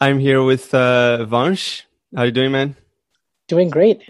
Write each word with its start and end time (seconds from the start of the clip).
I'm 0.00 0.18
here 0.18 0.42
with 0.42 0.74
uh, 0.74 1.26
Vansh. 1.28 1.82
How 2.14 2.24
you 2.24 2.30
doing, 2.30 2.52
man? 2.52 2.76
Doing 3.48 3.70
great. 3.70 4.02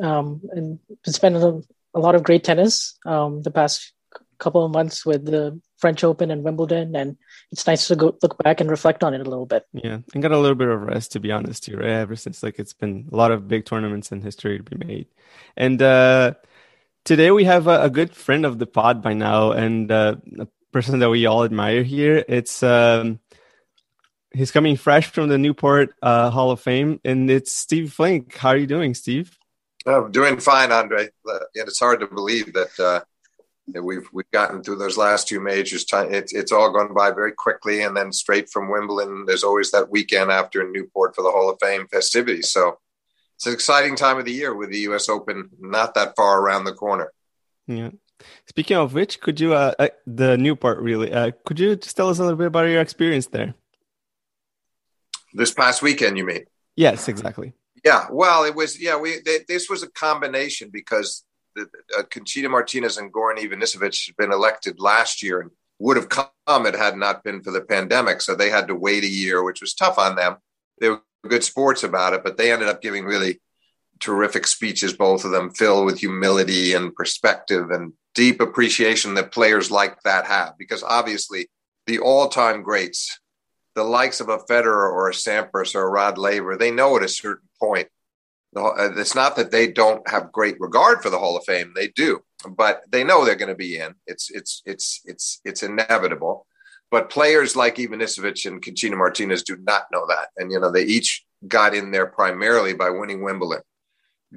Um, 0.00 0.40
and 0.52 0.78
been 1.04 1.12
spending 1.12 1.42
a, 1.42 1.98
a 1.98 2.00
lot 2.00 2.14
of 2.14 2.22
great 2.22 2.44
tennis 2.44 2.96
um, 3.04 3.42
the 3.42 3.50
past 3.50 3.92
couple 4.38 4.64
of 4.64 4.72
months 4.72 5.04
with 5.04 5.24
the 5.24 5.60
French 5.78 6.04
Open 6.04 6.30
and 6.30 6.44
Wimbledon, 6.44 6.94
and 6.94 7.16
it's 7.50 7.66
nice 7.66 7.88
to 7.88 7.96
go 7.96 8.16
look 8.22 8.38
back 8.38 8.60
and 8.60 8.70
reflect 8.70 9.02
on 9.02 9.14
it 9.14 9.20
a 9.20 9.28
little 9.30 9.46
bit. 9.46 9.66
Yeah, 9.72 9.98
and 10.14 10.22
got 10.22 10.32
a 10.32 10.38
little 10.38 10.54
bit 10.54 10.68
of 10.68 10.80
rest 10.80 11.12
to 11.12 11.20
be 11.20 11.32
honest 11.32 11.66
here. 11.66 11.80
Right? 11.80 11.90
Ever 11.90 12.16
since 12.16 12.42
like 12.42 12.58
it's 12.58 12.72
been 12.72 13.08
a 13.12 13.16
lot 13.16 13.32
of 13.32 13.48
big 13.48 13.64
tournaments 13.64 14.12
in 14.12 14.20
history 14.20 14.58
to 14.58 14.64
be 14.64 14.84
made, 14.84 15.06
and 15.56 15.82
uh, 15.82 16.34
today 17.04 17.32
we 17.32 17.44
have 17.44 17.66
a, 17.66 17.82
a, 17.82 17.90
good 17.90 18.14
friend 18.14 18.46
of 18.46 18.58
the 18.58 18.66
pod 18.66 19.02
by 19.02 19.12
now, 19.12 19.52
and 19.52 19.90
uh, 19.90 20.16
a 20.38 20.46
person 20.72 21.00
that 21.00 21.10
we 21.10 21.26
all 21.26 21.44
admire 21.44 21.82
here. 21.82 22.24
It's 22.28 22.62
um, 22.62 23.18
he's 24.34 24.50
coming 24.50 24.76
fresh 24.76 25.10
from 25.10 25.28
the 25.28 25.38
Newport 25.38 25.94
uh, 26.02 26.30
Hall 26.30 26.50
of 26.50 26.60
Fame, 26.60 27.00
and 27.04 27.30
it's 27.30 27.52
Steve 27.52 27.92
Flink. 27.92 28.36
How 28.36 28.50
are 28.50 28.56
you 28.56 28.66
doing, 28.66 28.94
Steve? 28.94 29.36
I'm 29.86 30.10
doing 30.12 30.38
fine, 30.38 30.72
Andre. 30.72 31.08
And 31.24 31.42
it's 31.54 31.80
hard 31.80 32.00
to 32.00 32.06
believe 32.06 32.52
that, 32.52 32.78
uh, 32.78 33.00
that 33.68 33.82
we've 33.82 34.08
we've 34.12 34.30
gotten 34.32 34.62
through 34.62 34.76
those 34.76 34.96
last 34.96 35.28
two 35.28 35.40
majors. 35.40 35.84
It's 35.92 36.32
it's 36.32 36.52
all 36.52 36.72
gone 36.72 36.94
by 36.94 37.10
very 37.10 37.32
quickly, 37.32 37.82
and 37.82 37.96
then 37.96 38.12
straight 38.12 38.50
from 38.50 38.70
Wimbledon, 38.70 39.24
there's 39.26 39.44
always 39.44 39.70
that 39.70 39.90
weekend 39.90 40.30
after 40.30 40.60
in 40.60 40.72
Newport 40.72 41.14
for 41.14 41.22
the 41.22 41.30
Hall 41.30 41.50
of 41.50 41.58
Fame 41.60 41.86
festivities. 41.88 42.50
So 42.50 42.78
it's 43.36 43.46
an 43.46 43.54
exciting 43.54 43.96
time 43.96 44.18
of 44.18 44.24
the 44.24 44.32
year 44.32 44.54
with 44.54 44.70
the 44.70 44.78
U.S. 44.80 45.08
Open 45.08 45.50
not 45.58 45.94
that 45.94 46.14
far 46.16 46.40
around 46.40 46.64
the 46.64 46.74
corner. 46.74 47.12
Yeah. 47.66 47.90
Speaking 48.46 48.76
of 48.76 48.94
which, 48.94 49.20
could 49.20 49.40
you 49.40 49.54
uh, 49.54 49.72
uh 49.78 49.88
the 50.06 50.36
Newport 50.36 50.78
really? 50.80 51.12
Uh, 51.12 51.32
could 51.44 51.58
you 51.58 51.76
just 51.76 51.96
tell 51.96 52.08
us 52.08 52.18
a 52.18 52.22
little 52.22 52.36
bit 52.36 52.48
about 52.48 52.68
your 52.68 52.80
experience 52.80 53.26
there? 53.26 53.54
This 55.34 55.52
past 55.52 55.82
weekend, 55.82 56.18
you 56.18 56.24
mean? 56.24 56.44
Yes, 56.76 57.08
exactly. 57.08 57.52
Yeah. 57.84 58.06
Well, 58.10 58.44
it 58.44 58.54
was. 58.54 58.80
Yeah, 58.80 58.96
we 58.98 59.20
they, 59.24 59.38
this 59.48 59.68
was 59.68 59.82
a 59.82 59.90
combination 59.90 60.70
because 60.72 61.24
the, 61.54 61.68
uh, 61.98 62.02
Conchita 62.04 62.48
Martinez 62.48 62.96
and 62.96 63.12
Goran 63.12 63.38
Ivanisevic 63.38 64.06
had 64.06 64.16
been 64.16 64.32
elected 64.32 64.80
last 64.80 65.22
year 65.22 65.40
and 65.40 65.50
would 65.78 65.96
have 65.96 66.08
come 66.08 66.28
it 66.66 66.74
had 66.74 66.96
not 66.96 67.24
been 67.24 67.42
for 67.42 67.50
the 67.50 67.60
pandemic. 67.60 68.20
So 68.20 68.34
they 68.34 68.50
had 68.50 68.68
to 68.68 68.74
wait 68.74 69.04
a 69.04 69.08
year, 69.08 69.42
which 69.42 69.60
was 69.60 69.74
tough 69.74 69.98
on 69.98 70.16
them. 70.16 70.36
They 70.80 70.90
were 70.90 71.02
good 71.26 71.44
sports 71.44 71.82
about 71.82 72.14
it, 72.14 72.24
but 72.24 72.36
they 72.36 72.52
ended 72.52 72.68
up 72.68 72.82
giving 72.82 73.04
really 73.04 73.40
terrific 74.00 74.46
speeches, 74.46 74.92
both 74.92 75.24
of 75.24 75.30
them 75.30 75.50
filled 75.50 75.86
with 75.86 75.98
humility 75.98 76.74
and 76.74 76.94
perspective 76.94 77.70
and 77.70 77.92
deep 78.14 78.40
appreciation 78.40 79.14
that 79.14 79.32
players 79.32 79.70
like 79.70 80.02
that 80.02 80.26
have. 80.26 80.58
Because 80.58 80.82
obviously, 80.82 81.48
the 81.86 82.00
all 82.00 82.28
time 82.28 82.62
greats 82.62 83.20
the 83.74 83.84
likes 83.84 84.20
of 84.20 84.28
a 84.28 84.38
Federer 84.38 84.90
or 84.90 85.08
a 85.08 85.12
Sampras 85.12 85.74
or 85.74 85.82
a 85.82 85.90
Rod 85.90 86.18
Laver, 86.18 86.56
they 86.56 86.70
know 86.70 86.96
at 86.96 87.02
a 87.02 87.08
certain 87.08 87.48
point. 87.60 87.88
Uh, 88.54 88.90
it's 88.98 89.14
not 89.14 89.36
that 89.36 89.50
they 89.50 89.66
don't 89.66 90.06
have 90.08 90.30
great 90.30 90.60
regard 90.60 91.02
for 91.02 91.08
the 91.08 91.18
Hall 91.18 91.36
of 91.38 91.44
Fame; 91.44 91.72
they 91.74 91.88
do, 91.88 92.22
but 92.46 92.82
they 92.90 93.02
know 93.02 93.24
they're 93.24 93.34
going 93.34 93.48
to 93.48 93.54
be 93.54 93.78
in. 93.78 93.94
It's 94.06 94.30
it's 94.30 94.62
it's 94.66 95.00
it's 95.06 95.40
it's 95.44 95.62
inevitable. 95.62 96.46
But 96.90 97.08
players 97.08 97.56
like 97.56 97.76
Ivanisevic 97.76 98.44
and 98.44 98.60
Conchita 98.60 98.94
Martinez 98.94 99.42
do 99.42 99.56
not 99.56 99.86
know 99.90 100.06
that, 100.08 100.28
and 100.36 100.52
you 100.52 100.60
know 100.60 100.70
they 100.70 100.84
each 100.84 101.24
got 101.48 101.74
in 101.74 101.90
there 101.92 102.06
primarily 102.06 102.74
by 102.74 102.90
winning 102.90 103.22
Wimbledon. 103.22 103.62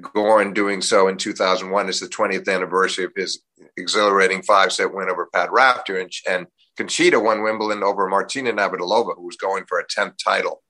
Goran 0.00 0.54
doing 0.54 0.82
so 0.82 1.08
in 1.08 1.16
2001 1.16 1.88
is 1.88 2.00
the 2.00 2.06
20th 2.06 2.48
anniversary 2.48 3.04
of 3.04 3.12
his 3.16 3.40
exhilarating 3.76 4.42
five 4.42 4.72
set 4.72 4.92
win 4.92 5.08
over 5.08 5.28
Pat 5.32 5.50
Rafter, 5.52 5.98
and, 5.98 6.10
and 6.28 6.46
Conchita 6.76 7.18
won 7.18 7.42
Wimbledon 7.42 7.82
over 7.82 8.08
Martina 8.08 8.52
Navratilova, 8.52 9.16
who 9.16 9.26
was 9.26 9.36
going 9.36 9.64
for 9.66 9.78
a 9.78 9.86
tenth 9.86 10.14
title, 10.22 10.62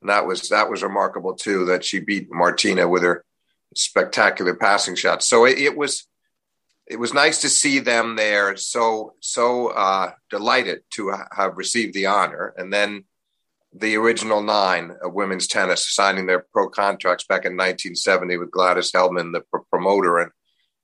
and 0.00 0.10
that 0.10 0.26
was 0.26 0.48
that 0.50 0.70
was 0.70 0.82
remarkable 0.82 1.34
too. 1.34 1.64
That 1.66 1.84
she 1.84 2.00
beat 2.00 2.28
Martina 2.30 2.88
with 2.88 3.02
her 3.02 3.24
spectacular 3.74 4.54
passing 4.54 4.94
shots. 4.94 5.28
So 5.28 5.44
it, 5.44 5.58
it 5.58 5.76
was 5.76 6.06
it 6.86 6.98
was 6.98 7.14
nice 7.14 7.40
to 7.40 7.48
see 7.48 7.78
them 7.78 8.16
there. 8.16 8.56
So 8.56 9.14
so 9.20 9.68
uh, 9.68 10.12
delighted 10.30 10.82
to 10.94 11.14
have 11.32 11.56
received 11.56 11.94
the 11.94 12.06
honor, 12.06 12.54
and 12.56 12.72
then 12.72 13.04
the 13.76 13.96
original 13.96 14.40
nine 14.42 14.92
of 15.02 15.14
women's 15.14 15.48
tennis 15.48 15.92
signing 15.92 16.26
their 16.26 16.46
pro 16.52 16.68
contracts 16.68 17.24
back 17.26 17.44
in 17.44 17.52
1970 17.52 18.36
with 18.36 18.50
Gladys 18.50 18.92
Heldman, 18.92 19.32
the 19.32 19.40
pr- 19.40 19.64
promoter 19.70 20.18
and 20.18 20.30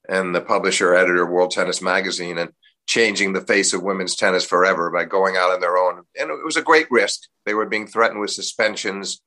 and 0.09 0.35
the 0.35 0.41
publisher 0.41 0.95
editor 0.95 1.23
of 1.23 1.29
World 1.29 1.53
Tennis 1.53 1.81
Magazine, 1.81 2.39
and 2.39 2.51
changing 2.87 3.33
the 3.33 3.41
face 3.41 3.73
of 3.73 3.83
women's 3.83 4.17
tennis 4.17 4.45
forever 4.45 4.91
by 4.91 5.05
going 5.05 5.37
out 5.37 5.53
on 5.53 5.61
their 5.61 5.79
own. 5.79 6.03
And 6.19 6.31
it 6.31 6.45
was 6.45 6.57
a 6.57 6.63
great 6.63 6.91
risk. 6.91 7.21
They 7.47 7.55
were 7.55 7.67
being 7.67 7.87
threatened 7.87 8.21
with 8.21 8.31
suspensions 8.31 9.23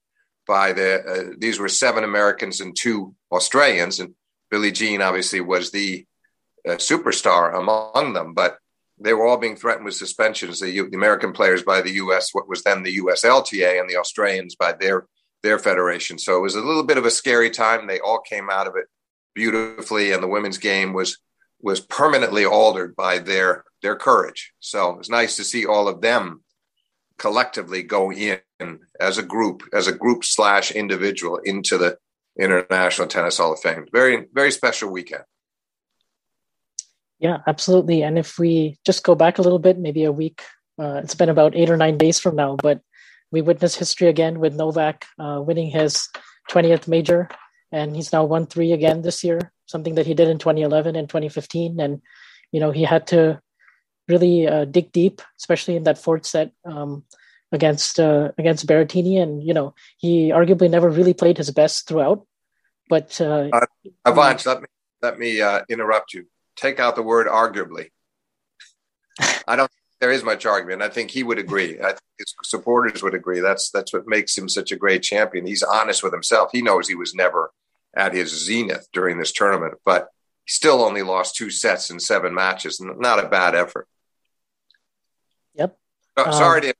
by 0.45 0.73
the, 0.73 1.01
uh, 1.01 1.35
these 1.37 1.59
were 1.59 1.69
seven 1.69 2.03
Americans 2.03 2.59
and 2.59 2.75
two 2.75 3.15
Australians. 3.31 3.99
And 3.99 4.15
Billie 4.51 4.71
Jean 4.71 5.01
obviously 5.01 5.39
was 5.39 5.71
the 5.71 6.05
uh, 6.67 6.73
superstar 6.73 7.57
among 7.57 8.13
them, 8.13 8.33
but 8.33 8.57
they 8.99 9.13
were 9.13 9.25
all 9.25 9.37
being 9.37 9.55
threatened 9.55 9.85
with 9.85 9.95
suspensions. 9.95 10.59
The, 10.59 10.71
the, 10.71 10.95
American 10.95 11.33
players 11.33 11.63
by 11.63 11.81
the 11.81 11.91
U.S., 11.93 12.29
what 12.33 12.47
was 12.47 12.63
then 12.63 12.83
the 12.83 12.97
USLTA, 12.97 13.79
and 13.79 13.89
the 13.89 13.97
Australians 13.97 14.55
by 14.55 14.73
their 14.73 15.05
their 15.41 15.59
federation. 15.59 16.17
So 16.17 16.37
it 16.37 16.41
was 16.41 16.55
a 16.55 16.61
little 16.61 16.83
bit 16.85 16.97
of 16.97 17.05
a 17.05 17.11
scary 17.11 17.49
time. 17.49 17.85
They 17.85 17.99
all 17.99 18.21
came 18.21 18.49
out 18.49 18.65
of 18.65 18.75
it 18.77 18.85
beautifully, 19.35 20.13
and 20.13 20.23
the 20.23 20.27
women's 20.27 20.57
game 20.57 20.93
was 20.93 21.17
was 21.63 21.79
permanently 21.79 22.45
altered 22.45 22.95
by 22.95 23.17
their 23.17 23.63
their 23.81 23.95
courage. 23.95 24.53
So 24.59 24.91
it 24.91 24.97
was 24.97 25.09
nice 25.09 25.37
to 25.37 25.43
see 25.43 25.65
all 25.65 25.87
of 25.87 26.01
them 26.01 26.43
collectively 27.17 27.81
go 27.81 28.11
in 28.11 28.39
as 28.99 29.17
a 29.17 29.23
group, 29.23 29.63
as 29.73 29.87
a 29.87 29.93
group 29.93 30.23
slash 30.23 30.71
individual 30.71 31.37
into 31.37 31.77
the 31.77 31.97
International 32.39 33.07
Tennis 33.07 33.37
Hall 33.37 33.53
of 33.53 33.59
Fame. 33.59 33.85
Very 33.91 34.27
very 34.33 34.51
special 34.51 34.91
weekend. 34.91 35.23
Yeah, 37.19 37.37
absolutely. 37.47 38.03
And 38.03 38.19
if 38.19 38.37
we 38.37 38.77
just 38.85 39.03
go 39.03 39.15
back 39.15 39.37
a 39.37 39.41
little 39.41 39.59
bit, 39.59 39.79
maybe 39.79 40.03
a 40.03 40.11
week, 40.11 40.41
uh, 40.77 40.99
it's 41.03 41.15
been 41.15 41.29
about 41.29 41.55
eight 41.55 41.69
or 41.69 41.77
nine 41.77 41.97
days 41.97 42.19
from 42.19 42.35
now, 42.35 42.57
but 42.57 42.81
we 43.31 43.41
witnessed 43.41 43.77
history 43.77 44.09
again 44.09 44.39
with 44.39 44.53
Novak 44.53 45.05
uh, 45.17 45.41
winning 45.41 45.71
his 45.71 46.09
20th 46.51 46.89
major, 46.89 47.29
and 47.71 47.95
he's 47.95 48.11
now 48.11 48.25
won 48.25 48.45
three 48.45 48.73
again 48.73 49.01
this 49.01 49.23
year 49.23 49.52
something 49.65 49.95
that 49.95 50.05
he 50.05 50.13
did 50.13 50.27
in 50.27 50.37
2011 50.37 50.95
and 50.95 51.09
2015. 51.09 51.79
And, 51.79 52.01
you 52.51 52.59
know, 52.59 52.71
he 52.71 52.83
had 52.83 53.07
to 53.07 53.41
really 54.07 54.47
uh, 54.47 54.65
dig 54.65 54.91
deep, 54.91 55.21
especially 55.39 55.75
in 55.75 55.83
that 55.83 55.97
fourth 55.97 56.25
set 56.25 56.51
um, 56.65 57.03
against 57.51 57.99
uh, 57.99 58.31
against 58.37 58.67
Berrettini. 58.67 59.21
And, 59.21 59.43
you 59.43 59.53
know, 59.53 59.73
he 59.97 60.29
arguably 60.29 60.69
never 60.69 60.89
really 60.89 61.13
played 61.13 61.37
his 61.37 61.51
best 61.51 61.87
throughout. 61.87 62.25
But 62.89 63.19
uh, 63.21 63.49
uh, 63.51 63.65
let 64.45 64.61
me 64.61 64.67
let 65.01 65.19
me 65.19 65.41
uh, 65.41 65.61
interrupt 65.69 66.13
you. 66.13 66.25
Take 66.55 66.79
out 66.79 66.95
the 66.95 67.03
word 67.03 67.27
arguably. 67.27 67.89
I 69.47 69.55
don't 69.55 69.71
there 70.03 70.11
is 70.11 70.21
much 70.21 70.45
argument. 70.45 70.81
I 70.81 70.89
think 70.89 71.11
he 71.11 71.23
would 71.23 71.39
agree. 71.39 71.79
I 71.79 71.87
think 71.87 72.01
his 72.17 72.35
supporters 72.43 73.01
would 73.01 73.13
agree. 73.13 73.39
That's 73.39 73.71
that's 73.71 73.93
what 73.93 74.05
makes 74.05 74.37
him 74.37 74.49
such 74.49 74.69
a 74.73 74.75
great 74.75 75.01
champion. 75.01 75.47
He's 75.47 75.63
honest 75.63 76.03
with 76.03 76.11
himself. 76.11 76.49
He 76.51 76.61
knows 76.61 76.89
he 76.89 76.95
was 76.95 77.15
never 77.15 77.51
at 77.95 78.13
his 78.13 78.45
zenith 78.45 78.87
during 78.93 79.17
this 79.17 79.31
tournament, 79.31 79.75
but 79.85 80.07
he 80.45 80.51
still 80.51 80.81
only 80.81 81.03
lost 81.03 81.35
two 81.35 81.49
sets 81.49 81.89
in 81.89 81.99
seven 81.99 82.33
matches. 82.33 82.81
Not 82.81 83.23
a 83.23 83.27
bad 83.27 83.55
effort. 83.55 83.87
Yep. 85.55 85.77
Oh, 86.17 86.31
sorry 86.31 86.61
um, 86.61 86.67
to 86.67 86.73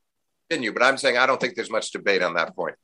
continue, 0.50 0.74
but 0.74 0.83
I'm 0.83 0.98
saying 0.98 1.18
I 1.18 1.25
don't 1.25 1.39
think 1.39 1.56
there's 1.56 1.71
much 1.71 1.92
debate 1.92 2.21
on 2.24 2.36
that 2.36 2.56
point. 2.56 2.75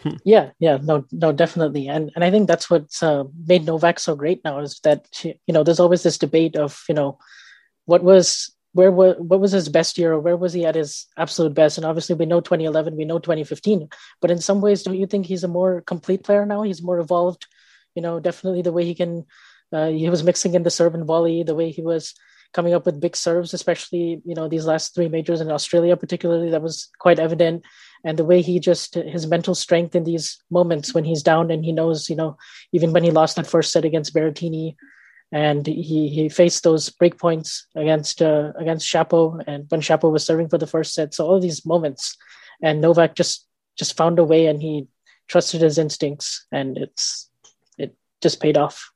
Hmm. 0.00 0.16
Yeah, 0.24 0.50
yeah, 0.58 0.78
no, 0.82 1.04
no, 1.12 1.30
definitely, 1.30 1.88
and 1.88 2.10
and 2.16 2.24
I 2.24 2.30
think 2.30 2.48
that's 2.48 2.68
what's 2.68 3.00
uh, 3.00 3.24
made 3.46 3.64
Novak 3.64 4.00
so 4.00 4.16
great 4.16 4.42
now 4.44 4.58
is 4.58 4.80
that 4.82 5.06
she, 5.12 5.40
you 5.46 5.54
know 5.54 5.62
there's 5.62 5.78
always 5.78 6.02
this 6.02 6.18
debate 6.18 6.56
of 6.56 6.82
you 6.88 6.96
know 6.96 7.18
what 7.84 8.02
was 8.02 8.52
where 8.72 8.90
was 8.90 9.14
what 9.18 9.40
was 9.40 9.52
his 9.52 9.68
best 9.68 9.96
year 9.96 10.12
or 10.12 10.20
where 10.20 10.36
was 10.36 10.52
he 10.52 10.66
at 10.66 10.74
his 10.74 11.06
absolute 11.16 11.54
best 11.54 11.78
and 11.78 11.84
obviously 11.84 12.14
we 12.14 12.26
know 12.26 12.40
2011 12.40 12.96
we 12.96 13.04
know 13.04 13.18
2015 13.18 13.88
but 14.20 14.30
in 14.30 14.38
some 14.38 14.60
ways 14.60 14.82
don't 14.82 14.98
you 14.98 15.06
think 15.06 15.26
he's 15.26 15.44
a 15.44 15.48
more 15.48 15.80
complete 15.82 16.24
player 16.24 16.44
now 16.44 16.62
he's 16.62 16.82
more 16.82 16.98
evolved 16.98 17.46
you 17.94 18.02
know 18.02 18.20
definitely 18.20 18.62
the 18.62 18.72
way 18.72 18.84
he 18.84 18.94
can 18.94 19.24
uh, 19.72 19.88
he 19.88 20.08
was 20.08 20.22
mixing 20.22 20.54
in 20.54 20.62
the 20.62 20.70
serve 20.70 20.94
and 20.94 21.06
volley 21.06 21.42
the 21.42 21.54
way 21.54 21.70
he 21.70 21.82
was 21.82 22.14
coming 22.54 22.72
up 22.72 22.86
with 22.86 23.00
big 23.00 23.16
serves, 23.16 23.52
especially 23.52 24.22
you 24.24 24.34
know 24.34 24.48
these 24.48 24.64
last 24.64 24.94
three 24.94 25.08
majors 25.08 25.40
in 25.40 25.50
Australia, 25.50 25.96
particularly 25.96 26.50
that 26.50 26.62
was 26.62 26.88
quite 26.98 27.18
evident. 27.18 27.64
And 28.04 28.18
the 28.18 28.24
way 28.24 28.40
he 28.40 28.60
just 28.60 28.94
his 28.94 29.26
mental 29.26 29.54
strength 29.54 29.94
in 29.94 30.04
these 30.04 30.38
moments 30.50 30.94
when 30.94 31.04
he's 31.04 31.22
down 31.22 31.50
and 31.50 31.64
he 31.64 31.72
knows, 31.72 32.08
you 32.08 32.16
know, 32.16 32.36
even 32.72 32.92
when 32.92 33.02
he 33.02 33.10
lost 33.10 33.36
that 33.36 33.46
first 33.46 33.72
set 33.72 33.84
against 33.84 34.14
Berrettini, 34.14 34.76
and 35.32 35.66
he 35.66 36.08
he 36.08 36.28
faced 36.28 36.62
those 36.62 36.88
break 36.90 37.18
points 37.18 37.66
against 37.74 38.22
uh, 38.22 38.52
against 38.56 38.86
Shapo, 38.86 39.42
and 39.46 39.66
when 39.68 39.80
Shapo 39.80 40.10
was 40.10 40.24
serving 40.24 40.48
for 40.48 40.58
the 40.58 40.66
first 40.66 40.94
set. 40.94 41.12
So 41.12 41.26
all 41.26 41.40
these 41.40 41.66
moments, 41.66 42.16
and 42.62 42.80
Novak 42.80 43.14
just 43.14 43.46
just 43.76 43.96
found 43.96 44.18
a 44.18 44.24
way, 44.24 44.46
and 44.46 44.62
he 44.62 44.86
trusted 45.26 45.62
his 45.62 45.78
instincts, 45.78 46.46
and 46.52 46.78
it's 46.78 47.28
it 47.32 47.33
just 48.24 48.40
paid 48.40 48.56
off. 48.56 48.90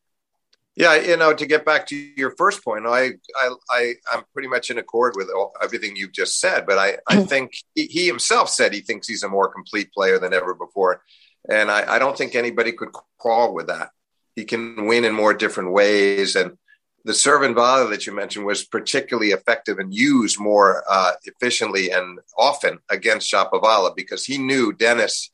Yeah, 0.74 0.94
you 0.94 1.16
know, 1.16 1.34
to 1.34 1.46
get 1.46 1.64
back 1.64 1.86
to 1.88 1.96
your 1.96 2.34
first 2.36 2.64
point, 2.64 2.86
I, 2.86 3.10
I, 3.36 3.50
I 3.68 3.94
am 4.12 4.22
pretty 4.32 4.48
much 4.48 4.70
in 4.70 4.78
accord 4.78 5.14
with 5.16 5.28
all, 5.28 5.52
everything 5.60 5.96
you've 5.96 6.12
just 6.12 6.40
said. 6.40 6.66
But 6.66 6.78
I, 6.78 6.98
I 7.08 7.24
think 7.24 7.52
he, 7.74 8.06
himself 8.06 8.48
said 8.48 8.72
he 8.72 8.80
thinks 8.80 9.08
he's 9.08 9.24
a 9.24 9.28
more 9.28 9.52
complete 9.52 9.92
player 9.92 10.18
than 10.18 10.32
ever 10.32 10.54
before, 10.54 11.02
and 11.48 11.70
I, 11.70 11.94
I 11.94 11.98
don't 11.98 12.16
think 12.16 12.34
anybody 12.34 12.72
could 12.72 12.90
crawl 13.18 13.54
with 13.54 13.66
that. 13.66 13.90
He 14.34 14.44
can 14.44 14.86
win 14.86 15.04
in 15.04 15.12
more 15.12 15.34
different 15.34 15.72
ways, 15.72 16.36
and 16.36 16.56
the 17.04 17.12
serve 17.12 17.42
and 17.42 17.56
volley 17.56 17.90
that 17.90 18.06
you 18.06 18.14
mentioned 18.14 18.46
was 18.46 18.64
particularly 18.64 19.30
effective 19.30 19.78
and 19.78 19.92
used 19.92 20.38
more 20.38 20.84
uh, 20.88 21.12
efficiently 21.24 21.90
and 21.90 22.20
often 22.36 22.78
against 22.88 23.32
Shapovalov 23.32 23.96
because 23.96 24.24
he 24.24 24.38
knew 24.38 24.72
Denis 24.72 25.30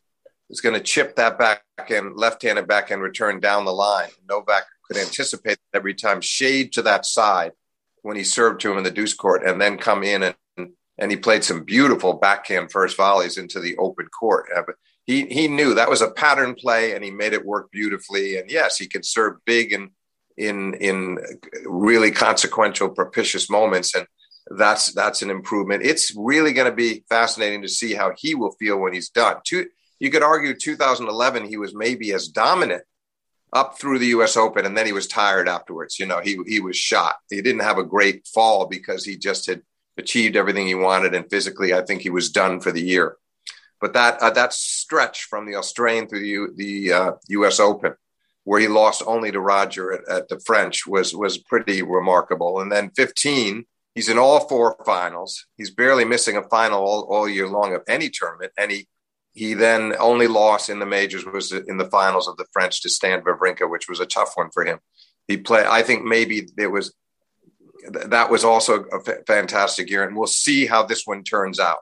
was 0.49 0.61
going 0.61 0.75
to 0.75 0.81
chip 0.81 1.17
that 1.17 1.39
back 1.39 1.63
and 1.89 2.17
left-handed 2.17 2.67
back 2.67 2.85
backhand 2.85 3.03
return 3.03 3.41
down 3.41 3.65
the 3.65 3.73
line. 3.73 4.11
Novak 4.29 4.65
could 4.87 4.97
anticipate 4.97 5.59
every 5.73 5.95
time 5.95 6.21
shade 6.21 6.73
to 6.73 6.83
that 6.83 7.07
side 7.07 7.53
when 8.03 8.17
he 8.17 8.25
served 8.25 8.61
to 8.61 8.71
him 8.71 8.79
in 8.79 8.85
the 8.85 8.91
deuce 8.91 9.15
court 9.15 9.43
and 9.47 9.61
then 9.61 9.79
come 9.79 10.03
in 10.03 10.23
and 10.23 10.35
and 10.97 11.11
he 11.11 11.17
played 11.17 11.43
some 11.43 11.65
beautiful 11.65 12.15
backhand 12.15 12.71
first 12.71 12.97
volleys 12.97 13.37
into 13.37 13.59
the 13.59 13.77
open 13.79 14.07
court. 14.07 14.47
Uh, 14.55 14.63
he 15.05 15.27
he 15.27 15.49
knew 15.49 15.75
that 15.75 15.91
was 15.91 16.01
a 16.01 16.11
pattern 16.11 16.55
play 16.55 16.95
and 16.95 17.05
he 17.05 17.11
made 17.11 17.33
it 17.33 17.45
work 17.45 17.71
beautifully. 17.71 18.37
And 18.37 18.51
yes, 18.51 18.79
he 18.79 18.87
could 18.87 19.05
serve 19.05 19.45
big 19.45 19.73
and 19.73 19.91
in 20.37 20.75
in 20.75 21.19
really 21.67 22.11
consequential, 22.11 22.89
propitious 22.91 23.51
moments. 23.51 23.95
And 23.95 24.07
that's 24.57 24.93
that's 24.93 25.23
an 25.23 25.31
improvement. 25.31 25.85
It's 25.85 26.15
really 26.17 26.53
going 26.53 26.71
to 26.71 26.77
be 26.77 27.05
fascinating 27.09 27.63
to 27.63 27.69
see 27.69 27.95
how 27.95 28.13
he 28.17 28.35
will 28.35 28.53
feel 28.53 28.79
when 28.79 28.93
he's 28.93 29.11
done. 29.11 29.37
Two, 29.45 29.67
you 29.99 30.11
could 30.11 30.23
argue 30.23 30.55
2011 30.55 31.47
he 31.47 31.57
was 31.57 31.75
maybe 31.75 32.13
as 32.13 32.29
dominant 32.29 32.83
up 33.55 33.79
through 33.79 34.01
the 34.01 34.09
U.S. 34.09 34.37
Open, 34.37 34.67
and 34.67 34.77
then 34.77 34.85
he 34.85 34.93
was 34.93 35.07
tired 35.07 35.49
afterwards. 35.49 35.99
You 35.99 36.07
know, 36.07 36.21
he 36.21 36.39
he 36.47 36.61
was 36.61 36.77
shot. 36.77 37.17
He 37.31 37.41
didn't 37.41 37.63
have 37.63 37.79
a 37.79 37.85
great 37.85 38.27
fall 38.27 38.67
because 38.67 39.05
he 39.05 39.17
just 39.17 39.47
had 39.47 39.63
achieved 39.97 40.37
everything 40.37 40.67
he 40.67 40.75
wanted, 40.75 41.15
and 41.15 41.31
physically, 41.31 41.73
I 41.73 41.83
think 41.83 42.03
he 42.03 42.11
was 42.11 42.31
done 42.31 42.61
for 42.61 42.73
the 42.73 42.83
year. 42.83 43.17
But 43.81 43.93
that 43.93 44.21
uh, 44.21 44.31
that 44.31 44.53
stretch 44.53 45.25
from 45.25 45.47
the 45.47 45.55
Australian 45.55 46.09
through 46.09 46.21
the 46.21 46.47
the 46.57 46.93
uh, 46.93 47.13
U.S. 47.29 47.61
Open, 47.61 47.95
where 48.43 48.61
he 48.61 48.67
lost 48.67 49.03
only 49.07 49.31
to 49.31 49.41
Roger 49.41 49.93
at, 49.93 50.09
at 50.09 50.29
the 50.29 50.41
French, 50.41 50.87
was 50.87 51.15
was 51.15 51.39
pretty 51.39 51.83
remarkable. 51.83 52.61
And 52.61 52.73
then 52.73 52.91
15, 52.97 53.65
he's 53.95 54.09
in 54.09 54.19
all 54.19 54.49
four 54.49 54.77
finals. 54.85 55.47
He's 55.57 55.71
barely 55.71 56.05
missing 56.05 56.37
a 56.37 56.49
final 56.49 56.81
all, 56.81 57.03
all 57.03 57.29
year 57.29 57.47
long 57.49 57.75
of 57.75 57.83
any 57.87 58.11
tournament, 58.11 58.53
and 58.59 58.73
he 58.73 58.89
he 59.35 59.55
then 59.55 59.95
only 59.99 60.29
lost 60.29 60.71
in 60.71 60.79
the 60.79 60.87
majors 60.87 61.27
was 61.27 61.53
in 61.53 61.77
the 61.77 61.91
finals 61.91 62.29
of 62.29 62.37
the 62.37 62.47
French 62.53 62.81
to 62.83 62.89
Stan 62.89 63.21
Wawrinka, 63.23 63.69
which 63.69 63.89
was 63.89 63.99
a 63.99 64.07
tough 64.07 64.33
one 64.37 64.49
for 64.53 64.65
him. 64.65 64.79
He 65.27 65.37
played. 65.37 65.67
I 65.67 65.83
think 65.83 66.05
maybe 66.05 66.47
it 66.57 66.69
was 66.69 66.95
that 67.91 68.31
was 68.31 68.45
also 68.45 68.85
a 68.85 69.01
fantastic 69.27 69.91
year, 69.91 70.05
and 70.05 70.17
we'll 70.17 70.27
see 70.29 70.67
how 70.67 70.85
this 70.85 71.03
one 71.05 71.25
turns 71.25 71.59
out. 71.59 71.79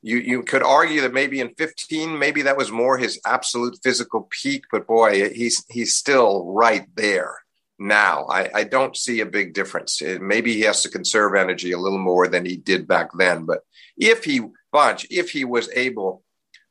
You 0.00 0.18
you 0.18 0.42
could 0.42 0.62
argue 0.62 1.02
that 1.02 1.12
maybe 1.12 1.40
in 1.40 1.54
15, 1.58 2.18
maybe 2.18 2.42
that 2.42 2.56
was 2.56 2.72
more 2.72 2.96
his 2.96 3.20
absolute 3.26 3.78
physical 3.82 4.28
peak, 4.30 4.64
but 4.72 4.86
boy, 4.86 5.28
he's 5.30 5.64
he's 5.68 5.94
still 5.94 6.46
right 6.46 6.86
there 6.96 7.34
now. 7.78 8.24
I, 8.30 8.50
I 8.54 8.64
don't 8.64 8.96
see 8.96 9.20
a 9.20 9.26
big 9.26 9.52
difference. 9.52 10.00
Uh, 10.00 10.16
maybe 10.20 10.54
he 10.54 10.62
has 10.62 10.82
to 10.82 10.88
conserve 10.88 11.34
energy 11.34 11.72
a 11.72 11.78
little 11.78 11.98
more 11.98 12.26
than 12.26 12.46
he 12.46 12.56
did 12.56 12.88
back 12.88 13.10
then, 13.18 13.44
but 13.44 13.60
if 13.98 14.24
he 14.24 14.40
bunch, 14.72 15.06
if 15.10 15.30
he 15.30 15.44
was 15.44 15.68
able 15.74 16.22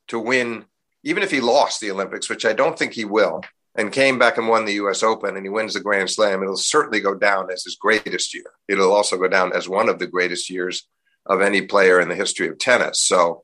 to 0.07 0.19
win, 0.19 0.65
even 1.03 1.23
if 1.23 1.31
he 1.31 1.41
lost 1.41 1.81
the 1.81 1.91
Olympics, 1.91 2.29
which 2.29 2.45
I 2.45 2.53
don't 2.53 2.77
think 2.77 2.93
he 2.93 3.05
will, 3.05 3.41
and 3.75 3.91
came 3.91 4.17
back 4.17 4.37
and 4.37 4.47
won 4.47 4.65
the 4.65 4.73
US 4.73 5.03
Open 5.03 5.35
and 5.35 5.45
he 5.45 5.49
wins 5.49 5.73
the 5.73 5.81
Grand 5.81 6.09
Slam, 6.09 6.41
it'll 6.41 6.55
certainly 6.55 7.01
go 7.01 7.13
down 7.13 7.51
as 7.51 7.63
his 7.63 7.75
greatest 7.75 8.33
year. 8.33 8.45
It'll 8.67 8.93
also 8.93 9.17
go 9.17 9.27
down 9.27 9.53
as 9.53 9.67
one 9.67 9.89
of 9.89 9.99
the 9.99 10.07
greatest 10.07 10.49
years 10.49 10.87
of 11.25 11.41
any 11.41 11.61
player 11.61 11.99
in 11.99 12.07
the 12.07 12.15
history 12.15 12.47
of 12.47 12.57
tennis. 12.57 13.01
So 13.01 13.43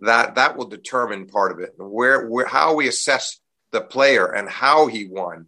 that 0.00 0.36
that 0.36 0.56
will 0.56 0.66
determine 0.66 1.26
part 1.26 1.52
of 1.52 1.58
it. 1.58 1.74
Where, 1.76 2.28
where 2.28 2.46
how 2.46 2.74
we 2.74 2.88
assess 2.88 3.40
the 3.72 3.80
player 3.80 4.26
and 4.26 4.48
how 4.48 4.86
he 4.86 5.06
won 5.06 5.46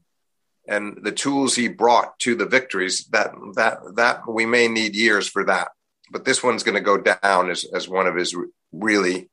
and 0.67 0.99
the 1.03 1.13
tools 1.13 1.55
he 1.55 1.69
brought 1.69 2.19
to 2.21 2.35
the 2.35 2.47
victories 2.47 3.05
that 3.13 3.33
that 3.55 3.79
that 3.97 4.29
we 4.29 4.47
may 4.47 4.69
need 4.69 4.97
years 4.97 5.29
for 5.29 5.45
that. 5.45 5.69
But 6.11 6.25
this 6.25 6.43
one's 6.43 6.63
going 6.63 6.77
to 6.77 6.81
go 6.81 6.99
down 6.99 7.51
as 7.51 7.65
as 7.65 7.89
one 7.89 8.07
of 8.07 8.17
his 8.17 8.35
really 8.73 9.29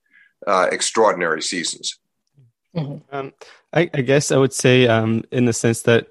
uh, 0.48 0.68
extraordinary 0.72 1.42
seasons. 1.42 1.98
Mm-hmm. 2.76 3.16
Um, 3.16 3.34
I, 3.74 3.90
I, 3.94 4.02
guess 4.02 4.32
I 4.32 4.38
would 4.38 4.54
say, 4.54 4.88
um, 4.88 5.24
in 5.32 5.46
the 5.46 5.54
sense 5.54 5.82
that 5.84 6.08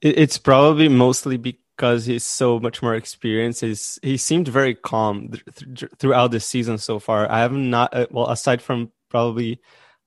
it, 0.00 0.18
it's 0.18 0.38
probably 0.38 0.88
mostly 0.88 1.36
because 1.36 2.06
he's 2.06 2.26
so 2.26 2.58
much 2.58 2.82
more 2.82 2.94
experienced. 2.94 3.60
He's, 3.60 3.98
he 4.02 4.16
seemed 4.16 4.48
very 4.48 4.74
calm 4.74 5.30
th- 5.30 5.78
th- 5.78 5.92
throughout 5.98 6.32
the 6.32 6.40
season 6.40 6.78
so 6.78 6.98
far. 6.98 7.30
I 7.30 7.40
have 7.40 7.52
not, 7.52 7.94
uh, 7.94 8.06
well, 8.10 8.28
aside 8.30 8.62
from 8.62 8.90
probably 9.10 9.60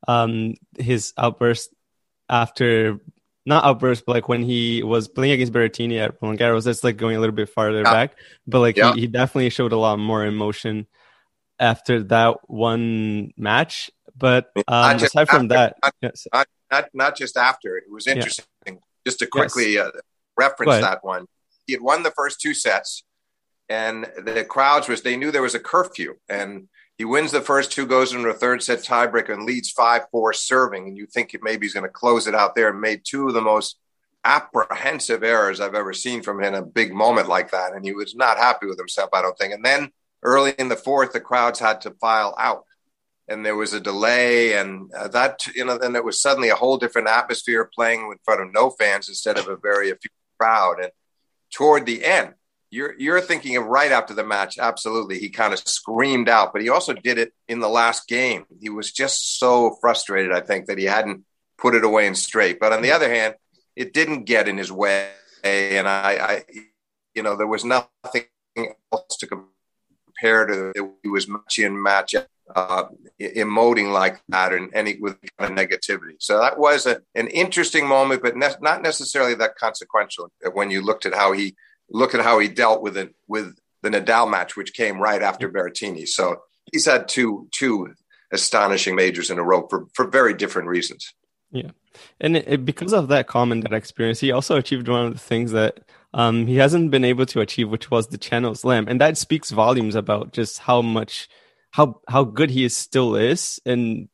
um, 0.07 0.55
his 0.77 1.13
outburst 1.17 1.73
after 2.27 2.99
not 3.45 3.63
outburst, 3.63 4.05
but 4.05 4.13
like 4.13 4.29
when 4.29 4.43
he 4.43 4.83
was 4.83 5.07
playing 5.07 5.33
against 5.33 5.53
Berrettini 5.53 5.97
at 5.97 6.15
Roland 6.21 6.39
Garros, 6.39 6.65
that's 6.65 6.83
like 6.83 6.97
going 6.97 7.15
a 7.15 7.19
little 7.19 7.35
bit 7.35 7.49
farther 7.49 7.81
yeah. 7.81 7.91
back. 7.91 8.15
But 8.45 8.59
like 8.59 8.77
yeah. 8.77 8.93
he, 8.93 9.01
he, 9.01 9.07
definitely 9.07 9.49
showed 9.49 9.71
a 9.71 9.77
lot 9.77 9.97
more 9.97 10.25
emotion 10.25 10.87
after 11.59 12.03
that 12.03 12.37
one 12.47 13.33
match. 13.37 13.91
But 14.15 14.51
um, 14.67 14.97
aside 14.97 15.29
from 15.29 15.47
that, 15.49 15.75
not, 15.81 15.95
yes. 16.01 16.27
not, 16.33 16.47
not, 16.71 16.89
not, 16.93 17.17
just 17.17 17.37
after 17.37 17.77
it 17.77 17.85
was 17.89 18.07
interesting. 18.07 18.45
Yeah. 18.65 18.73
Just 19.05 19.19
to 19.19 19.27
quickly 19.27 19.75
yes. 19.75 19.87
uh, 19.87 19.99
reference 20.37 20.81
that 20.81 21.03
one, 21.03 21.25
he 21.65 21.73
had 21.73 21.81
won 21.81 22.03
the 22.03 22.11
first 22.11 22.41
two 22.41 22.53
sets, 22.53 23.03
and 23.69 24.05
the 24.17 24.43
crowds 24.43 24.89
was 24.89 25.01
they 25.01 25.15
knew 25.15 25.31
there 25.31 25.41
was 25.41 25.55
a 25.55 25.59
curfew, 25.59 26.15
and 26.27 26.67
he 26.97 27.05
wins 27.05 27.31
the 27.31 27.39
first 27.39 27.71
two, 27.71 27.85
goes 27.85 28.13
into 28.13 28.27
a 28.27 28.33
third 28.33 28.61
set 28.61 28.79
tiebreaker, 28.79 29.33
and 29.33 29.45
leads 29.45 29.71
five 29.71 30.01
four 30.11 30.33
serving, 30.33 30.87
and 30.87 30.97
you 30.97 31.05
think 31.05 31.35
maybe 31.41 31.65
he's 31.65 31.73
going 31.73 31.85
to 31.85 31.89
close 31.89 32.27
it 32.27 32.35
out 32.35 32.55
there, 32.55 32.69
and 32.69 32.81
made 32.81 33.01
two 33.05 33.29
of 33.29 33.33
the 33.33 33.41
most 33.41 33.77
apprehensive 34.25 35.23
errors 35.23 35.61
I've 35.61 35.75
ever 35.75 35.93
seen 35.93 36.21
from 36.23 36.39
him 36.39 36.53
in 36.53 36.55
a 36.55 36.65
big 36.65 36.93
moment 36.93 37.29
like 37.29 37.51
that, 37.51 37.71
and 37.73 37.85
he 37.85 37.93
was 37.93 38.15
not 38.15 38.37
happy 38.37 38.65
with 38.65 38.77
himself, 38.77 39.11
I 39.13 39.21
don't 39.21 39.37
think, 39.37 39.53
and 39.53 39.63
then 39.63 39.91
early 40.23 40.53
in 40.57 40.69
the 40.69 40.75
fourth, 40.75 41.13
the 41.13 41.19
crowds 41.19 41.59
had 41.59 41.81
to 41.81 41.91
file 41.91 42.35
out. 42.37 42.65
And 43.27 43.45
there 43.45 43.55
was 43.55 43.73
a 43.73 43.79
delay 43.79 44.53
and 44.57 44.91
uh, 44.91 45.07
that 45.09 45.45
you 45.53 45.63
know 45.63 45.77
then 45.77 45.95
it 45.95 46.03
was 46.03 46.19
suddenly 46.19 46.49
a 46.49 46.55
whole 46.55 46.77
different 46.77 47.09
atmosphere 47.09 47.69
playing 47.75 48.01
in 48.01 48.17
front 48.23 48.41
of 48.41 48.51
no 48.51 48.71
fans 48.71 49.07
instead 49.07 49.37
of 49.37 49.47
a 49.47 49.55
very 49.55 49.89
few 49.89 50.09
crowd. 50.39 50.79
And 50.81 50.91
toward 51.51 51.85
the 51.85 52.03
end 52.03 52.33
you're 52.71 52.95
you're 52.97 53.21
thinking 53.21 53.55
of 53.55 53.65
right 53.65 53.91
after 53.91 54.13
the 54.13 54.23
match 54.23 54.57
absolutely 54.57 55.19
he 55.19 55.29
kind 55.29 55.53
of 55.53 55.59
screamed 55.59 56.29
out 56.29 56.53
but 56.53 56.61
he 56.61 56.69
also 56.69 56.93
did 56.93 57.17
it 57.17 57.33
in 57.47 57.59
the 57.59 57.69
last 57.69 58.07
game. 58.07 58.45
He 58.59 58.69
was 58.69 58.91
just 58.91 59.37
so 59.37 59.77
frustrated 59.81 60.31
i 60.31 60.41
think 60.41 60.65
that 60.65 60.77
he 60.77 60.85
hadn't 60.85 61.23
put 61.57 61.75
it 61.75 61.83
away 61.83 62.07
and 62.07 62.17
straight. 62.17 62.59
But 62.59 62.73
on 62.73 62.81
the 62.81 62.91
other 62.91 63.09
hand 63.13 63.35
it 63.75 63.93
didn't 63.93 64.25
get 64.25 64.47
in 64.47 64.57
his 64.57 64.71
way 64.71 65.09
and 65.43 65.87
i, 65.87 66.11
I 66.15 66.43
you 67.13 67.23
know 67.23 67.35
there 67.35 67.47
was 67.47 67.63
nothing 67.63 68.25
else 68.91 69.17
to 69.19 69.27
compared 70.19 70.49
to 70.49 70.93
he 71.03 71.09
was 71.09 71.27
matching 71.27 71.81
match 71.81 72.15
uh, 72.55 72.83
emoting 73.21 73.91
like 73.91 74.21
that 74.29 74.53
and 74.53 74.73
any 74.73 74.97
with 74.99 75.17
kind 75.37 75.57
of 75.57 75.69
negativity. 75.69 76.15
So 76.19 76.39
that 76.39 76.57
was 76.57 76.85
a, 76.85 77.01
an 77.15 77.27
interesting 77.27 77.87
moment, 77.87 78.21
but 78.23 78.35
ne- 78.35 78.55
not 78.61 78.81
necessarily 78.81 79.35
that 79.35 79.55
consequential 79.55 80.31
when 80.53 80.71
you 80.71 80.81
looked 80.81 81.05
at 81.05 81.13
how 81.13 81.31
he 81.31 81.55
look 81.89 82.13
at 82.13 82.21
how 82.21 82.39
he 82.39 82.47
dealt 82.47 82.81
with 82.81 82.97
it 82.97 83.13
with 83.27 83.57
the 83.81 83.89
Nadal 83.89 84.29
match, 84.29 84.55
which 84.55 84.73
came 84.73 84.99
right 84.99 85.21
after 85.21 85.49
Berrettini. 85.49 86.07
So 86.07 86.37
he's 86.71 86.85
had 86.85 87.07
two 87.07 87.47
two 87.51 87.93
astonishing 88.31 88.95
majors 88.95 89.31
in 89.31 89.39
a 89.39 89.43
row 89.43 89.67
for, 89.67 89.87
for 89.93 90.07
very 90.07 90.33
different 90.33 90.67
reasons. 90.67 91.13
Yeah. 91.51 91.71
And 92.19 92.37
it, 92.37 92.65
because 92.65 92.93
of 92.93 93.07
that 93.09 93.27
common 93.27 93.61
that 93.61 93.73
experience, 93.73 94.19
he 94.19 94.31
also 94.31 94.57
achieved 94.57 94.87
one 94.87 95.07
of 95.07 95.13
the 95.13 95.19
things 95.19 95.51
that 95.51 95.79
um, 96.13 96.47
he 96.47 96.57
hasn't 96.57 96.91
been 96.91 97.05
able 97.05 97.25
to 97.27 97.41
achieve, 97.41 97.69
which 97.69 97.91
was 97.91 98.07
the 98.07 98.17
Channel 98.17 98.55
Slam. 98.55 98.87
And 98.87 98.99
that 99.01 99.17
speaks 99.17 99.51
volumes 99.51 99.95
about 99.95 100.33
just 100.33 100.59
how 100.59 100.81
much, 100.81 101.29
how, 101.71 102.01
how 102.07 102.23
good 102.23 102.49
he 102.49 102.63
is, 102.63 102.75
still 102.75 103.15
is. 103.15 103.59
And 103.65 104.09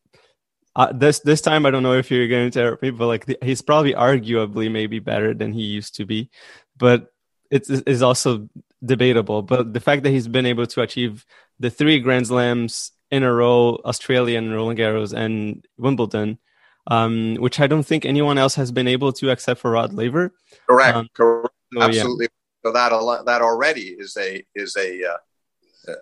uh, 0.75 0.91
this, 0.93 1.19
this 1.19 1.41
time, 1.41 1.65
I 1.65 1.71
don't 1.71 1.83
know 1.83 1.93
if 1.93 2.11
you're 2.11 2.27
going 2.27 2.51
to 2.51 2.59
interrupt 2.59 2.81
me, 2.81 2.89
but 2.91 3.07
like 3.07 3.43
he's 3.43 3.61
probably 3.61 3.93
arguably 3.93 4.71
maybe 4.71 4.99
better 4.99 5.33
than 5.33 5.53
he 5.53 5.61
used 5.61 5.95
to 5.95 6.05
be. 6.05 6.29
But 6.77 7.11
it 7.49 7.69
is 7.69 7.81
is 7.83 8.01
also 8.01 8.49
debatable. 8.83 9.41
But 9.41 9.73
the 9.73 9.79
fact 9.79 10.03
that 10.03 10.11
he's 10.11 10.27
been 10.27 10.45
able 10.45 10.67
to 10.67 10.81
achieve 10.81 11.25
the 11.59 11.69
three 11.69 11.99
Grand 11.99 12.27
Slams 12.27 12.91
in 13.11 13.23
a 13.23 13.31
row, 13.31 13.79
Australian, 13.85 14.51
Roland 14.51 14.79
Garros, 14.79 15.13
and 15.13 15.65
Wimbledon, 15.77 16.39
um, 16.87 17.35
which 17.35 17.59
I 17.59 17.67
don't 17.67 17.83
think 17.83 18.05
anyone 18.05 18.37
else 18.37 18.55
has 18.55 18.71
been 18.71 18.87
able 18.87 19.11
to 19.13 19.29
except 19.29 19.59
for 19.59 19.71
Rod 19.71 19.93
Laver. 19.93 20.33
Correct. 20.67 20.95
Um, 20.95 21.07
Correct. 21.13 21.53
So, 21.73 21.81
Absolutely. 21.81 22.25
Yeah. 22.25 22.69
So 22.69 22.71
that 22.71 23.23
that 23.25 23.41
already 23.41 23.89
is 23.89 24.17
a 24.19 24.43
is 24.55 24.75
a 24.75 25.03
uh, 25.03 25.17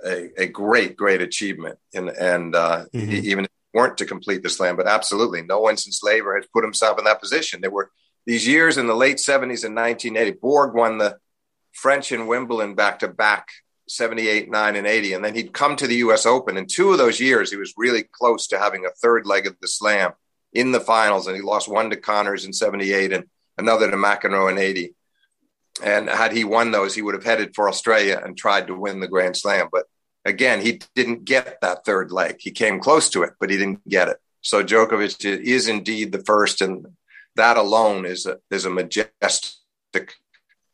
a, 0.05 0.43
a 0.43 0.47
great 0.47 0.95
great 0.95 1.21
achievement, 1.21 1.77
and 1.93 2.09
and 2.09 2.55
uh, 2.55 2.85
mm-hmm. 2.93 3.11
even 3.11 3.45
if 3.45 3.51
weren't 3.73 3.97
to 3.97 4.05
complete 4.05 4.43
the 4.43 4.49
slam, 4.49 4.77
but 4.77 4.87
absolutely 4.87 5.41
no 5.41 5.59
one 5.59 5.75
since 5.77 6.03
Laver 6.03 6.35
has 6.35 6.45
put 6.53 6.63
himself 6.63 6.99
in 6.99 7.05
that 7.05 7.19
position. 7.19 7.59
There 7.59 7.71
were 7.71 7.89
these 8.25 8.47
years 8.47 8.77
in 8.77 8.87
the 8.87 8.95
late 8.95 9.19
seventies 9.19 9.63
and 9.63 9.75
nineteen 9.75 10.15
eighty. 10.15 10.31
Borg 10.31 10.73
won 10.73 10.99
the 10.99 11.17
French 11.73 12.11
and 12.11 12.27
Wimbledon 12.27 12.75
back 12.75 12.99
to 12.99 13.07
back 13.07 13.47
78, 13.89 14.49
9, 14.49 14.75
and 14.75 14.87
80. 14.87 15.13
And 15.13 15.25
then 15.25 15.35
he'd 15.35 15.53
come 15.53 15.75
to 15.75 15.87
the 15.87 15.95
US 15.95 16.25
Open. 16.25 16.55
In 16.55 16.67
two 16.67 16.91
of 16.91 16.97
those 16.97 17.19
years, 17.19 17.51
he 17.51 17.57
was 17.57 17.73
really 17.75 18.03
close 18.03 18.47
to 18.47 18.59
having 18.59 18.85
a 18.85 18.91
third 18.91 19.25
leg 19.25 19.45
of 19.45 19.57
the 19.59 19.67
slam 19.67 20.13
in 20.53 20.71
the 20.71 20.79
finals. 20.79 21.27
And 21.27 21.35
he 21.35 21.41
lost 21.41 21.67
one 21.67 21.89
to 21.89 21.97
Connors 21.97 22.45
in 22.45 22.53
78 22.53 23.13
and 23.13 23.25
another 23.57 23.89
to 23.89 23.97
McEnroe 23.97 24.51
in 24.51 24.57
80. 24.57 24.93
And 25.83 26.07
had 26.07 26.33
he 26.33 26.43
won 26.43 26.71
those, 26.71 26.93
he 26.93 27.01
would 27.01 27.15
have 27.15 27.23
headed 27.23 27.55
for 27.55 27.67
Australia 27.67 28.21
and 28.23 28.37
tried 28.37 28.67
to 28.67 28.75
win 28.75 28.99
the 28.99 29.07
Grand 29.07 29.35
Slam. 29.35 29.69
But 29.71 29.85
again, 30.23 30.61
he 30.61 30.81
didn't 30.95 31.25
get 31.25 31.59
that 31.61 31.83
third 31.85 32.11
leg. 32.11 32.37
He 32.39 32.51
came 32.51 32.79
close 32.79 33.09
to 33.09 33.23
it, 33.23 33.33
but 33.39 33.49
he 33.49 33.57
didn't 33.57 33.87
get 33.87 34.07
it. 34.07 34.17
So 34.41 34.63
Djokovic 34.63 35.23
is 35.25 35.67
indeed 35.67 36.11
the 36.11 36.23
first, 36.23 36.61
and 36.61 36.85
that 37.35 37.57
alone 37.57 38.05
is 38.05 38.25
a, 38.25 38.39
is 38.51 38.65
a 38.65 38.69
majestic 38.69 40.13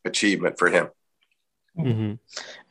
achievement 0.03 0.57
for 0.57 0.69
him. 0.69 0.89
Mm-hmm. 1.79 2.13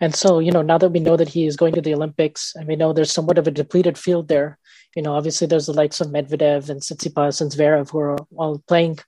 And 0.00 0.14
so, 0.14 0.38
you 0.38 0.52
know, 0.52 0.62
now 0.62 0.78
that 0.78 0.90
we 0.90 1.00
know 1.00 1.16
that 1.16 1.28
he 1.28 1.46
is 1.46 1.56
going 1.56 1.74
to 1.74 1.80
the 1.80 1.94
Olympics, 1.94 2.52
and 2.54 2.68
we 2.68 2.76
know 2.76 2.92
there's 2.92 3.12
somewhat 3.12 3.38
of 3.38 3.46
a 3.46 3.50
depleted 3.50 3.96
field 3.96 4.28
there, 4.28 4.58
you 4.94 5.02
know, 5.02 5.14
obviously 5.14 5.46
there's 5.46 5.66
the 5.66 5.72
likes 5.72 6.00
of 6.00 6.08
Medvedev 6.08 6.68
and 6.68 6.80
Tsitsipas 6.80 7.40
and 7.40 7.50
Zverev 7.50 7.90
who 7.90 7.98
are 7.98 8.16
all 8.36 8.62
playing. 8.66 8.98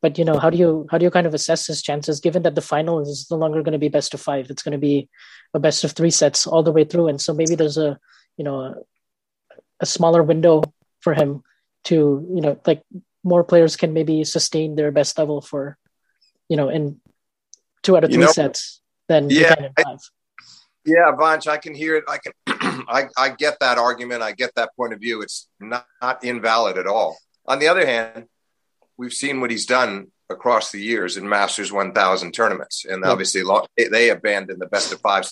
But 0.00 0.16
you 0.16 0.24
know, 0.24 0.38
how 0.38 0.48
do 0.48 0.56
you 0.56 0.86
how 0.90 0.98
do 0.98 1.04
you 1.04 1.10
kind 1.10 1.26
of 1.26 1.34
assess 1.34 1.66
his 1.66 1.82
chances, 1.82 2.20
given 2.20 2.42
that 2.42 2.54
the 2.54 2.60
final 2.62 3.00
is 3.00 3.26
no 3.30 3.36
longer 3.36 3.62
going 3.62 3.72
to 3.72 3.78
be 3.78 3.88
best 3.88 4.14
of 4.14 4.20
five? 4.20 4.48
It's 4.48 4.62
going 4.62 4.72
to 4.72 4.78
be 4.78 5.08
a 5.54 5.58
best 5.58 5.82
of 5.82 5.90
three 5.90 6.10
sets 6.10 6.46
all 6.46 6.62
the 6.62 6.70
way 6.70 6.84
through, 6.84 7.08
and 7.08 7.20
so 7.20 7.34
maybe 7.34 7.56
there's 7.56 7.78
a 7.78 7.98
you 8.36 8.44
know 8.44 8.60
a, 8.60 8.74
a 9.80 9.86
smaller 9.86 10.22
window 10.22 10.62
for 11.00 11.14
him 11.14 11.42
to 11.84 12.24
you 12.32 12.40
know 12.40 12.60
like 12.64 12.82
more 13.24 13.42
players 13.42 13.74
can 13.74 13.92
maybe 13.92 14.22
sustain 14.22 14.76
their 14.76 14.92
best 14.92 15.18
level 15.18 15.40
for 15.40 15.76
you 16.48 16.56
know 16.56 16.68
in 16.68 17.00
two 17.82 17.96
out 17.96 18.04
of 18.04 18.10
three 18.10 18.20
you 18.20 18.26
know, 18.26 18.32
sets 18.32 18.80
than 19.08 19.30
yeah, 19.30 19.54
I, 19.78 19.96
yeah, 20.84 21.12
Vansh, 21.12 21.46
I 21.46 21.58
can 21.58 21.74
hear 21.74 21.96
it. 21.96 22.04
I 22.08 22.18
can, 22.18 22.32
I, 22.88 23.08
I 23.16 23.30
get 23.30 23.60
that 23.60 23.78
argument. 23.78 24.22
I 24.22 24.32
get 24.32 24.54
that 24.56 24.74
point 24.76 24.92
of 24.92 25.00
view. 25.00 25.22
It's 25.22 25.48
not, 25.60 25.86
not 26.00 26.24
invalid 26.24 26.78
at 26.78 26.86
all. 26.86 27.18
On 27.46 27.58
the 27.58 27.68
other 27.68 27.86
hand, 27.86 28.26
we've 28.96 29.12
seen 29.12 29.40
what 29.40 29.50
he's 29.50 29.66
done 29.66 30.08
across 30.30 30.70
the 30.72 30.80
years 30.80 31.16
in 31.16 31.28
Masters 31.28 31.72
1000 31.72 32.32
tournaments, 32.32 32.84
and 32.84 33.04
obviously 33.04 33.42
they 33.76 34.10
abandoned 34.10 34.60
the 34.60 34.66
best 34.66 34.92
of 34.92 35.00
five 35.00 35.26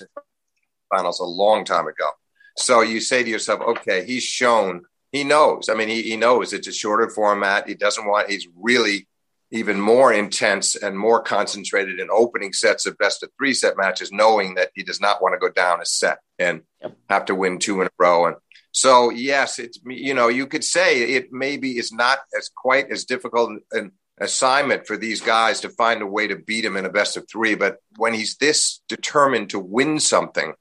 finals 0.90 1.20
a 1.20 1.24
long 1.24 1.64
time 1.64 1.86
ago. 1.86 2.08
So 2.56 2.80
you 2.80 3.00
say 3.00 3.22
to 3.22 3.28
yourself, 3.28 3.60
okay, 3.60 4.06
he's 4.06 4.22
shown, 4.22 4.84
he 5.12 5.24
knows. 5.24 5.68
I 5.68 5.74
mean, 5.74 5.88
he, 5.88 6.02
he 6.02 6.16
knows 6.16 6.52
it's 6.52 6.68
a 6.68 6.72
shorter 6.72 7.10
format. 7.10 7.68
He 7.68 7.74
doesn't 7.74 8.06
want. 8.06 8.30
He's 8.30 8.48
really 8.56 9.06
even 9.50 9.80
more 9.80 10.12
intense 10.12 10.74
and 10.74 10.98
more 10.98 11.22
concentrated 11.22 12.00
in 12.00 12.08
opening 12.10 12.52
sets 12.52 12.86
of 12.86 12.98
best 12.98 13.22
of 13.22 13.30
three 13.38 13.54
set 13.54 13.76
matches, 13.76 14.10
knowing 14.10 14.54
that 14.54 14.70
he 14.74 14.82
does 14.82 15.00
not 15.00 15.22
want 15.22 15.34
to 15.34 15.38
go 15.38 15.52
down 15.52 15.80
a 15.80 15.86
set 15.86 16.18
and 16.38 16.62
yep. 16.82 16.96
have 17.08 17.24
to 17.26 17.34
win 17.34 17.58
two 17.58 17.80
in 17.80 17.86
a 17.86 17.90
row. 17.98 18.26
And 18.26 18.36
so, 18.72 19.10
yes, 19.10 19.58
it's 19.58 19.78
you 19.86 20.14
know 20.14 20.28
you 20.28 20.46
could 20.46 20.64
say 20.64 21.14
it 21.14 21.32
maybe 21.32 21.78
is 21.78 21.92
not 21.92 22.18
as 22.36 22.50
quite 22.54 22.90
as 22.90 23.04
difficult 23.04 23.60
an 23.72 23.92
assignment 24.18 24.86
for 24.86 24.96
these 24.96 25.20
guys 25.20 25.60
to 25.60 25.68
find 25.68 26.02
a 26.02 26.06
way 26.06 26.26
to 26.26 26.36
beat 26.36 26.64
him 26.64 26.76
in 26.76 26.84
a 26.84 26.90
best 26.90 27.16
of 27.16 27.26
three. 27.30 27.54
But 27.54 27.76
when 27.96 28.14
he's 28.14 28.36
this 28.36 28.80
determined 28.88 29.50
to 29.50 29.60
win 29.60 30.00
something, 30.00 30.54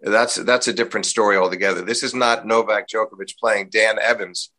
that's 0.00 0.36
that's 0.36 0.68
a 0.68 0.72
different 0.72 1.06
story 1.06 1.36
altogether. 1.36 1.82
This 1.82 2.02
is 2.02 2.14
not 2.14 2.46
Novak 2.46 2.88
Djokovic 2.88 3.38
playing 3.38 3.70
Dan 3.70 3.98
Evans 3.98 4.50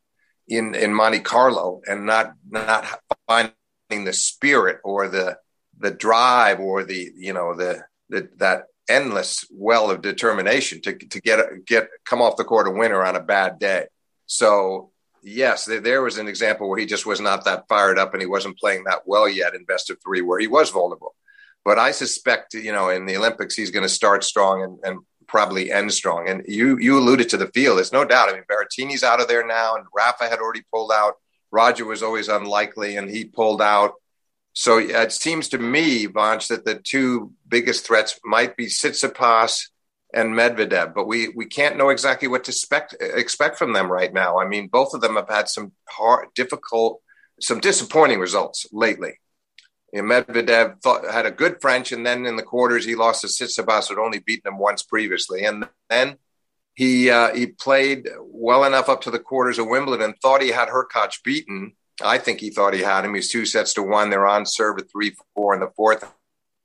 in 0.48 0.74
in 0.76 0.94
Monte 0.94 1.20
Carlo 1.20 1.82
and 1.88 2.06
not 2.06 2.34
not 2.50 2.86
finding 3.28 3.54
the 3.90 4.14
spirit 4.14 4.80
or 4.84 5.08
the 5.08 5.38
the 5.80 5.92
drive 5.92 6.60
or 6.60 6.84
the 6.84 7.12
you 7.16 7.34
know 7.34 7.56
the, 7.56 7.84
the 8.10 8.30
that 8.38 8.66
endless 8.90 9.46
well 9.52 9.92
of 9.92 10.02
determination 10.02 10.82
to 10.82 10.94
to 10.94 11.22
get 11.22 11.66
get 11.66 11.90
come 12.06 12.22
off 12.22 12.38
the 12.38 12.44
court 12.44 12.68
a 12.68 12.72
winner 12.72 13.04
on 13.04 13.16
a 13.16 13.22
bad 13.22 13.60
day. 13.60 13.86
So 14.26 14.92
yes, 15.24 15.66
there, 15.66 15.80
there, 15.80 16.02
was 16.02 16.18
an 16.18 16.28
example 16.28 16.70
where 16.70 16.80
he 16.80 16.86
just 16.86 17.06
was 17.06 17.22
not 17.22 17.46
that 17.46 17.68
fired 17.68 18.00
up 18.00 18.14
and 18.14 18.22
he 18.22 18.28
wasn't 18.28 18.58
playing 18.58 18.86
that 18.86 19.04
well 19.06 19.28
yet 19.28 19.56
in 19.56 19.66
best 19.66 19.90
of 19.90 19.98
three, 20.02 20.22
where 20.22 20.40
he 20.40 20.48
was 20.48 20.70
vulnerable. 20.70 21.16
But 21.64 21.80
I 21.80 21.92
suspect 21.92 22.54
you 22.54 22.72
know 22.72 22.90
in 22.90 23.06
the 23.06 23.18
Olympics 23.18 23.56
he's 23.56 23.72
going 23.72 23.84
to 23.84 23.90
start 23.90 24.24
strong 24.24 24.64
and, 24.64 24.80
and 24.84 25.00
probably 25.28 25.72
end 25.72 25.94
strong. 25.94 26.28
And 26.28 26.44
you 26.48 26.78
you 26.78 26.98
alluded 26.98 27.30
to 27.30 27.38
the 27.38 27.48
field. 27.48 27.78
There's 27.78 27.94
no 27.94 28.06
doubt. 28.06 28.30
I 28.30 28.34
mean, 28.34 28.44
Berrettini's 28.50 29.04
out 29.04 29.22
of 29.22 29.28
there 29.28 29.46
now, 29.46 29.76
and 29.76 29.86
Rafa 29.96 30.28
had 30.30 30.40
already 30.40 30.64
pulled 30.74 30.92
out. 30.92 31.16
Roger 31.52 31.86
was 31.86 32.04
always 32.04 32.28
unlikely, 32.28 32.98
and 32.98 33.10
he 33.10 33.26
pulled 33.26 33.62
out. 33.62 33.94
So 34.54 34.80
it 34.80 35.12
seems 35.12 35.50
to 35.50 35.58
me, 35.58 36.08
Vansh, 36.08 36.48
that 36.48 36.66
the 36.66 36.76
two 36.76 37.34
biggest 37.48 37.86
threats 37.86 38.20
might 38.26 38.58
be 38.58 38.66
Tsitsipas 38.66 39.68
and 40.14 40.34
Medvedev, 40.34 40.94
but 40.96 41.06
we 41.06 41.30
we 41.30 41.46
can't 41.46 41.78
know 41.78 41.90
exactly 41.90 42.28
what 42.28 42.46
to 42.46 42.52
expect 42.52 42.96
expect 43.00 43.58
from 43.58 43.74
them 43.74 43.92
right 43.92 44.12
now. 44.12 44.40
I 44.40 44.48
mean, 44.48 44.68
both 44.68 44.94
of 44.94 45.02
them 45.02 45.16
have 45.16 45.30
had 45.30 45.50
some 45.50 45.74
hard, 45.90 46.30
difficult, 46.34 47.02
some 47.42 47.60
disappointing 47.60 48.20
results 48.20 48.66
lately. 48.72 49.20
And 49.94 50.08
Medvedev 50.08 50.82
thought, 50.82 51.10
had 51.10 51.26
a 51.26 51.32
good 51.32 51.62
French, 51.62 51.92
and 51.92 52.06
then 52.06 52.26
in 52.26 52.36
the 52.36 52.44
quarters 52.44 52.86
he 52.86 52.96
lost 52.96 53.22
to 53.22 53.28
Tsitsipas, 53.28 53.90
who'd 53.90 54.00
only 54.00 54.20
beaten 54.20 54.52
him 54.52 54.60
once 54.60 54.84
previously, 54.84 55.46
and 55.46 55.68
then 55.90 56.18
he 56.78 57.10
uh, 57.10 57.34
he 57.34 57.48
played 57.48 58.08
well 58.22 58.64
enough 58.64 58.88
up 58.88 59.02
to 59.02 59.10
the 59.10 59.18
quarters 59.18 59.58
of 59.58 59.68
Wimbledon, 59.68 60.14
thought 60.22 60.44
he 60.44 60.50
had 60.50 60.70
Hurkacz 60.70 61.24
beaten. 61.24 61.74
I 62.04 62.20
think 62.20 62.40
he 62.40 62.52
thought 62.52 62.76
he 62.76 62.84
had 62.84 63.04
him. 63.04 63.16
He's 63.16 63.32
two 63.32 63.48
sets 63.48 63.74
to 63.74 63.82
one. 63.82 64.12
They're 64.12 64.28
on 64.28 64.46
serve 64.46 64.78
at 64.78 64.92
three 64.92 65.16
four 65.34 65.56
in 65.56 65.60
the 65.60 65.72
fourth, 65.76 66.08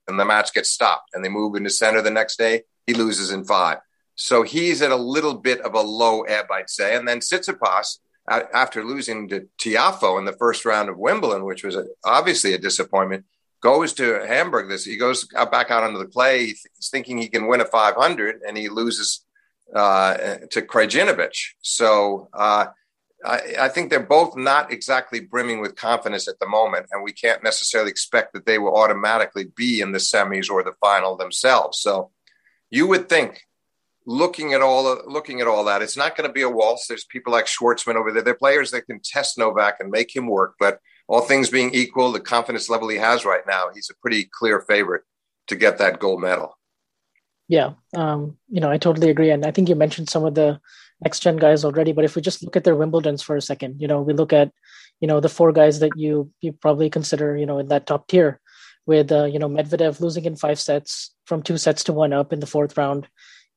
and 0.07 0.21
the 0.21 0.27
match 0.27 0.53
gets 0.53 0.71
stopped. 0.71 1.13
And 1.15 1.25
they 1.25 1.31
move 1.31 1.55
into 1.55 1.71
center 1.71 2.03
the 2.03 2.11
next 2.11 2.37
day. 2.37 2.65
He 2.87 2.93
loses 2.93 3.31
in 3.31 3.47
five. 3.47 3.79
So 4.15 4.43
he's 4.43 4.83
at 4.83 4.91
a 4.91 4.97
little 4.97 5.33
bit 5.33 5.63
of 5.63 5.73
a 5.73 5.81
low 5.81 6.25
ebb, 6.25 6.53
I'd 6.53 6.69
say. 6.69 6.95
And 6.95 7.09
then 7.09 7.21
Tsitsipas, 7.21 7.97
after 8.29 8.85
losing 8.85 9.31
to 9.31 9.49
Tiafoe 9.59 10.19
in 10.19 10.27
the 10.27 10.35
first 10.35 10.67
round 10.67 10.91
of 10.91 10.99
Wimbledon, 10.99 11.47
which 11.47 11.65
was 11.65 11.79
obviously 12.05 12.53
a 12.53 12.59
disappointment, 12.59 13.25
goes 13.63 13.95
to 13.95 14.27
Hamburg. 14.27 14.69
This 14.69 14.85
he 14.85 14.99
goes 14.99 15.27
back 15.51 15.71
out 15.71 15.85
onto 15.85 15.99
the 15.99 16.05
clay. 16.05 16.49
He's 16.49 16.91
thinking 16.91 17.17
he 17.17 17.29
can 17.29 17.47
win 17.47 17.63
a 17.63 17.65
500, 17.65 18.43
and 18.47 18.59
he 18.59 18.69
loses 18.69 19.25
uh, 19.75 20.15
to 20.51 20.63
Krajinovic. 20.63 21.37
So 21.63 22.29
uh, 22.35 22.67
I, 23.25 23.41
I, 23.61 23.69
think 23.69 23.89
they're 23.89 24.01
both 24.01 24.37
not 24.37 24.73
exactly 24.73 25.21
brimming 25.21 25.61
with 25.61 25.77
confidence 25.77 26.29
at 26.29 26.39
the 26.41 26.49
moment, 26.49 26.87
and 26.93 27.03
we 27.03 27.13
can't 27.13 27.43
necessarily 27.43 27.91
expect 27.91 28.33
that 28.35 28.47
they 28.47 28.59
will 28.59 28.77
automatically 28.77 29.47
be 29.57 29.81
in 29.81 29.93
the 29.93 29.99
semis 29.99 30.51
or 30.51 30.63
the 30.63 30.75
final 30.81 31.17
themselves. 31.17 31.81
So 31.81 32.11
you 32.71 32.87
would 32.87 33.09
think, 33.09 33.43
looking 34.05 34.53
at 34.53 34.63
all 34.63 35.01
looking 35.07 35.41
at 35.41 35.47
all 35.47 35.65
that, 35.65 35.83
it's 35.83 35.97
not 35.97 36.17
going 36.17 36.29
to 36.29 36.33
be 36.33 36.43
a 36.43 36.51
waltz. 36.51 36.87
There's 36.87 37.05
people 37.05 37.33
like 37.33 37.47
Schwartzman 37.47 37.97
over 37.97 38.13
there. 38.13 38.23
They're 38.23 38.35
players 38.35 38.73
that 38.73 38.87
can 38.87 39.01
test 39.03 39.39
Novak 39.39 39.77
and 39.81 39.91
make 39.91 40.15
him 40.15 40.27
work. 40.27 40.55
But 40.59 40.81
all 41.09 41.21
things 41.21 41.51
being 41.51 41.73
equal, 41.75 42.13
the 42.13 42.21
confidence 42.21 42.69
level 42.69 42.89
he 42.89 42.97
has 42.97 43.25
right 43.25 43.47
now, 43.47 43.67
he's 43.75 43.91
a 43.91 44.01
pretty 44.01 44.29
clear 44.33 44.61
favorite 44.61 45.03
to 45.49 45.57
get 45.57 45.79
that 45.79 45.99
gold 45.99 46.21
medal. 46.21 46.59
Yeah, 47.53 47.73
um, 47.95 48.39
you 48.49 48.63
know, 48.63 48.71
I 48.71 48.79
totally 48.79 49.11
agree, 49.11 49.31
and 49.31 49.45
I 49.45 49.51
think 49.51 49.69
you 49.69 49.75
mentioned 49.75 50.09
some 50.09 50.25
of 50.25 50.35
the 50.35 50.59
next 51.05 51.21
gen 51.21 51.37
guys 51.37 51.67
already. 51.67 51.93
But 51.93 52.07
if 52.07 52.17
we 52.17 52.23
just 52.23 52.43
look 52.43 52.57
at 52.57 52.65
their 52.65 52.75
Wimbledons 52.75 53.23
for 53.23 53.37
a 53.37 53.43
second, 53.43 53.79
you 53.79 53.87
know, 53.87 54.01
we 54.01 54.15
look 54.15 54.33
at 54.33 54.51
you 55.01 55.07
know 55.07 55.21
the 55.21 55.29
four 55.29 55.53
guys 55.53 55.79
that 55.81 55.93
you 55.95 56.31
you 56.41 56.53
probably 56.53 56.89
consider 56.89 57.37
you 57.37 57.45
know 57.45 57.59
in 57.59 57.69
that 57.69 57.87
top 57.87 58.09
tier, 58.09 58.41
with 58.87 59.13
uh, 59.13 59.25
you 59.27 59.39
know 59.39 59.51
Medvedev 59.51 60.01
losing 60.01 60.25
in 60.25 60.35
five 60.35 60.59
sets 60.59 61.15
from 61.27 61.43
two 61.43 61.59
sets 61.59 61.85
to 61.85 61.93
one 61.93 62.15
up 62.15 62.33
in 62.33 62.41
the 62.41 62.47
fourth 62.47 62.79
round. 62.79 63.07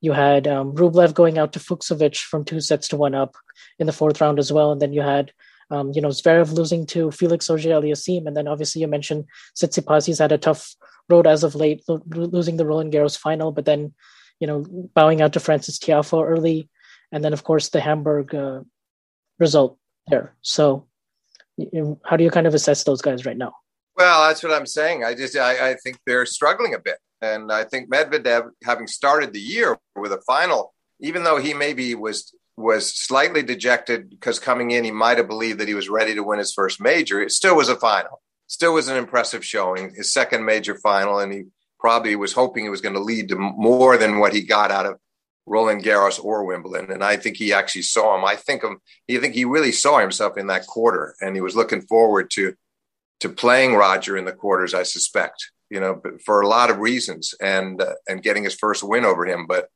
You 0.02 0.12
had 0.12 0.46
um, 0.46 0.75
Rublev 0.75 1.14
going 1.14 1.38
out 1.38 1.54
to 1.54 1.60
Fucsovics 1.60 2.18
from 2.20 2.44
two 2.44 2.60
sets 2.60 2.90
to 2.90 2.98
one 2.98 3.16
up 3.16 3.38
in 3.80 3.88
the 3.88 3.94
fourth 3.94 4.20
round 4.20 4.40
as 4.40 4.52
well, 4.52 4.74
and 4.74 4.82
then 4.82 4.92
you 4.92 5.04
had 5.04 5.32
um, 5.72 5.91
you 5.93 6.01
know 6.01 6.10
Zverev 6.10 6.53
losing 6.53 6.86
to 6.88 7.12
Felix 7.12 7.50
Auger-Aliassime, 7.50 8.27
and 8.27 8.36
then 8.36 8.48
obviously 8.48 8.81
you 8.81 8.88
mentioned 8.88 9.25
Tsitsipas. 9.55 10.05
He's 10.05 10.19
had 10.19 10.31
a 10.31 10.38
tough 10.38 10.75
road 11.10 11.27
as 11.27 11.43
of 11.43 11.55
late, 11.55 11.84
lo- 11.88 12.03
losing 12.07 12.57
the 12.57 12.65
Roland 12.65 12.93
Garros 12.93 13.17
final, 13.17 13.51
but 13.51 13.65
then 13.65 13.93
you 14.39 14.48
know 14.48 14.65
bowing 14.93 15.22
out 15.22 15.34
to 15.34 15.39
Francis 15.39 15.79
Tiafoe 15.79 16.27
early, 16.27 16.69
and 17.12 17.24
then 17.24 17.34
of 17.34 17.43
course 17.43 17.69
the 17.69 17.81
Hamburg 17.81 18.34
uh, 18.36 18.62
result 19.39 19.77
there. 20.07 20.36
So, 20.41 20.88
you 21.57 22.00
how 22.03 22.17
do 22.17 22.24
you 22.24 22.31
kind 22.31 22.48
of 22.48 22.53
assess 22.53 22.84
those 22.84 23.01
guys 23.01 23.25
right 23.25 23.38
now? 23.38 23.53
Well, 23.98 24.27
that's 24.27 24.43
what 24.43 24.53
I'm 24.53 24.65
saying. 24.65 25.03
I 25.03 25.15
just 25.15 25.38
I, 25.38 25.72
I 25.72 25.75
think 25.84 25.98
they're 26.05 26.25
struggling 26.25 26.74
a 26.74 26.79
bit, 26.79 26.98
and 27.22 27.51
I 27.51 27.63
think 27.63 27.89
Medvedev, 27.89 28.50
having 28.63 28.88
started 28.88 29.34
the 29.34 29.39
year 29.39 29.77
with 29.95 30.12
a 30.12 30.22
final, 30.27 30.74
even 31.00 31.24
though 31.24 31.38
he 31.38 31.53
maybe 31.53 31.95
was 31.95 32.34
was 32.57 32.93
slightly 32.93 33.43
dejected 33.43 34.09
because 34.09 34.39
coming 34.39 34.71
in 34.71 34.83
he 34.83 34.91
might 34.91 35.17
have 35.17 35.27
believed 35.27 35.59
that 35.59 35.67
he 35.67 35.74
was 35.74 35.89
ready 35.89 36.15
to 36.15 36.24
win 36.24 36.39
his 36.39 36.53
first 36.53 36.79
major. 36.79 37.21
It 37.21 37.31
still 37.31 37.55
was 37.55 37.69
a 37.69 37.75
final, 37.75 38.21
still 38.47 38.74
was 38.74 38.88
an 38.88 38.97
impressive 38.97 39.45
showing, 39.45 39.93
his 39.95 40.13
second 40.13 40.45
major 40.45 40.75
final, 40.75 41.19
and 41.19 41.33
he 41.33 41.43
probably 41.79 42.15
was 42.15 42.33
hoping 42.33 42.65
it 42.65 42.69
was 42.69 42.81
going 42.81 42.95
to 42.95 43.01
lead 43.01 43.29
to 43.29 43.35
more 43.35 43.97
than 43.97 44.19
what 44.19 44.33
he 44.33 44.41
got 44.41 44.71
out 44.71 44.85
of 44.85 44.97
Roland 45.45 45.83
Garros 45.83 46.24
or 46.24 46.45
Wimbledon. 46.45 46.91
And 46.91 47.03
I 47.03 47.17
think 47.17 47.38
he 47.38 47.53
actually 47.53 47.83
saw 47.83 48.17
him. 48.17 48.25
I 48.25 48.35
think 48.35 48.63
him. 48.63 48.79
I 49.12 49.17
think 49.17 49.35
he 49.35 49.45
really 49.45 49.71
saw 49.71 50.00
himself 50.00 50.38
in 50.38 50.47
that 50.47 50.65
quarter, 50.65 51.15
and 51.21 51.35
he 51.35 51.41
was 51.41 51.55
looking 51.55 51.81
forward 51.81 52.31
to 52.31 52.55
to 53.21 53.29
playing 53.29 53.75
Roger 53.75 54.17
in 54.17 54.25
the 54.25 54.33
quarters, 54.33 54.74
I 54.74 54.83
suspect, 54.83 55.51
you 55.69 55.79
know, 55.79 56.01
for 56.25 56.41
a 56.41 56.47
lot 56.47 56.69
of 56.69 56.79
reasons 56.79 57.33
and, 57.41 57.81
uh, 57.81 57.93
and 58.07 58.21
getting 58.21 58.43
his 58.43 58.55
first 58.55 58.83
win 58.83 59.05
over 59.05 59.25
him. 59.25 59.45
But 59.47 59.69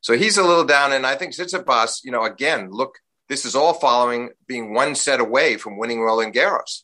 so 0.00 0.16
he's 0.16 0.38
a 0.38 0.44
little 0.44 0.64
down. 0.64 0.92
And 0.92 1.06
I 1.06 1.16
think 1.16 1.34
Tsitsipas, 1.34 2.04
you 2.04 2.12
know, 2.12 2.24
again, 2.24 2.70
look, 2.70 2.98
this 3.28 3.44
is 3.44 3.54
all 3.54 3.74
following 3.74 4.30
being 4.46 4.72
one 4.72 4.94
set 4.94 5.20
away 5.20 5.56
from 5.56 5.78
winning 5.78 6.00
Roland 6.02 6.34
Garros. 6.34 6.82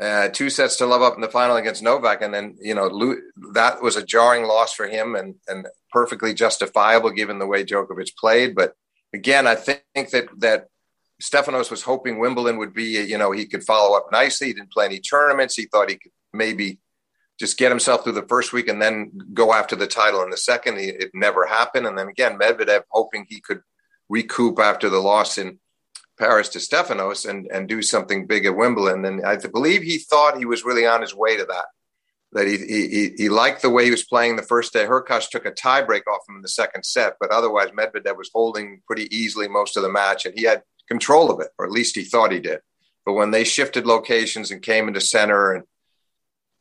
Uh, 0.00 0.28
two 0.28 0.48
sets 0.48 0.76
to 0.76 0.86
love 0.86 1.02
up 1.02 1.16
in 1.16 1.20
the 1.20 1.28
final 1.28 1.56
against 1.56 1.82
Novak, 1.82 2.22
and 2.22 2.32
then 2.32 2.56
you 2.60 2.72
know 2.72 3.16
that 3.52 3.82
was 3.82 3.96
a 3.96 4.04
jarring 4.04 4.44
loss 4.44 4.72
for 4.72 4.86
him, 4.86 5.16
and 5.16 5.34
and 5.48 5.66
perfectly 5.90 6.32
justifiable 6.32 7.10
given 7.10 7.40
the 7.40 7.48
way 7.48 7.64
Djokovic 7.64 8.14
played. 8.16 8.54
But 8.54 8.74
again, 9.12 9.48
I 9.48 9.56
think 9.56 9.82
that 10.10 10.28
that 10.38 10.68
Stefanos 11.20 11.68
was 11.68 11.82
hoping 11.82 12.20
Wimbledon 12.20 12.58
would 12.58 12.72
be, 12.72 13.02
you 13.02 13.18
know, 13.18 13.32
he 13.32 13.46
could 13.46 13.64
follow 13.64 13.96
up 13.96 14.06
nicely. 14.12 14.48
He 14.48 14.52
didn't 14.52 14.70
play 14.70 14.84
any 14.84 15.00
tournaments. 15.00 15.56
He 15.56 15.66
thought 15.66 15.90
he 15.90 15.96
could 15.96 16.12
maybe 16.32 16.78
just 17.38 17.56
get 17.56 17.70
himself 17.70 18.02
through 18.02 18.12
the 18.12 18.26
first 18.28 18.52
week 18.52 18.68
and 18.68 18.82
then 18.82 19.12
go 19.32 19.52
after 19.52 19.76
the 19.76 19.86
title 19.86 20.22
in 20.22 20.30
the 20.30 20.36
second. 20.36 20.78
It 20.78 21.10
never 21.14 21.46
happened. 21.46 21.86
And 21.86 21.96
then 21.96 22.08
again, 22.08 22.38
Medvedev 22.38 22.82
hoping 22.90 23.26
he 23.28 23.40
could 23.40 23.60
recoup 24.08 24.58
after 24.58 24.90
the 24.90 24.98
loss 24.98 25.38
in 25.38 25.60
Paris 26.18 26.48
to 26.50 26.58
Stefanos 26.58 27.28
and, 27.28 27.46
and 27.52 27.68
do 27.68 27.80
something 27.80 28.26
big 28.26 28.44
at 28.44 28.56
Wimbledon. 28.56 29.04
And 29.04 29.24
I 29.24 29.36
believe 29.36 29.82
he 29.82 29.98
thought 29.98 30.38
he 30.38 30.44
was 30.44 30.64
really 30.64 30.84
on 30.84 31.00
his 31.00 31.14
way 31.14 31.36
to 31.36 31.44
that. 31.44 31.66
That 32.32 32.46
he, 32.46 32.58
he, 32.58 33.10
he 33.16 33.28
liked 33.28 33.62
the 33.62 33.70
way 33.70 33.84
he 33.84 33.90
was 33.90 34.04
playing 34.04 34.36
the 34.36 34.42
first 34.42 34.72
day. 34.72 34.84
Hurkacz 34.84 35.30
took 35.30 35.46
a 35.46 35.52
tiebreak 35.52 36.02
off 36.12 36.28
him 36.28 36.36
in 36.36 36.42
the 36.42 36.48
second 36.48 36.84
set, 36.84 37.14
but 37.20 37.30
otherwise 37.30 37.70
Medvedev 37.70 38.18
was 38.18 38.30
holding 38.34 38.82
pretty 38.86 39.14
easily 39.16 39.48
most 39.48 39.76
of 39.76 39.82
the 39.82 39.88
match. 39.88 40.26
And 40.26 40.34
he 40.36 40.44
had 40.44 40.62
control 40.88 41.30
of 41.30 41.40
it, 41.40 41.48
or 41.56 41.64
at 41.64 41.72
least 41.72 41.94
he 41.94 42.02
thought 42.02 42.32
he 42.32 42.40
did. 42.40 42.60
But 43.06 43.14
when 43.14 43.30
they 43.30 43.44
shifted 43.44 43.86
locations 43.86 44.50
and 44.50 44.60
came 44.60 44.88
into 44.88 45.00
center, 45.00 45.52
and 45.52 45.64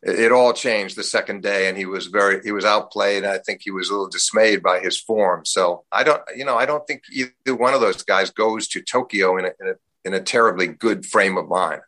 it, 0.02 0.20
it 0.20 0.32
all 0.32 0.54
changed 0.54 0.96
the 0.96 1.04
second 1.04 1.44
day, 1.44 1.68
and 1.68 1.78
he 1.78 1.86
was 1.86 2.08
very 2.08 2.42
he 2.44 2.52
was 2.52 2.66
outplayed. 2.66 3.24
I 3.24 3.38
think 3.40 3.62
he 3.64 3.72
was 3.72 3.90
a 3.90 3.94
little 3.94 4.10
dismayed 4.10 4.62
by 4.62 4.80
his 4.80 5.00
form. 5.00 5.46
So 5.46 5.84
I 5.92 6.04
don't, 6.04 6.22
you 6.36 6.46
know, 6.46 6.58
I 6.58 6.66
don't 6.66 6.86
think 6.88 7.04
either 7.12 7.56
one 7.56 7.74
of 7.74 7.82
those 7.82 8.04
guys 8.04 8.30
goes 8.30 8.68
to 8.70 8.82
Tokyo 8.82 9.38
in 9.38 9.46
a, 9.46 9.52
in 9.60 9.68
a, 9.68 9.74
in 10.06 10.14
a 10.14 10.22
terribly 10.22 10.68
good 10.68 11.06
frame 11.06 11.38
of 11.38 11.48
mind. 11.48 11.82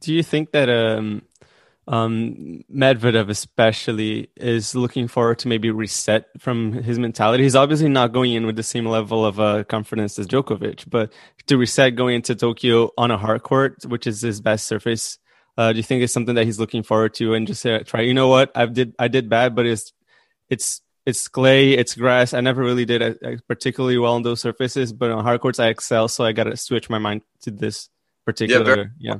Do 0.00 0.12
you 0.12 0.22
think 0.22 0.52
that 0.52 0.68
um, 0.68 1.22
um, 1.88 2.64
Medvedev 2.72 3.28
especially 3.28 4.30
is 4.36 4.74
looking 4.74 5.08
forward 5.08 5.38
to 5.40 5.48
maybe 5.48 5.70
reset 5.70 6.26
from 6.38 6.72
his 6.72 6.98
mentality. 6.98 7.44
He's 7.44 7.54
obviously 7.54 7.88
not 7.88 8.12
going 8.12 8.32
in 8.32 8.46
with 8.46 8.56
the 8.56 8.62
same 8.62 8.86
level 8.86 9.24
of 9.24 9.38
uh, 9.38 9.64
confidence 9.64 10.18
as 10.18 10.26
Djokovic, 10.26 10.88
but 10.88 11.12
to 11.46 11.56
reset 11.56 11.94
going 11.94 12.16
into 12.16 12.34
Tokyo 12.34 12.90
on 12.98 13.10
a 13.10 13.16
hard 13.16 13.42
court, 13.42 13.84
which 13.86 14.06
is 14.06 14.20
his 14.20 14.40
best 14.40 14.66
surface, 14.66 15.18
uh, 15.56 15.72
do 15.72 15.76
you 15.76 15.82
think 15.82 16.02
it's 16.02 16.12
something 16.12 16.34
that 16.34 16.44
he's 16.44 16.58
looking 16.58 16.82
forward 16.82 17.14
to 17.14 17.34
and 17.34 17.46
just 17.46 17.64
uh, 17.64 17.80
try? 17.80 18.02
You 18.02 18.14
know 18.14 18.28
what? 18.28 18.52
I 18.54 18.66
did 18.66 18.94
I 18.98 19.08
did 19.08 19.28
bad, 19.28 19.54
but 19.54 19.66
it's 19.66 19.92
it's 20.48 20.80
it's 21.04 21.28
clay, 21.28 21.72
it's 21.72 21.94
grass. 21.94 22.34
I 22.34 22.40
never 22.40 22.62
really 22.62 22.84
did 22.84 23.02
uh, 23.02 23.36
particularly 23.48 23.98
well 23.98 24.14
on 24.14 24.22
those 24.22 24.40
surfaces, 24.40 24.92
but 24.92 25.10
on 25.10 25.24
hard 25.24 25.40
courts 25.40 25.58
I 25.58 25.68
excel, 25.68 26.08
so 26.08 26.24
I 26.24 26.32
got 26.32 26.44
to 26.44 26.56
switch 26.56 26.90
my 26.90 26.98
mind 26.98 27.22
to 27.42 27.50
this 27.50 27.88
particular. 28.24 28.68
Yeah, 28.68 28.74
very, 28.74 28.90
yeah. 28.98 29.16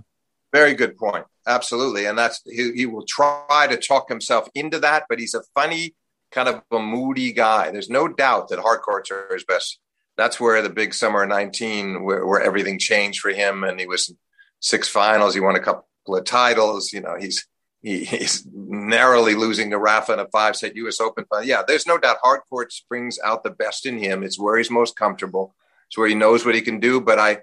very 0.53 0.75
good 0.75 0.97
point 0.97 1.27
absolutely. 1.47 2.07
And 2.07 2.19
that's 2.19 2.43
he, 2.45 2.73
he 2.73 2.87
will 2.87 3.05
try 3.07 3.67
to 3.71 3.77
talk 3.77 4.09
himself 4.09 4.49
into 4.55 4.79
that, 4.81 5.05
but 5.09 5.19
he's 5.19 5.35
a 5.35 5.43
funny 5.55 5.95
kind 6.31 6.49
of 6.49 6.63
a 6.71 6.79
moody 6.79 7.33
guy. 7.33 7.71
There's 7.71 7.91
no 7.91 8.09
doubt 8.09 8.49
that 8.49 8.59
hard 8.59 8.83
courts 8.83 9.11
are 9.11 9.33
his 9.33 9.45
best. 9.45 9.79
That's 10.17 10.41
where 10.41 10.61
the 10.63 10.71
big 10.71 10.95
summer 10.95 11.27
19, 11.27 12.03
where, 12.03 12.27
where 12.27 12.41
everything 12.41 12.79
changed 12.79 13.21
for 13.21 13.31
him, 13.31 13.65
and 13.65 13.79
he 13.79 13.87
was 13.87 14.13
six 14.61 14.89
finals. 14.89 15.35
He 15.35 15.41
won 15.41 15.57
a 15.57 15.61
couple 15.61 15.87
of 16.15 16.25
titles. 16.25 16.93
You 16.93 17.01
know, 17.01 17.17
he's 17.19 17.47
he, 17.83 18.05
he's 18.05 18.47
narrowly 18.53 19.35
losing 19.35 19.71
to 19.71 19.79
Rafa 19.79 20.13
in 20.13 20.21
a 20.21 20.29
five 20.29 20.55
set 20.55 20.77
U.S. 20.77 21.01
Open. 21.01 21.25
But 21.29 21.47
yeah, 21.47 21.63
there's 21.67 21.87
no 21.87 21.99
doubt 21.99 22.19
hard 22.23 22.43
courts 22.49 22.85
brings 22.89 23.19
out 23.25 23.43
the 23.43 23.51
best 23.51 23.87
in 23.87 23.99
him. 23.99 24.23
It's 24.23 24.39
where 24.39 24.59
he's 24.59 24.71
most 24.71 24.97
comfortable. 24.97 25.55
It's 25.89 25.99
where 25.99 26.09
he 26.09 26.15
knows 26.15 26.45
what 26.45 26.55
he 26.55 26.61
can 26.61 26.79
do. 26.79 27.01
But 27.01 27.19
I 27.19 27.39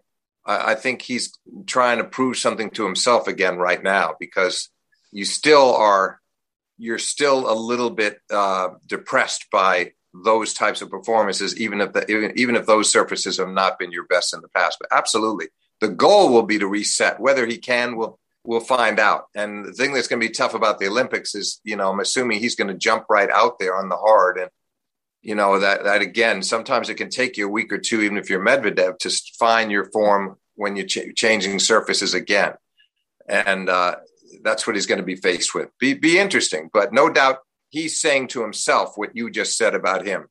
I 0.45 0.76
think 0.76 1.02
he's 1.02 1.38
trying 1.65 1.97
to 1.97 2.04
prove 2.04 2.38
something 2.38 2.69
to 2.71 2.86
himself 2.86 3.28
again 3.28 3.58
right 3.58 3.82
now 3.82 4.15
because 4.19 4.69
you 5.12 5.26
still 5.26 5.73
are 5.76 6.19
you're 6.78 6.99
still 6.99 7.49
a 7.49 7.54
little 7.54 7.89
bit 7.89 8.19
uh, 8.32 8.69
depressed 8.88 9.47
by 9.52 9.93
those 10.13 10.54
types 10.54 10.82
of 10.82 10.89
performances, 10.89 11.60
even 11.60 11.82
if 11.82 11.93
the, 11.93 12.10
even, 12.12 12.34
even 12.36 12.56
if 12.56 12.65
those 12.65 12.91
surfaces 12.91 13.38
have 13.38 13.49
not 13.49 13.80
been 13.80 13.91
your 13.91 14.06
best 14.06 14.34
in 14.34 14.41
the 14.41 14.49
past. 14.49 14.78
But 14.80 14.89
absolutely, 14.91 15.47
the 15.80 15.88
goal 15.88 16.32
will 16.32 16.43
be 16.43 16.60
to 16.60 16.67
reset. 16.67 17.19
Whether 17.19 17.45
he 17.45 17.58
can, 17.58 17.95
we'll 17.95 18.19
we'll 18.43 18.60
find 18.60 18.99
out. 18.99 19.25
And 19.36 19.65
the 19.65 19.73
thing 19.73 19.93
that's 19.93 20.08
going 20.08 20.21
to 20.21 20.27
be 20.27 20.34
tough 20.34 20.53
about 20.53 20.79
the 20.79 20.88
Olympics 20.88 21.36
is, 21.36 21.62
you 21.63 21.75
know, 21.75 21.91
I'm 21.91 21.99
assuming 21.99 22.39
he's 22.39 22.56
going 22.56 22.67
to 22.67 22.73
jump 22.73 23.06
right 23.10 23.29
out 23.29 23.60
there 23.60 23.75
on 23.75 23.89
the 23.89 23.97
hard. 23.97 24.38
And 24.38 24.49
you 25.23 25.36
know 25.36 25.58
that 25.58 25.86
that 25.86 26.01
again 26.01 26.43
sometimes 26.43 26.89
it 26.89 26.95
can 26.95 27.10
take 27.10 27.38
you 27.38 27.47
a 27.47 27.51
week 27.51 27.71
or 27.71 27.77
two 27.77 28.01
even 28.01 28.17
if 28.17 28.29
you're 28.29 28.43
medvedev 28.43 28.99
to 28.99 29.10
find 29.39 29.71
your 29.71 29.86
form 29.86 30.38
when 30.56 30.75
you're 30.75 30.86
ch- 30.86 31.15
changing 31.15 31.58
surfaces 31.60 32.13
again. 32.13 32.53
And 33.27 33.69
uh, 33.69 33.95
that's 34.43 34.67
what 34.67 34.75
he's 34.75 34.86
going 34.86 34.99
to 34.99 35.06
be 35.06 35.15
faced 35.15 35.56
with. 35.56 35.69
Be, 35.79 35.93
be 35.93 36.19
interesting 36.19 36.69
but 36.71 36.93
no 36.93 37.10
doubt 37.10 37.38
he's 37.69 37.99
saying 37.99 38.27
to 38.29 38.41
himself 38.41 38.93
what 38.97 39.15
you 39.15 39.32
just 39.32 39.58
said 39.58 39.73
about 39.73 40.06
him. 40.06 40.27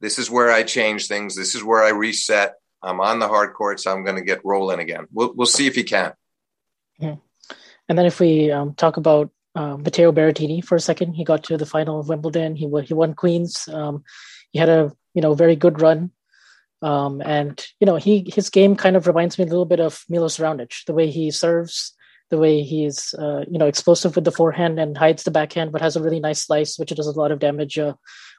This 0.00 0.18
is 0.18 0.28
where 0.28 0.50
i 0.50 0.62
change 0.62 1.06
things. 1.06 1.36
This 1.36 1.54
is 1.54 1.64
where 1.64 1.84
i 1.84 1.90
reset. 1.90 2.56
I'm 2.82 3.00
on 3.00 3.20
the 3.20 3.28
hard 3.28 3.54
courts 3.54 3.86
i'm 3.86 4.04
going 4.04 4.16
to 4.16 4.22
get 4.22 4.44
rolling 4.44 4.80
again. 4.80 5.06
We'll, 5.12 5.32
we'll 5.34 5.46
see 5.46 5.68
if 5.68 5.76
he 5.76 5.84
can. 5.84 6.12
Mm-hmm. 7.00 7.20
And 7.88 7.98
then 7.98 8.06
if 8.06 8.20
we 8.20 8.50
um, 8.50 8.74
talk 8.74 8.96
about 8.96 9.30
uh, 9.56 9.76
Matteo 9.78 10.12
Berrettini 10.12 10.62
for 10.62 10.76
a 10.76 10.80
second. 10.80 11.14
He 11.14 11.24
got 11.24 11.42
to 11.44 11.56
the 11.56 11.66
final 11.66 11.98
of 11.98 12.08
Wimbledon. 12.08 12.54
He 12.54 12.68
he 12.84 12.94
won 12.94 13.14
Queens. 13.14 13.66
Um, 13.68 14.04
he 14.52 14.58
had 14.58 14.68
a 14.68 14.92
you 15.14 15.22
know 15.22 15.34
very 15.34 15.56
good 15.56 15.80
run, 15.80 16.10
um, 16.82 17.22
and 17.22 17.66
you 17.80 17.86
know 17.86 17.96
he 17.96 18.30
his 18.32 18.50
game 18.50 18.76
kind 18.76 18.96
of 18.96 19.06
reminds 19.06 19.38
me 19.38 19.44
a 19.44 19.48
little 19.48 19.64
bit 19.64 19.80
of 19.80 20.04
Milos 20.10 20.36
Raonic. 20.36 20.84
The 20.84 20.92
way 20.92 21.10
he 21.10 21.30
serves, 21.30 21.94
the 22.28 22.36
way 22.36 22.62
he's 22.62 23.14
uh, 23.14 23.44
you 23.50 23.58
know 23.58 23.66
explosive 23.66 24.14
with 24.14 24.26
the 24.26 24.30
forehand 24.30 24.78
and 24.78 24.96
hides 24.96 25.24
the 25.24 25.30
backhand, 25.30 25.72
but 25.72 25.80
has 25.80 25.96
a 25.96 26.02
really 26.02 26.20
nice 26.20 26.44
slice, 26.44 26.78
which 26.78 26.90
does 26.90 27.06
a 27.06 27.18
lot 27.18 27.32
of 27.32 27.38
damage 27.38 27.78
uh, 27.78 27.94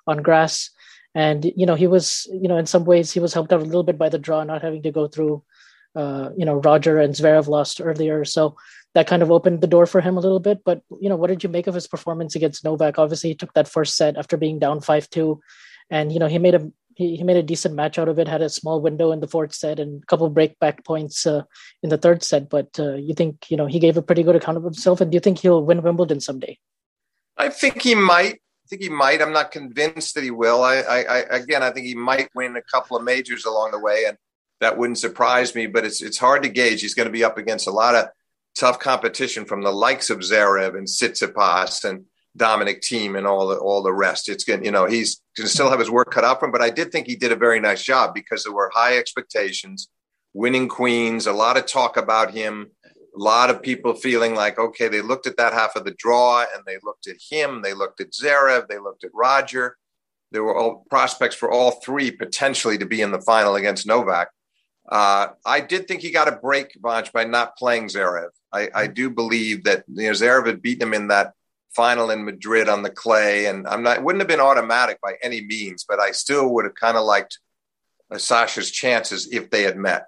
on 0.06 0.22
grass. 0.22 0.70
And 1.16 1.52
you 1.56 1.66
know 1.66 1.76
he 1.76 1.88
was 1.88 2.28
you 2.32 2.48
know 2.48 2.58
in 2.58 2.68
some 2.68 2.86
ways 2.86 3.12
he 3.12 3.20
was 3.20 3.34
helped 3.34 3.52
out 3.52 3.62
a 3.62 3.66
little 3.66 3.84
bit 3.84 3.98
by 3.98 4.10
the 4.10 4.20
draw, 4.20 4.44
not 4.44 4.62
having 4.62 4.84
to 4.84 4.92
go 4.92 5.08
through. 5.08 5.44
Uh, 5.96 6.30
you 6.38 6.46
know, 6.46 6.58
Roger 6.58 7.00
and 7.00 7.16
Zverev 7.16 7.48
lost 7.48 7.82
earlier, 7.82 8.24
so 8.24 8.56
that 8.98 9.06
kind 9.06 9.22
of 9.22 9.30
opened 9.30 9.62
the 9.62 9.68
door 9.68 9.86
for 9.86 10.02
him 10.02 10.18
a 10.18 10.20
little 10.20 10.40
bit. 10.40 10.64
But 10.66 10.82
you 11.00 11.08
know, 11.08 11.16
what 11.16 11.28
did 11.28 11.44
you 11.44 11.50
make 11.50 11.68
of 11.68 11.76
his 11.76 11.86
performance 11.86 12.36
against 12.36 12.64
Novak? 12.64 12.98
Obviously, 12.98 13.30
he 13.30 13.36
took 13.36 13.54
that 13.54 13.68
first 13.68 13.96
set 13.96 14.18
after 14.18 14.38
being 14.38 14.58
down 14.58 14.82
five 14.82 15.08
two, 15.12 15.40
and 15.92 16.12
you 16.12 16.18
know 16.18 16.26
he 16.26 16.40
made 16.40 16.56
a 16.56 16.72
he, 16.96 17.16
he 17.16 17.24
made 17.24 17.38
a 17.38 17.44
decent 17.44 17.76
match 17.76 18.00
out 18.00 18.10
of 18.10 18.18
it. 18.18 18.28
Had 18.28 18.42
a 18.42 18.50
small 18.50 18.82
window 18.82 19.12
in 19.12 19.20
the 19.20 19.28
fourth 19.28 19.54
set 19.54 19.80
and 19.80 20.02
a 20.02 20.06
couple 20.08 20.28
break 20.32 20.58
back 20.58 20.84
points 20.84 21.28
uh, 21.28 21.44
in 21.84 21.92
the 21.92 21.98
third 22.00 22.24
set. 22.24 22.50
But 22.50 22.70
uh, 22.80 22.96
you 22.96 23.14
think 23.14 23.46
you 23.50 23.56
know 23.56 23.68
he 23.68 23.78
gave 23.78 23.98
a 23.98 24.02
pretty 24.02 24.24
good 24.24 24.36
account 24.36 24.58
of 24.58 24.64
himself, 24.64 25.00
and 25.00 25.12
do 25.12 25.16
you 25.16 25.20
think 25.20 25.38
he'll 25.38 25.64
win 25.64 25.84
Wimbledon 25.84 26.20
someday? 26.20 26.58
I 27.38 27.50
think 27.50 27.84
he 27.84 27.94
might. 27.94 28.34
I 28.34 28.68
think 28.68 28.82
he 28.82 28.90
might. 28.90 29.22
I'm 29.22 29.32
not 29.32 29.52
convinced 29.52 30.16
that 30.16 30.24
he 30.24 30.32
will. 30.32 30.64
I, 30.64 30.78
I, 30.78 30.98
I 31.04 31.18
again, 31.38 31.62
I 31.62 31.70
think 31.70 31.86
he 31.86 31.94
might 31.94 32.30
win 32.34 32.56
a 32.58 32.64
couple 32.64 32.98
of 32.98 33.04
majors 33.04 33.46
along 33.46 33.72
the 33.72 33.80
way, 33.80 34.06
and 34.08 34.18
that 34.60 34.76
wouldn't 34.76 34.98
surprise 34.98 35.54
me. 35.54 35.68
But 35.68 35.86
it's 35.86 36.02
it's 36.02 36.18
hard 36.18 36.42
to 36.42 36.50
gauge. 36.50 36.82
He's 36.82 36.96
going 36.96 37.06
to 37.08 37.14
be 37.14 37.24
up 37.24 37.38
against 37.38 37.68
a 37.68 37.72
lot 37.72 37.94
of 37.94 38.08
tough 38.58 38.80
competition 38.80 39.46
from 39.46 39.62
the 39.62 39.72
likes 39.72 40.10
of 40.10 40.20
Zverev 40.20 40.78
and 40.78 40.88
Tsitsipas 40.88 41.84
and 41.84 42.06
Dominic 42.36 42.82
Thiem 42.82 43.18
and 43.18 43.26
all 43.26 43.48
the 43.48 43.58
all 43.58 43.82
the 43.82 43.94
rest. 43.94 44.30
It's 44.30 44.44
going 44.44 44.64
you 44.64 44.72
know 44.72 44.86
he's 44.86 45.22
going 45.36 45.48
to 45.48 45.54
still 45.54 45.70
have 45.70 45.80
his 45.80 45.90
work 45.90 46.12
cut 46.12 46.24
out 46.24 46.40
for 46.40 46.46
him, 46.46 46.52
but 46.52 46.62
I 46.62 46.70
did 46.70 46.92
think 46.92 47.08
he 47.08 47.16
did 47.16 47.32
a 47.32 47.36
very 47.36 47.60
nice 47.60 47.84
job 47.84 48.14
because 48.14 48.44
there 48.44 48.54
were 48.54 48.72
high 48.74 48.98
expectations, 48.98 49.90
winning 50.34 50.68
queens, 50.68 51.28
a 51.28 51.34
lot 51.34 51.58
of 51.58 51.66
talk 51.66 51.98
about 51.98 52.32
him, 52.32 52.72
a 52.86 53.20
lot 53.20 53.50
of 53.50 53.62
people 53.62 53.94
feeling 53.94 54.36
like 54.36 54.60
okay, 54.60 54.88
they 54.88 55.02
looked 55.02 55.28
at 55.28 55.38
that 55.38 55.54
half 55.54 55.76
of 55.76 55.86
the 55.86 55.96
draw 55.98 56.46
and 56.54 56.64
they 56.66 56.78
looked 56.84 57.08
at 57.08 57.18
him, 57.30 57.62
they 57.62 57.74
looked 57.74 58.02
at 58.02 58.12
Zverev, 58.12 58.68
they 58.68 58.80
looked 58.80 59.04
at 59.04 59.12
Roger. 59.14 59.78
There 60.32 60.44
were 60.44 60.58
all 60.58 60.86
prospects 60.90 61.36
for 61.36 61.50
all 61.50 61.72
three 61.72 62.12
potentially 62.12 62.78
to 62.80 62.86
be 62.86 63.02
in 63.02 63.12
the 63.12 63.22
final 63.22 63.56
against 63.56 63.88
Novak. 63.88 64.28
Uh, 64.90 65.28
I 65.46 65.62
did 65.62 65.88
think 65.88 66.02
he 66.02 66.12
got 66.12 66.28
a 66.28 66.34
break, 66.34 66.80
Vansh, 66.82 67.12
by 67.12 67.24
not 67.24 67.58
playing 67.58 67.88
Zverev. 67.88 68.30
I, 68.54 68.70
I 68.74 68.88
do 68.88 69.10
believe 69.10 69.64
that 69.66 69.84
you 69.88 70.08
know 70.08 70.12
Zverev 70.12 70.48
had 70.48 70.62
beaten 70.62 70.88
him 70.88 70.94
in 70.94 71.08
that 71.10 71.34
final 71.76 72.10
in 72.10 72.26
Madrid 72.26 72.70
on 72.70 72.84
the 72.84 72.90
clay, 72.90 73.46
and 73.46 73.68
I'm 73.68 73.84
not 73.84 74.04
wouldn't 74.04 74.22
have 74.22 74.28
been 74.28 74.40
automatic 74.40 75.00
by 75.02 75.16
any 75.22 75.42
means, 75.42 75.86
but 75.88 76.00
I 76.00 76.12
still 76.12 76.50
would 76.54 76.66
have 76.66 76.76
kind 76.76 76.98
of 76.98 77.06
liked 77.06 77.40
uh, 78.12 78.18
Sasha's 78.18 78.72
chances 78.72 79.32
if 79.32 79.50
they 79.50 79.64
had 79.64 79.78
met. 79.78 80.08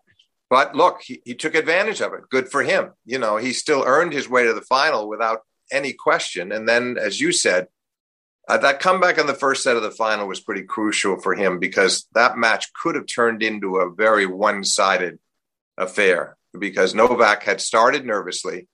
But 0.49 0.75
look, 0.75 1.01
he, 1.03 1.21
he 1.25 1.35
took 1.35 1.53
advantage 1.53 2.01
of 2.01 2.13
it. 2.13 2.29
Good 2.29 2.49
for 2.49 2.63
him. 2.63 2.91
You 3.05 3.19
know, 3.19 3.37
he 3.37 3.53
still 3.53 3.83
earned 3.85 4.13
his 4.13 4.29
way 4.29 4.45
to 4.45 4.53
the 4.53 4.61
final 4.61 5.07
without 5.07 5.41
any 5.71 5.93
question. 5.93 6.51
And 6.51 6.67
then, 6.67 6.97
as 6.97 7.21
you 7.21 7.31
said, 7.31 7.67
uh, 8.47 8.57
that 8.57 8.79
comeback 8.79 9.19
in 9.19 9.27
the 9.27 9.35
first 9.35 9.61
set 9.61 9.75
of 9.75 9.83
the 9.83 9.91
final 9.91 10.27
was 10.27 10.39
pretty 10.39 10.63
crucial 10.63 11.19
for 11.21 11.35
him 11.35 11.59
because 11.59 12.07
that 12.13 12.35
match 12.35 12.73
could 12.73 12.95
have 12.95 13.05
turned 13.05 13.43
into 13.43 13.75
a 13.75 13.93
very 13.93 14.25
one-sided 14.25 15.19
affair 15.77 16.35
because 16.57 16.95
Novak 16.95 17.43
had 17.43 17.61
started 17.61 18.05
nervously 18.05 18.67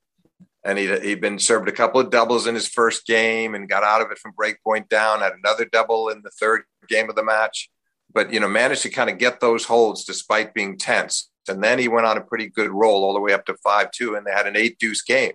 and 0.63 0.77
he'd, 0.77 1.03
he'd 1.03 1.21
been 1.21 1.39
served 1.39 1.67
a 1.69 1.73
couple 1.73 2.01
of 2.01 2.09
doubles 2.09 2.47
in 2.47 2.55
his 2.55 2.67
first 2.67 3.05
game 3.05 3.53
and 3.53 3.69
got 3.69 3.83
out 3.83 4.01
of 4.01 4.11
it 4.11 4.17
from 4.17 4.31
break 4.31 4.61
point 4.63 4.89
down, 4.89 5.21
had 5.21 5.33
another 5.33 5.65
double 5.65 6.09
in 6.09 6.21
the 6.23 6.31
third 6.31 6.63
game 6.89 7.09
of 7.09 7.15
the 7.15 7.23
match, 7.23 7.69
but, 8.11 8.33
you 8.33 8.39
know, 8.39 8.47
managed 8.47 8.81
to 8.83 8.89
kind 8.89 9.09
of 9.09 9.17
get 9.17 9.39
those 9.39 9.65
holds 9.65 10.05
despite 10.05 10.53
being 10.53 10.77
tense. 10.77 11.29
And 11.47 11.63
then 11.63 11.77
he 11.77 11.88
went 11.88 12.07
on 12.07 12.17
a 12.17 12.21
pretty 12.21 12.47
good 12.47 12.71
roll 12.71 13.03
all 13.03 13.13
the 13.13 13.19
way 13.19 13.33
up 13.33 13.45
to 13.45 13.53
5-2 13.53 14.17
and 14.17 14.25
they 14.25 14.31
had 14.31 14.47
an 14.47 14.57
eight 14.57 14.79
deuce 14.79 15.03
game. 15.03 15.33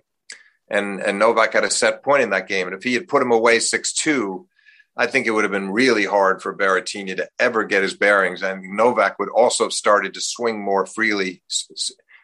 And, 0.69 1.01
and 1.01 1.19
Novak 1.19 1.53
had 1.53 1.63
a 1.63 1.69
set 1.69 2.03
point 2.03 2.23
in 2.23 2.29
that 2.31 2.47
game. 2.47 2.67
And 2.67 2.75
if 2.75 2.83
he 2.83 2.93
had 2.93 3.07
put 3.07 3.21
him 3.21 3.31
away 3.31 3.59
6-2, 3.59 4.45
I 4.97 5.07
think 5.07 5.25
it 5.25 5.31
would 5.31 5.43
have 5.43 5.51
been 5.51 5.71
really 5.71 6.05
hard 6.05 6.41
for 6.41 6.55
Berrettini 6.55 7.15
to 7.15 7.29
ever 7.39 7.63
get 7.63 7.83
his 7.83 7.93
bearings. 7.93 8.41
And 8.41 8.75
Novak 8.75 9.19
would 9.19 9.29
also 9.29 9.65
have 9.65 9.73
started 9.73 10.13
to 10.13 10.21
swing 10.21 10.61
more 10.61 10.85
freely, 10.85 11.41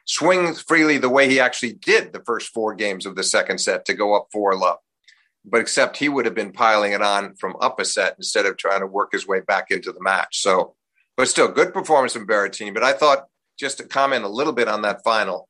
swing 0.08 0.54
freely 0.56 0.98
the 0.98 1.10
way 1.10 1.30
he 1.30 1.39
actually 1.39 1.74
did 1.74 2.13
the 2.13 2.24
first 2.26 2.54
four 2.54 2.74
games 2.74 3.06
of 3.06 3.15
the 3.15 3.24
second 3.24 3.60
set 3.60 3.86
to 3.86 3.93
go 3.93 4.15
up 4.15 4.28
four 4.32 4.56
love. 4.56 4.78
But 5.46 5.62
except 5.62 5.98
he 5.98 6.10
would 6.10 6.26
have 6.26 6.36
been 6.36 6.52
piling 6.52 6.93
it 6.93 7.02
on 7.02 7.36
from 7.36 7.56
up 7.62 7.80
a 7.80 7.86
set 7.86 8.15
instead 8.17 8.46
of 8.46 8.58
trying 8.58 8.80
to 8.80 8.88
work 8.88 9.12
his 9.12 9.28
way 9.28 9.41
back 9.41 9.70
into 9.70 9.91
the 9.91 10.02
match. 10.02 10.41
So, 10.41 10.76
but 11.15 11.28
still, 11.28 11.48
good 11.50 11.74
performance 11.74 12.13
from 12.13 12.28
Berrettini. 12.28 12.74
But 12.74 12.84
I 12.84 12.93
thought 12.93 13.26
just 13.60 13.78
to 13.78 13.84
comment 13.88 14.24
a 14.24 14.30
little 14.30 14.54
bit 14.54 14.67
on 14.67 14.82
that 14.82 15.04
final, 15.04 15.48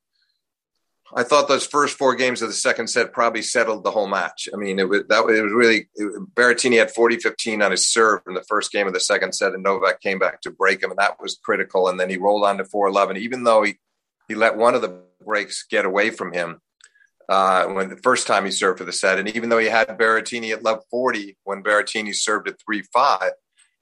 I 1.16 1.24
thought 1.24 1.48
those 1.48 1.66
first 1.66 1.98
four 1.98 2.16
games 2.16 2.42
of 2.42 2.50
the 2.50 2.54
second 2.54 2.88
set 2.88 3.14
probably 3.14 3.42
settled 3.42 3.84
the 3.84 3.92
whole 3.92 4.08
match. 4.08 4.50
I 4.54 4.58
mean, 4.58 4.78
it 4.78 4.90
was 4.90 5.04
that 5.08 5.26
it 5.30 5.42
was 5.42 5.54
really 5.54 5.88
it, 5.96 6.36
Berrettini 6.36 6.78
had 6.78 6.94
40-15 6.94 7.64
on 7.64 7.72
his 7.72 7.88
serve 7.88 8.22
in 8.28 8.34
the 8.34 8.44
first 8.44 8.72
game 8.72 8.88
of 8.88 8.94
the 8.94 9.00
second 9.00 9.34
set, 9.34 9.54
and 9.54 9.64
Novak 9.64 10.02
came 10.02 10.20
back 10.20 10.42
to 10.42 10.52
break 10.52 10.84
him, 10.84 10.90
and 10.90 11.00
that 11.00 11.20
was 11.20 11.40
critical. 11.42 11.88
And 11.88 12.00
then 12.00 12.10
he 12.10 12.18
rolled 12.18 12.44
on 12.44 12.58
to 12.58 12.66
4-11, 12.66 13.18
even 13.18 13.44
though 13.44 13.64
he 13.64 13.78
he 14.28 14.36
let 14.36 14.58
one 14.58 14.76
of 14.76 14.82
the 14.82 15.02
breaks 15.26 15.66
get 15.70 15.86
away 15.86 16.10
from 16.10 16.32
him 16.34 16.62
uh, 17.30 17.66
when 17.66 17.90
the 17.90 17.98
first 17.98 18.28
time 18.28 18.46
he 18.46 18.52
served 18.52 18.80
for 18.80 18.86
the 18.86 18.92
set. 18.92 19.20
And 19.20 19.36
even 19.36 19.50
though 19.50 19.58
he 19.58 19.68
had 19.68 19.88
Berrettini 19.98 20.52
at 20.52 20.64
love 20.64 20.84
40 20.90 21.38
when 21.44 21.64
Berrettini 21.64 22.14
served 22.16 22.48
at 22.48 22.60
3 22.62 22.82
5, 22.82 23.32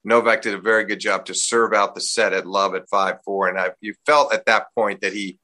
Novak 0.03 0.41
did 0.41 0.53
a 0.53 0.59
very 0.59 0.85
good 0.85 0.99
job 0.99 1.25
to 1.25 1.33
serve 1.33 1.73
out 1.73 1.95
the 1.95 2.01
set 2.01 2.33
at 2.33 2.45
love 2.45 2.75
at 2.75 2.89
5 2.89 3.17
4. 3.23 3.49
And 3.49 3.59
I, 3.59 3.71
you 3.81 3.93
felt 4.05 4.33
at 4.33 4.45
that 4.45 4.67
point 4.75 5.01
that 5.01 5.13
he, 5.13 5.39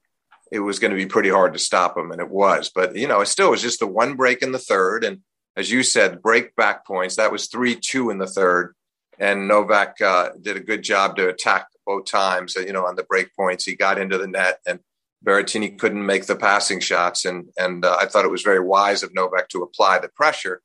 it 0.52 0.60
was 0.60 0.80
going 0.80 0.92
to 0.92 0.98
be 0.98 1.06
pretty 1.06 1.30
hard 1.30 1.54
to 1.54 1.60
stop 1.60 1.98
him, 1.98 2.12
and 2.12 2.20
it 2.20 2.30
was. 2.30 2.70
But, 2.74 2.96
you 2.96 3.08
know, 3.08 3.22
it 3.22 3.28
still 3.28 3.52
was 3.52 3.62
just 3.62 3.80
the 3.80 3.88
one 3.88 4.16
break 4.16 4.42
in 4.42 4.52
the 4.52 4.60
third. 4.60 5.04
And 5.04 5.22
as 5.56 5.72
you 5.72 5.84
said, 5.84 6.22
break 6.22 6.56
back 6.56 6.86
points. 6.86 7.16
That 7.16 7.32
was 7.32 7.48
3 7.48 7.76
2 7.76 8.10
in 8.10 8.18
the 8.18 8.28
third. 8.28 8.76
And 9.20 9.48
Novak 9.48 10.02
uh, 10.02 10.30
did 10.42 10.58
a 10.58 10.62
good 10.62 10.84
job 10.84 11.16
to 11.18 11.30
attack 11.30 11.68
both 11.86 12.06
times, 12.06 12.56
you 12.56 12.74
know, 12.74 12.86
on 12.86 12.96
the 12.96 13.04
break 13.04 13.36
points. 13.36 13.66
He 13.66 13.76
got 13.76 14.00
into 14.00 14.18
the 14.18 14.28
net 14.28 14.60
and 14.66 14.80
Berrettini 15.26 15.78
couldn't 15.78 16.06
make 16.06 16.26
the 16.26 16.36
passing 16.36 16.80
shots, 16.80 17.26
and 17.26 17.50
and 17.58 17.86
uh, 17.86 17.98
I 18.00 18.08
thought 18.08 18.26
it 18.26 18.32
was 18.32 18.42
very 18.42 18.60
wise 18.60 19.04
of 19.04 19.14
Novak 19.14 19.50
to 19.50 19.64
apply 19.64 20.00
the 20.00 20.10
pressure. 20.10 20.62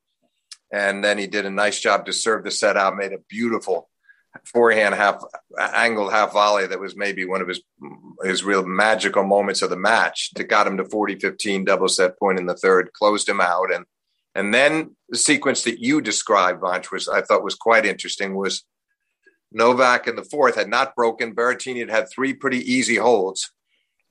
And 0.72 1.04
then 1.04 1.18
he 1.18 1.26
did 1.26 1.46
a 1.46 1.50
nice 1.50 1.78
job 1.80 2.06
to 2.06 2.12
serve 2.12 2.42
the 2.42 2.50
set 2.50 2.76
out, 2.76 2.96
made 2.96 3.12
a 3.12 3.18
beautiful 3.28 3.88
forehand 4.44 4.94
half 4.94 5.22
angled 5.58 6.12
half 6.12 6.32
volley 6.32 6.66
that 6.66 6.80
was 6.80 6.96
maybe 6.96 7.24
one 7.24 7.40
of 7.40 7.48
his 7.48 7.60
his 8.22 8.44
real 8.44 8.64
magical 8.66 9.24
moments 9.24 9.62
of 9.62 9.70
the 9.70 9.76
match 9.76 10.30
that 10.34 10.44
got 10.44 10.66
him 10.66 10.76
to 10.76 10.84
40-15 10.84 11.64
double 11.64 11.88
set 11.88 12.18
point 12.18 12.38
in 12.38 12.46
the 12.46 12.56
third, 12.56 12.92
closed 12.92 13.28
him 13.28 13.40
out, 13.40 13.72
and 13.72 13.84
and 14.34 14.52
then 14.52 14.96
the 15.08 15.18
sequence 15.18 15.62
that 15.64 15.80
you 15.80 16.00
described, 16.00 16.62
Vansh, 16.62 16.90
was 16.90 17.08
I 17.08 17.20
thought 17.20 17.44
was 17.44 17.54
quite 17.54 17.84
interesting. 17.84 18.34
Was 18.34 18.64
Novak 19.52 20.08
in 20.08 20.16
the 20.16 20.24
fourth 20.24 20.56
had 20.56 20.68
not 20.68 20.96
broken. 20.96 21.34
Berrettini 21.34 21.80
had 21.80 21.90
had 21.90 22.10
three 22.10 22.32
pretty 22.32 22.60
easy 22.60 22.96
holds 22.96 23.52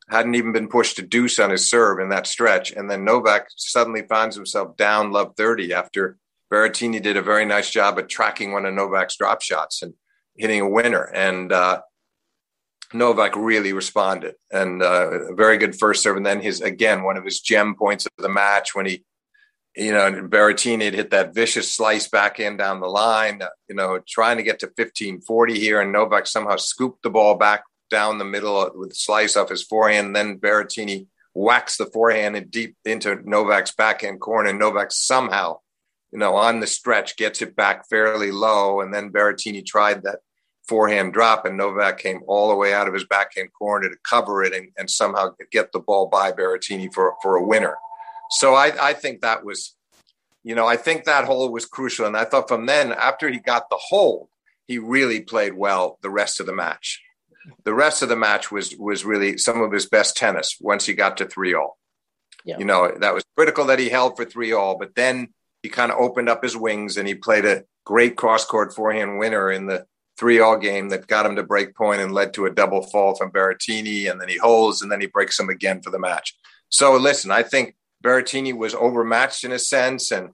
hadn't 0.09 0.35
even 0.35 0.51
been 0.51 0.67
pushed 0.67 0.97
to 0.97 1.01
deuce 1.01 1.39
on 1.39 1.49
his 1.49 1.69
serve 1.69 1.99
in 1.99 2.09
that 2.09 2.27
stretch. 2.27 2.71
And 2.71 2.89
then 2.89 3.05
Novak 3.05 3.47
suddenly 3.55 4.03
finds 4.07 4.35
himself 4.35 4.77
down 4.77 5.11
love 5.11 5.33
30 5.35 5.73
after 5.73 6.17
Berrettini 6.51 7.01
did 7.01 7.17
a 7.17 7.21
very 7.21 7.45
nice 7.45 7.71
job 7.71 7.97
at 7.97 8.07
tracking 8.07 8.51
one 8.51 8.65
of 8.65 8.73
Novak's 8.73 9.17
drop 9.17 9.41
shots 9.41 9.81
and 9.81 9.93
hitting 10.37 10.61
a 10.61 10.69
winner. 10.69 11.03
And 11.03 11.51
uh, 11.51 11.81
Novak 12.93 13.35
really 13.35 13.73
responded 13.73 14.35
and 14.51 14.83
uh, 14.83 15.09
a 15.31 15.35
very 15.35 15.57
good 15.57 15.77
first 15.77 16.03
serve. 16.03 16.17
And 16.17 16.25
then 16.25 16.41
his, 16.41 16.61
again, 16.61 17.03
one 17.03 17.17
of 17.17 17.25
his 17.25 17.41
gem 17.41 17.75
points 17.75 18.05
of 18.05 18.11
the 18.17 18.29
match 18.29 18.75
when 18.75 18.85
he, 18.85 19.03
you 19.75 19.91
know, 19.91 20.11
Berrettini 20.11 20.83
had 20.85 20.93
hit 20.93 21.09
that 21.09 21.33
vicious 21.33 21.73
slice 21.73 22.07
back 22.07 22.39
in 22.39 22.57
down 22.57 22.79
the 22.79 22.87
line, 22.87 23.41
you 23.67 23.75
know, 23.75 23.99
trying 24.07 24.37
to 24.37 24.43
get 24.43 24.59
to 24.59 24.67
1540 24.67 25.59
here. 25.59 25.81
And 25.81 25.91
Novak 25.91 26.27
somehow 26.27 26.57
scooped 26.57 27.01
the 27.01 27.09
ball 27.09 27.35
back 27.35 27.63
down 27.89 28.17
the 28.17 28.25
middle 28.25 28.71
with 28.75 28.91
a 28.91 28.95
slice 28.95 29.35
off 29.35 29.49
his 29.49 29.63
forehand. 29.63 30.15
Then 30.15 30.39
Berrettini 30.39 31.07
whacks 31.33 31.77
the 31.77 31.85
forehand 31.85 32.35
and 32.35 32.49
deep 32.49 32.75
into 32.85 33.19
Novak's 33.23 33.73
backhand 33.73 34.21
corner. 34.21 34.49
And 34.49 34.59
Novak 34.59 34.91
somehow, 34.91 35.59
you 36.11 36.19
know, 36.19 36.35
on 36.35 36.59
the 36.59 36.67
stretch 36.67 37.17
gets 37.17 37.41
it 37.41 37.55
back 37.55 37.89
fairly 37.89 38.31
low. 38.31 38.81
And 38.81 38.93
then 38.93 39.11
Berrettini 39.11 39.65
tried 39.65 40.03
that 40.03 40.19
forehand 40.67 41.13
drop, 41.13 41.45
and 41.45 41.57
Novak 41.57 41.99
came 41.99 42.21
all 42.27 42.49
the 42.49 42.55
way 42.55 42.73
out 42.73 42.87
of 42.87 42.93
his 42.93 43.05
backhand 43.05 43.49
corner 43.53 43.87
to 43.87 43.95
cover 44.03 44.43
it 44.43 44.51
and, 44.51 44.69
and 44.77 44.89
somehow 44.89 45.35
get 45.51 45.71
the 45.71 45.79
ball 45.79 46.07
by 46.07 46.31
Berrettini 46.31 46.91
for, 46.91 47.13
for 47.21 47.35
a 47.35 47.45
winner. 47.45 47.75
So 48.31 48.55
I, 48.55 48.73
I 48.81 48.93
think 48.93 49.21
that 49.21 49.45
was, 49.45 49.75
you 50.43 50.55
know, 50.55 50.65
I 50.65 50.77
think 50.77 51.03
that 51.03 51.25
hole 51.25 51.51
was 51.51 51.67
crucial. 51.67 52.07
And 52.07 52.17
I 52.17 52.25
thought 52.25 52.47
from 52.47 52.65
then, 52.65 52.93
after 52.93 53.29
he 53.29 53.37
got 53.37 53.69
the 53.69 53.77
hold, 53.77 54.29
he 54.65 54.79
really 54.79 55.21
played 55.21 55.53
well 55.53 55.99
the 56.01 56.09
rest 56.09 56.39
of 56.39 56.47
the 56.47 56.55
match 56.55 56.99
the 57.63 57.73
rest 57.73 58.01
of 58.01 58.09
the 58.09 58.15
match 58.15 58.51
was 58.51 58.75
was 58.77 59.05
really 59.05 59.37
some 59.37 59.61
of 59.61 59.71
his 59.71 59.87
best 59.87 60.15
tennis 60.15 60.57
once 60.59 60.85
he 60.85 60.93
got 60.93 61.17
to 61.17 61.25
three 61.25 61.53
all. 61.53 61.77
Yeah. 62.43 62.57
You 62.59 62.65
know, 62.65 62.91
that 62.99 63.13
was 63.13 63.23
critical 63.35 63.65
that 63.65 63.79
he 63.79 63.89
held 63.89 64.15
for 64.15 64.25
three 64.25 64.53
all, 64.53 64.77
but 64.77 64.95
then 64.95 65.33
he 65.63 65.69
kind 65.69 65.91
of 65.91 65.97
opened 65.97 66.29
up 66.29 66.43
his 66.43 66.55
wings 66.55 66.97
and 66.97 67.07
he 67.07 67.15
played 67.15 67.45
a 67.45 67.63
great 67.85 68.15
cross 68.15 68.45
court 68.45 68.73
forehand 68.73 69.17
winner 69.17 69.51
in 69.51 69.65
the 69.65 69.85
three 70.17 70.39
all 70.39 70.57
game 70.57 70.89
that 70.89 71.07
got 71.07 71.25
him 71.25 71.35
to 71.35 71.43
break 71.43 71.75
point 71.75 72.01
and 72.01 72.13
led 72.13 72.33
to 72.33 72.45
a 72.45 72.51
double 72.51 72.83
fall 72.83 73.15
from 73.15 73.31
Berrettini. 73.31 74.09
And 74.09 74.21
then 74.21 74.29
he 74.29 74.37
holds 74.37 74.81
and 74.81 74.91
then 74.91 75.01
he 75.01 75.07
breaks 75.07 75.39
him 75.39 75.49
again 75.49 75.81
for 75.81 75.89
the 75.89 75.99
match. 75.99 76.37
So 76.69 76.95
listen, 76.95 77.31
I 77.31 77.43
think 77.43 77.75
Berrettini 78.03 78.55
was 78.55 78.75
overmatched 78.75 79.43
in 79.43 79.51
a 79.51 79.59
sense 79.59 80.11
and 80.11 80.29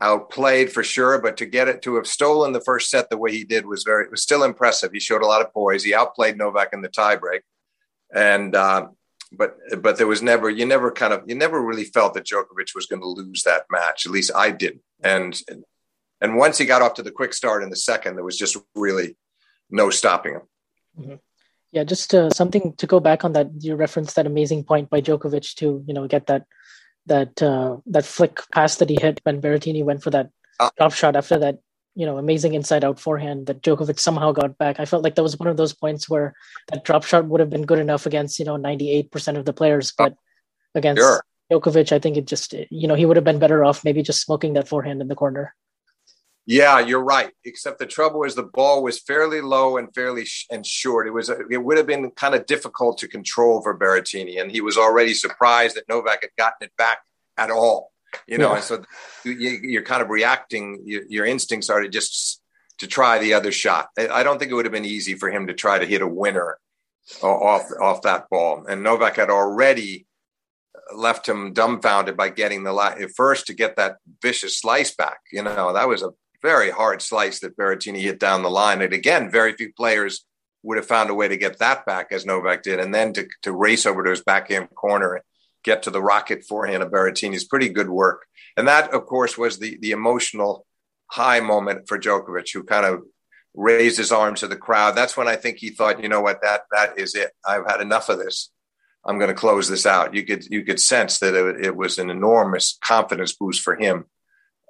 outplayed 0.00 0.72
for 0.72 0.82
sure, 0.82 1.20
but 1.20 1.36
to 1.38 1.46
get 1.46 1.68
it 1.68 1.82
to 1.82 1.96
have 1.96 2.06
stolen 2.06 2.52
the 2.52 2.60
first 2.60 2.90
set 2.90 3.08
the 3.08 3.16
way 3.16 3.32
he 3.32 3.44
did 3.44 3.66
was 3.66 3.82
very 3.82 4.08
was 4.08 4.22
still 4.22 4.42
impressive. 4.42 4.92
He 4.92 5.00
showed 5.00 5.22
a 5.22 5.26
lot 5.26 5.40
of 5.40 5.52
poise. 5.52 5.82
He 5.84 5.94
outplayed 5.94 6.36
Novak 6.36 6.70
in 6.72 6.82
the 6.82 6.88
tiebreak, 6.88 7.40
and 8.14 8.54
uh, 8.54 8.88
but 9.32 9.56
but 9.78 9.96
there 9.96 10.06
was 10.06 10.22
never 10.22 10.50
you 10.50 10.66
never 10.66 10.90
kind 10.90 11.12
of 11.12 11.22
you 11.26 11.34
never 11.34 11.60
really 11.62 11.84
felt 11.84 12.14
that 12.14 12.26
Djokovic 12.26 12.74
was 12.74 12.86
going 12.86 13.02
to 13.02 13.08
lose 13.08 13.42
that 13.44 13.64
match. 13.70 14.06
At 14.06 14.12
least 14.12 14.30
I 14.34 14.50
didn't. 14.50 14.82
And 15.02 15.40
and 16.20 16.36
once 16.36 16.58
he 16.58 16.66
got 16.66 16.82
off 16.82 16.94
to 16.94 17.02
the 17.02 17.10
quick 17.10 17.34
start 17.34 17.62
in 17.62 17.70
the 17.70 17.76
second, 17.76 18.16
there 18.16 18.24
was 18.24 18.38
just 18.38 18.56
really 18.74 19.16
no 19.70 19.90
stopping 19.90 20.34
him. 20.34 20.42
Mm-hmm. 20.98 21.14
Yeah, 21.72 21.84
just 21.84 22.14
uh, 22.14 22.30
something 22.30 22.74
to 22.74 22.86
go 22.86 23.00
back 23.00 23.24
on 23.24 23.32
that. 23.32 23.48
You 23.58 23.74
referenced 23.76 24.16
that 24.16 24.26
amazing 24.26 24.64
point 24.64 24.88
by 24.88 25.00
Djokovic 25.00 25.54
to 25.56 25.82
you 25.86 25.94
know 25.94 26.06
get 26.06 26.26
that 26.26 26.44
that 27.06 27.42
uh, 27.42 27.76
that 27.86 28.04
flick 28.04 28.40
pass 28.52 28.76
that 28.76 28.90
he 28.90 28.98
hit 29.00 29.20
when 29.24 29.40
Berrettini 29.40 29.84
went 29.84 30.02
for 30.02 30.10
that 30.10 30.30
uh, 30.60 30.70
drop 30.76 30.92
shot 30.92 31.16
after 31.16 31.38
that 31.38 31.58
you 31.94 32.04
know 32.06 32.18
amazing 32.18 32.54
inside 32.54 32.84
out 32.84 33.00
forehand 33.00 33.46
that 33.46 33.62
Djokovic 33.62 33.98
somehow 33.98 34.32
got 34.32 34.58
back. 34.58 34.78
I 34.78 34.84
felt 34.84 35.02
like 35.02 35.14
that 35.14 35.22
was 35.22 35.38
one 35.38 35.48
of 35.48 35.56
those 35.56 35.72
points 35.72 36.08
where 36.08 36.34
that 36.68 36.84
drop 36.84 37.04
shot 37.04 37.26
would 37.26 37.40
have 37.40 37.50
been 37.50 37.66
good 37.66 37.78
enough 37.78 38.06
against 38.06 38.38
you 38.38 38.44
know 38.44 38.56
98% 38.56 39.36
of 39.36 39.44
the 39.44 39.52
players, 39.52 39.92
but 39.96 40.14
against 40.74 41.00
sure. 41.00 41.24
Djokovic, 41.50 41.92
I 41.92 41.98
think 41.98 42.16
it 42.16 42.26
just 42.26 42.54
you 42.70 42.86
know 42.86 42.94
he 42.94 43.06
would 43.06 43.16
have 43.16 43.24
been 43.24 43.38
better 43.38 43.64
off 43.64 43.84
maybe 43.84 44.02
just 44.02 44.22
smoking 44.22 44.52
that 44.54 44.68
forehand 44.68 45.00
in 45.00 45.08
the 45.08 45.14
corner. 45.14 45.54
Yeah, 46.46 46.78
you're 46.78 47.02
right. 47.02 47.32
Except 47.44 47.80
the 47.80 47.86
trouble 47.86 48.22
is 48.22 48.36
the 48.36 48.44
ball 48.44 48.84
was 48.84 49.00
fairly 49.00 49.40
low 49.40 49.78
and 49.78 49.92
fairly 49.92 50.24
sh- 50.24 50.46
and 50.50 50.64
short. 50.64 51.08
It 51.08 51.10
was 51.10 51.28
it 51.28 51.62
would 51.62 51.76
have 51.76 51.88
been 51.88 52.10
kind 52.12 52.36
of 52.36 52.46
difficult 52.46 52.98
to 52.98 53.08
control 53.08 53.60
for 53.62 53.76
Berrettini, 53.76 54.40
and 54.40 54.50
he 54.50 54.60
was 54.60 54.78
already 54.78 55.12
surprised 55.12 55.76
that 55.76 55.88
Novak 55.88 56.22
had 56.22 56.30
gotten 56.38 56.66
it 56.66 56.72
back 56.78 56.98
at 57.36 57.50
all. 57.50 57.90
You 58.28 58.38
know, 58.38 58.50
yeah. 58.50 58.54
and 58.56 58.64
so 58.64 58.84
you, 59.24 59.80
are 59.80 59.82
kind 59.82 60.02
of 60.02 60.08
reacting. 60.08 60.82
Your, 60.84 61.02
your, 61.08 61.26
instincts 61.26 61.68
are 61.68 61.80
to 61.80 61.88
just 61.88 62.40
to 62.78 62.86
try 62.86 63.18
the 63.18 63.34
other 63.34 63.50
shot. 63.50 63.88
I 63.98 64.22
don't 64.22 64.38
think 64.38 64.52
it 64.52 64.54
would 64.54 64.66
have 64.66 64.72
been 64.72 64.84
easy 64.84 65.14
for 65.14 65.30
him 65.30 65.48
to 65.48 65.52
try 65.52 65.80
to 65.80 65.84
hit 65.84 66.00
a 66.00 66.06
winner 66.06 66.58
off 67.22 67.64
off 67.80 68.02
that 68.02 68.30
ball. 68.30 68.64
And 68.68 68.84
Novak 68.84 69.16
had 69.16 69.30
already 69.30 70.06
left 70.94 71.28
him 71.28 71.52
dumbfounded 71.52 72.16
by 72.16 72.28
getting 72.28 72.62
the 72.62 72.72
la- 72.72 72.94
first 73.16 73.48
to 73.48 73.54
get 73.54 73.74
that 73.76 73.96
vicious 74.22 74.60
slice 74.60 74.94
back. 74.94 75.18
You 75.32 75.42
know, 75.42 75.72
that 75.72 75.88
was 75.88 76.02
a 76.02 76.10
very 76.42 76.70
hard 76.70 77.02
slice 77.02 77.40
that 77.40 77.56
Berrettini 77.56 78.00
hit 78.00 78.18
down 78.18 78.42
the 78.42 78.50
line. 78.50 78.82
And 78.82 78.92
again, 78.92 79.30
very 79.30 79.52
few 79.52 79.72
players 79.72 80.24
would 80.62 80.76
have 80.76 80.86
found 80.86 81.10
a 81.10 81.14
way 81.14 81.28
to 81.28 81.36
get 81.36 81.58
that 81.58 81.86
back 81.86 82.08
as 82.10 82.26
Novak 82.26 82.62
did, 82.62 82.80
and 82.80 82.94
then 82.94 83.12
to, 83.12 83.26
to 83.42 83.52
race 83.52 83.86
over 83.86 84.02
to 84.02 84.10
his 84.10 84.22
backhand 84.22 84.68
corner 84.74 85.14
and 85.14 85.24
get 85.62 85.82
to 85.84 85.90
the 85.90 86.02
rocket 86.02 86.44
forehand 86.44 86.82
of 86.82 86.90
Berrettini's 86.90 87.44
pretty 87.44 87.68
good 87.68 87.88
work. 87.88 88.26
And 88.56 88.66
that, 88.68 88.92
of 88.92 89.06
course, 89.06 89.36
was 89.36 89.58
the 89.58 89.78
the 89.80 89.92
emotional 89.92 90.66
high 91.08 91.40
moment 91.40 91.86
for 91.86 91.98
Djokovic, 91.98 92.52
who 92.52 92.64
kind 92.64 92.86
of 92.86 93.02
raised 93.54 93.96
his 93.96 94.12
arms 94.12 94.40
to 94.40 94.48
the 94.48 94.56
crowd. 94.56 94.96
That's 94.96 95.16
when 95.16 95.28
I 95.28 95.36
think 95.36 95.58
he 95.58 95.70
thought, 95.70 96.02
you 96.02 96.08
know 96.08 96.20
what, 96.20 96.42
that 96.42 96.62
that 96.72 96.98
is 96.98 97.14
it. 97.14 97.30
I've 97.44 97.66
had 97.66 97.80
enough 97.80 98.08
of 98.08 98.18
this. 98.18 98.50
I'm 99.04 99.18
going 99.18 99.28
to 99.28 99.34
close 99.34 99.68
this 99.68 99.86
out. 99.86 100.14
You 100.14 100.24
could 100.24 100.44
you 100.46 100.64
could 100.64 100.80
sense 100.80 101.18
that 101.20 101.34
it, 101.34 101.64
it 101.66 101.76
was 101.76 101.98
an 101.98 102.10
enormous 102.10 102.78
confidence 102.82 103.34
boost 103.34 103.62
for 103.62 103.76
him, 103.76 104.06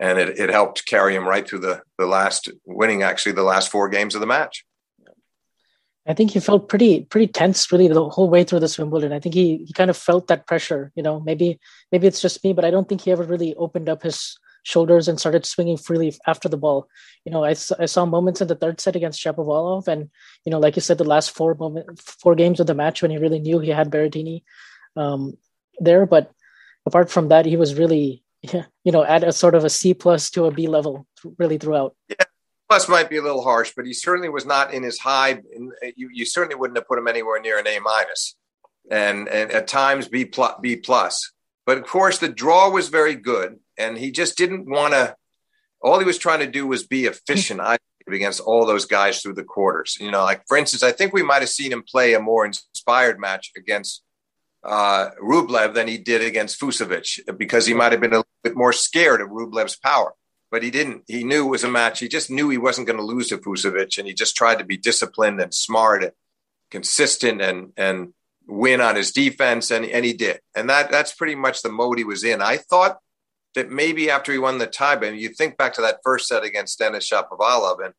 and 0.00 0.18
it, 0.18 0.38
it 0.38 0.50
helped 0.50 0.87
carry 0.87 1.14
him 1.14 1.26
right 1.26 1.46
through 1.46 1.61
the 1.61 1.82
the 1.98 2.06
last 2.06 2.50
winning 2.64 3.02
actually 3.02 3.32
the 3.32 3.42
last 3.42 3.70
four 3.70 3.88
games 3.88 4.14
of 4.14 4.20
the 4.20 4.26
match. 4.26 4.64
I 6.09 6.14
think 6.14 6.30
he 6.30 6.40
felt 6.40 6.68
pretty 6.68 7.02
pretty 7.02 7.26
tense 7.26 7.72
really 7.72 7.88
the 7.88 8.09
whole 8.09 8.30
way 8.30 8.44
through 8.44 8.61
this 8.61 8.78
Wimbledon. 8.78 9.11
And 9.11 9.16
I 9.16 9.20
think 9.20 9.35
he 9.35 9.64
he 9.66 9.72
kind 9.72 9.90
of 9.90 9.96
felt 9.96 10.28
that 10.28 10.46
pressure. 10.46 10.92
You 10.94 11.02
know, 11.02 11.18
maybe 11.20 11.59
maybe 11.90 12.06
it's 12.06 12.20
just 12.20 12.44
me, 12.44 12.52
but 12.52 12.64
I 12.64 12.70
don't 12.70 12.88
think 12.88 13.00
he 13.00 13.11
ever 13.11 13.24
really 13.24 13.54
opened 13.56 13.88
up 13.88 14.02
his 14.02 14.38
shoulders 14.62 15.06
and 15.06 15.18
started 15.18 15.46
swinging 15.46 15.76
freely 15.76 16.12
after 16.26 16.48
the 16.48 16.56
ball. 16.56 16.88
You 17.24 17.30
know, 17.30 17.44
I, 17.44 17.50
I 17.78 17.87
saw 17.87 18.04
moments 18.04 18.40
in 18.40 18.48
the 18.48 18.56
third 18.56 18.80
set 18.80 18.96
against 18.96 19.22
Shapovalov, 19.22 19.88
and 19.88 20.11
you 20.44 20.50
know, 20.50 20.59
like 20.59 20.76
you 20.76 20.82
said, 20.82 20.98
the 20.98 21.04
last 21.04 21.30
four 21.30 21.54
moment, 21.54 22.00
four 22.00 22.35
games 22.35 22.61
of 22.61 22.66
the 22.66 22.74
match 22.74 23.02
when 23.02 23.11
he 23.11 23.18
really 23.18 23.38
knew 23.40 23.59
he 23.59 23.70
had 23.70 23.90
Berrettini 23.90 24.42
um, 24.96 25.37
there. 25.78 26.06
But 26.06 26.32
apart 26.85 27.11
from 27.11 27.28
that, 27.28 27.46
he 27.46 27.56
was 27.56 27.74
really, 27.74 28.24
you 28.42 28.92
know, 28.92 29.05
at 29.05 29.25
a 29.25 29.33
sort 29.33 29.55
of 29.55 29.64
a 29.64 29.70
C 29.70 29.94
plus 29.94 30.31
to 30.31 30.44
a 30.44 30.51
B 30.51 30.66
level, 30.66 31.07
really 31.38 31.59
throughout. 31.59 31.94
Yeah. 32.09 32.16
Plus 32.68 32.88
might 32.88 33.09
be 33.09 33.16
a 33.16 33.22
little 33.22 33.42
harsh, 33.42 33.72
but 33.77 33.87
he 33.87 33.92
certainly 33.92 34.29
was 34.29 34.44
not 34.44 34.75
in 34.75 34.83
his 34.83 34.99
high. 34.99 35.31
In, 35.31 35.70
uh, 35.85 35.88
you, 35.96 36.11
you 36.12 36.27
certainly 36.27 36.57
wouldn't 36.57 36.77
have 36.77 36.88
put 36.88 36.99
him 36.99 37.07
anywhere 37.07 37.40
near 37.40 37.59
an 37.59 37.66
A 37.68 37.79
minus, 37.79 38.37
and 38.90 39.29
and 39.29 39.53
at 39.53 39.68
times 39.68 40.09
B 40.09 40.25
plus. 40.25 40.55
B 40.61 40.77
plus. 40.77 41.33
But 41.64 41.79
of 41.79 41.85
course, 41.85 42.18
the 42.18 42.29
draw 42.29 42.70
was 42.70 42.88
very 42.88 43.14
good 43.14 43.59
and 43.79 43.99
he 43.99 44.11
just 44.11 44.37
didn't 44.37 44.68
want 44.68 44.94
to. 44.94 45.16
All 45.83 45.99
he 45.99 46.05
was 46.05 46.18
trying 46.18 46.40
to 46.40 46.46
do 46.46 46.66
was 46.66 46.87
be 46.87 47.05
efficient. 47.05 47.61
I 47.61 47.79
against 48.09 48.40
all 48.40 48.64
those 48.64 48.85
guys 48.85 49.20
through 49.20 49.35
the 49.35 49.44
quarters. 49.44 49.96
You 50.01 50.11
know, 50.11 50.22
like 50.22 50.42
for 50.46 50.57
instance, 50.57 50.83
I 50.83 50.92
think 50.92 51.12
we 51.12 51.22
might 51.22 51.42
have 51.42 51.49
seen 51.49 51.72
him 51.72 51.83
play 51.83 52.14
a 52.14 52.20
more 52.20 52.46
inspired 52.46 53.18
match 53.18 53.51
against 53.57 54.03
uh, 54.66 55.11
Rublev 55.22 55.74
than 55.74 55.88
he 55.88 55.96
did 55.96 56.22
against 56.22 56.61
Fucsovics 56.61 57.20
because 57.38 57.66
he 57.66 57.74
might 57.74 57.92
have 57.92 58.00
been 58.00 58.12
a 58.12 58.16
little 58.16 58.29
bit 58.42 58.57
more 58.57 58.72
scared 58.72 59.20
of 59.20 59.29
Rublev's 59.29 59.76
power. 59.76 60.14
But 60.50 60.62
he 60.62 60.70
didn't. 60.70 61.05
He 61.09 61.24
knew 61.24 61.46
it 61.46 61.50
was 61.50 61.64
a 61.64 61.70
match. 61.70 61.98
He 61.98 62.09
just 62.09 62.31
knew 62.31 62.48
he 62.48 62.59
wasn't 62.59 62.87
going 62.87 62.98
to 62.98 63.05
lose 63.05 63.29
to 63.29 63.38
Fucsovics, 63.38 63.98
and 63.98 64.07
he 64.07 64.14
just 64.14 64.37
tried 64.37 64.59
to 64.59 64.64
be 64.64 64.76
disciplined 64.76 65.40
and 65.40 65.52
smart 65.52 66.05
and 66.05 66.12
consistent 66.70 67.42
and 67.42 67.72
and 67.76 68.12
win 68.46 68.81
on 68.81 68.94
his 68.94 69.11
defense, 69.11 69.70
and 69.70 69.85
and 69.85 70.05
he 70.05 70.12
did. 70.12 70.40
And 70.55 70.70
that 70.70 70.90
that's 70.90 71.12
pretty 71.12 71.35
much 71.35 71.62
the 71.62 71.68
mode 71.68 71.98
he 71.98 72.05
was 72.05 72.22
in. 72.22 72.42
I 72.42 72.59
thought 72.59 72.98
that 73.57 73.70
maybe 73.70 74.09
after 74.09 74.33
he 74.33 74.38
won 74.38 74.59
the 74.59 74.66
tie, 74.66 74.96
but 74.96 75.16
you 75.16 75.31
think 75.31 75.57
back 75.57 75.74
to 75.74 75.81
that 75.81 75.98
first 76.05 76.29
set 76.29 76.44
against 76.44 76.79
Denis 76.79 77.11
Shapovalov, 77.11 77.85
and 77.85 77.94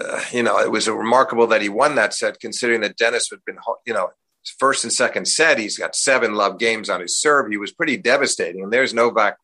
uh, 0.00 0.20
you 0.30 0.44
know 0.44 0.60
it 0.60 0.70
was 0.70 0.88
remarkable 0.88 1.48
that 1.48 1.62
he 1.62 1.68
won 1.68 1.96
that 1.96 2.14
set, 2.14 2.38
considering 2.38 2.82
that 2.82 2.96
Denis 2.96 3.30
had 3.30 3.44
been, 3.44 3.58
you 3.84 3.94
know, 3.94 4.10
first 4.58 4.84
and 4.84 4.92
second 4.92 5.26
set, 5.26 5.58
he's 5.58 5.78
got 5.78 5.96
seven 5.96 6.34
love 6.34 6.58
games 6.58 6.88
on 6.88 7.00
his 7.00 7.18
serve. 7.18 7.50
He 7.50 7.56
was 7.56 7.72
pretty 7.72 7.96
devastating, 7.96 8.62
and 8.62 8.72
there's 8.72 8.94
Novak 8.94 9.38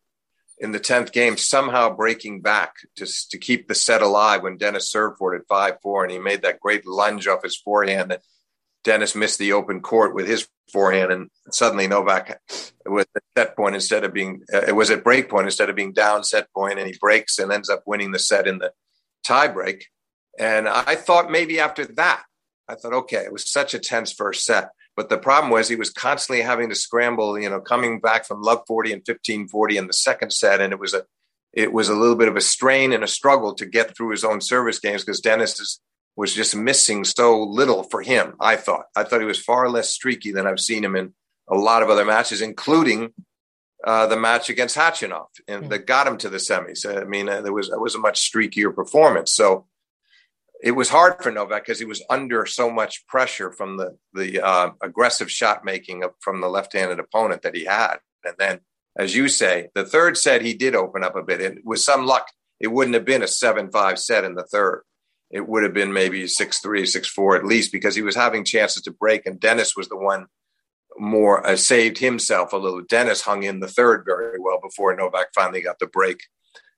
in 0.59 0.73
the 0.73 0.79
tenth 0.79 1.13
game 1.13 1.37
somehow 1.37 1.95
breaking 1.95 2.41
back 2.41 2.75
to 2.97 3.07
to 3.31 3.39
keep 3.39 3.69
the 3.69 3.75
set 3.75 4.03
alive 4.03 4.43
when 4.43 4.57
Denis 4.57 4.91
served 4.91 5.19
for 5.19 5.35
it 5.35 5.41
at 5.41 5.49
five 5.49 5.75
four, 5.83 6.05
and 6.05 6.13
he 6.13 6.19
made 6.19 6.43
that 6.43 6.61
great 6.61 6.87
lunge 6.87 7.27
off 7.27 7.43
his 7.43 7.57
forehand 7.57 8.11
that 8.11 8.23
Denis 8.85 9.15
missed 9.15 9.39
the 9.39 9.53
open 9.53 9.81
court 9.81 10.15
with 10.15 10.27
his 10.27 10.47
forehand, 10.73 11.11
and 11.11 11.31
suddenly 11.51 11.87
Novak 11.87 12.41
was 12.87 13.07
at 13.17 13.23
set 13.37 13.57
point 13.57 13.75
instead 13.75 14.05
of 14.05 14.13
being 14.13 14.43
uh, 14.53 14.63
it 14.69 14.77
was 14.77 14.91
at 14.91 15.05
break 15.05 15.29
point 15.29 15.47
instead 15.47 15.71
of 15.71 15.77
being 15.77 15.93
down 15.93 16.23
set 16.23 16.53
point, 16.53 16.79
and 16.79 16.87
he 16.87 16.97
breaks 17.01 17.39
and 17.39 17.51
ends 17.51 17.71
up 17.71 17.83
winning 17.87 18.13
the 18.13 18.19
set 18.19 18.47
in 18.47 18.59
the 18.59 18.73
tie 19.25 19.49
break. 19.49 19.87
And 20.39 20.69
I 20.69 20.97
thought 20.97 21.31
maybe 21.31 21.61
after 21.61 21.87
that, 21.87 22.25
I 22.69 22.75
thought, 22.75 22.93
okay, 22.93 23.25
it 23.25 23.33
was 23.33 23.51
such 23.51 23.75
a 23.75 23.79
tense 23.79 24.13
first 24.13 24.45
set. 24.45 24.71
But 24.97 25.09
the 25.09 25.19
problem 25.19 25.51
was 25.51 25.69
he 25.69 25.77
was 25.77 25.91
constantly 25.91 26.43
having 26.43 26.69
to 26.69 26.75
scramble, 26.75 27.39
you 27.39 27.51
know, 27.51 27.61
coming 27.61 28.01
back 28.01 28.27
from 28.27 28.43
love 28.43 28.63
40 28.67 28.93
and 28.93 29.03
15 29.05 29.49
40 29.49 29.77
in 29.77 29.87
the 29.87 29.93
second 29.93 30.33
set. 30.33 30.61
And 30.61 30.73
it 30.73 30.79
was 30.79 30.95
a 30.95 31.05
it 31.53 31.73
was 31.73 31.89
a 31.89 31.95
little 31.95 32.17
bit 32.17 32.29
of 32.29 32.37
a 32.37 32.41
strain 32.41 32.93
and 32.93 33.05
a 33.05 33.09
struggle 33.09 33.55
to 33.55 33.67
get 33.67 33.97
through 33.97 34.11
his 34.11 34.25
own 34.25 34.41
service 34.41 34.79
games 34.79 35.05
because 35.05 35.21
Denis 35.21 35.59
is 35.61 35.81
was 36.17 36.33
just 36.33 36.55
missing 36.55 37.05
so 37.05 37.43
little 37.43 37.83
for 37.83 38.03
him. 38.03 38.35
I 38.41 38.57
thought. 38.57 38.87
I 38.97 39.05
thought 39.05 39.21
he 39.21 39.27
was 39.27 39.41
far 39.41 39.69
less 39.69 39.91
streaky 39.91 40.31
than 40.31 40.47
I've 40.47 40.61
seen 40.61 40.85
him 40.85 40.95
in 40.95 41.13
a 41.49 41.57
lot 41.57 41.83
of 41.83 41.91
other 41.91 42.05
matches, 42.05 42.41
including 42.41 43.13
uh, 43.85 44.07
the 44.07 44.17
match 44.17 44.49
against 44.49 44.77
Khachanov, 44.77 45.27
and 45.49 45.65
mm. 45.65 45.69
that 45.71 45.87
got 45.87 46.07
him 46.07 46.17
to 46.19 46.29
the 46.29 46.39
semis. 46.39 46.87
I 46.87 47.05
mean, 47.05 47.29
uh, 47.29 47.41
there 47.43 47.53
was 47.53 47.69
it 47.69 47.81
was 47.81 47.95
a 47.95 47.99
much 47.99 48.31
streakier 48.31 48.75
performance. 48.75 49.33
So 49.33 49.67
it 50.65 50.73
was 50.73 50.89
hard 50.89 51.23
for 51.23 51.31
Novak 51.31 51.65
because 51.65 51.79
he 51.79 51.85
was 51.85 52.05
under 52.11 52.47
so 52.47 52.71
much 52.71 53.07
pressure 53.07 53.53
from 53.53 53.77
the 53.77 53.97
the 54.13 54.41
uh, 54.41 54.71
aggressive 54.83 55.31
shot 55.31 55.65
making 55.65 56.03
from 56.21 56.41
the 56.41 56.49
left-handed 56.49 56.99
opponent 56.99 57.43
that 57.43 57.57
he 57.57 57.65
had, 57.65 57.97
and 58.25 58.35
then. 58.39 58.61
As 58.97 59.17
you 59.17 59.27
say, 59.27 59.71
the 59.75 59.85
third 59.85 60.17
set 60.17 60.41
he 60.41 60.55
did 60.55 60.77
open 60.77 61.03
up 61.03 61.17
a 61.17 61.23
bit, 61.25 61.41
and 61.41 61.59
with 61.65 61.81
some 61.81 62.07
luck, 62.07 62.29
it 62.61 62.69
wouldn't 62.69 62.95
have 62.95 63.05
been 63.05 63.25
a 63.25 63.27
seven-five 63.27 63.99
set 63.99 64.23
in 64.23 64.37
the 64.37 64.45
third 64.45 64.85
it 65.35 65.49
would 65.49 65.65
have 65.65 65.75
been 65.75 65.93
maybe 65.93 66.29
six 66.29 66.61
three, 66.61 66.87
six 66.87 67.09
four 67.09 67.35
at 67.37 67.45
least 67.45 67.73
because 67.73 67.97
he 67.97 68.03
was 68.03 68.15
having 68.15 68.45
chances 68.45 68.83
to 68.83 68.93
break, 68.93 69.27
and 69.27 69.41
Denis 69.41 69.77
was 69.77 69.89
the 69.89 69.97
one 69.97 70.27
more 70.97 71.45
uh, 71.45 71.57
saved 71.57 71.99
himself 71.99 72.53
a 72.53 72.57
little. 72.57 72.83
Denis 72.83 73.23
hung 73.23 73.43
in 73.43 73.59
the 73.59 73.67
third 73.67 74.05
very 74.07 74.39
well 74.39 74.61
before 74.63 74.95
Novak 74.95 75.29
finally 75.35 75.61
got 75.61 75.81
the 75.81 75.89
break 75.89 76.21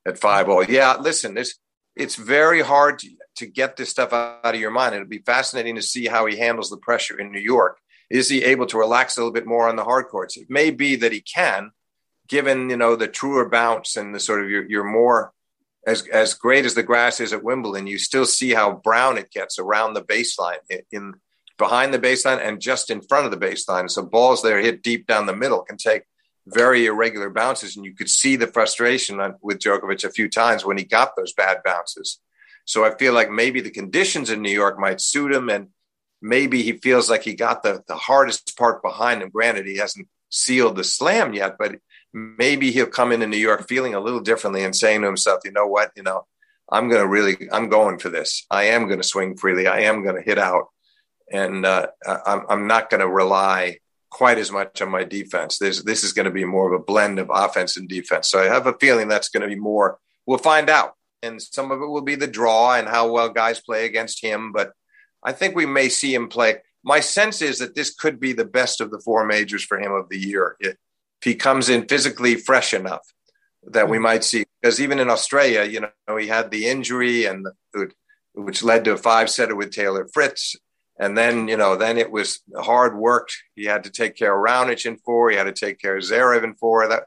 at 0.07 0.17
five 0.17 0.49
all. 0.49 0.63
Yeah, 0.63 0.97
listen, 0.99 1.37
it's 1.37 1.59
it's 1.97 2.15
very 2.15 2.61
hard 2.61 2.99
to, 2.99 3.09
to 3.37 3.45
get 3.45 3.77
this 3.77 3.89
stuff 3.89 4.13
out 4.13 4.41
of 4.43 4.59
your 4.59 4.71
mind. 4.71 4.95
It'll 4.95 5.07
be 5.07 5.19
fascinating 5.19 5.75
to 5.75 5.81
see 5.81 6.07
how 6.07 6.25
he 6.25 6.37
handles 6.37 6.69
the 6.69 6.77
pressure 6.77 7.19
in 7.19 7.31
New 7.31 7.39
York. 7.39 7.79
Is 8.09 8.29
he 8.29 8.43
able 8.43 8.65
to 8.67 8.77
relax 8.77 9.17
a 9.17 9.21
little 9.21 9.33
bit 9.33 9.45
more 9.45 9.67
on 9.67 9.75
the 9.75 9.83
hard 9.83 10.07
courts? 10.07 10.37
It 10.37 10.49
may 10.49 10.71
be 10.71 10.95
that 10.97 11.11
he 11.11 11.21
can, 11.21 11.71
given 12.27 12.69
you 12.69 12.77
know 12.77 12.95
the 12.95 13.07
truer 13.07 13.49
bounce 13.49 13.97
and 13.97 14.13
the 14.13 14.19
sort 14.19 14.43
of 14.43 14.49
your, 14.49 14.69
your 14.69 14.83
more 14.83 15.33
as 15.85 16.05
as 16.07 16.33
great 16.33 16.65
as 16.65 16.73
the 16.73 16.83
grass 16.83 17.19
is 17.19 17.33
at 17.33 17.43
Wimbledon, 17.43 17.87
you 17.87 17.97
still 17.97 18.25
see 18.25 18.53
how 18.53 18.73
brown 18.73 19.17
it 19.17 19.31
gets 19.31 19.57
around 19.57 19.93
the 19.93 20.01
baseline, 20.01 20.57
in 20.91 21.13
behind 21.57 21.93
the 21.93 21.99
baseline 21.99 22.39
and 22.45 22.61
just 22.61 22.91
in 22.91 23.01
front 23.01 23.25
of 23.25 23.31
the 23.31 23.45
baseline. 23.45 23.89
So 23.89 24.03
balls 24.03 24.41
that 24.41 24.53
are 24.53 24.59
hit 24.59 24.83
deep 24.83 25.07
down 25.07 25.25
the 25.25 25.35
middle 25.35 25.63
can 25.63 25.77
take 25.77 26.03
very 26.47 26.85
irregular 26.85 27.29
bounces, 27.29 27.75
and 27.75 27.85
you 27.85 27.93
could 27.93 28.09
see 28.09 28.35
the 28.35 28.47
frustration 28.47 29.17
with 29.41 29.59
Djokovic 29.59 30.03
a 30.03 30.11
few 30.11 30.29
times 30.29 30.65
when 30.65 30.77
he 30.77 30.83
got 30.83 31.15
those 31.15 31.33
bad 31.33 31.57
bounces. 31.63 32.19
So 32.65 32.83
I 32.85 32.95
feel 32.95 33.13
like 33.13 33.29
maybe 33.29 33.61
the 33.61 33.69
conditions 33.69 34.29
in 34.29 34.41
New 34.41 34.51
York 34.51 34.79
might 34.79 35.01
suit 35.01 35.33
him, 35.33 35.49
and 35.49 35.69
maybe 36.21 36.63
he 36.63 36.73
feels 36.73 37.09
like 37.09 37.23
he 37.23 37.33
got 37.33 37.63
the 37.63 37.83
the 37.87 37.95
hardest 37.95 38.57
part 38.57 38.81
behind 38.81 39.21
him. 39.21 39.29
Granted, 39.29 39.67
he 39.67 39.77
hasn't 39.77 40.07
sealed 40.29 40.75
the 40.75 40.83
slam 40.83 41.33
yet, 41.33 41.57
but 41.57 41.75
maybe 42.13 42.71
he'll 42.71 42.87
come 42.87 43.11
into 43.11 43.27
New 43.27 43.37
York 43.37 43.67
feeling 43.67 43.93
a 43.93 43.99
little 43.99 44.19
differently 44.19 44.63
and 44.63 44.75
saying 44.75 45.01
to 45.01 45.07
himself, 45.07 45.41
you 45.45 45.51
know 45.51 45.67
what, 45.67 45.91
you 45.95 46.03
know, 46.03 46.25
I'm 46.69 46.89
going 46.89 47.01
to 47.01 47.07
really, 47.07 47.49
I'm 47.51 47.69
going 47.69 47.99
for 47.99 48.09
this. 48.09 48.45
I 48.49 48.65
am 48.65 48.87
going 48.87 48.99
to 48.99 49.07
swing 49.07 49.37
freely. 49.37 49.67
I 49.67 49.81
am 49.81 50.03
going 50.03 50.15
to 50.15 50.21
hit 50.21 50.37
out. 50.37 50.67
And 51.31 51.65
uh, 51.65 51.87
I'm, 52.05 52.43
I'm 52.49 52.67
not 52.67 52.89
going 52.89 53.01
to 53.01 53.07
rely 53.07 53.79
quite 54.09 54.37
as 54.37 54.51
much 54.51 54.81
on 54.81 54.89
my 54.89 55.03
defense. 55.03 55.57
This, 55.57 55.83
this 55.83 56.03
is 56.03 56.13
going 56.13 56.25
to 56.25 56.31
be 56.31 56.45
more 56.45 56.73
of 56.73 56.79
a 56.79 56.83
blend 56.83 57.19
of 57.19 57.29
offense 57.33 57.77
and 57.77 57.87
defense. 57.87 58.29
So 58.29 58.39
I 58.39 58.45
have 58.45 58.67
a 58.67 58.73
feeling 58.73 59.07
that's 59.07 59.29
going 59.29 59.41
to 59.41 59.53
be 59.53 59.59
more, 59.59 59.99
we'll 60.25 60.37
find 60.37 60.69
out. 60.69 60.93
And 61.23 61.41
some 61.41 61.71
of 61.71 61.81
it 61.81 61.87
will 61.87 62.01
be 62.01 62.15
the 62.15 62.27
draw 62.27 62.75
and 62.75 62.87
how 62.87 63.11
well 63.11 63.29
guys 63.29 63.59
play 63.59 63.85
against 63.85 64.23
him. 64.23 64.51
But 64.51 64.71
I 65.23 65.33
think 65.33 65.55
we 65.55 65.65
may 65.65 65.89
see 65.89 66.13
him 66.13 66.29
play. 66.29 66.57
My 66.83 66.99
sense 66.99 67.41
is 67.41 67.59
that 67.59 67.75
this 67.75 67.93
could 67.93 68.19
be 68.19 68.33
the 68.33 68.45
best 68.45 68.81
of 68.81 68.91
the 68.91 68.99
four 68.99 69.25
majors 69.25 69.63
for 69.63 69.79
him 69.79 69.91
of 69.91 70.09
the 70.09 70.17
year. 70.17 70.55
If 70.59 70.75
he 71.21 71.35
comes 71.35 71.69
in 71.69 71.87
physically 71.87 72.35
fresh 72.35 72.73
enough 72.73 73.01
that 73.63 73.89
we 73.89 73.97
mm-hmm. 73.97 74.03
might 74.03 74.23
see 74.23 74.45
because 74.61 74.79
even 74.79 74.99
in 74.99 75.09
Australia, 75.09 75.63
you 75.63 75.81
know, 75.81 76.17
he 76.17 76.27
had 76.27 76.51
the 76.51 76.67
injury 76.67 77.25
and 77.25 77.45
the, 77.73 77.91
which 78.33 78.63
led 78.63 78.85
to 78.85 78.93
a 78.93 78.97
five 78.97 79.29
setter 79.29 79.55
with 79.55 79.71
Taylor 79.71 80.07
Fritz. 80.13 80.55
And 80.99 81.17
then, 81.17 81.47
you 81.47 81.57
know, 81.57 81.75
then 81.75 81.97
it 81.97 82.11
was 82.11 82.39
hard 82.55 82.97
work. 82.97 83.29
He 83.55 83.65
had 83.65 83.83
to 83.83 83.91
take 83.91 84.15
care 84.15 84.35
of 84.35 84.43
Raonic 84.43 84.85
in 84.85 84.97
four. 84.97 85.29
He 85.29 85.37
had 85.37 85.43
to 85.43 85.51
take 85.51 85.79
care 85.79 85.97
of 85.97 86.03
Zverev 86.03 86.43
in 86.43 86.55
four. 86.55 86.87
That 86.87 87.03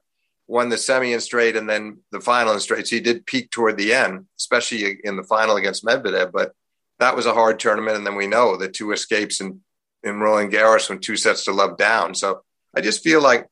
won 0.47 0.69
the 0.69 0.79
semi 0.79 1.13
in 1.13 1.21
straight 1.21 1.57
and 1.57 1.69
then 1.69 1.99
the 2.13 2.21
final 2.21 2.53
in 2.53 2.61
straight. 2.61 2.87
So 2.87 2.97
he 2.97 3.03
did 3.03 3.27
peak 3.27 3.51
toward 3.51 3.77
the 3.77 3.93
end, 3.93 4.27
especially 4.39 4.99
in 5.03 5.17
the 5.17 5.25
final 5.25 5.57
against 5.57 5.85
Medvedev. 5.85 6.31
But 6.33 6.53
that 7.01 7.17
was 7.17 7.27
a 7.27 7.35
hard 7.35 7.59
tournament. 7.59 7.97
And 7.97 8.07
then 8.07 8.17
we 8.17 8.29
know 8.29 8.57
the 8.57 8.69
two 8.69 8.93
escapes 8.93 9.41
in, 9.41 9.61
in 10.05 10.21
Roland 10.21 10.53
Garros 10.53 10.89
when 10.89 11.01
two 11.01 11.17
sets 11.17 11.45
to 11.45 11.53
love 11.53 11.77
down. 11.77 12.15
So 12.15 12.43
I 12.75 12.81
just 12.81 13.03
feel 13.03 13.21
like 13.21 13.49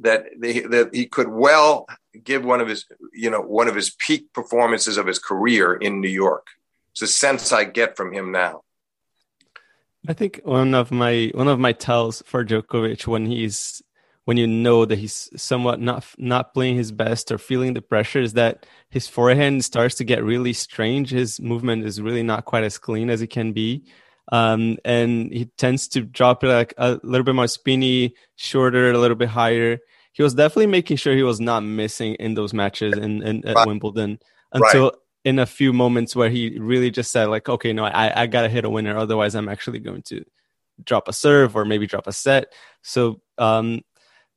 that 0.00 0.24
they, 0.38 0.60
that 0.60 0.94
he 0.94 1.06
could 1.06 1.28
well 1.28 1.86
give 2.24 2.44
one 2.44 2.60
of 2.60 2.68
his 2.68 2.86
you 3.12 3.30
know 3.30 3.40
one 3.40 3.68
of 3.68 3.74
his 3.74 3.90
peak 3.90 4.32
performances 4.32 4.96
of 4.96 5.06
his 5.06 5.18
career 5.18 5.74
in 5.74 6.00
New 6.00 6.08
York. 6.08 6.46
It's 6.92 7.02
a 7.02 7.06
sense 7.06 7.52
I 7.52 7.64
get 7.64 7.96
from 7.96 8.12
him 8.12 8.32
now. 8.32 8.62
I 10.08 10.12
think 10.12 10.40
one 10.44 10.74
of 10.74 10.90
my 10.90 11.30
one 11.34 11.48
of 11.48 11.58
my 11.58 11.72
tells 11.72 12.22
for 12.22 12.44
Djokovic 12.44 13.06
when 13.06 13.26
he's 13.26 13.82
when 14.24 14.36
you 14.36 14.46
know 14.46 14.84
that 14.84 14.98
he's 14.98 15.28
somewhat 15.36 15.80
not 15.80 16.06
not 16.18 16.54
playing 16.54 16.76
his 16.76 16.92
best 16.92 17.30
or 17.30 17.38
feeling 17.38 17.74
the 17.74 17.82
pressure 17.82 18.20
is 18.20 18.34
that 18.34 18.66
his 18.88 19.06
forehand 19.06 19.64
starts 19.64 19.96
to 19.96 20.04
get 20.04 20.24
really 20.24 20.52
strange. 20.52 21.10
His 21.10 21.40
movement 21.40 21.84
is 21.84 22.00
really 22.00 22.22
not 22.22 22.44
quite 22.44 22.64
as 22.64 22.78
clean 22.78 23.10
as 23.10 23.22
it 23.22 23.28
can 23.28 23.52
be. 23.52 23.84
Um, 24.32 24.78
and 24.84 25.32
he 25.32 25.46
tends 25.58 25.88
to 25.88 26.02
drop 26.02 26.44
it 26.44 26.48
like 26.48 26.72
a 26.78 27.00
little 27.02 27.24
bit 27.24 27.34
more 27.34 27.48
spinny, 27.48 28.14
shorter, 28.36 28.92
a 28.92 28.98
little 28.98 29.16
bit 29.16 29.28
higher 29.28 29.80
he 30.12 30.22
was 30.22 30.34
definitely 30.34 30.66
making 30.66 30.96
sure 30.96 31.14
he 31.14 31.22
was 31.22 31.40
not 31.40 31.62
missing 31.62 32.14
in 32.14 32.34
those 32.34 32.52
matches 32.52 32.96
in, 32.96 33.22
in 33.22 33.46
at 33.46 33.56
right. 33.56 33.66
Wimbledon 33.66 34.18
until 34.52 34.84
right. 34.84 34.92
In 35.24 35.38
a 35.38 35.46
few 35.46 35.72
moments 35.72 36.16
where 36.16 36.30
he 36.30 36.58
really 36.58 36.90
just 36.90 37.10
said 37.10 37.26
like, 37.26 37.48
okay, 37.48 37.72
no, 37.72 37.84
I, 37.84 38.22
I 38.22 38.26
gotta 38.26 38.48
hit 38.48 38.64
a 38.64 38.70
winner, 38.70 38.96
otherwise 38.96 39.34
I'm 39.34 39.48
actually 39.48 39.80
going 39.80 40.02
to 40.02 40.24
drop 40.82 41.08
a 41.08 41.12
serve 41.12 41.56
or 41.56 41.64
maybe 41.64 41.86
drop 41.86 42.06
a 42.06 42.12
set. 42.12 42.52
So, 42.82 43.20
um, 43.38 43.82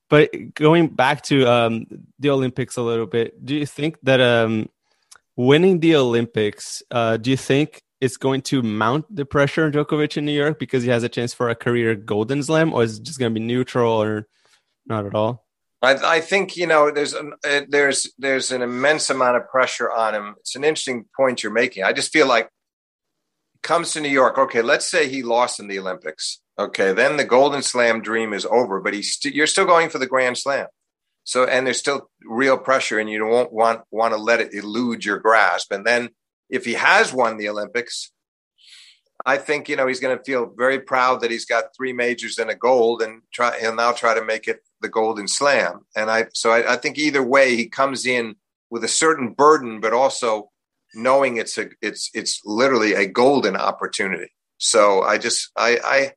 but 0.09 0.31
going 0.53 0.89
back 0.89 1.23
to 1.23 1.45
um, 1.45 1.85
the 2.19 2.29
Olympics 2.29 2.77
a 2.77 2.81
little 2.81 3.07
bit, 3.07 3.43
do 3.43 3.55
you 3.55 3.65
think 3.65 3.97
that 4.03 4.21
um, 4.21 4.69
winning 5.35 5.79
the 5.79 5.95
Olympics, 5.95 6.83
uh, 6.91 7.17
do 7.17 7.31
you 7.31 7.37
think 7.37 7.81
it's 8.01 8.17
going 8.17 8.41
to 8.41 8.61
mount 8.61 9.05
the 9.15 9.25
pressure 9.25 9.65
on 9.65 9.71
Djokovic 9.71 10.17
in 10.17 10.25
New 10.25 10.33
York 10.33 10.59
because 10.59 10.83
he 10.83 10.89
has 10.89 11.03
a 11.03 11.09
chance 11.09 11.33
for 11.33 11.49
a 11.49 11.55
career 11.55 11.95
Golden 11.95 12.43
Slam, 12.43 12.73
or 12.73 12.83
is 12.83 12.99
it 12.99 13.03
just 13.03 13.17
going 13.17 13.33
to 13.33 13.39
be 13.39 13.45
neutral 13.45 13.93
or 13.93 14.27
not 14.85 15.05
at 15.05 15.15
all? 15.15 15.42
I, 15.83 16.15
I 16.15 16.21
think 16.21 16.55
you 16.55 16.65
know 16.65 16.89
there's 16.91 17.13
an, 17.13 17.33
uh, 17.45 17.61
there's 17.67 18.11
there's 18.17 18.51
an 18.51 18.61
immense 18.61 19.09
amount 19.09 19.37
of 19.37 19.49
pressure 19.49 19.91
on 19.91 20.15
him. 20.15 20.35
It's 20.39 20.55
an 20.55 20.63
interesting 20.63 21.05
point 21.15 21.43
you're 21.43 21.51
making. 21.51 21.83
I 21.83 21.91
just 21.91 22.13
feel 22.13 22.25
like 22.25 22.49
comes 23.61 23.91
to 23.93 24.01
New 24.01 24.09
York. 24.09 24.37
Okay, 24.37 24.61
let's 24.61 24.89
say 24.89 25.09
he 25.09 25.23
lost 25.23 25.59
in 25.59 25.67
the 25.67 25.79
Olympics. 25.79 26.39
Okay, 26.57 26.93
then 26.93 27.17
the 27.17 27.25
Golden 27.25 27.61
Slam 27.61 28.01
dream 28.01 28.33
is 28.33 28.45
over. 28.45 28.79
But 28.79 28.93
he's 28.93 29.13
st- 29.15 29.35
you're 29.35 29.45
still 29.45 29.65
going 29.65 29.89
for 29.89 29.99
the 29.99 30.07
Grand 30.07 30.37
Slam. 30.37 30.67
So 31.25 31.43
and 31.43 31.67
there's 31.67 31.79
still 31.79 32.09
real 32.23 32.57
pressure, 32.57 32.97
and 32.97 33.09
you 33.09 33.19
don't 33.19 33.51
want 33.51 33.81
want 33.91 34.13
to 34.13 34.19
let 34.19 34.39
it 34.39 34.53
elude 34.53 35.03
your 35.03 35.19
grasp. 35.19 35.73
And 35.73 35.85
then 35.85 36.09
if 36.49 36.63
he 36.63 36.73
has 36.73 37.11
won 37.11 37.35
the 37.37 37.49
Olympics, 37.49 38.09
I 39.25 39.37
think 39.37 39.67
you 39.67 39.75
know 39.75 39.87
he's 39.87 39.99
going 39.99 40.17
to 40.17 40.23
feel 40.23 40.53
very 40.57 40.79
proud 40.79 41.21
that 41.21 41.31
he's 41.31 41.45
got 41.45 41.75
three 41.75 41.91
majors 41.91 42.37
and 42.37 42.49
a 42.49 42.55
gold, 42.55 43.01
and 43.01 43.21
try 43.33 43.59
he'll 43.59 43.75
now 43.75 43.91
try 43.91 44.13
to 44.13 44.23
make 44.23 44.47
it 44.47 44.61
the 44.83 44.89
Golden 44.89 45.27
Slam. 45.27 45.85
And 45.95 46.11
I 46.11 46.27
so 46.33 46.51
I, 46.51 46.73
I 46.73 46.75
think 46.77 46.99
either 46.99 47.23
way 47.23 47.55
he 47.55 47.67
comes 47.67 48.05
in 48.05 48.35
with 48.69 48.83
a 48.83 48.87
certain 48.87 49.33
burden, 49.33 49.79
but 49.79 49.93
also 49.93 50.51
knowing 50.93 51.37
it's 51.37 51.57
a 51.57 51.69
it's 51.81 52.11
it's 52.13 52.41
literally 52.45 52.93
a 52.93 53.07
golden 53.07 53.55
opportunity. 53.55 54.31
So 54.59 55.01
I 55.01 55.17
just 55.17 55.49
I 55.57 55.79
I 55.83 56.11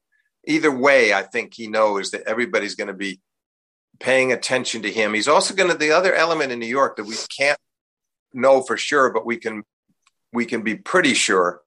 either 0.46 0.70
way 0.70 1.14
I 1.14 1.22
think 1.22 1.54
he 1.54 1.68
knows 1.68 2.10
that 2.10 2.26
everybody's 2.26 2.74
going 2.74 2.88
to 2.88 2.94
be 2.94 3.20
paying 3.98 4.32
attention 4.32 4.82
to 4.82 4.92
him. 4.92 5.14
He's 5.14 5.28
also 5.28 5.54
going 5.54 5.70
to 5.70 5.78
the 5.78 5.92
other 5.92 6.14
element 6.14 6.52
in 6.52 6.58
New 6.58 6.66
York 6.66 6.96
that 6.96 7.06
we 7.06 7.16
can't 7.34 7.58
know 8.34 8.60
for 8.60 8.76
sure, 8.76 9.10
but 9.12 9.24
we 9.24 9.38
can 9.38 9.62
we 10.32 10.44
can 10.44 10.62
be 10.62 10.74
pretty 10.74 11.14
sure 11.14 11.62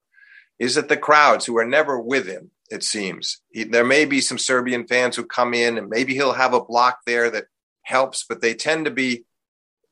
is 0.59 0.75
that 0.75 0.89
the 0.89 0.97
crowds 0.97 1.45
who 1.45 1.57
are 1.57 1.65
never 1.65 1.99
with 1.99 2.27
him 2.27 2.51
it 2.69 2.84
seems. 2.84 3.41
He, 3.49 3.63
there 3.63 3.86
may 3.86 4.05
be 4.05 4.21
some 4.21 4.38
Serbian 4.38 4.88
fans 4.88 5.15
who 5.15 5.25
come 5.25 5.53
in 5.53 5.77
and 5.77 5.89
maybe 5.89 6.13
he'll 6.13 6.34
have 6.34 6.53
a 6.53 6.63
block 6.63 6.99
there 7.05 7.29
that 7.29 7.45
helps, 7.84 8.25
but 8.27 8.41
they 8.41 8.53
tend 8.53 8.86
to 8.86 8.91
be, 8.91 9.25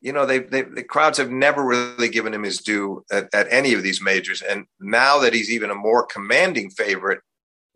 you 0.02 0.14
know, 0.14 0.26
they, 0.26 0.40
they 0.40 0.62
the 0.62 0.84
crowds 0.84 1.18
have 1.18 1.32
never 1.32 1.64
really 1.64 2.10
given 2.10 2.34
him 2.34 2.44
his 2.44 2.60
due 2.60 3.04
at, 3.12 3.30
at, 3.34 3.48
any 3.52 3.74
of 3.74 3.84
these 3.84 4.02
majors. 4.02 4.42
And 4.42 4.66
now 4.80 5.20
that 5.20 5.34
he's 5.34 5.50
even 5.50 5.72
a 5.72 5.76
more 5.76 6.06
commanding 6.06 6.70
favorite, 6.70 7.22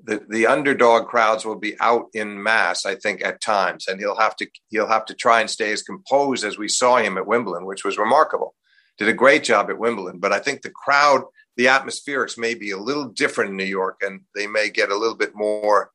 the, 0.03 0.23
the 0.29 0.47
underdog 0.47 1.07
crowds 1.07 1.45
will 1.45 1.57
be 1.57 1.79
out 1.79 2.07
in 2.13 2.41
mass, 2.41 2.85
I 2.85 2.95
think, 2.95 3.23
at 3.23 3.41
times. 3.41 3.87
And 3.87 3.99
he'll 3.99 4.17
have 4.17 4.35
to 4.37 4.47
he'll 4.69 4.87
have 4.87 5.05
to 5.05 5.13
try 5.13 5.41
and 5.41 5.49
stay 5.49 5.71
as 5.71 5.83
composed 5.83 6.43
as 6.43 6.57
we 6.57 6.67
saw 6.67 6.97
him 6.97 7.17
at 7.17 7.27
Wimbledon, 7.27 7.65
which 7.65 7.83
was 7.83 7.97
remarkable. 7.97 8.55
Did 8.97 9.09
a 9.09 9.13
great 9.13 9.43
job 9.43 9.69
at 9.69 9.79
Wimbledon. 9.79 10.19
But 10.19 10.31
I 10.31 10.39
think 10.39 10.61
the 10.61 10.71
crowd– 10.71 11.23
the 11.57 11.65
atmospherics 11.65 12.37
may 12.37 12.53
be 12.53 12.71
a 12.71 12.77
little 12.77 13.05
different 13.05 13.51
in 13.51 13.57
New 13.57 13.63
York, 13.63 14.01
and 14.01 14.21
they 14.35 14.47
may 14.47 14.69
get 14.69 14.91
a 14.91 14.97
little 14.97 15.15
bit 15.15 15.35
more 15.35 15.91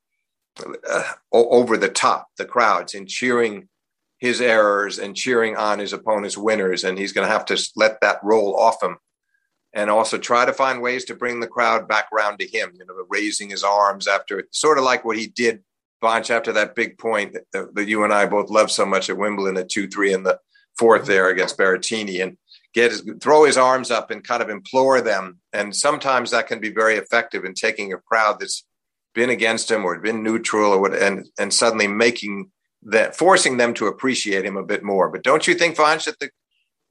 uh, 0.88 1.12
over 1.32 1.76
the 1.76 1.88
top, 1.88 2.28
the 2.38 2.44
crowds, 2.44 2.94
in 2.94 3.06
cheering 3.06 3.68
his 4.18 4.40
errors 4.40 4.98
and 4.98 5.16
cheering 5.16 5.56
on 5.56 5.78
his 5.78 5.92
opponent's 5.92 6.38
winners. 6.38 6.84
And 6.84 6.98
he's 6.98 7.12
going 7.12 7.26
to 7.26 7.32
have 7.32 7.44
to 7.46 7.70
let 7.76 8.00
that 8.00 8.18
roll 8.22 8.58
off 8.58 8.82
him 8.82 8.96
and 9.74 9.90
also 9.90 10.16
try 10.16 10.46
to 10.46 10.54
find 10.54 10.80
ways 10.80 11.04
to 11.04 11.14
bring 11.14 11.40
the 11.40 11.46
crowd 11.46 11.86
back 11.86 12.08
around 12.12 12.38
to 12.38 12.46
him, 12.46 12.72
you 12.74 12.86
know, 12.86 12.94
raising 13.10 13.50
his 13.50 13.62
arms 13.62 14.06
after 14.08 14.44
sort 14.50 14.78
of 14.78 14.84
like 14.84 15.04
what 15.04 15.18
he 15.18 15.26
did, 15.26 15.62
Vansh, 16.02 16.30
after 16.30 16.52
that 16.52 16.74
big 16.74 16.96
point 16.96 17.36
that, 17.52 17.74
that 17.74 17.88
you 17.88 18.02
and 18.02 18.12
I 18.12 18.26
both 18.26 18.48
love 18.48 18.70
so 18.70 18.86
much 18.86 19.10
at 19.10 19.18
Wimbledon 19.18 19.58
at 19.58 19.68
2 19.68 19.88
3 19.88 20.14
in 20.14 20.22
the 20.22 20.38
fourth 20.78 21.06
there 21.06 21.28
against 21.28 21.58
Berrettini. 21.58 22.22
And 22.22 22.38
get 22.76 22.90
his, 22.90 23.10
throw 23.22 23.44
his 23.44 23.56
arms 23.56 23.90
up 23.90 24.10
and 24.10 24.22
kind 24.22 24.42
of 24.42 24.50
implore 24.50 25.00
them. 25.00 25.38
And 25.54 25.74
sometimes 25.74 26.30
that 26.30 26.46
can 26.46 26.60
be 26.60 26.70
very 26.70 26.96
effective 26.96 27.44
in 27.44 27.54
taking 27.54 27.92
a 27.92 27.96
crowd 27.96 28.38
that's 28.38 28.64
been 29.14 29.30
against 29.30 29.70
him 29.70 29.84
or 29.84 29.98
been 29.98 30.22
neutral 30.22 30.72
or 30.72 30.80
what, 30.80 30.94
and 30.94 31.26
and 31.38 31.52
suddenly 31.52 31.88
making 31.88 32.50
that 32.82 33.16
forcing 33.16 33.56
them 33.56 33.72
to 33.74 33.86
appreciate 33.86 34.44
him 34.44 34.58
a 34.58 34.62
bit 34.62 34.84
more. 34.84 35.08
But 35.08 35.24
don't 35.24 35.46
you 35.48 35.54
think, 35.54 35.76
Vansh, 35.76 36.04
that 36.04 36.20
the 36.20 36.30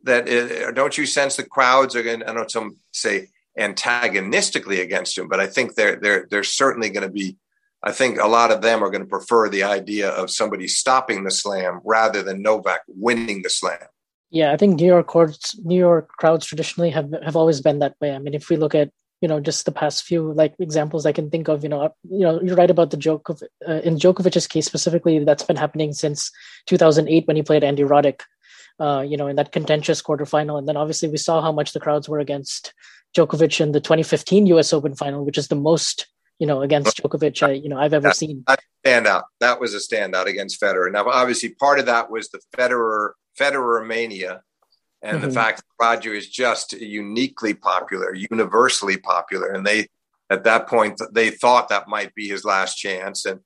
that 0.03 0.27
it, 0.27 0.73
don't 0.73 0.97
you 0.97 1.05
sense 1.05 1.35
the 1.35 1.43
crowds 1.43 1.95
are 1.95 2.03
going? 2.03 2.23
I 2.23 2.33
don't 2.33 2.49
some 2.49 2.77
say 2.91 3.29
antagonistically 3.57 4.81
against 4.81 5.15
him, 5.17 5.27
but 5.29 5.39
I 5.39 5.45
think 5.45 5.75
they're 5.75 5.97
they're 5.97 6.27
they're 6.29 6.43
certainly 6.43 6.89
going 6.89 7.07
to 7.07 7.13
be. 7.13 7.37
I 7.83 7.91
think 7.91 8.19
a 8.19 8.27
lot 8.27 8.51
of 8.51 8.63
them 8.63 8.83
are 8.83 8.89
going 8.89 9.03
to 9.03 9.09
prefer 9.17 9.47
the 9.47 9.61
idea 9.61 10.09
of 10.09 10.31
somebody 10.31 10.67
stopping 10.67 11.23
the 11.23 11.29
slam 11.29 11.81
rather 11.85 12.23
than 12.23 12.41
Novak 12.41 12.81
winning 12.87 13.43
the 13.43 13.49
slam. 13.51 13.87
Yeah, 14.31 14.51
I 14.51 14.57
think 14.57 14.75
New 14.75 14.85
York 14.85 15.07
courts, 15.07 15.57
New 15.63 15.77
York 15.77 16.09
crowds 16.17 16.45
traditionally 16.45 16.89
have 16.89 17.13
have 17.23 17.35
always 17.35 17.61
been 17.61 17.79
that 17.79 17.95
way. 18.01 18.11
I 18.11 18.19
mean, 18.19 18.33
if 18.33 18.49
we 18.49 18.57
look 18.57 18.75
at 18.75 18.91
you 19.21 19.27
know 19.27 19.39
just 19.39 19.65
the 19.65 19.71
past 19.71 20.03
few 20.03 20.33
like 20.33 20.53
examples 20.59 21.05
I 21.05 21.11
can 21.11 21.29
think 21.29 21.47
of, 21.47 21.63
you 21.63 21.69
know, 21.69 21.93
you 22.09 22.19
know, 22.19 22.41
you're 22.41 22.55
right 22.55 22.69
about 22.69 22.91
the 22.91 22.97
Djokovic. 22.97 23.43
Uh, 23.67 23.81
in 23.83 23.97
Djokovic's 23.97 24.47
case 24.47 24.65
specifically, 24.65 25.23
that's 25.23 25.43
been 25.43 25.55
happening 25.55 25.93
since 25.93 26.31
2008 26.67 27.27
when 27.27 27.35
he 27.35 27.43
played 27.43 27.63
Andy 27.63 27.83
Roddick. 27.83 28.21
Uh, 28.77 29.05
you 29.07 29.15
know, 29.15 29.27
in 29.27 29.37
that 29.37 29.53
contentious 29.53 30.01
quarterfinal, 30.01 30.57
and 30.59 30.67
then 30.67 30.75
obviously 30.75 31.07
we 31.07 31.15
saw 31.15 31.41
how 31.41 31.49
much 31.49 31.71
the 31.71 31.79
crowds 31.79 32.09
were 32.09 32.19
against 32.19 32.73
Djokovic 33.15 33.61
in 33.61 33.71
the 33.71 33.79
2015 33.79 34.47
U.S. 34.47 34.73
Open 34.73 34.93
final, 34.95 35.23
which 35.23 35.37
is 35.37 35.47
the 35.47 35.55
most 35.55 36.07
you 36.39 36.47
know 36.47 36.61
against 36.61 36.97
Djokovic 36.97 37.41
I, 37.41 37.51
you 37.53 37.69
know 37.69 37.77
I've 37.77 37.93
ever 37.93 38.09
that, 38.09 38.17
seen. 38.17 38.43
That 38.47 38.59
standout. 38.85 39.23
That 39.39 39.59
was 39.59 39.73
a 39.73 39.77
standout 39.77 40.25
against 40.25 40.61
Federer. 40.61 40.91
Now, 40.91 41.07
obviously, 41.07 41.49
part 41.49 41.79
of 41.79 41.85
that 41.85 42.11
was 42.11 42.29
the 42.29 42.41
Federer 42.55 43.11
Federer 43.39 43.85
mania 43.85 44.41
and 45.01 45.19
mm-hmm. 45.19 45.27
the 45.27 45.33
fact 45.33 45.57
that 45.57 45.85
Roger 45.85 46.13
is 46.13 46.27
just 46.27 46.73
uniquely 46.73 47.53
popular, 47.53 48.13
universally 48.13 48.97
popular, 48.97 49.51
and 49.51 49.65
they 49.65 49.87
at 50.29 50.43
that 50.45 50.67
point 50.67 50.99
they 51.11 51.29
thought 51.29 51.69
that 51.69 51.87
might 51.87 52.13
be 52.15 52.27
his 52.27 52.43
last 52.43 52.75
chance, 52.75 53.25
and 53.25 53.41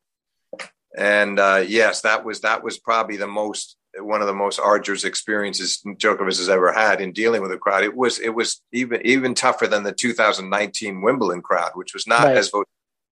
and 0.97 1.39
uh, 1.39 1.63
yes, 1.67 2.02
that 2.02 2.23
was 2.23 2.42
that 2.42 2.63
was 2.63 2.79
probably 2.79 3.17
the 3.17 3.27
most 3.27 3.75
one 3.98 4.21
of 4.21 4.27
the 4.27 4.33
most 4.33 4.60
arduous 4.60 5.04
experiences 5.04 5.81
Djokovic 5.85 6.37
has 6.37 6.50
ever 6.50 6.71
had 6.71 7.02
in 7.02 7.12
dealing 7.12 7.42
with 7.42 7.52
a 7.52 7.58
crowd. 7.58 7.83
It 7.83 7.96
was 7.96 8.19
it 8.19 8.29
was 8.29 8.62
even 8.71 9.02
even 9.06 9.33
tougher 9.33 9.67
than 9.67 9.83
the 9.83 9.92
2019 9.92 11.02
Wimbledon 11.02 11.42
crowd, 11.42 11.71
which 11.73 11.94
was 11.94 12.08
not 12.08 12.23
right. 12.23 12.37
as 12.37 12.52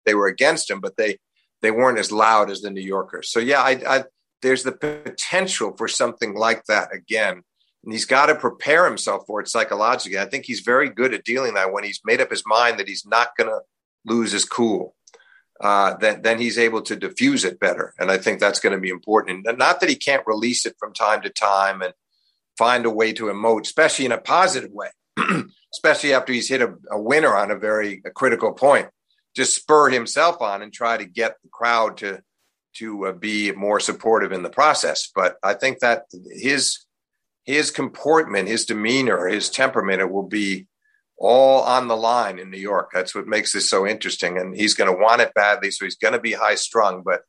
they 0.05 0.13
were 0.13 0.27
against 0.27 0.69
him, 0.69 0.81
but 0.81 0.97
they 0.97 1.17
they 1.61 1.71
weren't 1.71 1.99
as 1.99 2.11
loud 2.11 2.51
as 2.51 2.61
the 2.61 2.69
New 2.69 2.81
Yorkers. 2.81 3.31
So 3.31 3.39
yeah, 3.39 3.61
I, 3.61 3.71
I 3.87 4.03
there's 4.41 4.63
the 4.63 4.71
potential 4.71 5.73
for 5.77 5.87
something 5.87 6.35
like 6.35 6.65
that 6.65 6.93
again. 6.93 7.43
And 7.83 7.93
he's 7.93 8.05
got 8.05 8.27
to 8.27 8.35
prepare 8.35 8.85
himself 8.85 9.23
for 9.27 9.41
it 9.41 9.47
psychologically. 9.47 10.19
I 10.19 10.25
think 10.25 10.45
he's 10.45 10.61
very 10.61 10.89
good 10.89 11.13
at 11.13 11.23
dealing 11.23 11.53
that 11.53 11.71
when 11.71 11.83
he's 11.83 12.01
made 12.03 12.21
up 12.21 12.31
his 12.31 12.43
mind 12.45 12.79
that 12.79 12.87
he's 12.87 13.05
not 13.05 13.35
going 13.37 13.49
to 13.49 13.61
lose 14.05 14.31
his 14.31 14.45
cool. 14.45 14.95
uh, 15.61 15.95
then 15.97 16.21
then 16.21 16.39
he's 16.39 16.57
able 16.57 16.81
to 16.81 16.95
diffuse 16.95 17.45
it 17.45 17.59
better, 17.59 17.93
and 17.97 18.11
I 18.11 18.17
think 18.17 18.39
that's 18.39 18.59
going 18.59 18.75
to 18.75 18.81
be 18.81 18.89
important. 18.89 19.47
And 19.47 19.57
not 19.57 19.79
that 19.79 19.89
he 19.89 19.95
can't 19.95 20.27
release 20.27 20.65
it 20.65 20.75
from 20.79 20.93
time 20.93 21.21
to 21.21 21.29
time 21.29 21.81
and 21.81 21.93
find 22.57 22.85
a 22.85 22.89
way 22.89 23.13
to 23.13 23.25
emote, 23.25 23.61
especially 23.61 24.05
in 24.05 24.11
a 24.11 24.17
positive 24.17 24.71
way, 24.71 24.89
especially 25.73 26.13
after 26.13 26.33
he's 26.33 26.49
hit 26.49 26.61
a, 26.61 26.73
a 26.91 26.99
winner 26.99 27.35
on 27.35 27.51
a 27.51 27.55
very 27.57 28.01
a 28.05 28.11
critical 28.11 28.53
point. 28.53 28.89
Just 29.35 29.55
spur 29.55 29.89
himself 29.89 30.41
on 30.41 30.61
and 30.61 30.73
try 30.73 30.97
to 30.97 31.05
get 31.05 31.35
the 31.43 31.49
crowd 31.49 31.97
to 31.97 32.21
to 32.77 33.07
uh, 33.07 33.11
be 33.11 33.51
more 33.51 33.79
supportive 33.79 34.31
in 34.31 34.43
the 34.43 34.49
process. 34.49 35.09
But 35.13 35.37
I 35.43 35.53
think 35.53 35.79
that 35.79 36.05
his 36.31 36.85
his 37.45 37.71
comportment, 37.71 38.47
his 38.47 38.65
demeanor, 38.65 39.27
his 39.27 39.49
temperament, 39.49 40.01
it 40.01 40.11
will 40.11 40.27
be 40.27 40.67
all 41.17 41.61
on 41.61 41.87
the 41.87 41.95
line 41.95 42.39
in 42.39 42.49
New 42.49 42.59
York. 42.59 42.89
That's 42.93 43.15
what 43.15 43.27
makes 43.27 43.53
this 43.53 43.69
so 43.69 43.87
interesting. 43.87 44.37
And 44.37 44.55
he's 44.55 44.73
going 44.73 44.91
to 44.91 45.01
want 45.01 45.21
it 45.21 45.33
badly, 45.33 45.71
so 45.71 45.85
he's 45.85 45.95
going 45.95 46.13
to 46.13 46.19
be 46.19 46.33
high 46.33 46.55
strung. 46.55 47.03
But 47.03 47.21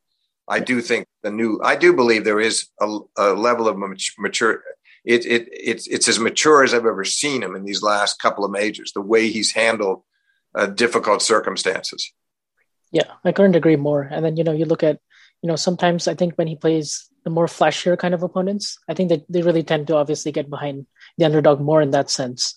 I 0.48 0.60
do 0.60 0.80
think 0.80 1.06
the 1.22 1.30
new, 1.30 1.60
I 1.62 1.76
do 1.76 1.92
believe 1.92 2.24
there 2.24 2.40
is 2.40 2.68
a, 2.80 2.98
a 3.16 3.32
level 3.34 3.68
of 3.68 3.76
mature. 4.18 4.62
It, 5.04 5.24
it, 5.26 5.48
it's, 5.52 5.86
it's 5.86 6.08
as 6.08 6.18
mature 6.18 6.64
as 6.64 6.74
I've 6.74 6.86
ever 6.86 7.04
seen 7.04 7.42
him 7.42 7.54
in 7.54 7.64
these 7.64 7.82
last 7.82 8.20
couple 8.20 8.44
of 8.44 8.50
majors. 8.50 8.92
The 8.92 9.02
way 9.02 9.28
he's 9.28 9.52
handled 9.52 10.02
uh, 10.54 10.66
difficult 10.66 11.22
circumstances. 11.22 12.12
Yeah, 12.90 13.12
I 13.24 13.32
couldn't 13.32 13.56
agree 13.56 13.76
more. 13.76 14.02
And 14.02 14.24
then 14.24 14.36
you 14.36 14.44
know, 14.44 14.52
you 14.52 14.64
look 14.64 14.82
at 14.82 15.00
you 15.42 15.48
know, 15.48 15.56
sometimes 15.56 16.08
I 16.08 16.14
think 16.14 16.34
when 16.34 16.46
he 16.46 16.56
plays 16.56 17.08
the 17.24 17.30
more 17.30 17.46
flashier 17.46 17.98
kind 17.98 18.14
of 18.14 18.22
opponents, 18.22 18.78
I 18.88 18.94
think 18.94 19.08
that 19.10 19.24
they 19.28 19.42
really 19.42 19.62
tend 19.62 19.88
to 19.88 19.96
obviously 19.96 20.32
get 20.32 20.48
behind 20.48 20.86
the 21.18 21.24
underdog 21.24 21.60
more 21.60 21.82
in 21.82 21.90
that 21.90 22.10
sense. 22.10 22.54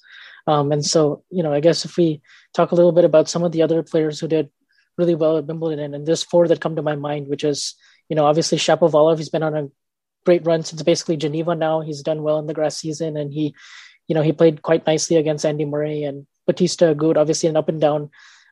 Um, 0.47 0.71
and 0.71 0.85
so, 0.85 1.23
you 1.29 1.43
know, 1.43 1.53
I 1.53 1.59
guess 1.59 1.85
if 1.85 1.97
we 1.97 2.21
talk 2.53 2.71
a 2.71 2.75
little 2.75 2.91
bit 2.91 3.05
about 3.05 3.29
some 3.29 3.43
of 3.43 3.51
the 3.51 3.61
other 3.61 3.83
players 3.83 4.19
who 4.19 4.27
did 4.27 4.49
really 4.97 5.15
well 5.15 5.37
at 5.37 5.45
Wimbledon, 5.45 5.93
and 5.93 6.05
there's 6.05 6.23
four 6.23 6.47
that 6.47 6.61
come 6.61 6.75
to 6.75 6.81
my 6.81 6.95
mind, 6.95 7.27
which 7.27 7.43
is, 7.43 7.75
you 8.09 8.15
know, 8.15 8.25
obviously 8.25 8.57
Shapovalov. 8.57 9.17
He's 9.17 9.29
been 9.29 9.43
on 9.43 9.55
a 9.55 9.69
great 10.25 10.45
run 10.45 10.63
since 10.63 10.81
basically 10.81 11.17
Geneva 11.17 11.55
now. 11.55 11.81
He's 11.81 12.01
done 12.01 12.23
well 12.23 12.39
in 12.39 12.47
the 12.47 12.53
grass 12.53 12.77
season, 12.77 13.17
and 13.17 13.31
he, 13.33 13.55
you 14.07 14.15
know, 14.15 14.21
he 14.21 14.31
played 14.31 14.61
quite 14.61 14.85
nicely 14.85 15.17
against 15.17 15.45
Andy 15.45 15.65
Murray 15.65 16.03
and 16.03 16.27
Bautista 16.45 16.93
Agut. 16.93 17.17
Obviously, 17.17 17.49
an 17.49 17.57
up 17.57 17.69
and 17.69 17.79
down, 17.79 18.09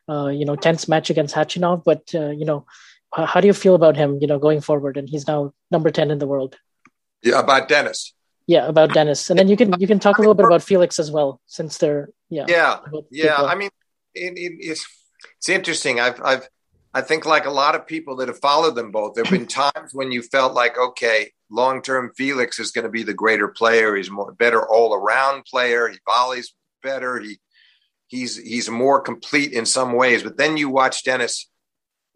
uh, 0.08 0.28
you 0.28 0.44
know, 0.44 0.56
tense 0.56 0.88
match 0.88 1.10
against 1.10 1.34
Khachanov, 1.34 1.84
but 1.84 2.14
uh, 2.14 2.30
you 2.30 2.44
know, 2.44 2.64
how 3.12 3.40
do 3.40 3.46
you 3.46 3.52
feel 3.52 3.74
about 3.74 3.96
him? 3.96 4.18
You 4.20 4.26
know, 4.26 4.38
going 4.38 4.60
forward, 4.60 4.96
and 4.96 5.08
he's 5.08 5.26
now 5.26 5.52
number 5.70 5.90
ten 5.90 6.10
in 6.10 6.18
the 6.18 6.26
world. 6.26 6.56
Yeah, 7.22 7.40
about 7.40 7.68
Denis. 7.68 8.14
Yeah, 8.46 8.66
about 8.66 8.94
Denis. 8.94 9.28
and 9.28 9.38
then 9.38 9.48
you 9.48 9.56
can 9.56 9.74
you 9.78 9.86
can 9.86 9.98
talk 9.98 10.18
a 10.18 10.20
little 10.20 10.34
bit 10.34 10.46
about 10.46 10.62
Felix 10.62 10.98
as 10.98 11.10
well, 11.10 11.40
since 11.46 11.78
they're 11.78 12.10
yeah 12.30 12.46
yeah 12.48 12.78
yeah. 13.10 13.36
I 13.36 13.54
mean, 13.54 13.70
it, 14.14 14.32
it, 14.36 14.52
it's 14.60 14.86
it's 15.38 15.48
interesting. 15.48 16.00
I've 16.00 16.20
I've 16.22 16.48
I 16.94 17.02
think 17.02 17.26
like 17.26 17.46
a 17.46 17.50
lot 17.50 17.74
of 17.74 17.86
people 17.86 18.16
that 18.16 18.28
have 18.28 18.40
followed 18.40 18.74
them 18.74 18.90
both, 18.90 19.14
there 19.14 19.24
have 19.24 19.32
been 19.32 19.46
times 19.46 19.92
when 19.92 20.10
you 20.10 20.22
felt 20.22 20.54
like, 20.54 20.78
okay, 20.78 21.32
long 21.50 21.82
term 21.82 22.12
Felix 22.16 22.58
is 22.58 22.70
going 22.70 22.84
to 22.84 22.90
be 22.90 23.02
the 23.02 23.14
greater 23.14 23.48
player. 23.48 23.94
He's 23.94 24.10
more 24.10 24.32
better 24.32 24.66
all 24.66 24.94
around 24.94 25.44
player. 25.44 25.88
He 25.88 25.98
volleys 26.06 26.54
better. 26.82 27.20
He 27.20 27.38
he's 28.06 28.36
he's 28.36 28.68
more 28.70 29.00
complete 29.00 29.52
in 29.52 29.66
some 29.66 29.92
ways. 29.92 30.22
But 30.22 30.38
then 30.38 30.56
you 30.56 30.70
watch 30.70 31.04
Denis 31.04 31.48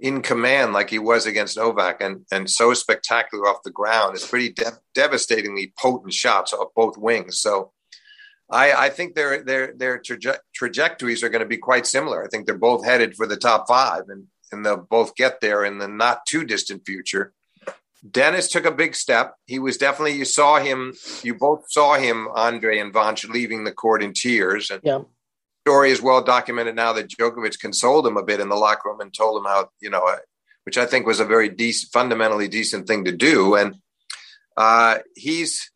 in 0.02 0.20
command 0.20 0.72
like 0.72 0.90
he 0.90 0.98
was 0.98 1.26
against 1.26 1.56
Novak 1.56 2.00
and, 2.00 2.26
and 2.32 2.50
so 2.50 2.74
spectacular 2.74 3.46
off 3.46 3.62
the 3.62 3.70
ground. 3.70 4.16
It's 4.16 4.26
pretty 4.26 4.50
de- 4.50 4.78
devastatingly 4.94 5.72
potent 5.78 6.12
shots 6.12 6.52
off 6.52 6.74
both 6.74 6.98
wings. 6.98 7.38
So 7.38 7.70
I, 8.50 8.72
I 8.72 8.88
think 8.90 9.14
their 9.14 9.44
their 9.44 9.72
their 9.74 10.00
traje- 10.00 10.40
trajectories 10.52 11.22
are 11.22 11.28
going 11.28 11.40
to 11.40 11.48
be 11.48 11.56
quite 11.56 11.86
similar. 11.86 12.22
I 12.22 12.26
think 12.26 12.46
they're 12.46 12.58
both 12.58 12.84
headed 12.84 13.14
for 13.14 13.28
the 13.28 13.36
top 13.36 13.68
five, 13.68 14.02
and 14.08 14.26
and 14.50 14.66
they'll 14.66 14.76
both 14.76 15.14
get 15.14 15.40
there 15.40 15.64
in 15.64 15.78
the 15.78 15.88
not 15.88 16.26
too 16.26 16.44
distant 16.44 16.84
future. 16.84 17.32
Denis 18.10 18.48
took 18.48 18.66
a 18.66 18.72
big 18.72 18.96
step. 18.96 19.36
He 19.46 19.60
was 19.60 19.76
definitely 19.78 20.18
you 20.18 20.24
saw 20.24 20.58
him. 20.58 20.94
You 21.22 21.36
both 21.36 21.70
saw 21.70 21.94
him, 21.94 22.26
Andre 22.34 22.80
and 22.80 22.92
Vansh, 22.92 23.26
leaving 23.28 23.62
the 23.62 23.72
court 23.72 24.02
in 24.02 24.12
tears, 24.12 24.68
and 24.68 24.80
yeah 24.82 25.02
story 25.62 25.90
is 25.90 26.02
well 26.02 26.22
documented 26.22 26.74
now 26.74 26.92
that 26.92 27.08
Djokovic 27.08 27.58
consoled 27.60 28.06
him 28.06 28.16
a 28.16 28.22
bit 28.22 28.40
in 28.40 28.48
the 28.48 28.56
locker 28.56 28.88
room 28.88 29.00
and 29.00 29.14
told 29.14 29.38
him 29.38 29.44
how, 29.44 29.70
you 29.80 29.90
know, 29.90 30.02
uh, 30.02 30.16
which 30.64 30.76
I 30.76 30.86
think 30.86 31.06
was 31.06 31.20
a 31.20 31.24
very 31.24 31.48
decent, 31.48 31.92
fundamentally 31.92 32.48
decent 32.48 32.86
thing 32.86 33.04
to 33.04 33.12
do. 33.12 33.54
And 33.54 33.76
uh, 34.56 34.98
he's, 35.14 35.70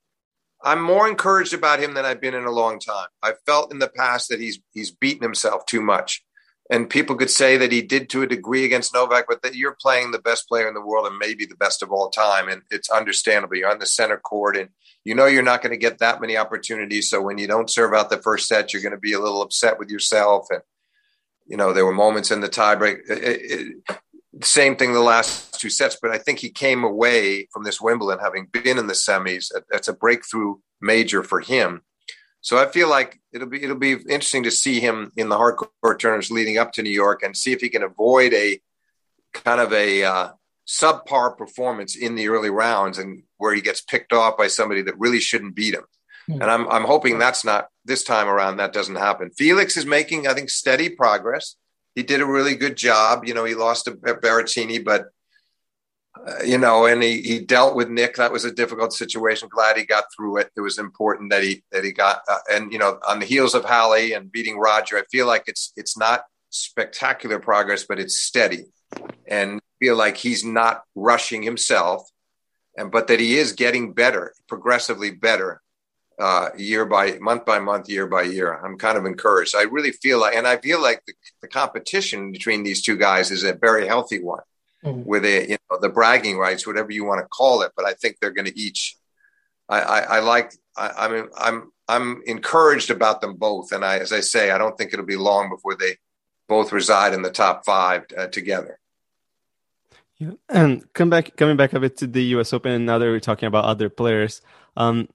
I'm 0.63 0.83
more 0.83 1.09
encouraged 1.09 1.55
about 1.55 1.79
him 1.79 1.95
than 1.95 2.05
I've 2.05 2.21
been 2.21 2.35
in 2.35 2.47
a 2.47 2.51
long 2.51 2.81
time. 2.81 3.07
I 3.23 3.35
felt 3.47 3.73
in 3.73 3.79
the 3.79 3.89
past 3.89 4.29
that 4.29 4.41
he's 4.41 4.59
he's 4.73 4.91
beaten 4.91 5.23
himself 5.23 5.67
too 5.67 5.81
much, 5.81 6.25
and 6.71 6.91
people 6.91 7.15
could 7.15 7.31
say 7.31 7.57
that 7.59 7.71
he 7.71 7.83
did 7.83 8.11
to 8.11 8.23
a 8.23 8.27
degree 8.27 8.65
against 8.65 8.93
Novak, 8.93 9.27
but 9.29 9.43
that 9.43 9.55
you're 9.55 9.77
playing 9.81 10.11
the 10.11 10.19
best 10.19 10.49
player 10.49 10.67
in 10.67 10.75
the 10.75 10.85
world 10.85 11.07
and 11.07 11.19
maybe 11.19 11.47
the 11.47 11.55
best 11.57 11.83
of 11.83 11.93
all 11.93 12.11
time, 12.11 12.49
and 12.49 12.63
it's 12.71 12.91
understandable. 12.91 13.57
You're 13.57 13.71
on 13.71 13.79
the 13.79 13.87
center 13.87 14.17
court, 14.17 14.57
and 14.57 14.71
you 15.07 15.15
know 15.15 15.27
you're 15.27 15.45
not 15.45 15.63
going 15.63 15.71
to 15.71 15.77
get 15.77 15.99
that 15.99 16.21
many 16.21 16.37
opportunities. 16.37 17.09
So 17.09 17.23
when 17.23 17.39
you 17.39 17.47
don't 17.47 17.71
serve 17.71 17.95
out 17.95 18.11
the 18.11 18.17
first 18.17 18.49
set, 18.49 18.73
you're 18.73 18.83
going 18.83 18.91
to 18.91 18.99
be 18.99 19.13
a 19.13 19.21
little 19.21 19.41
upset 19.41 19.79
with 19.79 19.89
yourself. 19.89 20.49
And 20.51 20.63
you 21.47 21.57
know 21.57 21.73
there 21.73 21.87
were 21.87 21.95
moments 21.95 22.33
in 22.33 22.41
the 22.41 22.49
tiebreak. 22.49 22.99
Same 24.43 24.75
thing 24.75 24.93
the 24.93 25.01
last 25.01 25.61
two 25.61 25.71
sets, 25.71 25.97
but 26.03 26.11
I 26.11 26.19
think 26.19 26.41
he 26.41 26.51
came 26.51 26.83
away 26.83 27.47
from 27.53 27.63
this 27.63 27.81
Wimbledon 27.81 28.19
having 28.19 28.47
been 28.47 28.79
in 28.79 28.89
the 28.89 28.95
semis. 28.95 29.53
That's 29.71 29.87
a 29.87 29.93
breakthrough 29.93 30.57
major 30.81 31.23
for 31.23 31.39
him. 31.39 31.83
So 32.41 32.59
I 32.59 32.67
feel 32.67 32.91
like 32.91 33.21
it'll 33.33 33.49
be 33.49 33.63
it'll 33.63 33.77
be 33.77 33.93
interesting 33.93 34.43
to 34.43 34.51
see 34.51 34.81
him 34.81 35.13
in 35.17 35.29
the 35.29 35.37
hard 35.37 35.55
court 35.57 36.01
tournaments 36.01 36.33
leading 36.33 36.59
up 36.59 36.73
to 36.73 36.83
New 36.83 36.91
York 36.91 37.23
and 37.23 37.37
see 37.37 37.53
if 37.53 37.61
he 37.61 37.69
can 37.69 37.85
avoid 37.85 38.35
a 38.35 38.61
kind 39.33 39.61
of 39.61 39.73
a 39.73 40.03
uh, 40.03 40.29
subpar 40.67 41.39
performance 41.39 41.95
in 41.95 42.17
the 42.17 42.29
early 42.29 42.51
rounds 42.51 42.99
and 42.99 43.23
where 43.39 43.55
he 43.55 43.61
gets 43.61 43.81
picked 43.81 44.13
off 44.13 44.37
by 44.37 44.49
somebody 44.49 44.83
that 44.83 44.99
really 44.99 45.21
shouldn't 45.21 45.55
beat 45.55 45.75
him. 45.75 45.85
Mm-hmm. 46.29 46.43
And 46.43 46.51
I'm 46.51 46.69
I'm 46.69 46.85
hoping 46.85 47.19
that's 47.19 47.45
not 47.45 47.69
this 47.85 48.03
time 48.03 48.29
around 48.29 48.57
that 48.57 48.73
doesn't 48.73 48.97
happen. 48.97 49.31
Felix 49.31 49.77
is 49.77 49.87
making 49.87 50.27
I 50.27 50.35
think 50.35 50.51
steady 50.51 50.89
progress. 50.89 51.57
He 51.95 52.03
did 52.03 52.21
a 52.21 52.27
really 52.27 52.55
good 52.55 52.77
job. 52.77 53.25
You 53.25 53.35
know, 53.35 53.45
he 53.45 53.55
lost 53.55 53.87
to 53.87 53.93
Berrettini, 53.93 54.85
but 54.85 55.07
uh, 56.27 56.43
you 56.45 56.59
know, 56.59 56.87
and 56.87 57.03
he, 57.03 57.23
he 57.23 57.39
dealt 57.41 57.77
with 57.77 57.89
Nick. 57.89 58.17
That 58.17 58.33
was 58.33 58.45
a 58.45 58.53
difficult 58.53 58.93
situation. 58.93 59.49
Glad 59.51 59.77
he 59.77 59.85
got 59.85 60.05
through 60.15 60.39
it. 60.39 60.51
It 60.57 60.61
was 60.61 60.79
important 60.79 61.31
that 61.31 61.43
he 61.43 61.63
that 61.73 61.85
he 61.85 61.93
got 61.93 62.21
uh, 62.29 62.39
and 62.51 62.73
you 62.73 62.79
know 62.79 62.99
on 63.07 63.21
the 63.21 63.27
heels 63.27 63.55
of 63.55 63.65
Halle 63.65 64.13
and 64.13 64.33
beating 64.33 64.59
Roger. 64.59 64.99
I 64.99 65.05
feel 65.11 65.27
like 65.27 65.45
it's 65.47 65.73
it's 65.77 65.97
not 65.97 66.25
spectacular 66.51 67.39
progress, 67.39 67.85
but 67.85 68.01
it's 68.01 68.17
steady, 68.17 68.65
and 69.27 69.61
feel 69.79 69.97
like 69.97 70.17
he's 70.17 70.45
not 70.45 70.83
rushing 70.95 71.43
himself, 71.43 72.09
and 72.77 72.91
but 72.91 73.07
that 73.09 73.21
he 73.21 73.37
is 73.37 73.53
getting 73.53 73.93
better, 73.93 74.35
progressively 74.49 75.11
better, 75.11 75.63
uh, 76.19 76.49
year 76.57 76.85
by 76.85 77.19
month 77.19 77.45
by 77.45 77.59
month, 77.59 77.89
year 77.89 78.07
by 78.07 78.23
year. 78.23 78.55
I'm 78.55 78.79
kind 78.79 78.97
of 78.97 79.05
encouraged. 79.05 79.55
I 79.55 79.63
really 79.63 79.93
feel 79.93 80.21
like, 80.21 80.35
and 80.35 80.47
I 80.47 80.57
feel 80.57 80.81
like 80.81 81.03
the, 81.07 81.15
the 81.43 81.49
competition 81.49 82.33
between 82.33 82.63
these 82.63 82.83
two 82.83 82.97
guys 82.97 83.31
is 83.31 83.45
a 83.45 83.55
very 83.55 83.87
healthy 83.87 84.23
one, 84.23 84.43
mm-hmm. 84.85 85.05
with 85.05 85.25
a 85.25 85.49
you 85.49 85.57
know 85.71 85.79
the 85.81 85.89
bragging 85.89 86.39
rights, 86.39 86.67
whatever 86.67 86.91
you 86.91 87.05
want 87.05 87.21
to 87.21 87.29
call 87.29 87.63
it. 87.63 87.73
But 87.77 87.87
I 87.87 87.95
think 87.95 88.17
they're 88.21 88.31
going 88.31 88.47
to 88.47 88.59
each. 88.59 88.97
I, 89.69 89.81
I, 89.81 90.01
I 90.01 90.19
like. 90.21 90.53
I, 90.77 90.91
I'm 90.97 91.31
I'm 91.37 91.73
I'm 91.89 92.23
encouraged 92.27 92.91
about 92.91 93.21
them 93.21 93.35
both, 93.35 93.73
and 93.73 93.85
I, 93.85 93.99
as 93.99 94.13
I 94.13 94.21
say, 94.21 94.51
I 94.51 94.59
don't 94.59 94.77
think 94.77 94.93
it'll 94.93 95.07
be 95.07 95.17
long 95.17 95.51
before 95.51 95.77
they 95.77 95.97
both 96.49 96.73
reside 96.73 97.13
in 97.13 97.23
the 97.23 97.31
top 97.31 97.65
five 97.65 98.05
uh, 98.17 98.27
together. 98.29 98.79
Yeah. 100.19 100.33
And 100.49 100.93
come 100.93 101.11
back, 101.11 101.37
coming 101.37 101.57
back 101.57 101.73
a 101.73 101.81
bit 101.81 101.99
to 101.99 102.07
the 102.07 102.23
U.S. 102.37 102.53
Open. 102.53 102.73
and 102.73 102.87
Now 102.87 102.99
that 102.99 103.07
we're 103.07 103.21
talking 103.21 103.47
about 103.47 103.65
other 103.65 103.89
players, 103.89 104.41
um, 104.77 105.09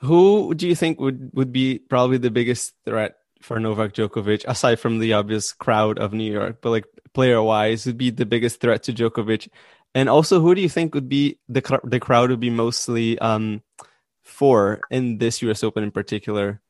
who 0.00 0.54
do 0.54 0.68
you 0.68 0.74
think 0.74 1.00
would 1.00 1.30
would 1.32 1.52
be 1.52 1.78
probably 1.78 2.18
the 2.18 2.30
biggest 2.30 2.74
threat 2.84 3.16
for 3.40 3.58
Novak 3.58 3.92
Djokovic, 3.92 4.44
aside 4.46 4.78
from 4.80 4.98
the 4.98 5.14
obvious 5.14 5.52
crowd 5.52 5.98
of 5.98 6.12
New 6.12 6.30
York, 6.30 6.58
but 6.62 6.70
like 6.70 6.84
player 7.12 7.42
wise, 7.42 7.86
would 7.86 7.98
be 7.98 8.10
the 8.10 8.26
biggest 8.26 8.60
threat 8.60 8.82
to 8.84 8.92
Djokovic? 8.92 9.48
And 9.94 10.08
also, 10.08 10.40
who 10.40 10.54
do 10.54 10.60
you 10.60 10.68
think 10.68 10.94
would 10.94 11.08
be 11.08 11.38
the 11.48 11.80
the 11.84 12.00
crowd 12.00 12.30
would 12.30 12.40
be 12.40 12.50
mostly 12.50 13.18
um, 13.18 13.62
for 14.22 14.80
in 14.90 15.18
this 15.18 15.42
U.S. 15.42 15.64
Open 15.64 15.84
in 15.84 15.90
particular? 15.90 16.60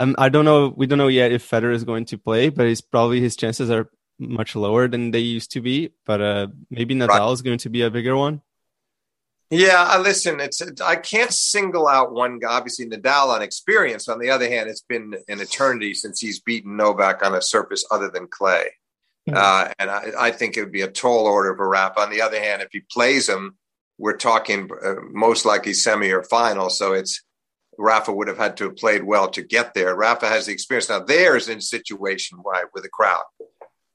Um, 0.00 0.14
I 0.18 0.28
don't 0.28 0.44
know. 0.44 0.74
We 0.76 0.86
don't 0.86 0.98
know 0.98 1.08
yet 1.08 1.32
if 1.32 1.48
Federer 1.48 1.74
is 1.74 1.84
going 1.84 2.06
to 2.06 2.18
play, 2.18 2.48
but 2.48 2.66
he's 2.66 2.80
probably 2.80 3.20
his 3.20 3.36
chances 3.36 3.70
are 3.70 3.88
much 4.28 4.56
lower 4.56 4.88
than 4.88 5.10
they 5.10 5.20
used 5.20 5.50
to 5.52 5.60
be. 5.60 5.90
But 6.04 6.20
uh, 6.20 6.46
maybe 6.70 6.94
Nadal 6.94 7.08
right. 7.08 7.32
is 7.32 7.42
going 7.42 7.58
to 7.58 7.70
be 7.70 7.82
a 7.82 7.90
bigger 7.90 8.16
one. 8.16 8.42
Yeah, 9.50 9.84
I 9.86 9.98
listen, 9.98 10.40
it's 10.40 10.62
I 10.80 10.96
can't 10.96 11.30
single 11.30 11.86
out 11.86 12.14
one 12.14 12.38
guy. 12.38 12.52
Obviously, 12.52 12.86
Nadal 12.86 13.28
on 13.28 13.42
experience. 13.42 14.08
On 14.08 14.18
the 14.18 14.30
other 14.30 14.48
hand, 14.48 14.70
it's 14.70 14.80
been 14.80 15.14
an 15.28 15.40
eternity 15.40 15.92
since 15.92 16.20
he's 16.20 16.40
beaten 16.40 16.78
Novak 16.78 17.22
on 17.22 17.34
a 17.34 17.42
surface 17.42 17.84
other 17.90 18.08
than 18.08 18.28
clay. 18.28 18.70
Mm-hmm. 19.28 19.36
Uh, 19.36 19.72
and 19.78 19.90
I, 19.90 20.12
I, 20.18 20.30
think 20.30 20.56
it 20.56 20.62
would 20.62 20.72
be 20.72 20.80
a 20.80 20.88
tall 20.88 21.26
order 21.26 21.54
for 21.54 21.68
Rafa. 21.68 22.00
On 22.00 22.10
the 22.10 22.22
other 22.22 22.40
hand, 22.40 22.62
if 22.62 22.70
he 22.72 22.80
plays 22.80 23.28
him, 23.28 23.56
we're 23.98 24.16
talking 24.16 24.70
uh, 24.82 24.94
most 25.12 25.44
likely 25.44 25.74
semi 25.74 26.10
or 26.10 26.22
final. 26.24 26.70
So 26.70 26.94
it's 26.94 27.22
Rafa 27.78 28.10
would 28.10 28.28
have 28.28 28.38
had 28.38 28.56
to 28.56 28.64
have 28.64 28.76
played 28.76 29.04
well 29.04 29.28
to 29.30 29.42
get 29.42 29.74
there. 29.74 29.94
Rafa 29.94 30.28
has 30.28 30.46
the 30.46 30.52
experience 30.52 30.88
now. 30.88 31.00
There's 31.00 31.48
in 31.48 31.60
situation 31.60 32.38
right 32.44 32.64
with 32.74 32.84
a 32.86 32.88
crowd 32.88 33.22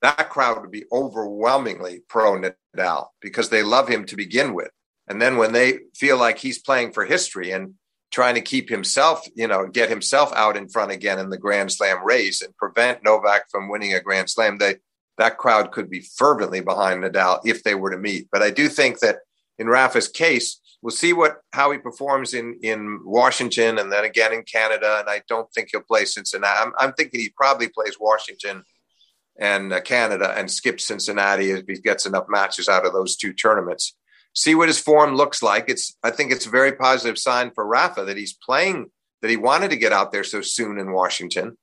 that 0.01 0.29
crowd 0.29 0.61
would 0.61 0.71
be 0.71 0.85
overwhelmingly 0.91 2.01
pro 2.07 2.39
Nadal 2.39 3.07
because 3.21 3.49
they 3.49 3.63
love 3.63 3.87
him 3.87 4.05
to 4.05 4.15
begin 4.15 4.53
with. 4.53 4.69
And 5.07 5.21
then 5.21 5.37
when 5.37 5.53
they 5.53 5.79
feel 5.95 6.17
like 6.17 6.37
he's 6.37 6.59
playing 6.59 6.91
for 6.91 7.05
history 7.05 7.51
and 7.51 7.75
trying 8.11 8.35
to 8.35 8.41
keep 8.41 8.69
himself, 8.69 9.27
you 9.35 9.47
know, 9.47 9.67
get 9.67 9.89
himself 9.89 10.31
out 10.35 10.57
in 10.57 10.69
front 10.69 10.91
again 10.91 11.19
in 11.19 11.29
the 11.29 11.37
Grand 11.37 11.71
Slam 11.71 12.05
race 12.05 12.41
and 12.41 12.55
prevent 12.57 13.03
Novak 13.03 13.49
from 13.49 13.69
winning 13.69 13.93
a 13.93 14.01
Grand 14.01 14.29
Slam, 14.29 14.57
they 14.57 14.75
that 15.17 15.37
crowd 15.37 15.71
could 15.71 15.89
be 15.89 16.05
fervently 16.15 16.61
behind 16.61 17.03
Nadal 17.03 17.39
if 17.43 17.63
they 17.63 17.73
were 17.73 17.89
to 17.89 17.97
meet. 17.97 18.27
But 18.31 18.43
I 18.43 18.51
do 18.51 18.69
think 18.69 18.99
that 18.99 19.17
in 19.57 19.67
Rafa's 19.67 20.07
case, 20.07 20.59
we'll 20.81 20.91
see 20.91 21.11
what 21.11 21.41
how 21.53 21.71
he 21.71 21.79
performs 21.79 22.33
in 22.33 22.59
in 22.61 22.99
Washington 23.03 23.79
and 23.79 23.91
then 23.91 24.05
again 24.05 24.33
in 24.33 24.43
Canada. 24.43 24.99
And 24.99 25.09
I 25.09 25.21
don't 25.27 25.51
think 25.53 25.69
he'll 25.71 25.81
play 25.81 26.05
Cincinnati. 26.05 26.59
I'm, 26.61 26.73
I'm 26.77 26.93
thinking 26.93 27.19
he 27.19 27.33
probably 27.35 27.67
plays 27.67 27.97
Washington 27.99 28.63
and 29.39 29.71
uh, 29.71 29.81
Canada 29.81 30.33
and 30.35 30.49
skips 30.49 30.87
Cincinnati 30.87 31.51
if 31.51 31.65
he 31.67 31.75
gets 31.75 32.05
enough 32.05 32.25
matches 32.27 32.67
out 32.67 32.85
of 32.85 32.93
those 32.93 33.15
two 33.15 33.33
tournaments. 33.33 33.95
See 34.33 34.55
what 34.55 34.69
his 34.69 34.79
form 34.79 35.15
looks 35.15 35.41
like. 35.41 35.65
It's 35.67 35.95
I 36.03 36.11
think 36.11 36.31
it's 36.31 36.45
a 36.45 36.51
very 36.51 36.73
positive 36.73 37.17
sign 37.17 37.51
for 37.53 37.65
Rafa 37.65 38.05
that 38.05 38.17
he's 38.17 38.33
playing 38.33 38.91
that 39.21 39.29
he 39.29 39.37
wanted 39.37 39.71
to 39.71 39.77
get 39.77 39.93
out 39.93 40.11
there 40.11 40.23
so 40.23 40.41
soon 40.41 40.79
in 40.79 40.91
Washington. 40.91 41.57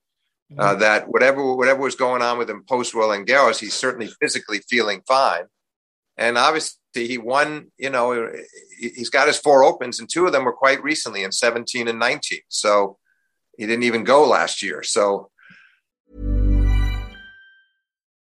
Uh, 0.50 0.54
mm-hmm. 0.54 0.60
Uh, 0.60 0.74
that 0.76 1.08
whatever 1.08 1.54
whatever 1.54 1.80
was 1.80 1.94
going 1.94 2.22
on 2.22 2.38
with 2.38 2.50
him 2.50 2.64
post 2.68 2.94
Roland 2.94 3.26
Garros, 3.26 3.58
he's 3.58 3.74
certainly 3.74 4.10
physically 4.20 4.60
feeling 4.68 5.02
fine. 5.06 5.44
And 6.16 6.36
obviously, 6.36 6.78
he 6.94 7.18
won. 7.18 7.72
You 7.78 7.90
know, 7.90 8.30
he's 8.78 9.10
got 9.10 9.26
his 9.26 9.38
four 9.38 9.64
opens, 9.64 9.98
and 9.98 10.08
two 10.08 10.26
of 10.26 10.32
them 10.32 10.44
were 10.44 10.52
quite 10.52 10.82
recently 10.82 11.24
in 11.24 11.32
17 11.32 11.88
and 11.88 11.98
19. 11.98 12.40
So 12.48 12.98
he 13.56 13.66
didn't 13.66 13.84
even 13.84 14.04
go 14.04 14.28
last 14.28 14.62
year. 14.62 14.82
So, 14.82 15.30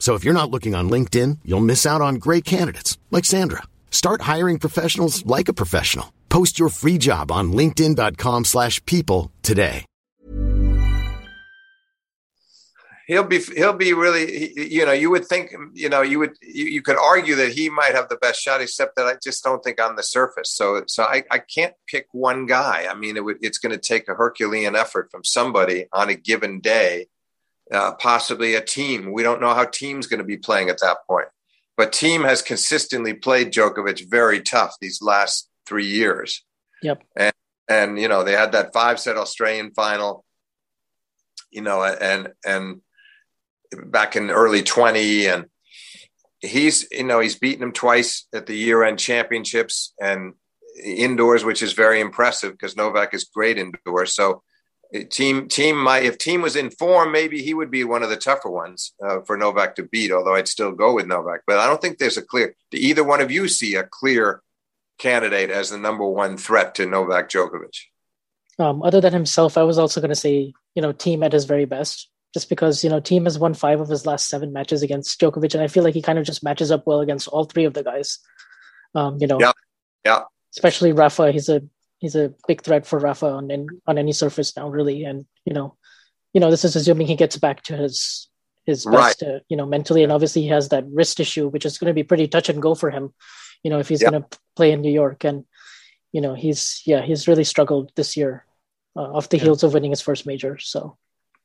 So 0.00 0.14
if 0.14 0.24
you're 0.24 0.40
not 0.40 0.50
looking 0.50 0.74
on 0.74 0.90
LinkedIn, 0.90 1.38
you'll 1.44 1.60
miss 1.60 1.86
out 1.86 2.00
on 2.00 2.16
great 2.16 2.44
candidates 2.44 2.98
like 3.12 3.26
Sandra. 3.26 3.62
Start 3.92 4.22
hiring 4.22 4.58
professionals 4.58 5.24
like 5.24 5.48
a 5.48 5.52
professional. 5.52 6.12
Post 6.30 6.58
your 6.58 6.70
free 6.70 6.98
job 6.98 7.30
on 7.30 7.52
linkedin.com/people 7.52 9.30
today. 9.42 9.84
He'll 13.10 13.24
be 13.24 13.40
he'll 13.40 13.72
be 13.72 13.92
really 13.92 14.56
you 14.56 14.86
know, 14.86 14.92
you 14.92 15.10
would 15.10 15.26
think, 15.26 15.50
you 15.74 15.88
know, 15.88 16.00
you 16.00 16.20
would 16.20 16.36
you, 16.40 16.66
you 16.66 16.80
could 16.80 16.96
argue 16.96 17.34
that 17.34 17.52
he 17.52 17.68
might 17.68 17.92
have 17.92 18.08
the 18.08 18.16
best 18.16 18.40
shot 18.40 18.60
except 18.60 18.94
that 18.94 19.06
I 19.06 19.16
just 19.20 19.42
don't 19.42 19.64
think 19.64 19.82
on 19.82 19.96
the 19.96 20.04
surface. 20.04 20.54
So 20.54 20.84
so 20.86 21.02
I 21.02 21.24
I 21.28 21.38
can't 21.40 21.74
pick 21.88 22.06
one 22.12 22.46
guy. 22.46 22.86
I 22.88 22.94
mean, 22.94 23.16
it 23.16 23.24
would 23.24 23.38
it's 23.42 23.58
going 23.58 23.72
to 23.72 23.80
take 23.80 24.08
a 24.08 24.14
herculean 24.14 24.76
effort 24.76 25.10
from 25.10 25.24
somebody 25.24 25.86
on 25.92 26.08
a 26.08 26.14
given 26.14 26.60
day 26.60 27.08
uh, 27.72 27.92
possibly 27.94 28.54
a 28.54 28.60
Thiem. 28.60 29.12
We 29.12 29.22
don't 29.22 29.40
know 29.40 29.54
how 29.54 29.64
Thiem's 29.64 30.06
going 30.06 30.18
to 30.18 30.24
be 30.24 30.36
playing 30.36 30.68
at 30.70 30.80
that 30.80 30.98
point. 31.08 31.28
But 31.76 31.92
team 31.92 32.24
has 32.24 32.42
consistently 32.42 33.14
played 33.14 33.52
Djokovic 33.52 34.10
very 34.10 34.40
tough 34.40 34.74
these 34.80 35.00
last 35.00 35.48
three 35.66 35.86
years. 35.86 36.44
Yep. 36.82 37.02
And 37.16 37.32
and 37.68 37.98
you 37.98 38.08
know 38.08 38.24
they 38.24 38.32
had 38.32 38.52
that 38.52 38.72
five 38.72 39.00
set 39.00 39.16
Australian 39.16 39.72
final. 39.72 40.24
You 41.50 41.62
know, 41.62 41.82
and 41.82 42.28
and 42.44 42.80
back 43.86 44.14
in 44.14 44.30
early 44.30 44.62
twenty, 44.62 45.26
and 45.26 45.46
he's 46.40 46.86
you 46.90 47.04
know 47.04 47.20
he's 47.20 47.38
beaten 47.38 47.62
him 47.62 47.72
twice 47.72 48.26
at 48.34 48.46
the 48.46 48.56
year 48.56 48.84
end 48.84 48.98
championships 48.98 49.94
and 50.00 50.34
indoors, 50.82 51.44
which 51.44 51.62
is 51.62 51.72
very 51.72 52.00
impressive 52.00 52.52
because 52.52 52.76
Novak 52.76 53.14
is 53.14 53.24
great 53.24 53.58
indoors. 53.58 54.14
So 54.14 54.42
Thiem 54.92 55.48
Thiem 55.48 55.76
might 55.76 56.04
if 56.04 56.18
Thiem 56.18 56.42
was 56.42 56.56
in 56.56 56.70
form 56.70 57.12
maybe 57.12 57.42
he 57.42 57.54
would 57.54 57.70
be 57.70 57.84
one 57.84 58.02
of 58.02 58.10
the 58.10 58.16
tougher 58.16 58.50
ones 58.50 58.92
uh, 59.04 59.20
for 59.20 59.36
Novak 59.36 59.76
to 59.76 59.84
beat 59.84 60.10
although 60.10 60.34
I'd 60.34 60.48
still 60.48 60.72
go 60.72 60.94
with 60.94 61.06
Novak. 61.06 61.42
But 61.46 61.58
I 61.58 61.66
don't 61.66 61.80
think 61.80 61.98
there's 61.98 62.16
a 62.16 62.22
clear 62.22 62.54
do 62.70 62.78
either 62.78 63.04
one 63.04 63.20
of 63.20 63.30
you 63.30 63.46
see 63.48 63.74
a 63.76 63.84
clear 63.84 64.42
candidate 64.98 65.50
as 65.50 65.70
the 65.70 65.78
number 65.78 66.06
one 66.06 66.36
threat 66.36 66.74
to 66.74 66.86
Novak 66.86 67.30
Djokovic? 67.30 67.78
Um, 68.58 68.82
other 68.82 69.00
than 69.00 69.12
himself 69.12 69.56
I 69.56 69.62
was 69.62 69.78
also 69.78 70.00
going 70.00 70.10
to 70.10 70.16
say 70.16 70.52
you 70.74 70.82
know 70.82 70.92
Thiem 70.92 71.24
at 71.24 71.32
his 71.32 71.44
very 71.44 71.66
best 71.66 72.10
just 72.34 72.48
because 72.48 72.82
you 72.82 72.90
know 72.90 73.00
Thiem 73.00 73.24
has 73.24 73.38
won 73.38 73.54
five 73.54 73.80
of 73.80 73.88
his 73.88 74.06
last 74.06 74.28
seven 74.28 74.52
matches 74.52 74.82
against 74.82 75.20
Djokovic 75.20 75.54
and 75.54 75.62
I 75.62 75.68
feel 75.68 75.84
like 75.84 75.94
he 75.94 76.02
kind 76.02 76.18
of 76.18 76.24
just 76.24 76.42
matches 76.42 76.72
up 76.72 76.86
well 76.86 77.00
against 77.00 77.28
all 77.28 77.44
three 77.44 77.64
of 77.64 77.74
the 77.74 77.84
guys. 77.84 78.18
Um, 78.94 79.18
you 79.20 79.28
know 79.28 79.38
yeah 79.38 79.52
yeah. 80.04 80.22
especially 80.52 80.90
Rafa 80.90 81.30
he's 81.30 81.48
a 81.48 81.62
he's 82.00 82.16
a 82.16 82.34
big 82.48 82.62
threat 82.62 82.86
for 82.86 82.98
Rafa 82.98 83.26
on 83.26 83.50
in, 83.50 83.68
on 83.86 83.98
any 83.98 84.12
surface 84.12 84.56
now, 84.56 84.68
really. 84.68 85.04
And 85.04 85.26
you 85.44 85.52
know, 85.52 85.76
you 86.32 86.40
know, 86.40 86.50
this 86.50 86.64
is 86.64 86.74
assuming 86.74 87.06
he 87.06 87.16
gets 87.16 87.36
back 87.36 87.62
to 87.64 87.76
his 87.76 88.28
his 88.66 88.84
best, 88.84 89.22
right. 89.22 89.30
uh, 89.30 89.38
you 89.48 89.56
know, 89.56 89.66
mentally. 89.66 90.02
And 90.02 90.12
obviously, 90.12 90.42
he 90.42 90.48
has 90.48 90.70
that 90.70 90.84
wrist 90.90 91.20
issue, 91.20 91.48
which 91.48 91.64
is 91.64 91.78
going 91.78 91.88
to 91.88 91.94
be 91.94 92.02
pretty 92.02 92.26
touch 92.26 92.48
and 92.48 92.60
go 92.60 92.74
for 92.74 92.90
him. 92.90 93.14
You 93.62 93.70
know, 93.70 93.78
if 93.78 93.88
he's 93.88 94.02
yep. 94.02 94.10
going 94.10 94.22
to 94.22 94.38
play 94.56 94.72
in 94.72 94.80
New 94.80 94.92
York, 94.92 95.24
and 95.24 95.44
you 96.12 96.20
know, 96.20 96.34
he's 96.34 96.82
yeah, 96.86 97.02
he's 97.02 97.28
really 97.28 97.44
struggled 97.44 97.92
this 97.94 98.16
year 98.16 98.44
uh, 98.96 99.12
off 99.12 99.28
the 99.28 99.38
heels 99.38 99.62
of 99.62 99.74
winning 99.74 99.92
his 99.92 100.00
first 100.00 100.26
major. 100.26 100.58
So. 100.58 100.96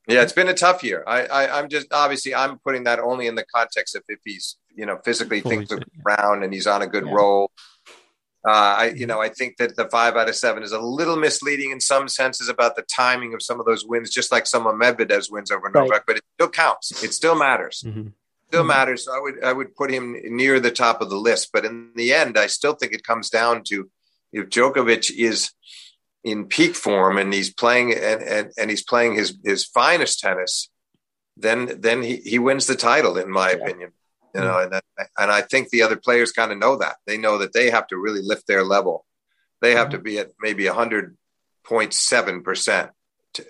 Yeah, 0.08 0.22
it's 0.22 0.34
been 0.34 0.50
a 0.50 0.54
tough 0.54 0.84
year. 0.84 1.04
I, 1.08 1.26
I 1.26 1.60
am 1.60 1.68
just 1.68 1.88
obviously 1.92 2.36
I'm 2.36 2.60
putting 2.60 2.84
that 2.84 3.00
only 3.00 3.26
in 3.26 3.34
the 3.34 3.46
context 3.56 3.96
of 3.96 4.04
if 4.08 4.20
he's 4.24 4.56
you 4.76 4.86
know 4.86 5.00
physically 5.04 5.42
things 5.42 5.72
are 5.72 5.82
around 6.06 6.44
and 6.44 6.54
he's 6.54 6.68
on 6.68 6.84
a 6.84 6.88
good 6.88 7.08
yeah. 7.08 7.12
roll 7.12 7.52
uh, 8.48 8.76
I, 8.78 8.86
you 8.96 9.08
know, 9.08 9.20
I 9.20 9.30
think 9.30 9.58
that 9.58 9.76
the 9.76 9.90
five 9.90 10.16
out 10.16 10.30
of 10.30 10.36
seven 10.36 10.62
is 10.62 10.72
a 10.72 10.80
little 10.80 11.16
misleading 11.16 11.72
in 11.72 11.80
some 11.80 12.08
senses 12.08 12.48
about 12.48 12.76
the 12.76 12.84
timing 12.84 13.34
of 13.34 13.42
some 13.42 13.60
of 13.60 13.66
those 13.66 13.86
wins, 13.86 14.12
just 14.12 14.32
like 14.32 14.46
some 14.46 14.68
of 14.68 14.76
Medvedev's 14.76 15.32
wins 15.32 15.50
over 15.50 15.70
Novak, 15.70 15.90
right. 15.90 16.02
but 16.06 16.18
it 16.18 16.24
still 16.36 16.50
counts. 16.50 17.04
It 17.04 17.14
still 17.14 17.36
matters. 17.36 17.84
Mm-hmm. 17.86 18.10
Still 18.50 18.62
mm-hmm. 18.62 18.68
matters. 18.68 19.06
So 19.06 19.16
I 19.16 19.20
would 19.20 19.44
I 19.44 19.52
would 19.52 19.76
put 19.76 19.90
him 19.90 20.16
near 20.26 20.60
the 20.60 20.70
top 20.70 21.02
of 21.02 21.10
the 21.10 21.16
list, 21.16 21.50
but 21.52 21.66
in 21.66 21.92
the 21.96 22.14
end, 22.14 22.38
I 22.38 22.46
still 22.46 22.74
think 22.74 22.94
it 22.94 23.04
comes 23.04 23.32
down 23.32 23.64
to 23.70 23.90
if 24.32 24.50
Djokovic 24.50 25.10
is 25.12 25.52
in 26.24 26.46
peak 26.46 26.76
form 26.76 27.18
and 27.18 27.34
he's 27.34 27.52
playing 27.52 27.94
and, 27.94 28.22
and, 28.22 28.52
and 28.60 28.70
he's 28.70 28.84
playing 28.84 29.16
his 29.16 29.38
his 29.44 29.66
finest 29.66 30.20
tennis, 30.20 30.70
then 31.36 31.82
then 31.82 32.04
he, 32.04 32.18
he 32.18 32.38
wins 32.38 32.68
the 32.68 32.76
title, 32.76 33.18
in 33.18 33.32
my 33.32 33.52
yeah. 33.52 33.58
opinion 33.58 33.92
you 34.36 34.42
know, 34.42 34.66
hmm. 34.66 34.74
and 34.74 34.82
and 35.18 35.32
I 35.32 35.42
think 35.42 35.70
the 35.70 35.82
other 35.82 35.96
players 35.96 36.32
kind 36.32 36.52
of 36.52 36.58
know 36.58 36.76
that 36.78 36.98
they 37.08 37.18
know 37.18 37.38
that 37.40 37.54
they 37.54 37.70
have 37.70 37.88
to 37.88 37.98
really 37.98 38.22
lift 38.22 38.48
their 38.48 38.64
level. 38.64 39.06
They 39.62 39.76
have 39.76 39.90
to 39.90 39.98
hmm. 39.98 40.04
be 40.04 40.20
at 40.20 40.32
maybe 40.40 40.66
hundred 40.68 41.18
point 41.64 41.94
seven 41.94 42.44
percent 42.44 42.92
to 43.34 43.46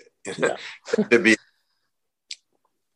be. 1.22 1.36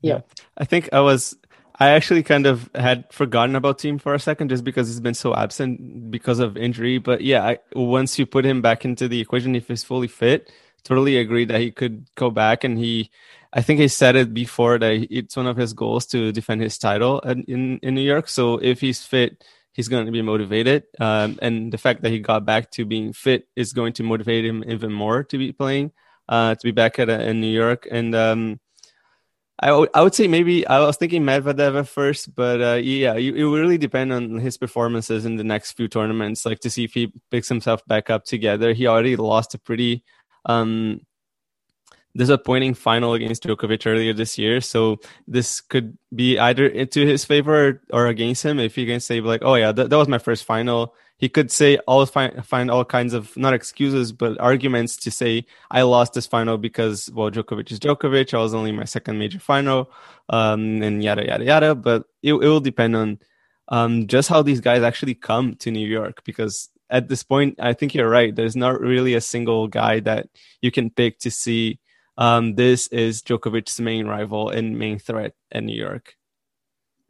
Yeah, 0.00 0.20
I 0.56 0.64
think 0.64 0.88
I 0.92 1.00
was. 1.00 1.36
I 1.82 1.90
actually 1.90 2.22
kind 2.22 2.46
of 2.46 2.68
had 2.74 3.10
forgotten 3.10 3.56
about 3.56 3.78
Thiem 3.78 3.98
for 3.98 4.12
a 4.12 4.18
second 4.18 4.50
just 4.50 4.64
because 4.64 4.86
he's 4.86 5.00
been 5.00 5.14
so 5.14 5.34
absent 5.34 6.10
because 6.10 6.38
of 6.38 6.58
injury. 6.58 6.98
But 6.98 7.22
yeah, 7.22 7.42
I, 7.42 7.58
once 7.74 8.18
you 8.18 8.26
put 8.26 8.44
him 8.44 8.60
back 8.60 8.84
into 8.84 9.08
the 9.08 9.18
equation, 9.18 9.56
if 9.56 9.68
he's 9.68 9.82
fully 9.82 10.06
fit, 10.06 10.52
totally 10.84 11.16
agree 11.16 11.46
that 11.46 11.58
he 11.58 11.70
could 11.70 12.06
go 12.16 12.30
back 12.30 12.64
and 12.64 12.78
he 12.78 13.10
I 13.52 13.62
think 13.62 13.80
he 13.80 13.88
said 13.88 14.14
it 14.14 14.32
before 14.32 14.78
that 14.78 15.08
it's 15.10 15.36
one 15.36 15.48
of 15.48 15.56
his 15.56 15.72
goals 15.72 16.06
to 16.06 16.30
defend 16.32 16.62
his 16.62 16.78
title 16.78 17.20
in 17.20 17.78
in 17.82 17.94
New 17.94 18.00
York. 18.00 18.28
So 18.28 18.58
if 18.58 18.80
he's 18.80 19.02
fit, 19.02 19.42
he's 19.72 19.88
going 19.88 20.06
to 20.06 20.12
be 20.12 20.22
motivated. 20.22 20.84
Um, 21.00 21.38
and 21.42 21.72
the 21.72 21.78
fact 21.78 22.02
that 22.02 22.10
he 22.10 22.20
got 22.20 22.44
back 22.44 22.70
to 22.72 22.84
being 22.84 23.12
fit 23.12 23.48
is 23.56 23.72
going 23.72 23.94
to 23.94 24.02
motivate 24.02 24.44
him 24.44 24.62
even 24.66 24.92
more 24.92 25.24
to 25.24 25.38
be 25.38 25.52
playing, 25.52 25.92
uh, 26.28 26.54
to 26.54 26.62
be 26.62 26.70
back 26.70 26.98
at 26.98 27.08
a, 27.08 27.28
in 27.28 27.40
New 27.40 27.50
York. 27.50 27.88
And 27.90 28.14
um, 28.14 28.60
I, 29.58 29.68
w- 29.68 29.90
I 29.94 30.02
would 30.02 30.14
say 30.14 30.28
maybe 30.28 30.66
I 30.66 30.80
was 30.80 30.96
thinking 30.96 31.22
Medvedev 31.22 31.78
at 31.78 31.88
first, 31.88 32.34
but 32.34 32.62
uh, 32.62 32.74
yeah, 32.74 33.14
it, 33.14 33.34
it 33.36 33.44
will 33.44 33.58
really 33.58 33.78
depend 33.78 34.12
on 34.12 34.38
his 34.38 34.56
performances 34.58 35.24
in 35.24 35.36
the 35.36 35.44
next 35.44 35.72
few 35.72 35.88
tournaments, 35.88 36.46
like 36.46 36.60
to 36.60 36.70
see 36.70 36.84
if 36.84 36.94
he 36.94 37.12
picks 37.30 37.48
himself 37.48 37.84
back 37.86 38.10
up 38.10 38.24
together. 38.24 38.72
He 38.72 38.86
already 38.86 39.16
lost 39.16 39.54
a 39.54 39.58
pretty 39.58 40.04
um, 40.46 41.00
disappointing 42.16 42.74
final 42.74 43.14
against 43.14 43.44
Djokovic 43.44 43.86
earlier 43.86 44.12
this 44.12 44.38
year. 44.38 44.60
So 44.60 44.98
this 45.28 45.60
could 45.60 45.96
be 46.14 46.38
either 46.38 46.66
into 46.66 47.06
his 47.06 47.24
favor 47.24 47.80
or 47.92 48.06
against 48.06 48.42
him. 48.42 48.58
If 48.58 48.74
he 48.74 48.86
can 48.86 49.00
say 49.00 49.20
like, 49.20 49.42
"Oh 49.44 49.54
yeah, 49.54 49.72
that, 49.72 49.90
that 49.90 49.96
was 49.96 50.08
my 50.08 50.18
first 50.18 50.44
final," 50.44 50.94
he 51.18 51.28
could 51.28 51.50
say 51.50 51.76
all 51.86 52.04
find 52.06 52.44
find 52.44 52.70
all 52.70 52.84
kinds 52.84 53.14
of 53.14 53.36
not 53.36 53.54
excuses 53.54 54.12
but 54.12 54.40
arguments 54.40 54.96
to 54.96 55.10
say 55.10 55.44
I 55.70 55.82
lost 55.82 56.14
this 56.14 56.26
final 56.26 56.58
because 56.58 57.10
well 57.12 57.30
Djokovic 57.30 57.70
is 57.70 57.80
Djokovic. 57.80 58.34
I 58.34 58.38
was 58.38 58.54
only 58.54 58.72
my 58.72 58.84
second 58.84 59.18
major 59.18 59.38
final, 59.38 59.90
um, 60.28 60.82
and 60.82 61.02
yada 61.04 61.26
yada 61.26 61.44
yada. 61.44 61.74
But 61.74 62.04
it, 62.22 62.34
it 62.34 62.38
will 62.38 62.60
depend 62.60 62.96
on 62.96 63.18
um, 63.68 64.06
just 64.08 64.28
how 64.28 64.42
these 64.42 64.60
guys 64.60 64.82
actually 64.82 65.14
come 65.14 65.54
to 65.56 65.70
New 65.70 65.86
York 65.86 66.24
because 66.24 66.70
at 66.90 67.08
this 67.08 67.22
point, 67.22 67.54
I 67.60 67.72
think 67.72 67.94
you're 67.94 68.08
right. 68.08 68.34
There's 68.34 68.56
not 68.56 68.80
really 68.80 69.14
a 69.14 69.20
single 69.20 69.68
guy 69.68 70.00
that 70.00 70.28
you 70.60 70.72
can 70.72 70.90
pick 70.90 71.20
to 71.20 71.30
see 71.30 71.78
um, 72.18 72.54
this 72.54 72.86
is 72.88 73.22
Djokovic's 73.22 73.80
main 73.80 74.06
rival 74.06 74.50
and 74.50 74.78
main 74.78 74.98
threat 74.98 75.34
in 75.50 75.66
New 75.66 75.78
York. 75.78 76.14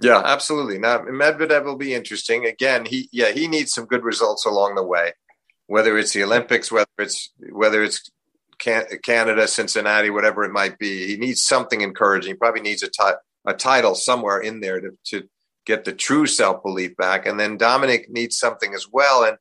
Yeah, 0.00 0.22
absolutely. 0.24 0.78
Now 0.78 0.98
Medvedev 1.00 1.64
will 1.64 1.76
be 1.76 1.94
interesting. 1.94 2.46
Again, 2.46 2.86
he 2.86 3.08
yeah 3.12 3.32
he 3.32 3.48
needs 3.48 3.72
some 3.72 3.84
good 3.84 4.02
results 4.02 4.46
along 4.46 4.74
the 4.74 4.82
way, 4.82 5.12
whether 5.66 5.98
it's 5.98 6.12
the 6.12 6.24
Olympics, 6.24 6.72
whether 6.72 6.88
it's 6.98 7.30
whether 7.50 7.82
it's 7.82 8.10
Canada, 8.60 9.48
Cincinnati, 9.48 10.10
whatever 10.10 10.44
it 10.44 10.52
might 10.52 10.78
be. 10.78 11.06
He 11.06 11.16
needs 11.16 11.42
something 11.42 11.80
encouraging. 11.80 12.32
He 12.32 12.34
probably 12.34 12.60
needs 12.60 12.82
a, 12.82 13.52
title 13.54 13.94
somewhere 13.94 14.38
in 14.38 14.60
there 14.60 14.80
to, 14.80 14.90
to 15.06 15.28
get 15.66 15.84
the 15.84 15.92
true 15.92 16.26
self 16.26 16.62
belief 16.62 16.96
back. 16.96 17.26
And 17.26 17.40
then 17.40 17.56
Dominic 17.56 18.10
needs 18.10 18.38
something 18.38 18.74
as 18.74 18.86
well. 18.90 19.24
And 19.24 19.36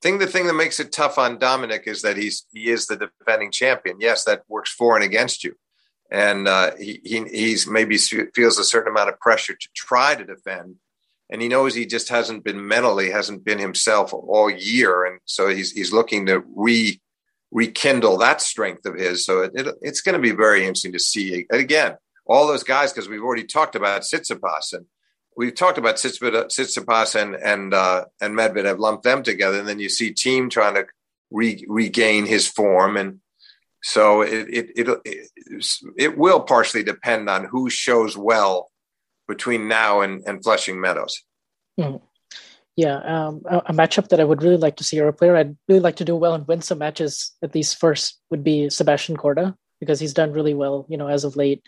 thing 0.00 0.18
the 0.18 0.26
thing 0.26 0.46
that 0.46 0.54
makes 0.54 0.80
it 0.80 0.92
tough 0.92 1.18
on 1.18 1.38
Dominic 1.38 1.84
is 1.86 2.02
that 2.02 2.16
he's 2.16 2.46
he 2.52 2.70
is 2.70 2.86
the 2.86 2.96
defending 2.96 3.50
champion. 3.50 3.96
Yes, 4.00 4.24
that 4.24 4.42
works 4.48 4.72
for 4.72 4.96
and 4.96 5.04
against 5.04 5.44
you, 5.44 5.56
and 6.10 6.48
uh, 6.48 6.72
he, 6.76 7.00
he 7.04 7.24
he's 7.24 7.66
maybe 7.66 7.98
feels 7.98 8.58
a 8.58 8.64
certain 8.64 8.90
amount 8.90 9.10
of 9.10 9.20
pressure 9.20 9.54
to 9.54 9.68
try 9.74 10.14
to 10.14 10.24
defend, 10.24 10.76
and 11.30 11.42
he 11.42 11.48
knows 11.48 11.74
he 11.74 11.86
just 11.86 12.08
hasn't 12.08 12.44
been 12.44 12.66
mentally 12.66 13.10
hasn't 13.10 13.44
been 13.44 13.58
himself 13.58 14.12
all 14.12 14.50
year, 14.50 15.04
and 15.04 15.20
so 15.24 15.48
he's 15.48 15.72
he's 15.72 15.92
looking 15.92 16.26
to 16.26 16.42
re 16.54 17.00
rekindle 17.52 18.18
that 18.18 18.40
strength 18.40 18.86
of 18.86 18.94
his. 18.94 19.24
So 19.24 19.42
it, 19.42 19.52
it, 19.54 19.74
it's 19.82 20.00
going 20.00 20.14
to 20.14 20.20
be 20.20 20.30
very 20.30 20.60
interesting 20.60 20.92
to 20.92 21.00
see 21.00 21.46
again 21.50 21.96
all 22.26 22.46
those 22.46 22.62
guys 22.62 22.92
because 22.92 23.08
we've 23.08 23.22
already 23.22 23.44
talked 23.44 23.74
about 23.74 24.02
Tsitsipas 24.02 24.72
and 24.72 24.86
we've 25.40 25.54
talked 25.54 25.78
about 25.78 25.96
Tsitsipas 25.96 27.20
and 27.20 27.34
and 27.34 27.72
uh, 27.72 28.04
and 28.20 28.36
lumped 28.36 29.04
them 29.04 29.22
together, 29.22 29.58
and 29.58 29.66
then 29.66 29.80
you 29.80 29.88
see 29.88 30.12
Thiem 30.12 30.50
trying 30.50 30.74
to 30.74 30.84
re- 31.30 31.64
regain 31.66 32.26
his 32.26 32.46
form, 32.46 32.98
and 32.98 33.20
so 33.82 34.20
it 34.20 34.46
it, 34.50 34.66
it 34.76 35.00
it 35.06 35.66
it 35.96 36.18
will 36.18 36.40
partially 36.40 36.82
depend 36.82 37.30
on 37.30 37.46
who 37.46 37.70
shows 37.70 38.18
well 38.18 38.70
between 39.26 39.66
now 39.66 40.02
and 40.02 40.22
and 40.26 40.44
Flushing 40.44 40.78
Meadows. 40.78 41.24
Mm. 41.78 42.02
Yeah, 42.76 42.98
um, 42.98 43.42
a, 43.46 43.58
a, 43.66 43.72
matchup 43.72 44.08
that 44.08 44.20
I 44.20 44.24
would 44.24 44.42
really 44.42 44.56
like 44.56 44.76
to 44.76 44.84
see, 44.84 45.00
or 45.00 45.08
a 45.08 45.12
player 45.12 45.36
I'd 45.36 45.56
really 45.68 45.80
like 45.80 45.96
to 45.96 46.04
do 46.04 46.16
well 46.16 46.34
and 46.34 46.46
win 46.46 46.62
some 46.62 46.78
matches 46.78 47.32
at 47.42 47.54
least 47.54 47.80
first, 47.80 48.18
would 48.30 48.44
be 48.44 48.70
Sebastian 48.70 49.16
Korda 49.16 49.54
because 49.80 50.00
he's 50.00 50.14
done 50.14 50.32
really 50.32 50.54
well, 50.54 50.86
you 50.88 50.96
know, 50.96 51.08
as 51.08 51.24
of 51.24 51.36
late 51.36 51.62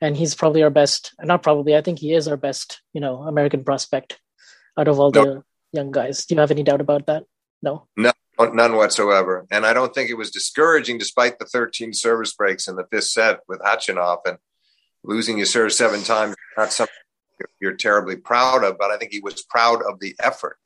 and 0.00 0.16
he's 0.16 0.34
probably 0.34 0.62
our 0.62 0.70
best. 0.70 1.14
Not 1.20 1.42
probably, 1.42 1.76
I 1.76 1.82
think 1.82 1.98
he 1.98 2.12
is 2.12 2.28
our 2.28 2.36
best, 2.36 2.80
you 2.92 3.00
know, 3.00 3.22
American 3.22 3.64
prospect 3.64 4.18
out 4.78 4.88
of 4.88 4.98
all 4.98 5.10
the 5.10 5.42
young 5.72 5.90
guys. 5.90 6.26
Do 6.26 6.34
you 6.34 6.40
have 6.40 6.50
any 6.50 6.62
doubt 6.62 6.80
about 6.80 7.06
that? 7.06 7.24
No. 7.62 7.86
No, 7.96 8.12
none 8.38 8.76
whatsoever. 8.76 9.46
And 9.50 9.64
I 9.64 9.72
don't 9.72 9.94
think 9.94 10.10
it 10.10 10.18
was 10.18 10.30
discouraging, 10.30 10.98
despite 10.98 11.38
the 11.38 11.46
13 11.46 11.92
service 11.92 12.34
breaks 12.34 12.68
in 12.68 12.76
the 12.76 12.86
fifth 12.90 13.04
set 13.04 13.40
with 13.48 13.60
Khachanov 13.60 14.18
and 14.26 14.38
losing 15.02 15.36
your 15.38 15.46
serve 15.46 15.72
seven 15.72 16.02
times. 16.02 16.34
Not 16.56 16.72
something 16.72 16.94
you're 17.60 17.76
terribly 17.76 18.16
proud 18.16 18.64
of, 18.64 18.78
but 18.78 18.90
I 18.90 18.96
think 18.96 19.12
he 19.12 19.20
was 19.20 19.42
proud 19.42 19.82
of 19.82 20.00
the 20.00 20.14
effort, 20.22 20.58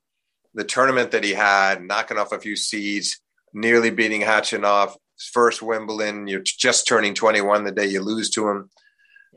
the 0.55 0.65
tournament 0.65 1.11
that 1.13 1.25
he 1.25 1.33
had, 1.33 1.83
knocking 1.83 2.19
off 2.19 2.33
a 2.33 2.39
few 2.39 2.57
seeds, 2.57 3.21
nearly 3.53 3.91
beating 3.91 4.23
Khachanov. 4.23 4.95
First 5.33 5.63
Wimbledon, 5.63 6.29
you're 6.29 6.43
just 6.45 6.87
turning 6.87 7.15
21 7.15 7.65
the 7.65 7.73
day 7.73 7.87
you 7.87 8.01
lose 8.01 8.31
to 8.31 8.49
him. 8.49 8.71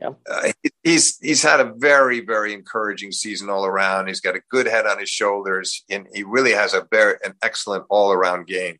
Yeah. 0.02 0.14
Uh, 0.28 0.52
he's 0.82 1.18
he's 1.18 1.42
had 1.42 1.60
a 1.60 1.72
very 1.76 2.20
very 2.20 2.52
encouraging 2.52 3.12
season 3.12 3.48
all 3.48 3.64
around. 3.64 4.08
He's 4.08 4.20
got 4.20 4.34
a 4.34 4.42
good 4.50 4.66
head 4.66 4.84
on 4.84 4.98
his 4.98 5.08
shoulders, 5.08 5.84
and 5.88 6.08
he 6.12 6.24
really 6.24 6.52
has 6.52 6.74
a 6.74 6.86
very 6.90 7.16
an 7.24 7.34
excellent 7.42 7.84
all 7.88 8.12
around 8.12 8.48
game. 8.48 8.78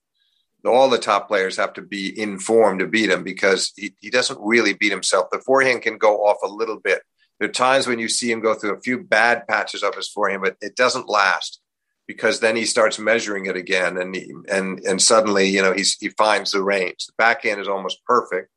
All 0.65 0.89
the 0.89 0.99
top 0.99 1.29
players 1.29 1.57
have 1.57 1.75
to 1.75 1.83
be 1.83 2.09
in 2.09 2.39
form 2.39 2.79
to 2.79 2.87
beat 2.87 3.11
him 3.11 3.25
because 3.25 3.73
he, 3.77 3.95
he 4.01 4.11
doesn't 4.11 4.39
really 4.41 4.75
beat 4.75 4.93
himself. 4.93 5.29
The 5.31 5.41
forehand 5.41 5.83
can 5.83 5.99
go 5.99 6.25
off 6.27 6.39
a 6.45 6.49
little 6.49 6.79
bit. 6.79 7.03
There 7.39 7.49
are 7.49 7.53
times 7.53 7.89
when 7.89 7.99
you 7.99 8.09
see 8.09 8.31
him 8.31 8.41
go 8.41 8.55
through 8.55 8.77
a 8.77 8.81
few 8.81 9.03
bad 9.03 9.47
patches 9.49 9.83
of 9.83 9.95
his 9.95 10.09
forehand, 10.09 10.43
but 10.43 10.57
it 10.61 10.77
doesn't 10.77 11.09
last 11.09 11.61
because 12.07 12.41
then 12.41 12.57
he 12.57 12.65
starts 12.65 12.99
measuring 12.99 13.47
it 13.47 13.57
again, 13.57 13.97
and 13.97 14.15
he, 14.15 14.33
and 14.51 14.81
and 14.81 15.01
suddenly 15.01 15.47
you 15.47 15.63
know 15.63 15.73
he's 15.73 15.97
he 16.01 16.09
finds 16.09 16.51
the 16.51 16.63
range. 16.63 17.07
The 17.07 17.13
backhand 17.17 17.61
is 17.61 17.69
almost 17.69 18.05
perfect, 18.05 18.49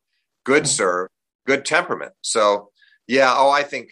good 0.44 0.66
serve, 0.66 1.08
good 1.46 1.64
temperament. 1.64 2.12
So 2.22 2.70
yeah, 3.06 3.32
oh, 3.36 3.50
I 3.50 3.62
think 3.62 3.90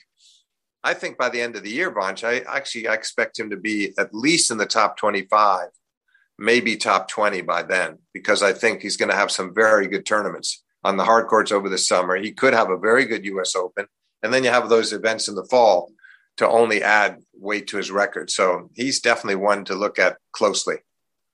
I 0.83 0.93
think 0.93 1.17
by 1.17 1.31
the 1.31 1.41
end 1.41 1.57
of 1.57 1.63
the 1.63 1.71
year, 1.71 1.91
Vansh, 1.91 2.25
I 2.25 2.41
actually 2.41 2.89
I 2.89 2.95
expect 2.95 3.39
him 3.39 3.51
to 3.51 3.57
be 3.57 3.95
at 3.99 4.15
least 4.15 4.51
in 4.51 4.59
the 4.59 4.67
top 4.67 4.99
25, 4.99 5.69
maybe 6.39 6.77
top 6.77 7.09
20 7.09 7.41
by 7.43 7.63
then, 7.63 7.99
because 8.13 8.43
I 8.43 8.53
think 8.53 8.83
he's 8.83 8.99
going 8.99 9.11
to 9.11 9.17
have 9.17 9.31
some 9.31 9.55
very 9.55 9.87
good 9.89 10.05
tournaments 10.05 10.63
on 10.85 10.99
the 10.99 11.05
hard 11.05 11.27
courts 11.29 11.51
over 11.51 11.71
the 11.71 11.79
summer. 11.79 12.17
He 12.17 12.33
could 12.33 12.53
have 12.53 12.71
a 12.71 12.79
very 12.79 13.07
good 13.07 13.25
US 13.25 13.57
Open. 13.57 13.87
And 14.23 14.33
then 14.33 14.45
you 14.45 14.51
have 14.51 14.69
those 14.69 14.93
events 14.93 15.29
in 15.29 15.35
the 15.35 15.45
fall 15.45 15.91
to 16.37 16.49
only 16.49 16.83
add 16.83 17.19
weight 17.35 17.67
to 17.69 17.77
his 17.77 17.91
record. 17.91 18.31
So 18.31 18.71
he's 18.75 19.01
definitely 19.01 19.37
one 19.37 19.65
to 19.67 19.75
look 19.75 19.99
at 19.99 20.17
closely. 20.33 20.77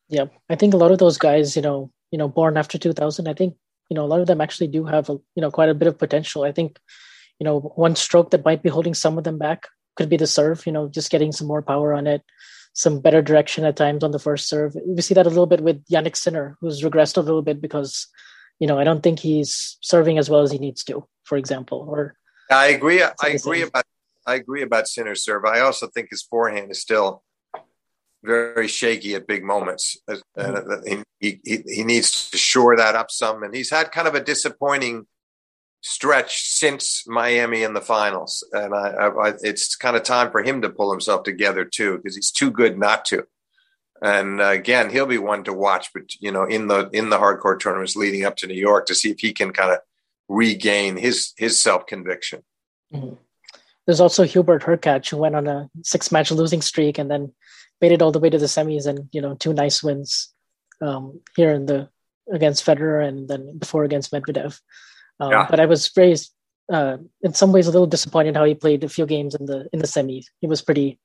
Yeah. 0.09 0.27
I 0.49 0.57
think 0.57 0.75
a 0.75 0.77
lot 0.77 0.93
of 0.93 0.99
those 0.99 1.19
guys, 1.19 1.57
you 1.57 1.63
know, 1.63 1.91
you 2.11 2.19
know, 2.19 2.29
born 2.29 2.57
after 2.57 2.79
2000, 2.79 3.29
I 3.29 3.35
think 3.35 3.55
you 3.91 3.95
know 3.95 4.05
a 4.05 4.11
lot 4.13 4.21
of 4.21 4.27
them 4.27 4.41
actually 4.41 4.69
do 4.69 4.85
have 4.87 5.11
a, 5.11 5.15
you 5.35 5.43
know 5.43 5.51
quite 5.51 5.69
a 5.69 5.75
bit 5.75 5.89
of 5.89 5.99
potential. 5.99 6.45
I 6.45 6.53
think 6.53 6.79
you 7.39 7.45
know 7.45 7.61
one 7.61 7.97
stroke 7.97 8.31
that 8.31 8.45
might 8.45 8.63
be 8.63 8.71
holding 8.71 8.95
some 8.95 9.19
of 9.19 9.25
them 9.25 9.37
back 9.37 9.67
could 9.97 10.09
be 10.09 10.17
the 10.17 10.27
serve 10.27 10.65
you 10.67 10.73
know 10.73 10.89
just 10.89 11.11
getting 11.11 11.33
some 11.33 11.49
more 11.49 11.61
power 11.61 11.93
on 11.93 12.07
it 12.07 12.23
some 12.73 13.01
better 13.01 13.21
direction 13.21 13.65
at 13.65 13.77
times 13.77 14.05
on 14.05 14.13
the 14.13 14.19
first 14.21 14.49
serve. 14.49 14.77
We 14.87 15.03
see 15.03 15.15
that 15.15 15.27
a 15.27 15.29
little 15.29 15.47
bit 15.47 15.61
with 15.61 15.85
Jannik 15.87 16.17
Sinner 16.17 16.57
who's 16.61 16.83
regressed 16.83 17.17
a 17.17 17.21
little 17.21 17.43
bit 17.43 17.61
because 17.61 18.07
you 18.61 18.67
know 18.67 18.79
i 18.79 18.85
don't 18.85 19.03
think 19.03 19.19
he's 19.19 19.79
serving 19.81 20.19
as 20.19 20.31
well 20.31 20.43
as 20.43 20.53
he 20.53 20.59
needs 20.59 20.85
to 20.85 21.05
for 21.25 21.37
example 21.37 21.87
or 21.91 22.15
i 22.51 22.67
agree. 22.67 23.03
I 23.03 23.29
agree 23.31 23.63
about 23.63 23.85
i 24.27 24.35
agree 24.37 24.63
about 24.63 24.87
Sinner's 24.87 25.25
serve. 25.25 25.45
I 25.45 25.61
also 25.61 25.89
think 25.89 26.09
his 26.11 26.23
forehand 26.23 26.71
is 26.71 26.81
still 26.81 27.25
very 28.23 28.69
shaky 28.69 29.15
at 29.15 29.27
big 29.27 29.45
moments. 29.45 29.97
Mm-hmm. 30.09 31.03
he, 31.21 31.41
he, 31.45 31.63
he 31.67 31.85
needs 31.85 32.31
to 32.31 32.39
shore 32.39 32.77
that 32.77 32.95
up 32.95 33.11
some. 33.11 33.43
And 33.43 33.55
he's 33.55 33.71
had 33.71 33.93
kind 33.93 34.09
of 34.09 34.15
a 34.15 34.23
disappointing 34.23 35.07
stretch 35.83 36.43
since 36.43 37.05
Miami 37.07 37.63
in 37.63 37.73
the 37.73 37.81
finals. 37.81 38.47
And 38.53 38.75
I, 38.75 39.09
I, 39.09 39.33
it's 39.41 39.77
kind 39.77 39.97
of 39.97 40.03
time 40.03 40.31
for 40.31 40.43
him 40.43 40.63
to 40.63 40.71
pull 40.71 40.91
himself 40.91 41.23
together 41.23 41.65
too, 41.65 41.97
because 41.97 42.17
he's 42.17 42.31
too 42.31 42.51
good 42.51 42.79
not 42.79 43.05
to. 43.07 43.25
And 44.03 44.41
uh, 44.41 44.47
again, 44.47 44.91
he'll 44.91 45.07
be 45.07 45.19
one 45.19 45.45
to 45.45 45.53
watch, 45.53 45.91
but 45.93 46.15
you 46.21 46.33
know, 46.33 46.45
in 46.45 46.69
the 46.69 46.89
in 46.93 47.11
the 47.11 47.19
hard 47.19 47.41
court 47.41 47.61
tournaments 47.61 47.97
leading 47.97 48.25
up 48.25 48.37
to 48.37 48.47
New 48.47 48.55
York 48.55 48.87
to 48.87 48.95
see 48.95 49.11
if 49.11 49.21
he 49.21 49.33
can 49.33 49.53
kind 49.53 49.73
of 49.73 49.79
regain 50.27 50.97
his 50.97 51.35
his 51.37 51.59
self 51.59 51.87
conviction. 51.87 52.43
Mm-hmm. 52.95 53.17
There's 53.87 54.01
also 54.01 54.25
Hubert 54.25 54.63
Hurkacz 54.63 55.11
who 55.11 55.19
went 55.19 55.35
on 55.35 55.47
a 55.47 55.69
six 55.83 56.11
match 56.11 56.31
losing 56.31 56.63
streak 56.63 56.97
and 56.97 57.11
then 57.11 57.33
made 57.81 57.93
it 57.93 58.03
all 58.03 58.13
the 58.13 58.19
way 58.19 58.31
to 58.31 58.39
the 58.39 58.47
semis 58.47 58.87
and 58.87 59.09
you 59.13 59.21
know 59.21 59.35
two 59.35 59.53
nice 59.53 59.83
wins 59.83 60.33
um, 60.81 61.21
here 61.37 61.53
in 61.53 61.67
the 61.67 61.89
against 62.33 62.65
Federer 62.65 63.07
and 63.07 63.29
then 63.29 63.59
before 63.59 63.85
against 63.85 64.13
Medvedev. 64.13 64.61
Um, 65.19 65.33
yeah. 65.33 65.47
But 65.51 65.61
I 65.61 65.67
was 65.67 65.89
very, 65.89 66.17
uh, 66.73 66.99
in 67.23 67.35
some 67.35 67.53
ways, 67.53 67.67
a 67.67 67.71
little 67.71 67.87
disappointed 67.87 68.37
how 68.37 68.45
he 68.45 68.55
played 68.55 68.85
a 68.85 68.89
few 68.89 69.07
games 69.07 69.35
in 69.35 69.47
the 69.47 69.69
in 69.73 69.81
the 69.81 69.87
semis. 69.87 70.27
He 70.41 70.47
was 70.47 70.63
pretty, 70.63 70.99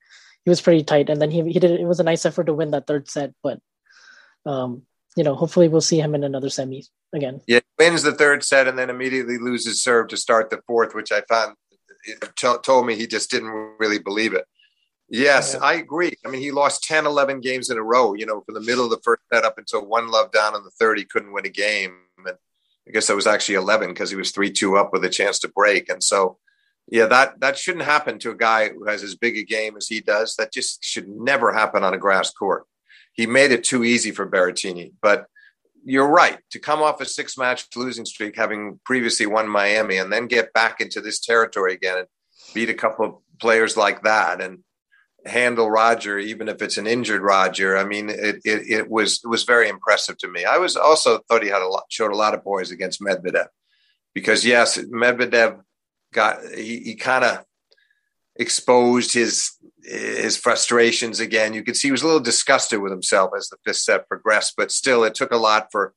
he 0.44 0.50
was 0.50 0.62
pretty 0.62 0.84
tight, 0.84 1.10
and 1.10 1.22
then 1.22 1.32
he 1.32 1.42
he 1.52 1.60
did. 1.60 1.72
It 1.72 1.86
was 1.86 2.00
a 2.00 2.04
nice 2.04 2.26
effort 2.26 2.46
to 2.46 2.54
win 2.54 2.72
that 2.72 2.88
third 2.88 3.10
set, 3.10 3.34
but 3.44 3.60
um, 4.46 4.84
you 5.16 5.24
know, 5.24 5.36
hopefully 5.36 5.68
we'll 5.68 5.82
see 5.82 6.00
him 6.00 6.16
in 6.16 6.24
another 6.24 6.50
semi 6.50 6.86
again. 7.14 7.42
Yeah, 7.48 7.60
wins 7.80 8.04
the 8.04 8.14
third 8.14 8.44
set 8.44 8.68
and 8.68 8.78
then 8.78 8.90
immediately 8.90 9.38
loses 9.38 9.82
serve 9.82 10.10
to 10.10 10.18
start 10.18 10.50
the 10.50 10.62
fourth, 10.68 10.94
which 10.94 11.12
I 11.12 11.22
found 11.28 11.56
t- 12.36 12.56
told 12.64 12.86
me 12.86 12.96
he 12.96 13.08
just 13.08 13.32
didn't 13.32 13.52
really 13.80 14.00
believe 14.00 14.34
it. 14.34 14.46
Yes. 15.10 15.56
I 15.56 15.76
agree. 15.76 16.14
I 16.26 16.30
mean, 16.30 16.42
he 16.42 16.52
lost 16.52 16.84
10, 16.84 17.06
11 17.06 17.42
games 17.42 17.70
in 17.70 17.78
a 17.78 17.84
row, 17.84 18.14
you 18.14 18.26
know, 18.26 18.42
from 18.42 18.56
the 18.56 18.62
middle 18.62 18.86
of 18.86 18.90
the 18.90 19.02
first 19.04 19.22
set 19.32 19.46
up 19.46 19.58
until 19.58 19.86
one 19.86 20.10
love 20.10 20.32
down 20.32 20.56
in 20.56 20.64
the 20.64 20.72
third, 20.72 20.98
he 20.98 21.06
couldn't 21.06 21.34
win 21.34 21.46
a 21.46 21.50
game. 21.50 21.96
And 22.18 22.36
I 22.88 22.92
guess 22.92 23.08
that 23.08 23.16
was 23.16 23.28
actually 23.28 23.56
11 23.56 23.90
because 23.90 24.10
he 24.10 24.16
was 24.16 24.32
3 24.32 24.52
2 24.52 24.78
up 24.78 24.92
with 24.92 25.06
a 25.06 25.10
chance 25.10 25.40
to 25.40 25.48
break. 25.48 25.90
And 25.90 26.04
so, 26.04 26.38
yeah, 26.88 27.06
that, 27.06 27.40
that 27.40 27.58
shouldn't 27.58 27.86
happen 27.86 28.20
to 28.20 28.32
a 28.32 28.36
guy 28.36 28.70
who 28.70 28.86
has 28.86 29.04
as 29.04 29.16
big 29.16 29.38
a 29.38 29.44
game 29.44 29.78
as 29.78 29.88
he 29.88 30.02
does. 30.02 30.36
That 30.36 30.52
just 30.52 30.84
should 30.84 31.08
never 31.08 31.54
happen 31.54 31.84
on 31.84 31.94
a 31.94 32.00
grass 32.00 32.32
court. 32.32 32.66
He 33.14 33.28
made 33.28 33.52
it 33.52 33.64
too 33.64 33.84
easy 33.84 34.12
for 34.12 34.30
Berrettini. 34.30 34.92
But 35.02 35.28
you're 35.84 36.08
right 36.08 36.40
to 36.50 36.60
come 36.60 36.82
off 36.82 37.00
a 37.00 37.06
six 37.06 37.38
match 37.38 37.68
losing 37.76 38.06
streak, 38.06 38.36
having 38.36 38.80
previously 38.86 39.28
won 39.28 39.48
Miami, 39.48 39.98
and 39.98 40.12
then 40.12 40.26
get 40.26 40.52
back 40.54 40.82
into 40.82 41.00
this 41.00 41.20
territory 41.20 41.74
again 41.74 42.00
and 42.00 42.08
beat 42.54 42.70
a 42.70 42.74
couple 42.74 43.06
of 43.06 43.16
players 43.40 43.78
like 43.78 44.02
that 44.04 44.42
and 44.42 44.60
handle 45.26 45.70
Roger, 45.70 46.20
even 46.20 46.48
if 46.48 46.62
it's 46.62 46.78
an 46.78 46.88
injured 46.88 47.22
Roger. 47.22 47.78
I 47.78 47.84
mean, 47.84 48.10
it, 48.10 48.42
it, 48.46 48.70
it 48.70 48.90
was 48.90 49.22
it 49.24 49.28
was 49.28 49.44
very 49.44 49.70
impressive 49.70 50.18
to 50.20 50.28
me. 50.28 50.46
I 50.46 50.58
was 50.58 50.76
also 50.76 51.20
thought 51.28 51.44
he 51.44 51.50
had 51.50 51.62
a 51.62 51.68
lot, 51.68 51.86
showed 51.90 52.12
a 52.12 52.18
lot 52.18 52.34
of 52.34 52.44
poise 52.44 52.72
against 52.72 53.02
Medvedev 53.02 53.48
because 54.14 54.46
yes, 54.46 54.78
Medvedev 54.78 55.62
got 56.14 56.40
he, 56.56 56.80
he 56.80 56.96
kind 56.96 57.24
of 57.24 57.44
exposed 58.36 59.14
his 59.14 59.52
his 59.84 60.38
frustrations 60.38 61.20
again. 61.20 61.54
You 61.54 61.64
could 61.64 61.76
see 61.76 61.90
he 61.90 61.92
was 61.92 62.02
a 62.02 62.06
little 62.06 62.22
disgusted 62.22 62.82
with 62.82 62.92
himself 62.92 63.32
as 63.38 63.50
the 63.50 63.58
fifth 63.66 63.78
set 63.78 64.08
progressed, 64.08 64.54
but 64.58 64.72
still, 64.72 65.04
it 65.04 65.16
took 65.16 65.32
a 65.32 65.38
lot 65.38 65.68
for 65.72 65.94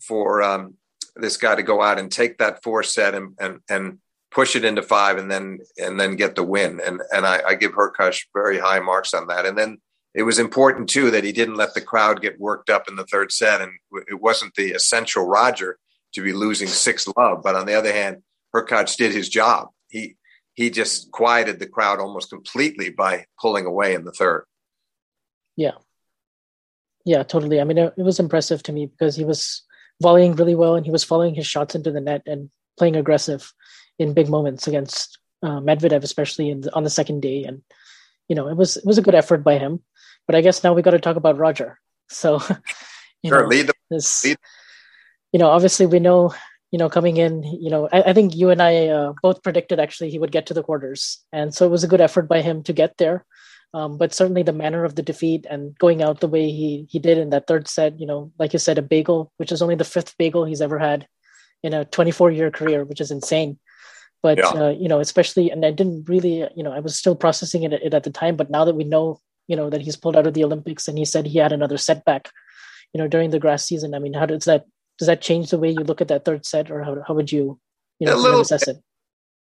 for 0.00 0.42
um, 0.42 0.74
this 1.16 1.36
guy 1.36 1.54
to 1.54 1.62
go 1.62 1.82
out 1.82 1.98
and 1.98 2.10
take 2.10 2.38
that 2.38 2.62
four 2.62 2.82
set 2.82 3.14
and 3.14 3.36
and 3.38 3.60
and 3.68 3.98
push 4.30 4.56
it 4.56 4.64
into 4.64 4.82
five, 4.82 5.18
and 5.18 5.30
then 5.30 5.60
and 5.78 5.98
then 5.98 6.16
get 6.16 6.34
the 6.34 6.42
win. 6.42 6.80
And 6.84 7.00
and 7.12 7.26
I, 7.26 7.42
I 7.48 7.54
give 7.54 7.72
Hurkacz 7.72 8.22
very 8.34 8.58
high 8.58 8.80
marks 8.80 9.14
on 9.14 9.26
that. 9.28 9.46
And 9.46 9.56
then 9.56 9.78
it 10.14 10.22
was 10.22 10.38
important 10.38 10.88
too 10.88 11.10
that 11.10 11.24
he 11.24 11.32
didn't 11.32 11.56
let 11.56 11.74
the 11.74 11.80
crowd 11.80 12.20
get 12.20 12.40
worked 12.40 12.70
up 12.70 12.88
in 12.88 12.96
the 12.96 13.06
third 13.06 13.32
set, 13.32 13.60
and 13.60 13.72
it 14.08 14.20
wasn't 14.20 14.54
the 14.54 14.72
essential 14.72 15.26
Roger 15.26 15.78
to 16.14 16.22
be 16.22 16.32
losing 16.32 16.68
six 16.68 17.06
love. 17.16 17.42
But 17.42 17.54
on 17.54 17.66
the 17.66 17.74
other 17.74 17.92
hand, 17.92 18.22
Hurkacz 18.54 18.96
did 18.96 19.12
his 19.12 19.28
job. 19.28 19.68
He 19.88 20.16
he 20.54 20.70
just 20.70 21.10
quieted 21.10 21.58
the 21.58 21.66
crowd 21.66 22.00
almost 22.00 22.30
completely 22.30 22.90
by 22.90 23.24
pulling 23.40 23.66
away 23.66 23.94
in 23.94 24.04
the 24.04 24.12
third. 24.12 24.44
Yeah. 25.56 25.76
Yeah, 27.04 27.22
totally. 27.22 27.60
I 27.60 27.64
mean, 27.64 27.78
it 27.78 27.94
was 27.96 28.20
impressive 28.20 28.62
to 28.64 28.72
me 28.72 28.86
because 28.86 29.16
he 29.16 29.24
was 29.24 29.62
volleying 30.02 30.36
really 30.36 30.54
well 30.54 30.74
and 30.74 30.84
he 30.84 30.92
was 30.92 31.04
following 31.04 31.34
his 31.34 31.46
shots 31.46 31.74
into 31.74 31.90
the 31.90 32.00
net 32.00 32.22
and 32.26 32.50
playing 32.78 32.96
aggressive 32.96 33.52
in 34.00 34.14
big 34.14 34.28
moments 34.28 34.66
against 34.66 35.18
uh, 35.42 35.60
Medvedev, 35.60 36.02
especially 36.02 36.52
the, 36.54 36.74
on 36.74 36.82
the 36.82 36.90
second 36.90 37.20
day. 37.20 37.44
And 37.44 37.62
you 38.28 38.34
know, 38.34 38.48
it 38.48 38.56
was 38.56 38.76
it 38.76 38.84
was 38.84 38.98
a 38.98 39.02
good 39.02 39.14
effort 39.14 39.44
by 39.44 39.58
him. 39.58 39.80
But 40.26 40.34
I 40.34 40.40
guess 40.40 40.64
now 40.64 40.72
we 40.72 40.82
got 40.82 40.92
to 40.92 40.98
talk 40.98 41.16
about 41.16 41.38
Roger. 41.38 41.78
So, 42.08 42.40
you 43.22 43.30
sure, 43.30 43.42
know, 43.42 43.48
lead 43.48 43.66
the, 43.68 43.74
this, 43.90 44.24
lead. 44.24 44.38
you 45.32 45.38
know, 45.38 45.48
obviously 45.48 45.86
we 45.86 46.00
know 46.00 46.34
you 46.70 46.78
know, 46.78 46.88
coming 46.88 47.16
in, 47.16 47.42
you 47.42 47.68
know, 47.68 47.88
I, 47.90 48.02
I 48.02 48.12
think 48.12 48.36
you 48.36 48.50
and 48.50 48.62
I 48.62 48.86
uh, 48.86 49.12
both 49.22 49.42
predicted 49.42 49.80
actually 49.80 50.10
he 50.10 50.18
would 50.18 50.30
get 50.30 50.46
to 50.46 50.54
the 50.54 50.62
quarters, 50.62 51.18
and 51.32 51.52
so 51.52 51.66
it 51.66 51.70
was 51.70 51.82
a 51.82 51.88
good 51.88 52.00
effort 52.00 52.28
by 52.28 52.42
him 52.42 52.62
to 52.64 52.72
get 52.72 52.96
there. 52.96 53.24
Um, 53.72 53.98
but 53.98 54.12
certainly 54.12 54.42
the 54.42 54.52
manner 54.52 54.84
of 54.84 54.96
the 54.96 55.02
defeat 55.02 55.46
and 55.48 55.78
going 55.78 56.02
out 56.02 56.20
the 56.20 56.28
way 56.28 56.50
he 56.50 56.86
he 56.88 56.98
did 56.98 57.18
in 57.18 57.30
that 57.30 57.46
third 57.46 57.68
set, 57.68 57.98
you 58.00 58.06
know, 58.06 58.32
like 58.38 58.52
you 58.52 58.58
said, 58.58 58.78
a 58.78 58.82
bagel, 58.82 59.32
which 59.36 59.52
is 59.52 59.62
only 59.62 59.76
the 59.76 59.84
fifth 59.84 60.16
bagel 60.18 60.44
he's 60.44 60.60
ever 60.60 60.78
had 60.78 61.06
in 61.62 61.74
a 61.74 61.84
24 61.84 62.30
year 62.30 62.50
career, 62.50 62.84
which 62.84 63.00
is 63.00 63.10
insane. 63.10 63.58
But 64.22 64.38
yeah. 64.38 64.48
uh, 64.48 64.70
you 64.70 64.88
know, 64.88 65.00
especially, 65.00 65.50
and 65.50 65.64
I 65.64 65.70
didn't 65.70 66.08
really, 66.08 66.46
you 66.54 66.62
know, 66.62 66.72
I 66.72 66.80
was 66.80 66.96
still 66.96 67.16
processing 67.16 67.62
it, 67.62 67.72
it 67.72 67.94
at 67.94 68.04
the 68.04 68.10
time. 68.10 68.36
But 68.36 68.50
now 68.50 68.64
that 68.64 68.74
we 68.74 68.84
know, 68.84 69.20
you 69.48 69.56
know, 69.56 69.70
that 69.70 69.80
he's 69.80 69.96
pulled 69.96 70.16
out 70.16 70.26
of 70.26 70.34
the 70.34 70.44
Olympics, 70.44 70.88
and 70.88 70.98
he 70.98 71.04
said 71.04 71.26
he 71.26 71.38
had 71.38 71.52
another 71.52 71.78
setback, 71.78 72.30
you 72.92 72.98
know, 73.00 73.08
during 73.08 73.30
the 73.30 73.38
grass 73.38 73.64
season. 73.64 73.94
I 73.94 73.98
mean, 73.98 74.12
how 74.12 74.26
does 74.26 74.44
that 74.44 74.66
does 74.98 75.06
that 75.06 75.22
change 75.22 75.50
the 75.50 75.58
way 75.58 75.70
you 75.70 75.80
look 75.80 76.02
at 76.02 76.08
that 76.08 76.24
third 76.24 76.44
set, 76.44 76.70
or 76.70 76.82
how, 76.82 76.96
how 77.06 77.14
would 77.14 77.32
you, 77.32 77.58
you 77.98 78.06
know, 78.06 78.14
a 78.14 78.20
little, 78.20 78.42
assess 78.42 78.68
it? 78.68 78.76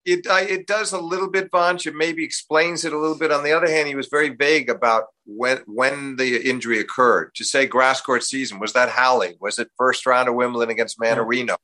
It, 0.04 0.26
it 0.26 0.66
does 0.66 0.92
a 0.92 0.98
little 0.98 1.30
bit, 1.30 1.50
Vansh. 1.50 1.86
It 1.86 1.94
maybe 1.94 2.24
explains 2.24 2.84
it 2.84 2.92
a 2.92 2.98
little 2.98 3.16
bit. 3.16 3.30
On 3.30 3.44
the 3.44 3.52
other 3.52 3.68
hand, 3.70 3.86
he 3.86 3.94
was 3.94 4.08
very 4.08 4.30
vague 4.30 4.70
about 4.70 5.04
when 5.26 5.58
when 5.66 6.16
the 6.16 6.48
injury 6.48 6.80
occurred. 6.80 7.34
To 7.34 7.44
say 7.44 7.66
grass 7.66 8.00
court 8.00 8.24
season 8.24 8.58
was 8.58 8.72
that 8.72 8.88
Halle? 8.88 9.36
Was 9.40 9.58
it 9.58 9.68
first 9.76 10.06
round 10.06 10.28
of 10.28 10.34
Wimbledon 10.34 10.72
against 10.72 10.98
Mannarino? 10.98 11.48
Yeah. 11.48 11.56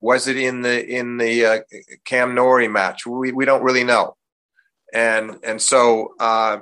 Was 0.00 0.28
it 0.28 0.36
in 0.36 0.62
the 0.62 0.86
in 0.86 1.16
the 1.16 1.46
uh, 1.46 1.58
Cam 2.04 2.34
Norrie 2.34 2.68
match? 2.68 3.06
We 3.06 3.32
we 3.32 3.44
don't 3.44 3.62
really 3.62 3.84
know, 3.84 4.16
and 4.92 5.38
and 5.42 5.60
so 5.60 6.14
uh, 6.20 6.58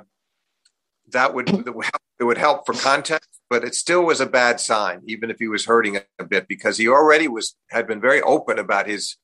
that 1.11 1.33
would 1.33 1.49
it 1.49 2.23
would 2.23 2.37
help 2.37 2.65
for 2.65 2.73
context 2.73 3.29
but 3.49 3.63
it 3.63 3.75
still 3.75 4.03
was 4.03 4.19
a 4.19 4.25
bad 4.25 4.59
sign, 4.59 5.01
even 5.05 5.29
if 5.29 5.37
he 5.39 5.47
was 5.47 5.65
hurting 5.65 5.99
a 6.19 6.23
bit, 6.23 6.47
because 6.47 6.77
he 6.77 6.87
already 6.87 7.27
was 7.27 7.55
had 7.69 7.87
been 7.87 8.01
very 8.01 8.21
open 8.21 8.57
about 8.57 8.87
his 8.87 9.17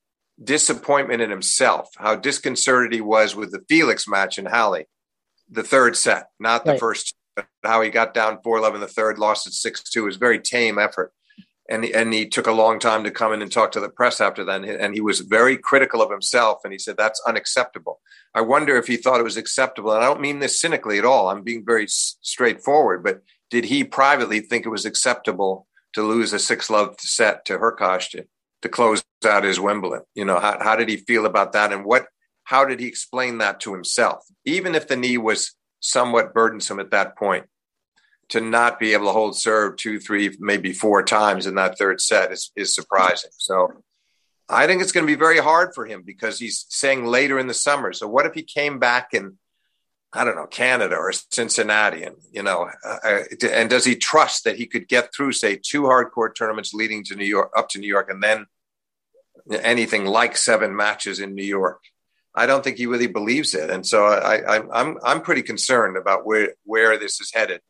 disappointment 0.43 1.22
in 1.22 1.30
himself, 1.30 1.89
how 1.97 2.16
disconcerted 2.16 2.93
he 2.93 3.01
was 3.01 3.36
with 3.36 3.51
the 3.51 3.64
Felix 3.68 4.07
match 4.07 4.38
in 4.38 4.45
Halle, 4.45 4.86
the 5.49 5.64
third 5.64 5.95
set, 5.95 6.28
not 6.39 6.66
the 6.66 6.72
right. 6.72 6.80
first, 6.80 7.16
how 7.64 7.82
he 7.82 7.89
got 7.89 8.14
down 8.14 8.39
4 8.43 8.57
11 8.57 8.80
the 8.80 8.88
third, 8.88 9.18
lost 9.18 9.47
at 9.47 9.53
6 9.53 9.84
2. 9.84 10.03
It 10.03 10.05
was 10.05 10.18
very 10.18 10.39
tame 10.39 10.78
effort. 10.78 11.12
And, 11.72 11.86
and 11.86 12.13
he 12.13 12.28
took 12.28 12.47
a 12.47 12.51
long 12.51 12.80
time 12.80 13.05
to 13.05 13.11
come 13.11 13.32
in 13.32 13.41
and 13.41 13.51
talk 13.51 13.72
to 13.72 13.80
the 13.80 13.89
press 13.89 14.19
after 14.19 14.43
that. 14.43 14.63
And 14.65 14.93
he 14.93 14.99
was 14.99 15.22
very 15.22 15.57
critical 15.57 16.01
of 16.01 16.11
himself. 16.11 16.59
And 16.63 16.74
he 16.74 16.78
said, 16.78 16.97
that's 16.97 17.22
unacceptable. 17.26 18.01
I 18.36 18.41
wonder 18.41 18.76
if 18.76 18.88
he 18.88 18.97
thought 18.97 19.22
it 19.22 19.24
was 19.24 19.38
acceptable. 19.38 19.93
And 19.93 20.03
I 20.03 20.07
don't 20.07 20.19
mean 20.19 20.39
this 20.39 20.59
cynically 20.59 20.99
at 20.99 21.05
all. 21.05 21.30
I'm 21.30 21.43
being 21.43 21.65
very 21.65 21.88
straightforward, 21.88 23.03
but 23.03 23.22
did 23.49 23.65
he 23.65 23.86
privately 23.86 24.41
think 24.41 24.65
it 24.65 24.69
was 24.69 24.86
acceptable 24.86 25.65
to 25.93 26.03
lose 26.03 26.34
a 26.34 26.39
six 26.39 26.69
love 26.69 26.95
set 26.99 27.45
to 27.45 27.57
Hurkacz 27.57 28.09
to, 28.11 28.26
to 28.63 28.69
close 28.69 29.01
out 29.26 29.45
his 29.45 29.59
Wimbledon? 29.59 30.01
You 30.13 30.26
know, 30.26 30.39
how, 30.39 30.57
how 30.61 30.76
did 30.76 30.89
he 30.89 30.97
feel 30.97 31.26
about 31.26 31.53
that? 31.53 31.72
And 31.72 31.86
what, 31.86 32.07
how 32.43 32.65
did 32.65 32.82
he 32.82 32.88
explain 32.88 33.38
that 33.38 33.61
to 33.61 33.74
himself? 33.74 34.26
Even 34.45 34.76
if 34.76 34.88
the 34.88 34.97
knee 34.97 35.17
was 35.17 35.55
somewhat 35.80 36.34
burdensome 36.34 36.80
at 36.80 36.91
that 36.91 37.17
point, 37.17 37.45
to 38.32 38.42
not 38.42 38.80
be 38.80 38.94
able 38.94 39.06
to 39.08 39.12
hold 39.12 39.38
serve 39.38 39.76
two, 39.76 40.00
three, 40.00 40.36
maybe 40.40 40.74
four 40.74 41.04
times 41.04 41.48
in 41.48 41.56
that 41.56 41.78
third 41.78 42.02
set 42.02 42.32
is, 42.32 42.52
is 42.56 42.74
surprising. 42.74 43.32
So 43.38 43.84
I 44.50 44.68
think 44.68 44.82
it's 44.82 44.92
going 44.92 45.06
to 45.06 45.12
be 45.12 45.20
very 45.20 45.38
hard 45.38 45.74
for 45.76 45.86
him 45.86 46.04
because 46.06 46.40
he's 46.40 46.66
saying 46.70 47.06
later 47.06 47.40
in 47.40 47.48
the 47.48 47.54
summer. 47.54 47.94
So 47.94 48.08
what 48.08 48.26
if 48.26 48.34
he 48.34 48.44
came 48.44 48.80
back 48.80 49.14
and 49.14 49.34
I 50.14 50.26
don't 50.26 50.36
know, 50.36 50.48
Canada 50.48 50.98
or 50.98 51.14
Cincinnati, 51.14 52.04
and 52.04 52.18
you 52.34 52.44
know, 52.44 52.70
uh, 52.86 52.98
uh 53.04 53.24
and 53.50 53.70
does 53.70 53.86
he 53.86 53.96
trust 53.96 54.44
that 54.44 54.58
he 54.58 54.66
could 54.66 54.90
get 54.90 55.14
through, 55.14 55.32
say, 55.32 55.56
two 55.56 55.86
hard 55.86 56.12
court 56.12 56.36
tournaments 56.36 56.74
leading 56.74 57.06
to 57.06 57.16
New 57.16 57.26
York, 57.26 57.52
up 57.56 57.70
to 57.70 57.80
New 57.80 57.88
York, 57.88 58.10
and 58.12 58.22
then 58.22 58.46
anything 59.64 60.04
like 60.04 60.36
seven 60.36 60.76
matches 60.76 61.22
in 61.22 61.34
New 61.34 61.46
York? 61.46 61.82
I 62.36 62.46
don't 62.46 62.62
think 62.62 62.78
he 62.78 62.88
really 62.88 63.08
believes 63.08 63.56
it, 63.56 63.70
and 63.70 63.88
so 63.88 64.06
I, 64.06 64.58
I, 64.58 64.82
I'm 64.82 64.98
I'm 65.02 65.22
pretty 65.22 65.44
concerned 65.44 65.96
about 65.96 66.26
where 66.26 66.56
where 66.66 66.98
this 66.98 67.22
is 67.22 67.32
headed, 67.34 67.62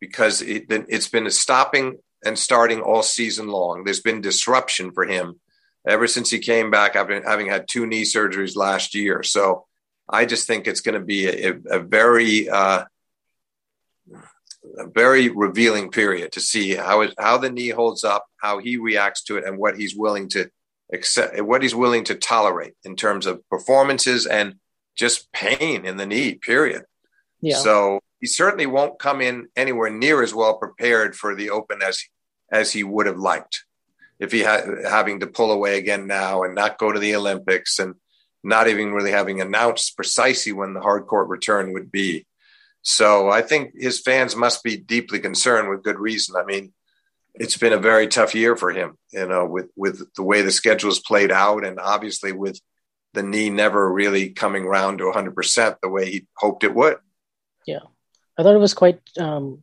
because 0.00 0.42
it, 0.42 0.66
it's 0.68 1.08
been 1.08 1.30
stopping 1.30 1.98
and 2.24 2.38
starting 2.38 2.80
all 2.80 3.02
season 3.02 3.48
long. 3.48 3.84
There's 3.84 4.00
been 4.00 4.20
disruption 4.20 4.92
for 4.92 5.04
him 5.04 5.40
ever 5.86 6.06
since 6.06 6.30
he 6.30 6.38
came 6.38 6.70
back 6.70 6.96
after 6.96 7.22
having 7.26 7.46
had 7.46 7.68
two 7.68 7.86
knee 7.86 8.02
surgeries 8.02 8.56
last 8.56 8.94
year. 8.94 9.22
So 9.22 9.66
I 10.08 10.24
just 10.26 10.46
think 10.46 10.66
it's 10.66 10.80
going 10.80 10.98
to 10.98 11.04
be 11.04 11.26
a, 11.26 11.54
a 11.70 11.78
very 11.78 12.48
uh, 12.48 12.84
a 14.76 14.86
very 14.86 15.28
revealing 15.28 15.90
period 15.90 16.32
to 16.32 16.40
see 16.40 16.74
how 16.74 17.00
it, 17.02 17.14
how 17.18 17.38
the 17.38 17.50
knee 17.50 17.70
holds 17.70 18.04
up, 18.04 18.26
how 18.36 18.58
he 18.58 18.76
reacts 18.76 19.22
to 19.24 19.36
it, 19.36 19.44
and 19.44 19.58
what 19.58 19.78
he's 19.78 19.96
willing 19.96 20.28
to 20.30 20.50
accept, 20.92 21.40
what 21.42 21.62
he's 21.62 21.74
willing 21.74 22.04
to 22.04 22.14
tolerate 22.14 22.74
in 22.84 22.96
terms 22.96 23.26
of 23.26 23.48
performances 23.48 24.26
and 24.26 24.56
just 24.96 25.32
pain 25.32 25.86
in 25.86 25.96
the 25.96 26.06
knee. 26.06 26.34
Period. 26.34 26.84
Yeah. 27.40 27.56
So 27.56 28.00
he 28.20 28.26
certainly 28.26 28.66
won't 28.66 28.98
come 28.98 29.20
in 29.20 29.48
anywhere 29.56 29.90
near 29.90 30.22
as 30.22 30.34
well 30.34 30.58
prepared 30.58 31.16
for 31.16 31.34
the 31.34 31.50
Open 31.50 31.82
as 31.82 32.02
as 32.52 32.72
he 32.72 32.82
would 32.82 33.06
have 33.06 33.18
liked 33.18 33.64
if 34.18 34.32
he 34.32 34.40
had 34.40 34.64
having 34.84 35.20
to 35.20 35.26
pull 35.26 35.50
away 35.50 35.78
again 35.78 36.06
now 36.06 36.42
and 36.42 36.54
not 36.54 36.78
go 36.78 36.92
to 36.92 37.00
the 37.00 37.14
Olympics 37.14 37.78
and 37.78 37.94
not 38.42 38.68
even 38.68 38.92
really 38.92 39.10
having 39.10 39.40
announced 39.40 39.96
precisely 39.96 40.52
when 40.52 40.74
the 40.74 40.80
hard 40.80 41.06
court 41.06 41.28
return 41.28 41.72
would 41.72 41.90
be. 41.90 42.26
So 42.82 43.30
I 43.30 43.42
think 43.42 43.72
his 43.74 44.00
fans 44.00 44.34
must 44.34 44.62
be 44.62 44.76
deeply 44.76 45.20
concerned 45.20 45.68
with 45.68 45.82
good 45.82 45.98
reason. 45.98 46.36
I 46.36 46.44
mean, 46.44 46.72
it's 47.34 47.56
been 47.56 47.72
a 47.72 47.78
very 47.78 48.08
tough 48.08 48.34
year 48.34 48.56
for 48.56 48.70
him, 48.70 48.96
you 49.12 49.26
know, 49.26 49.46
with 49.46 49.70
with 49.76 50.12
the 50.14 50.22
way 50.22 50.42
the 50.42 50.50
schedule's 50.50 51.00
played 51.00 51.30
out, 51.30 51.64
and 51.64 51.78
obviously 51.78 52.32
with 52.32 52.60
the 53.12 53.22
knee 53.22 53.50
never 53.50 53.90
really 53.92 54.30
coming 54.30 54.66
round 54.66 54.98
to 54.98 55.04
100% 55.04 55.76
the 55.82 55.88
way 55.88 56.10
he 56.10 56.26
hoped 56.36 56.64
it 56.64 56.74
would. 56.74 56.96
Yeah, 57.66 57.80
I 58.40 58.42
thought 58.42 58.54
it 58.54 58.58
was 58.58 58.74
quite. 58.74 59.00
Um, 59.18 59.60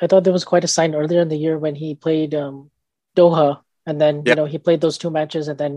I 0.00 0.06
thought 0.06 0.24
there 0.24 0.32
was 0.32 0.46
quite 0.46 0.64
a 0.64 0.68
sign 0.68 0.94
earlier 0.94 1.20
in 1.20 1.28
the 1.28 1.36
year 1.36 1.58
when 1.58 1.74
he 1.74 1.94
played 1.94 2.34
um, 2.34 2.70
Doha, 3.14 3.60
and 3.86 4.00
then 4.00 4.22
yeah. 4.24 4.32
you 4.32 4.36
know 4.36 4.44
he 4.46 4.56
played 4.58 4.80
those 4.80 4.96
two 4.96 5.10
matches, 5.10 5.48
and 5.48 5.58
then 5.58 5.72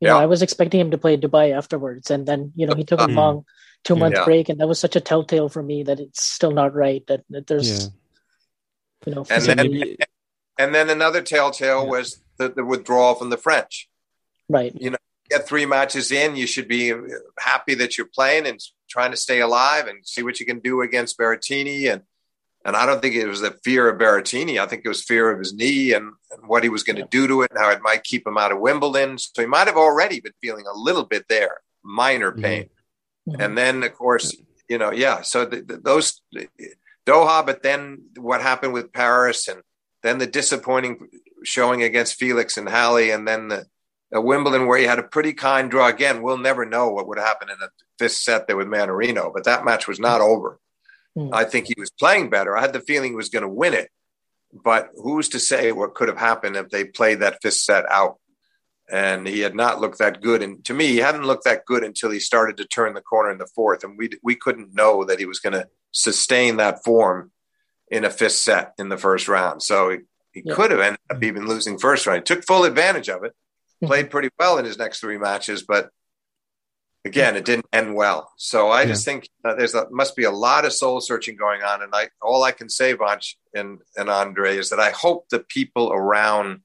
you 0.00 0.08
yeah. 0.08 0.14
know, 0.14 0.18
I 0.18 0.26
was 0.26 0.40
expecting 0.40 0.80
him 0.80 0.90
to 0.90 0.98
play 0.98 1.18
Dubai 1.18 1.54
afterwards, 1.54 2.10
and 2.10 2.26
then 2.26 2.52
you 2.56 2.66
know 2.66 2.74
he 2.74 2.84
took 2.84 3.00
a 3.00 3.06
mm. 3.06 3.14
long 3.14 3.44
two 3.84 3.96
month 3.96 4.14
yeah. 4.16 4.24
break, 4.24 4.48
and 4.48 4.58
that 4.58 4.68
was 4.68 4.80
such 4.80 4.96
a 4.96 5.00
telltale 5.00 5.50
for 5.50 5.62
me 5.62 5.82
that 5.82 6.00
it's 6.00 6.24
still 6.24 6.52
not 6.52 6.74
right. 6.74 7.06
That, 7.08 7.24
that 7.30 7.46
there's, 7.46 7.84
yeah. 7.84 7.90
you 9.06 9.14
know, 9.14 9.26
and 9.28 9.44
then 9.44 9.56
maybe... 9.58 9.98
and 10.58 10.74
then 10.74 10.88
another 10.88 11.20
telltale 11.20 11.86
was 11.86 12.22
the, 12.38 12.48
the 12.48 12.64
withdrawal 12.64 13.14
from 13.14 13.30
the 13.30 13.36
French. 13.36 13.88
Right. 14.48 14.72
You 14.74 14.90
know, 14.90 14.98
get 15.32 15.48
three 15.48 15.66
matches 15.66 16.12
in, 16.12 16.36
you 16.36 16.46
should 16.46 16.68
be 16.68 16.92
happy 17.38 17.74
that 17.76 17.96
you're 17.96 18.14
playing 18.14 18.46
and 18.46 18.60
trying 18.88 19.10
to 19.10 19.16
stay 19.16 19.40
alive 19.40 19.86
and 19.86 20.06
see 20.06 20.22
what 20.22 20.38
you 20.40 20.46
can 20.46 20.60
do 20.60 20.82
against 20.82 21.18
Berrettini 21.18 21.92
and 21.92 22.02
And 22.64 22.76
I 22.76 22.86
don't 22.86 23.00
think 23.02 23.16
it 23.16 23.26
was 23.26 23.40
the 23.40 23.58
fear 23.64 23.88
of 23.88 23.98
Berrettini. 23.98 24.60
I 24.60 24.66
think 24.66 24.82
it 24.84 24.88
was 24.88 25.02
fear 25.02 25.30
of 25.32 25.38
his 25.38 25.52
knee 25.52 25.94
and, 25.96 26.12
and 26.30 26.46
what 26.46 26.62
he 26.62 26.68
was 26.68 26.84
going 26.84 27.00
to 27.02 27.08
do 27.10 27.26
to 27.26 27.42
it 27.42 27.50
and 27.50 27.58
how 27.58 27.70
it 27.70 27.82
might 27.82 28.04
keep 28.04 28.24
him 28.26 28.38
out 28.38 28.52
of 28.52 28.60
Wimbledon. 28.60 29.18
So 29.18 29.42
he 29.42 29.48
might 29.48 29.66
have 29.66 29.76
already 29.76 30.20
been 30.20 30.38
feeling 30.40 30.66
a 30.66 30.78
little 30.78 31.04
bit 31.04 31.24
there, 31.28 31.56
minor 31.82 32.30
mm-hmm. 32.30 32.42
pain. 32.42 32.64
Mm-hmm. 33.28 33.40
And 33.42 33.58
then, 33.58 33.82
of 33.82 33.92
course, 33.94 34.36
you 34.68 34.78
know, 34.78 34.92
yeah. 34.92 35.22
So 35.22 35.44
the, 35.44 35.62
the, 35.62 35.76
those 35.78 36.22
Doha, 37.04 37.44
but 37.44 37.62
then 37.62 38.04
what 38.16 38.40
happened 38.40 38.74
with 38.74 38.92
Paris 38.92 39.48
and 39.48 39.60
then 40.02 40.18
the 40.18 40.26
disappointing 40.26 41.08
showing 41.42 41.82
against 41.82 42.18
Felix 42.18 42.56
and 42.56 42.68
Halle, 42.68 43.10
and 43.10 43.26
then 43.26 43.48
the, 43.48 43.66
the 44.12 44.20
Wimbledon 44.20 44.66
where 44.66 44.78
he 44.78 44.84
had 44.84 44.98
a 44.98 45.02
pretty 45.02 45.32
kind 45.32 45.70
draw. 45.70 45.88
Again, 45.88 46.22
we'll 46.22 46.38
never 46.38 46.66
know 46.66 46.90
what 46.90 47.08
would 47.08 47.18
happen 47.18 47.48
in 47.48 47.56
the 47.58 47.70
fifth 47.98 48.12
set 48.12 48.46
there 48.46 48.58
with 48.58 48.68
Mannarino, 48.68 49.32
but 49.32 49.44
that 49.44 49.64
match 49.64 49.88
was 49.88 49.98
not 49.98 50.20
over. 50.20 50.60
Mm. 51.16 51.30
I 51.32 51.44
think 51.44 51.66
he 51.66 51.74
was 51.78 51.90
playing 51.90 52.28
better. 52.30 52.56
I 52.56 52.60
had 52.60 52.74
the 52.74 52.80
feeling 52.80 53.12
he 53.12 53.16
was 53.16 53.30
going 53.30 53.42
to 53.42 53.48
win 53.48 53.72
it, 53.72 53.90
but 54.52 54.90
who's 54.96 55.30
to 55.30 55.40
say 55.40 55.72
what 55.72 55.94
could 55.94 56.08
have 56.08 56.18
happened 56.18 56.56
if 56.56 56.68
they 56.68 56.84
played 56.84 57.20
that 57.20 57.38
fifth 57.42 57.54
set 57.54 57.90
out? 57.90 58.18
And 58.90 59.26
he 59.26 59.40
had 59.40 59.54
not 59.54 59.80
looked 59.80 59.98
that 59.98 60.20
good. 60.20 60.42
And 60.42 60.62
to 60.66 60.74
me, 60.74 60.88
he 60.88 60.98
hadn't 60.98 61.24
looked 61.24 61.44
that 61.44 61.64
good 61.64 61.82
until 61.82 62.10
he 62.10 62.20
started 62.20 62.58
to 62.58 62.66
turn 62.66 62.92
the 62.92 63.00
corner 63.00 63.30
in 63.30 63.38
the 63.38 63.48
fourth. 63.54 63.82
And 63.82 63.96
we 63.96 64.10
we 64.22 64.34
couldn't 64.34 64.74
know 64.74 65.04
that 65.04 65.18
he 65.18 65.24
was 65.24 65.38
going 65.38 65.54
to 65.54 65.68
sustain 65.92 66.58
that 66.58 66.84
form 66.84 67.30
in 67.90 68.04
a 68.04 68.10
fifth 68.10 68.32
set 68.32 68.74
in 68.78 68.90
the 68.90 68.98
first 68.98 69.28
round. 69.28 69.62
So 69.62 69.90
he, 69.90 69.98
he 70.32 70.42
yeah. 70.44 70.54
could 70.54 70.70
have 70.70 70.80
ended 70.80 71.00
up 71.08 71.22
even 71.22 71.46
losing 71.46 71.78
first 71.78 72.06
round. 72.06 72.18
He 72.18 72.34
took 72.34 72.44
full 72.44 72.64
advantage 72.64 73.08
of 73.08 73.24
it. 73.24 73.32
Played 73.84 74.10
pretty 74.10 74.28
well 74.38 74.58
in 74.58 74.64
his 74.64 74.78
next 74.78 75.00
three 75.00 75.18
matches, 75.18 75.62
but 75.62 75.90
again, 77.04 77.36
it 77.36 77.44
didn't 77.44 77.66
end 77.72 77.94
well. 77.94 78.32
So 78.36 78.68
I 78.68 78.82
yeah. 78.82 78.88
just 78.88 79.04
think 79.04 79.28
uh, 79.44 79.54
there's 79.54 79.74
a, 79.74 79.88
must 79.90 80.16
be 80.16 80.24
a 80.24 80.30
lot 80.30 80.64
of 80.64 80.72
soul 80.72 81.00
searching 81.00 81.36
going 81.36 81.62
on. 81.62 81.82
And 81.82 81.92
I, 81.94 82.08
all 82.20 82.44
I 82.44 82.52
can 82.52 82.68
say, 82.68 82.94
Vansh 82.94 83.34
and, 83.54 83.80
and 83.96 84.08
Andre, 84.08 84.56
is 84.56 84.70
that 84.70 84.80
I 84.80 84.90
hope 84.90 85.28
the 85.28 85.40
people 85.40 85.92
around 85.92 86.60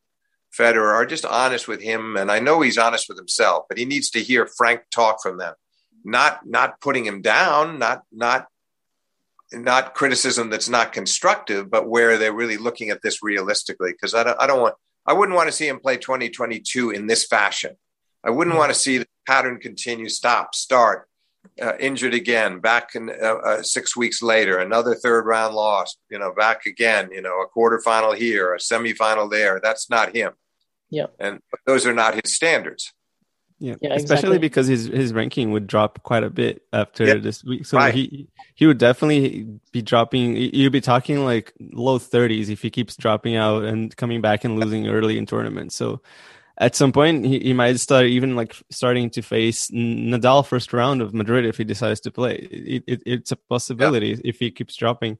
Federer 0.58 0.94
are 0.94 1.06
just 1.06 1.26
honest 1.26 1.68
with 1.68 1.82
him. 1.82 2.18
And 2.18 2.32
I 2.32 2.40
know 2.40 2.62
he's 2.62 2.78
honest 2.78 3.10
with 3.10 3.18
himself, 3.18 3.66
but 3.68 3.78
he 3.78 3.86
needs 3.86 4.12
to 4.12 4.20
hear 4.20 4.48
frank 4.48 4.82
talk 4.94 5.22
from 5.22 5.38
them, 5.38 5.56
not, 6.04 6.46
not 6.46 6.80
putting 6.82 7.06
him 7.06 7.22
down, 7.22 7.80
not, 7.80 8.04
not, 8.12 8.48
not 9.52 9.96
criticism 9.96 10.50
that's 10.50 10.70
not 10.70 10.94
constructive, 10.94 11.70
but 11.70 11.88
where 11.88 12.18
they're 12.18 12.34
really 12.34 12.58
looking 12.58 12.90
at 12.90 13.02
this 13.02 13.24
realistically. 13.24 13.94
Cause 13.94 14.14
I 14.14 14.24
don't, 14.24 14.42
I 14.42 14.46
don't 14.46 14.62
want, 14.62 14.76
I 15.08 15.14
wouldn't 15.14 15.36
want 15.36 15.48
to 15.48 15.56
see 15.56 15.68
him 15.68 15.80
play 15.80 15.98
2022 15.98 16.92
in 16.92 17.08
this 17.08 17.26
fashion. 17.26 17.76
I 18.24 18.30
wouldn't 18.30 18.54
mm-hmm. 18.54 18.60
want 18.60 18.74
to 18.74 18.80
see 18.80 18.98
the 18.98 19.08
pattern 19.26 19.58
continue, 19.60 20.10
stop, 20.10 20.54
start, 20.54 21.08
uh, 21.62 21.74
injured 21.80 22.14
again, 22.14 22.60
back 22.60 22.94
in 22.96 23.10
uh, 23.10 23.36
uh, 23.36 23.64
six 23.64 23.96
weeks 23.96 24.22
later, 24.22 24.58
another 24.58 24.96
third 24.96 25.26
round 25.26 25.56
loss, 25.56 25.96
you 26.10 26.20
know, 26.20 26.34
back 26.34 26.66
again, 26.66 27.10
you 27.12 27.22
know, 27.22 27.42
a 27.42 27.48
quarterfinal 27.48 28.16
here, 28.16 28.54
a 28.54 28.58
semifinal 28.58 29.32
there. 29.32 29.60
That's 29.64 29.90
not 29.90 30.16
him. 30.16 30.34
Yeah. 30.90 31.08
And 31.20 31.40
those 31.66 31.86
are 31.86 31.94
not 31.94 32.16
his 32.16 32.34
standards. 32.34 32.94
Yeah, 33.60 33.76
yeah 33.82 33.94
especially 33.96 34.38
exactly. 34.38 34.38
because 34.40 34.68
his 34.68 34.86
his 34.86 35.14
ranking 35.14 35.52
would 35.52 35.66
drop 35.66 36.04
quite 36.04 36.24
a 36.24 36.30
bit 36.30 36.62
after 36.74 37.06
yeah. 37.06 37.16
this 37.16 37.44
week. 37.44 37.66
So 37.66 37.78
right. 37.78 37.94
he 37.94 38.28
he 38.56 38.68
would 38.68 38.78
definitely 38.78 39.48
be 39.72 39.82
dropping. 39.82 40.36
You'd 40.36 40.72
be 40.72 40.82
talking 40.82 41.26
like 41.26 41.54
low 41.60 41.98
thirties 41.98 42.50
if 42.50 42.62
he 42.62 42.70
keeps 42.70 42.96
dropping 42.96 43.36
out 43.36 43.64
and 43.64 43.96
coming 43.96 44.22
back 44.22 44.44
and 44.44 44.60
losing 44.60 44.88
early 44.88 45.18
in 45.18 45.26
tournaments. 45.26 45.76
So 45.76 46.02
at 46.60 46.76
some 46.76 46.92
point 46.92 47.26
he, 47.26 47.40
he 47.40 47.54
might 47.54 47.80
start 47.80 48.06
even 48.06 48.36
like 48.36 48.56
starting 48.70 49.10
to 49.12 49.22
face 49.22 49.70
Nadal 49.72 50.46
first 50.46 50.74
round 50.74 51.02
of 51.02 51.14
Madrid 51.14 51.46
if 51.46 51.58
he 51.58 51.64
decides 51.64 52.00
to 52.02 52.12
play. 52.12 52.36
It, 52.36 52.84
it, 52.88 53.04
it's 53.06 53.32
a 53.32 53.36
possibility 53.36 54.10
yeah. 54.10 54.22
if 54.24 54.40
he 54.40 54.52
keeps 54.52 54.76
dropping. 54.76 55.18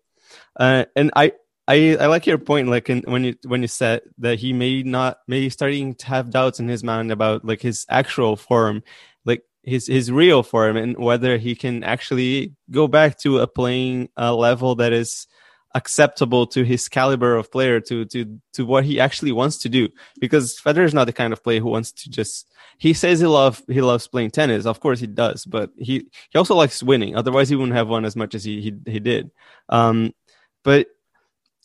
Uh, 0.60 0.86
and 0.96 1.12
I, 1.16 1.34
I 1.68 1.98
I 2.00 2.08
like 2.08 2.26
your 2.26 2.38
point, 2.38 2.70
like 2.70 2.90
in, 2.90 3.04
when 3.06 3.24
you 3.24 3.36
when 3.46 3.62
you 3.62 3.68
said 3.68 4.02
that 4.20 4.40
he 4.40 4.54
may 4.54 4.84
not 4.84 5.20
may 5.28 5.50
starting 5.50 5.96
to 5.96 6.06
have 6.08 6.32
doubts 6.32 6.60
in 6.60 6.68
his 6.68 6.84
mind 6.84 7.12
about 7.12 7.44
like 7.44 7.62
his 7.62 7.86
actual 7.90 8.36
form, 8.38 8.84
like 9.26 9.44
his 9.64 9.88
his 9.88 10.12
real 10.12 10.44
form, 10.44 10.78
and 10.78 10.98
whether 10.98 11.38
he 11.38 11.56
can 11.56 11.84
actually 11.84 12.54
go 12.72 12.88
back 12.88 13.18
to 13.20 13.40
a 13.40 13.48
playing 13.48 14.10
uh, 14.18 14.34
level 14.34 14.76
that 14.76 14.94
is 14.94 15.28
acceptable 15.76 16.48
to 16.48 16.64
his 16.64 16.88
caliber 16.88 17.36
of 17.36 17.52
player 17.52 17.82
to 17.82 18.06
to 18.06 18.40
to 18.54 18.66
what 18.66 18.86
he 18.86 19.00
actually 19.00 19.34
wants 19.34 19.58
to 19.58 19.70
do. 19.70 19.90
Because 20.20 20.60
Federer 20.60 20.86
is 20.86 20.94
not 20.94 21.06
the 21.06 21.14
kind 21.14 21.34
of 21.34 21.44
player 21.44 21.60
who 21.60 21.70
wants 21.70 21.92
to 21.92 22.10
just 22.10 22.50
he 22.78 22.94
says 22.94 23.20
he 23.20 23.28
love 23.28 23.62
he 23.68 23.82
loves 23.82 24.08
playing 24.08 24.32
tennis. 24.32 24.66
Of 24.66 24.80
course 24.80 25.02
he 25.02 25.08
does 25.08 25.44
but 25.46 25.72
he 25.78 26.08
he 26.30 26.38
also 26.38 26.56
likes 26.56 26.82
winning. 26.82 27.16
Otherwise 27.18 27.50
he 27.50 27.58
wouldn't 27.58 27.76
have 27.76 27.90
won 27.90 28.06
as 28.06 28.16
much 28.16 28.36
as 28.36 28.46
he 28.46 28.62
he, 28.62 28.74
he 28.92 29.00
did. 29.00 29.32
Um 29.68 30.14
but 30.64 30.88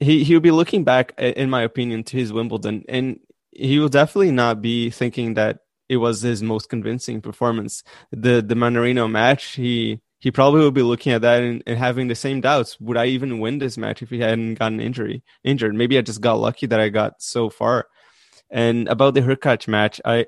he 0.02 0.24
he 0.24 0.34
will 0.34 0.40
be 0.40 0.50
looking 0.50 0.84
back 0.84 1.12
in 1.18 1.50
my 1.50 1.62
opinion 1.62 2.04
to 2.04 2.16
his 2.16 2.32
Wimbledon 2.32 2.84
and 2.88 3.20
he 3.50 3.78
will 3.78 3.88
definitely 3.88 4.32
not 4.32 4.62
be 4.62 4.90
thinking 4.90 5.34
that 5.34 5.60
it 5.88 5.98
was 5.98 6.22
his 6.22 6.42
most 6.42 6.68
convincing 6.68 7.20
performance 7.20 7.82
the 8.10 8.42
the 8.42 8.54
Mannarino 8.54 9.10
match 9.10 9.54
he 9.54 10.00
he 10.22 10.30
probably 10.30 10.60
would 10.60 10.74
be 10.74 10.82
looking 10.82 11.12
at 11.12 11.22
that 11.22 11.42
and, 11.42 11.64
and, 11.66 11.76
having 11.76 12.06
the 12.06 12.14
same 12.14 12.40
doubts. 12.40 12.78
Would 12.78 12.96
I 12.96 13.06
even 13.06 13.40
win 13.40 13.58
this 13.58 13.76
match 13.76 14.02
if 14.02 14.10
he 14.10 14.20
hadn't 14.20 14.54
gotten 14.54 14.78
injury 14.78 15.24
injured? 15.42 15.74
Maybe 15.74 15.98
I 15.98 16.00
just 16.00 16.20
got 16.20 16.34
lucky 16.34 16.66
that 16.66 16.78
I 16.78 16.90
got 16.90 17.20
so 17.20 17.50
far. 17.50 17.88
And 18.48 18.86
about 18.86 19.14
the 19.14 19.22
Hurkacz 19.22 19.66
match, 19.66 20.00
I 20.04 20.26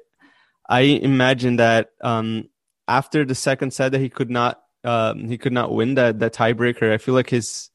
I 0.68 0.80
imagine 0.80 1.56
that 1.56 1.90
um, 2.02 2.48
after 2.88 3.24
the 3.24 3.36
second 3.36 3.72
set 3.72 3.92
that 3.92 4.00
he 4.00 4.08
could 4.08 4.30
not 4.30 4.60
um, 4.82 5.28
he 5.28 5.38
could 5.38 5.52
not 5.52 5.72
win 5.72 5.94
that 5.94 6.18
that 6.18 6.34
tiebreaker. 6.34 6.92
I 6.92 6.98
feel 6.98 7.14
like 7.14 7.30
his 7.30 7.70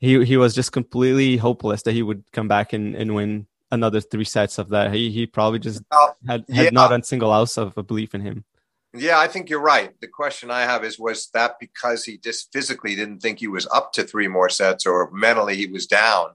he 0.00 0.24
he 0.24 0.36
was 0.36 0.54
just 0.54 0.72
completely 0.72 1.36
hopeless 1.36 1.82
that 1.82 1.92
he 1.92 2.02
would 2.02 2.24
come 2.32 2.48
back 2.48 2.72
and, 2.72 2.94
and 2.94 3.14
win 3.14 3.46
another 3.70 4.00
three 4.00 4.24
sets 4.24 4.58
of 4.58 4.70
that. 4.70 4.92
He 4.92 5.10
he 5.10 5.26
probably 5.26 5.58
just 5.58 5.82
had 6.26 6.44
had 6.48 6.64
yeah. 6.64 6.70
not 6.72 6.92
a 6.92 7.04
single 7.04 7.32
ounce 7.32 7.56
of 7.56 7.76
a 7.78 7.82
belief 7.82 8.14
in 8.14 8.22
him. 8.22 8.44
Yeah, 8.92 9.20
I 9.20 9.28
think 9.28 9.50
you're 9.50 9.60
right. 9.60 9.92
The 10.00 10.08
question 10.08 10.50
I 10.50 10.62
have 10.62 10.84
is 10.84 10.98
was 10.98 11.28
that 11.34 11.60
because 11.60 12.04
he 12.04 12.18
just 12.18 12.52
physically 12.52 12.96
didn't 12.96 13.20
think 13.20 13.38
he 13.38 13.46
was 13.46 13.68
up 13.68 13.92
to 13.92 14.02
three 14.02 14.26
more 14.26 14.48
sets 14.48 14.84
or 14.84 15.10
mentally 15.12 15.54
he 15.56 15.66
was 15.66 15.86
down? 15.86 16.30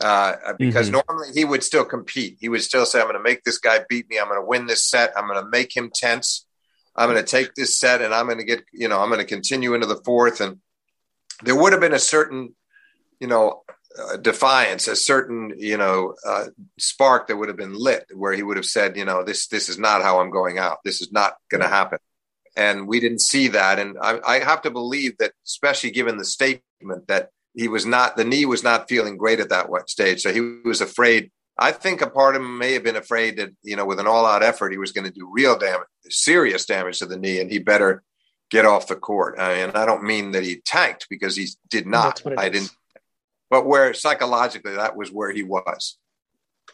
Uh, 0.00 0.54
because 0.56 0.88
mm-hmm. 0.88 1.00
normally 1.08 1.28
he 1.34 1.44
would 1.44 1.62
still 1.64 1.84
compete. 1.84 2.38
He 2.40 2.48
would 2.48 2.62
still 2.62 2.86
say, 2.86 3.00
I'm 3.00 3.06
going 3.06 3.16
to 3.16 3.22
make 3.22 3.42
this 3.42 3.58
guy 3.58 3.80
beat 3.88 4.08
me. 4.08 4.18
I'm 4.18 4.28
going 4.28 4.40
to 4.40 4.46
win 4.46 4.66
this 4.66 4.84
set. 4.84 5.12
I'm 5.16 5.26
going 5.26 5.42
to 5.42 5.50
make 5.50 5.76
him 5.76 5.90
tense. 5.92 6.46
I'm 6.96 7.10
going 7.10 7.22
to 7.22 7.28
take 7.28 7.54
this 7.54 7.78
set 7.78 8.00
and 8.00 8.14
I'm 8.14 8.26
going 8.26 8.38
to 8.38 8.44
get, 8.44 8.64
you 8.72 8.88
know, 8.88 9.00
I'm 9.00 9.08
going 9.08 9.20
to 9.20 9.26
continue 9.26 9.74
into 9.74 9.86
the 9.86 10.00
fourth. 10.04 10.40
And 10.40 10.58
there 11.42 11.56
would 11.56 11.72
have 11.72 11.82
been 11.82 11.92
a 11.92 11.98
certain, 11.98 12.54
you 13.20 13.26
know, 13.26 13.62
uh, 13.98 14.16
defiance, 14.16 14.88
a 14.88 14.96
certain 14.96 15.52
you 15.56 15.76
know 15.76 16.14
uh, 16.26 16.46
spark 16.78 17.28
that 17.28 17.36
would 17.36 17.48
have 17.48 17.56
been 17.56 17.74
lit, 17.74 18.06
where 18.14 18.32
he 18.32 18.42
would 18.42 18.56
have 18.56 18.66
said, 18.66 18.96
you 18.96 19.04
know, 19.04 19.22
this 19.22 19.46
this 19.48 19.68
is 19.68 19.78
not 19.78 20.02
how 20.02 20.20
I'm 20.20 20.30
going 20.30 20.58
out. 20.58 20.78
This 20.84 21.00
is 21.00 21.12
not 21.12 21.34
going 21.50 21.62
to 21.62 21.68
happen. 21.68 21.98
And 22.56 22.88
we 22.88 23.00
didn't 23.00 23.20
see 23.20 23.48
that. 23.48 23.78
And 23.78 23.96
I, 24.00 24.18
I 24.26 24.38
have 24.40 24.62
to 24.62 24.70
believe 24.70 25.18
that, 25.18 25.32
especially 25.46 25.92
given 25.92 26.18
the 26.18 26.24
statement 26.24 27.06
that 27.06 27.30
he 27.54 27.68
was 27.68 27.86
not, 27.86 28.16
the 28.16 28.24
knee 28.24 28.44
was 28.44 28.62
not 28.62 28.88
feeling 28.88 29.16
great 29.16 29.40
at 29.40 29.48
that 29.50 29.68
stage. 29.88 30.20
So 30.22 30.32
he 30.32 30.40
was 30.64 30.80
afraid. 30.80 31.30
I 31.58 31.72
think 31.72 32.00
a 32.00 32.08
part 32.08 32.36
of 32.36 32.42
him 32.42 32.58
may 32.58 32.72
have 32.72 32.84
been 32.84 32.96
afraid 32.96 33.36
that, 33.36 33.50
you 33.62 33.76
know, 33.76 33.84
with 33.84 34.00
an 34.00 34.06
all 34.06 34.24
out 34.26 34.42
effort, 34.42 34.72
he 34.72 34.78
was 34.78 34.92
going 34.92 35.04
to 35.04 35.12
do 35.12 35.30
real 35.30 35.58
damage, 35.58 35.86
serious 36.08 36.64
damage 36.64 36.98
to 37.00 37.06
the 37.06 37.18
knee, 37.18 37.40
and 37.40 37.50
he 37.50 37.58
better 37.58 38.02
get 38.50 38.64
off 38.64 38.88
the 38.88 38.96
court. 38.96 39.38
I 39.38 39.66
mean, 39.66 39.70
I 39.74 39.84
don't 39.84 40.02
mean 40.02 40.32
that 40.32 40.42
he 40.42 40.60
tanked 40.64 41.06
because 41.10 41.36
he 41.36 41.48
did 41.68 41.86
not. 41.86 42.22
I 42.36 42.48
didn't 42.48 42.72
but 43.50 43.66
where 43.66 43.92
psychologically 43.92 44.76
that 44.76 44.96
was 44.96 45.10
where 45.10 45.30
he 45.30 45.42
was. 45.42 45.98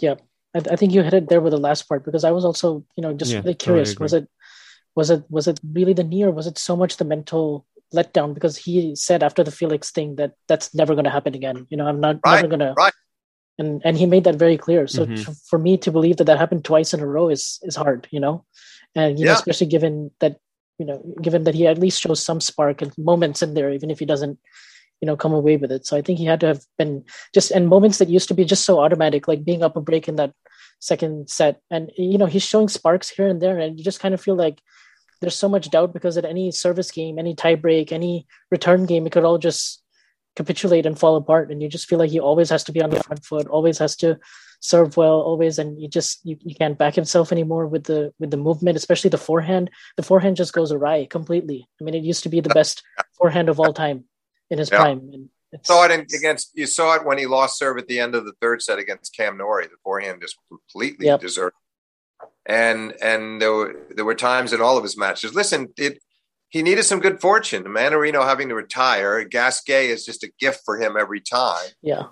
Yeah, 0.01 0.17
I, 0.55 0.59
I, 0.73 0.77
think 0.77 0.93
you 0.93 1.03
hit 1.03 1.15
it 1.15 1.29
there 1.29 1.41
with 1.41 1.53
the 1.53 1.59
last 1.59 1.89
part 1.89 2.05
because 2.05 2.23
I 2.23 2.31
was 2.31 2.45
also, 2.45 2.85
you 2.97 3.03
know, 3.03 3.15
just 3.15 3.33
yeah, 3.33 3.39
really 3.39 3.55
curious. 3.55 3.95
Totally 3.95 4.05
was 4.05 4.13
it, 4.13 4.29
was 4.95 5.11
it, 5.11 5.25
was 5.31 5.49
it 5.49 5.61
really 5.73 5.95
the 5.95 6.05
knee, 6.05 6.25
or 6.25 6.31
was 6.31 6.47
it 6.47 6.59
so 6.59 6.77
much 6.77 6.99
the 6.99 7.05
mental 7.05 7.67
letdown? 7.95 8.35
Because 8.35 8.57
he 8.57 8.95
said 8.95 9.23
after 9.23 9.43
the 9.43 9.51
Felix 9.51 9.91
thing 9.91 10.17
that 10.17 10.33
that's 10.49 10.75
never 10.75 10.95
going 10.95 11.05
to 11.05 11.11
happen 11.11 11.35
again. 11.35 11.67
You 11.71 11.79
know, 11.79 11.87
I'm 11.87 12.01
not 12.01 12.21
right, 12.25 12.37
never 12.37 12.49
going 12.49 12.61
to. 12.61 12.75
Right. 12.77 12.93
And 13.59 13.81
and 13.85 13.97
he 13.97 14.05
made 14.05 14.25
that 14.25 14.37
very 14.37 14.59
clear. 14.59 14.87
So 14.87 15.07
mm-hmm. 15.07 15.33
for 15.49 15.59
me 15.59 15.79
to 15.79 15.91
believe 15.91 16.19
that 16.19 16.25
that 16.25 16.39
happened 16.39 16.65
twice 16.65 16.93
in 16.93 17.01
a 17.01 17.07
row 17.07 17.31
is 17.31 17.59
is 17.63 17.75
hard. 17.77 18.07
You 18.11 18.21
know, 18.21 18.45
and 18.95 19.19
you 19.19 19.25
yeah. 19.25 19.33
know, 19.33 19.39
especially 19.39 19.69
given 19.69 20.11
that 20.21 20.37
you 20.79 20.85
know, 20.85 21.03
given 21.23 21.45
that 21.45 21.55
he 21.55 21.67
at 21.67 21.79
least 21.79 22.01
shows 22.01 22.23
some 22.23 22.41
spark 22.41 22.83
and 22.83 22.97
moments 22.99 23.43
in 23.43 23.55
there, 23.55 23.73
even 23.73 23.91
if 23.91 23.99
he 23.99 24.05
doesn't 24.05 24.39
you 25.01 25.07
know 25.07 25.17
come 25.17 25.33
away 25.33 25.57
with 25.57 25.73
it. 25.73 25.87
So 25.87 25.97
i 25.97 26.03
think 26.03 26.19
he 26.19 26.25
had 26.25 26.41
to 26.41 26.47
have 26.47 26.63
been 26.79 27.05
just 27.35 27.51
in 27.51 27.67
moments 27.67 27.99
that 27.99 28.09
used 28.09 28.29
to 28.29 28.35
be 28.35 28.45
just 28.45 28.65
so 28.65 28.81
automatic 28.81 29.29
like 29.29 29.45
being 29.45 29.63
up 29.63 29.77
a 29.77 29.81
break 29.81 30.09
in 30.09 30.17
that 30.17 30.33
second 30.79 31.29
set. 31.31 31.61
And 31.71 31.91
you 31.97 32.19
know 32.19 32.27
he's 32.27 32.45
showing 32.45 32.69
sparks 32.69 33.09
here 33.09 33.29
and 33.29 33.41
there 33.41 33.59
and 33.59 33.79
you 33.79 33.85
just 33.85 34.01
kind 34.01 34.15
of 34.15 34.21
feel 34.21 34.37
like 34.37 34.61
there's 35.21 35.37
so 35.37 35.49
much 35.49 35.71
doubt 35.71 35.95
because 35.95 36.17
at 36.17 36.25
any 36.25 36.51
service 36.51 36.91
game 36.91 37.19
any 37.19 37.35
tie 37.35 37.55
break 37.55 37.93
any 37.93 38.27
return 38.51 38.87
game 38.87 39.07
it 39.07 39.13
could 39.13 39.25
all 39.25 39.39
just 39.39 39.83
capitulate 40.37 40.85
and 40.87 40.99
fall 40.99 41.17
apart. 41.17 41.51
And 41.51 41.63
you 41.63 41.69
just 41.69 41.89
feel 41.89 41.99
like 41.99 42.11
he 42.11 42.21
always 42.21 42.51
has 42.51 42.65
to 42.65 42.73
be 42.73 42.83
on 42.83 42.91
the 42.91 43.03
front 43.03 43.25
foot 43.25 43.47
always 43.49 43.79
has 43.79 43.97
to 43.97 44.19
serve 44.61 44.97
well 44.97 45.21
always 45.21 45.59
and 45.59 45.81
you 45.81 45.87
just 45.87 46.21
you, 46.25 46.37
you 46.41 46.55
can't 46.55 46.79
back 46.79 46.95
himself 46.95 47.31
anymore 47.31 47.67
with 47.67 47.85
the 47.85 48.13
with 48.19 48.31
the 48.31 48.37
movement 48.37 48.77
especially 48.77 49.11
the 49.11 49.19
forehand. 49.19 49.71
The 49.97 50.03
forehand 50.03 50.37
just 50.37 50.53
goes 50.53 50.73
awry 50.73 51.07
completely. 51.07 51.69
I 51.81 51.85
mean 51.85 51.95
it 51.95 52.05
used 52.05 52.23
to 52.25 52.29
be 52.29 52.41
the 52.41 52.51
best 52.51 52.83
forehand 53.19 53.49
of 53.49 53.59
all 53.59 53.73
time 53.73 54.05
in 54.51 54.59
his 54.59 54.71
yeah. 54.71 54.79
prime. 54.79 55.11
And 55.13 55.29
saw 55.63 55.85
it 55.85 55.91
in, 55.91 56.01
against 56.15 56.53
you 56.55 56.67
saw 56.67 56.95
it 56.95 57.05
when 57.05 57.19
he 57.19 57.27
lost 57.27 57.59
serve 57.59 57.79
at 57.79 57.89
the 57.89 58.01
end 58.01 58.15
of 58.15 58.25
the 58.25 58.33
third 58.41 58.63
set 58.63 58.79
against 58.79 59.17
Cam 59.17 59.37
Norrie. 59.37 59.67
The 59.67 59.77
forehand 59.83 60.21
just 60.21 60.37
completely 60.49 61.07
yep. 61.07 61.21
deserted. 61.21 61.57
And 62.45 62.95
and 63.03 63.41
there 63.41 63.53
were 63.53 63.75
there 63.95 64.05
were 64.05 64.15
times 64.15 64.53
in 64.53 64.61
all 64.61 64.77
of 64.77 64.83
his 64.83 64.97
matches. 64.97 65.35
Listen, 65.35 65.69
it 65.77 66.01
he 66.49 66.63
needed 66.63 66.85
some 66.85 67.01
good 67.01 67.21
fortune. 67.21 67.65
Mannarino 67.65 68.25
having 68.25 68.49
to 68.49 68.55
retire, 68.55 69.25
Gasquet 69.25 69.89
is 69.89 70.07
just 70.07 70.23
a 70.23 70.33
gift 70.39 70.63
for 70.65 70.79
him 70.81 70.97
every 70.99 71.21
time. 71.21 71.69
Yeah. 71.83 72.05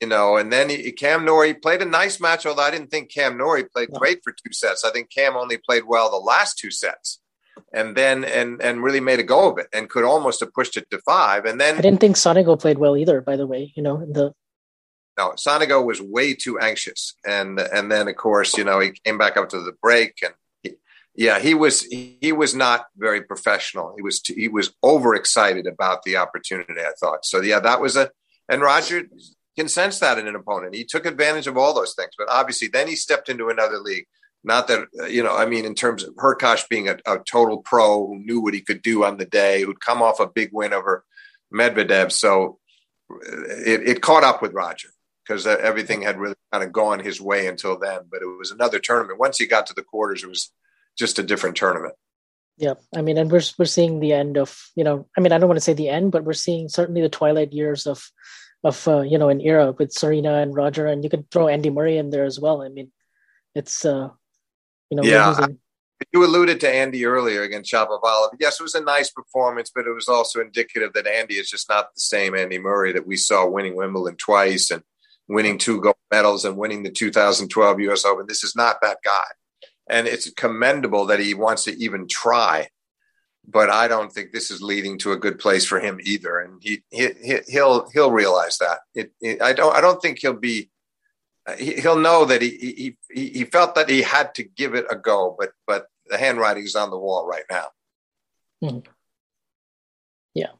You 0.00 0.08
know, 0.08 0.36
and 0.36 0.52
then 0.52 0.68
he, 0.68 0.92
Cam 0.92 1.24
Norrie 1.24 1.54
played 1.54 1.80
a 1.80 1.86
nice 1.86 2.20
match, 2.20 2.44
although 2.44 2.62
I 2.62 2.70
didn't 2.70 2.90
think 2.90 3.10
Cam 3.10 3.38
Norrie 3.38 3.64
played 3.64 3.90
great 3.92 4.20
for 4.22 4.32
two 4.32 4.52
sets. 4.52 4.84
I 4.84 4.90
think 4.90 5.10
Cam 5.10 5.36
only 5.36 5.56
played 5.56 5.84
well 5.86 6.10
the 6.10 6.16
last 6.16 6.58
two 6.58 6.70
sets 6.70 7.20
and 7.72 7.96
then 7.96 8.24
and 8.24 8.60
and 8.62 8.82
really 8.82 9.00
made 9.00 9.18
a 9.18 9.24
go 9.24 9.50
of 9.50 9.58
it 9.58 9.66
and 9.72 9.88
could 9.88 10.04
almost 10.04 10.40
have 10.40 10.52
pushed 10.52 10.76
it 10.76 10.90
to 10.90 10.98
five. 11.00 11.44
And 11.44 11.60
then 11.60 11.76
I 11.76 11.80
didn't 11.80 12.00
think 12.00 12.16
Sonego 12.16 12.58
played 12.58 12.78
well 12.78 12.96
either. 12.96 13.20
By 13.20 13.36
the 13.36 13.46
way, 13.46 13.72
you 13.76 13.82
know 13.82 13.98
the 13.98 14.32
no 15.18 15.30
Sonego 15.32 15.84
was 15.84 16.00
way 16.00 16.34
too 16.34 16.58
anxious, 16.58 17.14
and 17.26 17.58
and 17.58 17.90
then 17.90 18.08
of 18.08 18.16
course 18.16 18.56
you 18.56 18.64
know 18.64 18.80
he 18.80 18.92
came 19.04 19.18
back 19.18 19.36
up 19.36 19.48
to 19.50 19.60
the 19.60 19.72
break 19.82 20.18
and. 20.22 20.34
He, 20.62 20.72
yeah, 21.18 21.38
he 21.38 21.54
was 21.54 21.82
he, 21.82 22.18
he 22.20 22.32
was 22.32 22.54
not 22.54 22.86
very 22.98 23.22
professional. 23.22 23.94
He 23.96 24.02
was 24.02 24.20
he 24.24 24.48
was 24.48 24.74
overexcited 24.84 25.66
about 25.66 26.02
the 26.02 26.18
opportunity. 26.18 26.80
I 26.80 26.92
thought 27.00 27.24
so. 27.24 27.40
Yeah, 27.40 27.60
that 27.60 27.80
was 27.80 27.96
a 27.96 28.10
and 28.50 28.60
Roger 28.60 29.04
can 29.56 29.68
sense 29.68 29.98
that 30.00 30.18
in 30.18 30.28
an 30.28 30.36
opponent. 30.36 30.74
He 30.74 30.84
took 30.84 31.06
advantage 31.06 31.46
of 31.46 31.56
all 31.56 31.72
those 31.72 31.94
things, 31.94 32.10
but 32.18 32.28
obviously 32.28 32.68
then 32.68 32.86
he 32.86 32.96
stepped 32.96 33.28
into 33.28 33.48
another 33.48 33.78
league 33.78 34.06
not 34.46 34.68
that, 34.68 34.86
you 35.10 35.24
know, 35.24 35.36
I 35.36 35.44
mean, 35.44 35.64
in 35.64 35.74
terms 35.74 36.04
of 36.04 36.14
Hurkacz 36.14 36.68
being 36.68 36.88
a, 36.88 36.96
a, 37.04 37.18
total 37.18 37.58
pro 37.58 38.06
who 38.06 38.18
knew 38.18 38.40
what 38.40 38.54
he 38.54 38.60
could 38.60 38.80
do 38.80 39.04
on 39.04 39.16
the 39.16 39.24
day, 39.24 39.62
who'd 39.62 39.80
come 39.80 40.02
off 40.02 40.20
a 40.20 40.26
big 40.28 40.50
win 40.52 40.72
over 40.72 41.04
Medvedev. 41.52 42.12
So 42.12 42.58
it, 43.10 43.88
it 43.88 44.02
caught 44.02 44.22
up 44.22 44.40
with 44.42 44.52
Roger 44.52 44.88
because 45.26 45.48
everything 45.48 46.02
had 46.02 46.18
really 46.18 46.36
kind 46.52 46.62
of 46.62 46.72
gone 46.72 47.00
his 47.00 47.20
way 47.20 47.48
until 47.48 47.76
then. 47.76 48.02
But 48.08 48.22
it 48.22 48.26
was 48.26 48.52
another 48.52 48.78
tournament. 48.78 49.18
Once 49.18 49.36
he 49.36 49.46
got 49.46 49.66
to 49.66 49.74
the 49.74 49.82
quarters, 49.82 50.22
it 50.22 50.28
was 50.28 50.52
just 50.96 51.18
a 51.18 51.24
different 51.24 51.56
tournament. 51.56 51.94
Yeah, 52.56 52.74
I 52.96 53.02
mean, 53.02 53.18
and 53.18 53.30
we're 53.30 53.42
we're 53.58 53.64
seeing 53.66 53.98
the 53.98 54.12
end 54.12 54.38
of 54.38 54.70
you 54.76 54.84
know, 54.84 55.08
I 55.18 55.20
mean, 55.20 55.32
I 55.32 55.38
don't 55.38 55.48
want 55.48 55.58
to 55.58 55.64
say 55.64 55.74
the 55.74 55.90
end, 55.90 56.12
but 56.12 56.24
we're 56.24 56.32
seeing 56.32 56.68
certainly 56.68 57.02
the 57.02 57.08
twilight 57.08 57.52
years 57.52 57.86
of 57.86 58.08
of 58.62 58.86
uh, 58.86 59.02
you 59.02 59.18
know 59.18 59.28
an 59.28 59.40
era 59.40 59.72
with 59.72 59.92
Serena 59.92 60.36
and 60.36 60.54
Roger, 60.54 60.86
and 60.86 61.02
you 61.02 61.10
could 61.10 61.30
throw 61.30 61.48
Andy 61.48 61.68
Murray 61.68 61.98
in 61.98 62.10
there 62.10 62.24
as 62.24 62.40
well. 62.40 62.62
I 62.62 62.68
mean, 62.68 62.92
it's 63.54 63.84
uh, 63.84 64.10
you 64.90 64.96
know, 64.96 65.02
yeah. 65.02 65.46
You 66.12 66.24
alluded 66.24 66.60
to 66.60 66.68
Andy 66.68 67.06
earlier 67.06 67.42
against 67.42 67.72
Shapovalov. 67.72 68.28
Yes, 68.38 68.60
it 68.60 68.62
was 68.62 68.74
a 68.74 68.82
nice 68.82 69.10
performance, 69.10 69.72
but 69.74 69.86
it 69.86 69.94
was 69.94 70.08
also 70.08 70.40
indicative 70.40 70.92
that 70.92 71.06
Andy 71.06 71.36
is 71.36 71.48
just 71.48 71.70
not 71.70 71.94
the 71.94 72.00
same 72.00 72.34
Andy 72.34 72.58
Murray 72.58 72.92
that 72.92 73.06
we 73.06 73.16
saw 73.16 73.46
winning 73.46 73.76
Wimbledon 73.76 74.16
twice 74.16 74.70
and 74.70 74.82
winning 75.26 75.56
two 75.56 75.80
gold 75.80 75.96
medals 76.10 76.44
and 76.44 76.56
winning 76.56 76.82
the 76.82 76.90
2012 76.90 77.80
U.S. 77.80 78.04
Open. 78.04 78.26
This 78.28 78.44
is 78.44 78.54
not 78.54 78.76
that 78.82 78.98
guy, 79.02 79.24
and 79.88 80.06
it's 80.06 80.30
commendable 80.30 81.06
that 81.06 81.20
he 81.20 81.32
wants 81.32 81.64
to 81.64 81.72
even 81.82 82.06
try. 82.08 82.68
But 83.48 83.70
I 83.70 83.88
don't 83.88 84.12
think 84.12 84.32
this 84.32 84.50
is 84.50 84.60
leading 84.60 84.98
to 84.98 85.12
a 85.12 85.16
good 85.16 85.38
place 85.38 85.64
for 85.64 85.80
him 85.80 85.98
either, 86.02 86.40
and 86.40 86.60
he, 86.62 86.82
he 86.90 87.08
he'll 87.48 87.88
he'll 87.90 88.10
realize 88.10 88.58
that. 88.58 88.80
It, 88.94 89.12
it, 89.20 89.40
I 89.40 89.54
don't 89.54 89.74
I 89.74 89.80
don't 89.80 90.02
think 90.02 90.18
he'll 90.18 90.34
be 90.34 90.68
he'll 91.58 91.98
know 91.98 92.24
that 92.24 92.42
he, 92.42 92.96
he 93.08 93.28
he 93.28 93.44
felt 93.44 93.74
that 93.74 93.88
he 93.88 94.02
had 94.02 94.34
to 94.34 94.42
give 94.42 94.74
it 94.74 94.86
a 94.90 94.96
go, 94.96 95.34
but 95.38 95.52
but 95.66 95.86
the 96.06 96.18
handwriting 96.18 96.64
is 96.64 96.76
on 96.76 96.90
the 96.90 96.98
wall 96.98 97.26
right 97.26 97.44
now. 97.50 97.66
Hmm. 98.60 98.78
Yeah, 100.34 100.52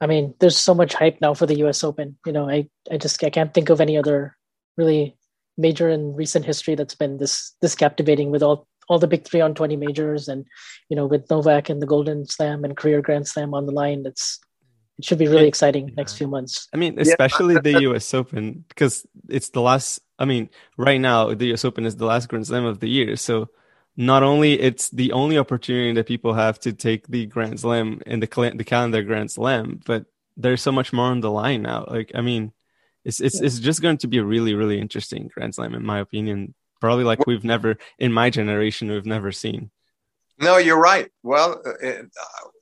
I 0.00 0.06
mean, 0.06 0.34
there's 0.40 0.56
so 0.56 0.74
much 0.74 0.94
hype 0.94 1.20
now 1.20 1.34
for 1.34 1.46
the 1.46 1.58
U.S. 1.58 1.84
Open. 1.84 2.18
You 2.26 2.32
know, 2.32 2.48
I 2.48 2.68
I 2.90 2.96
just 2.96 3.22
I 3.22 3.30
can't 3.30 3.54
think 3.54 3.70
of 3.70 3.80
any 3.80 3.96
other 3.96 4.36
really 4.76 5.16
major 5.56 5.88
in 5.88 6.14
recent 6.16 6.44
history 6.44 6.74
that's 6.74 6.96
been 6.96 7.18
this 7.18 7.54
this 7.60 7.74
captivating 7.74 8.30
with 8.30 8.42
all 8.42 8.66
all 8.88 8.98
the 8.98 9.06
big 9.06 9.24
three 9.24 9.40
on 9.40 9.54
20 9.54 9.76
majors 9.76 10.28
and 10.28 10.44
you 10.88 10.96
know 10.96 11.06
with 11.06 11.30
Novak 11.30 11.70
and 11.70 11.80
the 11.80 11.86
Golden 11.86 12.26
Slam 12.26 12.64
and 12.64 12.76
career 12.76 13.00
Grand 13.00 13.28
Slam 13.28 13.54
on 13.54 13.66
the 13.66 13.72
line. 13.72 14.04
It's 14.04 14.40
it 14.98 15.04
should 15.04 15.18
be 15.18 15.28
really 15.28 15.48
exciting 15.48 15.88
yeah. 15.88 15.94
next 15.96 16.16
few 16.16 16.28
months. 16.28 16.68
I 16.72 16.76
mean, 16.76 16.98
especially 16.98 17.54
yeah. 17.54 17.60
the 17.60 17.80
U.S. 17.82 18.14
Open 18.14 18.64
because 18.68 19.06
it's 19.28 19.50
the 19.50 19.60
last 19.60 20.00
I 20.18 20.24
mean, 20.24 20.50
right 20.76 21.00
now 21.00 21.34
the 21.34 21.52
US 21.52 21.64
Open 21.64 21.86
is 21.86 21.96
the 21.96 22.06
last 22.06 22.28
Grand 22.28 22.46
Slam 22.46 22.64
of 22.64 22.80
the 22.80 22.88
year, 22.88 23.16
so 23.16 23.48
not 23.96 24.22
only 24.22 24.60
it's 24.60 24.90
the 24.90 25.12
only 25.12 25.38
opportunity 25.38 25.92
that 25.92 26.06
people 26.06 26.34
have 26.34 26.58
to 26.60 26.72
take 26.72 27.06
the 27.08 27.26
Grand 27.26 27.60
Slam 27.60 28.00
in 28.06 28.20
the 28.20 28.26
cal- 28.26 28.54
the 28.54 28.64
calendar 28.64 29.02
Grand 29.02 29.30
Slam, 29.30 29.80
but 29.84 30.06
there's 30.36 30.62
so 30.62 30.72
much 30.72 30.92
more 30.92 31.06
on 31.06 31.20
the 31.20 31.30
line 31.30 31.62
now. 31.62 31.84
Like, 31.88 32.12
I 32.14 32.20
mean, 32.20 32.52
it's 33.04 33.20
it's 33.20 33.40
it's 33.40 33.58
just 33.58 33.82
going 33.82 33.98
to 33.98 34.08
be 34.08 34.18
a 34.18 34.24
really 34.24 34.54
really 34.54 34.80
interesting 34.80 35.28
Grand 35.32 35.54
Slam 35.54 35.74
in 35.74 35.84
my 35.84 35.98
opinion. 35.98 36.54
Probably 36.80 37.04
like 37.04 37.26
we've 37.26 37.44
never 37.44 37.76
in 37.98 38.12
my 38.12 38.30
generation 38.30 38.90
we've 38.90 39.06
never 39.06 39.32
seen. 39.32 39.70
No, 40.38 40.56
you're 40.56 40.80
right. 40.80 41.08
Well, 41.22 41.62
uh, 41.64 41.88
uh, 41.88 42.02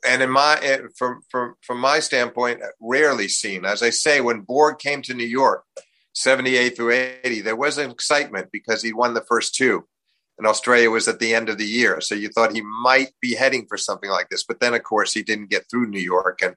and 0.06 0.22
in 0.22 0.30
my 0.30 0.56
uh, 0.56 0.88
from 0.96 1.22
from 1.30 1.54
from 1.62 1.78
my 1.78 2.00
standpoint, 2.00 2.60
rarely 2.80 3.28
seen. 3.28 3.64
As 3.64 3.82
I 3.82 3.90
say, 3.90 4.20
when 4.20 4.40
Borg 4.40 4.78
came 4.78 5.00
to 5.02 5.14
New 5.14 5.26
York 5.26 5.64
78 6.14 6.76
through 6.76 6.92
80, 7.24 7.40
there 7.40 7.56
was 7.56 7.78
excitement 7.78 8.50
because 8.52 8.82
he 8.82 8.92
won 8.92 9.14
the 9.14 9.24
first 9.24 9.54
two. 9.54 9.86
And 10.38 10.46
Australia 10.46 10.90
was 10.90 11.08
at 11.08 11.18
the 11.18 11.34
end 11.34 11.48
of 11.48 11.58
the 11.58 11.66
year. 11.66 12.00
So 12.00 12.14
you 12.14 12.28
thought 12.28 12.54
he 12.54 12.62
might 12.62 13.10
be 13.20 13.34
heading 13.34 13.66
for 13.68 13.76
something 13.76 14.10
like 14.10 14.28
this. 14.28 14.44
But 14.44 14.60
then, 14.60 14.74
of 14.74 14.82
course, 14.82 15.12
he 15.12 15.22
didn't 15.22 15.50
get 15.50 15.68
through 15.70 15.88
New 15.88 16.00
York 16.00 16.40
and, 16.42 16.56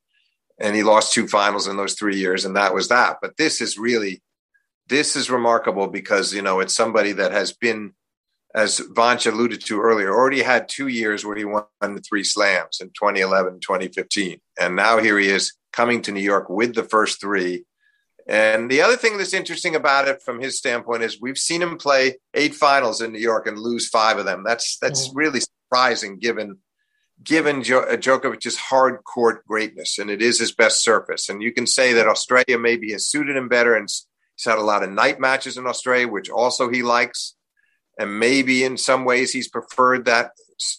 and 0.60 0.76
he 0.76 0.84
lost 0.84 1.14
two 1.14 1.28
finals 1.28 1.68
in 1.68 1.78
those 1.78 1.94
three 1.94 2.18
years. 2.18 2.46
And 2.46 2.56
that 2.56 2.74
was 2.74 2.88
that. 2.88 3.18
But 3.22 3.38
this 3.38 3.62
is 3.62 3.78
really, 3.78 4.24
this 4.88 5.16
is 5.16 5.30
remarkable 5.30 5.88
because, 5.88 6.34
you 6.34 6.42
know, 6.42 6.62
it's 6.62 6.76
somebody 6.76 7.12
that 7.14 7.32
has 7.32 7.52
been, 7.54 7.94
as 8.56 8.80
Vansh 8.80 9.32
alluded 9.32 9.64
to 9.66 9.82
earlier, 9.82 10.10
already 10.10 10.42
had 10.42 10.70
two 10.70 10.88
years 10.88 11.26
where 11.26 11.36
he 11.36 11.46
won 11.46 11.66
the 11.82 12.02
three 12.02 12.24
slams 12.24 12.80
in 12.80 12.88
2011, 12.88 13.60
2015. 13.60 14.40
And 14.60 14.76
now 14.76 15.00
here 15.00 15.20
he 15.20 15.28
is 15.28 15.54
coming 15.74 16.02
to 16.04 16.12
New 16.12 16.22
York 16.22 16.50
with 16.50 16.74
the 16.74 16.84
first 16.84 17.20
three 17.22 17.66
and 18.28 18.72
the 18.72 18.82
other 18.82 18.96
thing 18.96 19.18
that's 19.18 19.34
interesting 19.34 19.76
about 19.76 20.08
it 20.08 20.22
from 20.24 20.40
his 20.40 20.58
standpoint 20.58 21.04
is 21.04 21.22
we've 21.22 21.38
seen 21.38 21.62
him 21.62 21.78
play 21.78 22.18
eight 22.34 22.56
finals 22.56 23.02
in 23.02 23.12
New 23.12 23.20
York 23.20 23.46
and 23.46 23.60
lose 23.60 23.88
five 23.88 24.18
of 24.18 24.26
them. 24.26 24.44
That's 24.44 24.78
that's 24.80 25.08
mm-hmm. 25.08 25.18
really 25.18 25.40
surprising 25.42 26.18
given 26.18 26.58
given 27.24 27.62
jo- 27.64 27.82
uh, 27.82 27.98
Djokovic's 27.98 28.58
hard 28.58 29.04
court 29.04 29.46
greatness, 29.46 30.00
and 30.00 30.10
it 30.10 30.24
is 30.24 30.40
his 30.40 30.52
best 30.52 30.84
surface. 30.84 31.30
And 31.30 31.42
you 31.42 31.54
can 31.54 31.68
say 31.68 31.94
that 31.94 32.08
Australia 32.08 32.58
maybe 32.58 32.92
has 32.94 33.08
suited 33.08 33.36
him 33.36 33.48
better, 33.48 33.76
and 33.76 33.88
he's 33.88 34.46
had 34.46 34.58
a 34.58 34.64
lot 34.64 34.84
of 34.84 34.90
night 34.90 35.20
matches 35.20 35.58
in 35.58 35.68
Australia, 35.68 36.08
which 36.08 36.30
also 36.30 36.70
he 36.70 36.82
likes. 36.82 37.36
And 37.98 38.20
maybe 38.20 38.64
in 38.64 38.78
some 38.78 39.06
ways 39.06 39.32
he's 39.32 39.48
preferred 39.48 40.06
that 40.06 40.32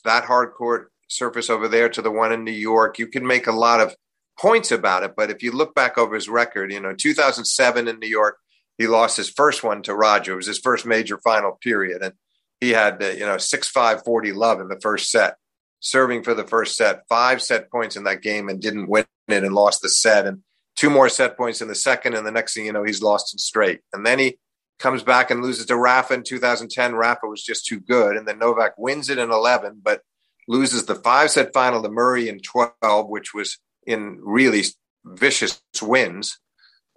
that 0.04 0.24
hard 0.24 0.52
court 0.54 0.90
surface 1.08 1.50
over 1.50 1.68
there 1.68 1.88
to 1.88 2.02
the 2.02 2.10
one 2.10 2.32
in 2.32 2.44
New 2.44 2.50
York. 2.50 2.98
You 2.98 3.06
can 3.06 3.26
make 3.26 3.46
a 3.46 3.52
lot 3.52 3.80
of 3.80 3.94
points 4.38 4.70
about 4.70 5.02
it. 5.02 5.14
But 5.16 5.30
if 5.30 5.42
you 5.42 5.52
look 5.52 5.74
back 5.74 5.98
over 5.98 6.14
his 6.14 6.28
record, 6.28 6.72
you 6.72 6.80
know, 6.80 6.94
2007 6.94 7.88
in 7.88 7.98
New 7.98 8.08
York, 8.08 8.38
he 8.78 8.86
lost 8.86 9.16
his 9.16 9.30
first 9.30 9.64
one 9.64 9.82
to 9.82 9.94
Roger. 9.94 10.34
It 10.34 10.36
was 10.36 10.46
his 10.46 10.58
first 10.58 10.84
major 10.84 11.18
final 11.18 11.52
period. 11.52 12.02
And 12.02 12.14
he 12.60 12.70
had, 12.70 13.02
uh, 13.02 13.08
you 13.08 13.24
know, 13.26 13.38
6 13.38 13.68
5 13.68 14.04
40 14.04 14.32
love 14.32 14.60
in 14.60 14.68
the 14.68 14.80
first 14.80 15.10
set, 15.10 15.36
serving 15.80 16.22
for 16.22 16.34
the 16.34 16.46
first 16.46 16.76
set, 16.76 17.02
five 17.08 17.40
set 17.40 17.70
points 17.70 17.96
in 17.96 18.04
that 18.04 18.22
game 18.22 18.48
and 18.48 18.60
didn't 18.60 18.88
win 18.88 19.06
it 19.28 19.44
and 19.44 19.54
lost 19.54 19.82
the 19.82 19.88
set. 19.88 20.26
And 20.26 20.42
two 20.76 20.90
more 20.90 21.08
set 21.08 21.36
points 21.36 21.62
in 21.62 21.68
the 21.68 21.74
second. 21.74 22.14
And 22.14 22.26
the 22.26 22.30
next 22.30 22.54
thing 22.54 22.66
you 22.66 22.72
know, 22.72 22.84
he's 22.84 23.02
lost 23.02 23.34
in 23.34 23.38
straight. 23.38 23.80
And 23.92 24.04
then 24.04 24.18
he 24.18 24.38
comes 24.78 25.02
back 25.02 25.30
and 25.30 25.42
loses 25.42 25.66
to 25.66 25.76
Rafa 25.76 26.14
in 26.14 26.22
2010. 26.22 26.94
Rafa 26.94 27.26
was 27.26 27.42
just 27.42 27.66
too 27.66 27.80
good. 27.80 28.16
And 28.16 28.26
then 28.26 28.38
Novak 28.38 28.74
wins 28.76 29.08
it 29.08 29.18
in 29.18 29.30
11, 29.30 29.80
but 29.82 30.02
loses 30.48 30.86
the 30.86 30.94
five 30.94 31.30
set 31.30 31.52
final 31.52 31.82
to 31.82 31.88
Murray 31.88 32.28
in 32.28 32.40
12, 32.40 33.08
which 33.08 33.34
was 33.34 33.58
in 33.86 34.18
really 34.20 34.62
vicious 35.04 35.60
wins. 35.80 36.38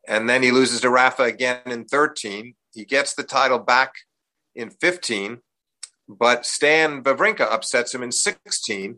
And 0.08 0.30
then 0.30 0.44
he 0.44 0.52
loses 0.52 0.82
to 0.82 0.90
Rafa 0.90 1.24
again 1.24 1.62
in 1.66 1.86
13. 1.86 2.56
He 2.74 2.86
gets 2.86 3.14
the 3.14 3.24
title 3.24 3.60
back 3.60 3.94
in 4.56 4.70
15, 4.70 5.40
but 6.08 6.46
Stan 6.46 7.04
Wawrinka 7.04 7.42
upsets 7.52 7.94
him 7.94 8.04
in 8.04 8.12
16. 8.12 8.98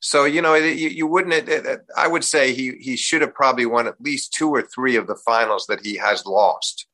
So, 0.00 0.24
you 0.24 0.42
know, 0.42 0.54
you, 0.54 0.88
you 0.88 1.06
wouldn't, 1.06 1.48
I 1.96 2.08
would 2.08 2.24
say 2.24 2.52
he, 2.52 2.72
he 2.80 2.96
should 2.96 3.20
have 3.20 3.34
probably 3.34 3.66
won 3.66 3.86
at 3.86 4.00
least 4.00 4.32
two 4.32 4.50
or 4.50 4.62
three 4.62 4.96
of 4.96 5.06
the 5.06 5.14
finals 5.14 5.66
that 5.68 5.84
he 5.84 5.96
has 5.96 6.26
lost. 6.26 6.86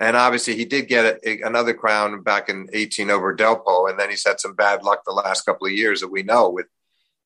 And 0.00 0.16
obviously, 0.16 0.56
he 0.56 0.64
did 0.64 0.88
get 0.88 1.20
a, 1.24 1.40
another 1.42 1.74
crown 1.74 2.22
back 2.22 2.48
in 2.48 2.68
18 2.72 3.10
over 3.10 3.34
Delpo. 3.34 3.88
And 3.88 3.98
then 3.98 4.10
he's 4.10 4.26
had 4.26 4.40
some 4.40 4.54
bad 4.54 4.82
luck 4.82 5.02
the 5.04 5.12
last 5.12 5.44
couple 5.44 5.66
of 5.66 5.72
years 5.72 6.00
that 6.00 6.08
we 6.08 6.22
know 6.22 6.50
with 6.50 6.66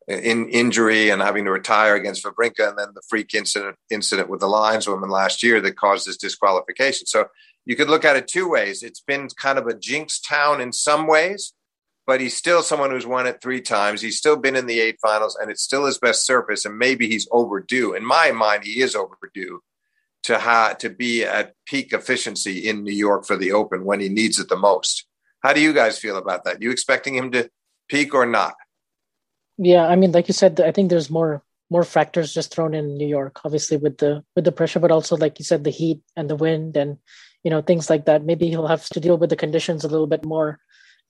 in 0.09 0.49
injury 0.49 1.11
and 1.11 1.23
having 1.23 1.45
to 1.45 1.51
retire 1.51 1.95
against 1.95 2.25
Wawrinka, 2.25 2.69
and 2.69 2.79
then 2.79 2.89
the 2.95 3.03
freak 3.09 3.35
incident 3.35 3.77
incident 3.91 4.29
with 4.29 4.41
the 4.41 4.49
lineswoman 4.49 5.11
last 5.11 5.43
year 5.43 5.61
that 5.61 5.77
caused 5.77 6.07
his 6.07 6.17
disqualification. 6.17 7.07
So 7.07 7.29
you 7.65 7.77
could 7.77 7.89
look 7.89 8.05
at 8.05 8.17
it 8.17 8.27
two 8.27 8.49
ways. 8.49 8.83
It's 8.83 9.01
been 9.01 9.29
kind 9.29 9.59
of 9.59 9.67
a 9.67 9.79
jinx 9.79 10.19
town 10.21 10.61
in 10.61 10.73
some 10.73 11.07
ways, 11.07 11.53
but 12.07 12.21
he's 12.21 12.37
still 12.37 12.63
someone 12.63 12.91
who's 12.91 13.07
won 13.07 13.27
it 13.27 13.41
three 13.41 13.61
times. 13.61 14.01
He's 14.01 14.19
still 14.19 14.37
been 14.37 14.57
in 14.57 14.67
the 14.67 14.81
eight 14.81 14.99
finals, 15.01 15.39
and 15.41 15.51
it's 15.51 15.63
still 15.63 15.85
his 15.85 15.99
best 15.99 16.27
surface. 16.27 16.65
And 16.65 16.79
maybe 16.79 17.07
he's 17.07 17.29
overdue. 17.31 17.95
In 17.95 18.05
my 18.05 18.33
mind, 18.33 18.65
he 18.65 18.81
is 18.81 18.97
overdue. 18.97 19.63
To 20.25 20.39
ha- 20.39 20.75
to 20.79 20.91
be 20.91 21.25
at 21.25 21.55
peak 21.67 21.93
efficiency 21.93 22.69
in 22.69 22.85
New 22.85 22.95
York 22.95 23.27
for 23.27 23.37
the 23.37 23.53
Open 23.53 23.85
when 23.85 24.01
he 24.01 24.09
needs 24.09 24.39
it 24.39 24.49
the 24.49 24.57
most. 24.57 25.07
How 25.43 25.53
do 25.53 25.61
you 25.61 25.73
guys 25.73 25.99
feel 25.99 26.17
about 26.17 26.45
that? 26.45 26.61
You 26.61 26.71
expecting 26.71 27.15
him 27.15 27.31
to 27.33 27.51
peak 27.89 28.15
or 28.15 28.27
not? 28.27 28.55
Yeah, 29.57 29.87
I 29.87 29.97
mean, 29.97 30.13
like 30.13 30.29
you 30.29 30.35
said, 30.35 30.61
I 30.61 30.73
think 30.73 30.91
there's 30.91 31.11
more 31.11 31.43
more 31.71 31.85
factors 31.85 32.35
just 32.35 32.53
thrown 32.53 32.75
in 32.75 32.97
New 32.97 33.07
York, 33.07 33.41
obviously 33.45 33.77
with 33.77 33.99
the 33.99 34.25
with 34.35 34.45
the 34.45 34.53
pressure, 34.53 34.81
but 34.81 34.91
also 34.91 35.17
like 35.17 35.39
you 35.39 35.45
said, 35.45 35.65
the 35.65 35.71
heat 35.71 36.01
and 36.17 36.29
the 36.29 36.37
wind 36.37 36.77
and 36.77 36.99
you 37.45 37.51
know 37.51 37.63
things 37.63 37.89
like 37.89 38.07
that. 38.07 38.25
Maybe 38.25 38.49
he'll 38.49 38.67
have 38.67 38.89
to 38.91 39.01
deal 39.01 39.17
with 39.17 39.31
the 39.31 39.37
conditions 39.37 39.85
a 39.85 39.89
little 39.89 40.07
bit 40.07 40.25
more, 40.25 40.59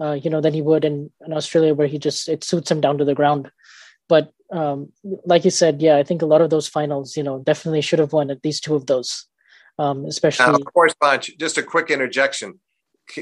uh, 0.00 0.12
you 0.12 0.30
know, 0.30 0.40
than 0.40 0.54
he 0.54 0.62
would 0.62 0.84
in, 0.84 1.10
in 1.24 1.32
Australia, 1.32 1.74
where 1.74 1.88
he 1.88 1.98
just 1.98 2.28
it 2.28 2.44
suits 2.44 2.70
him 2.70 2.80
down 2.80 2.98
to 2.98 3.04
the 3.04 3.14
ground. 3.14 3.50
But 4.10 4.32
um, 4.52 4.92
like 5.24 5.46
you 5.46 5.50
said, 5.50 5.80
yeah, 5.80 5.96
I 5.96 6.02
think 6.02 6.20
a 6.20 6.26
lot 6.26 6.42
of 6.42 6.50
those 6.50 6.68
finals, 6.68 7.16
you 7.16 7.22
know, 7.22 7.38
definitely 7.38 7.80
should 7.80 8.00
have 8.00 8.12
won 8.12 8.30
at 8.30 8.44
least 8.44 8.64
two 8.64 8.74
of 8.74 8.84
those, 8.84 9.26
um, 9.78 10.04
especially. 10.04 10.44
Now, 10.44 10.56
of 10.56 10.64
course, 10.74 10.92
Vansh. 11.02 11.38
Just 11.38 11.56
a 11.56 11.62
quick 11.62 11.88
interjection. 11.88 12.60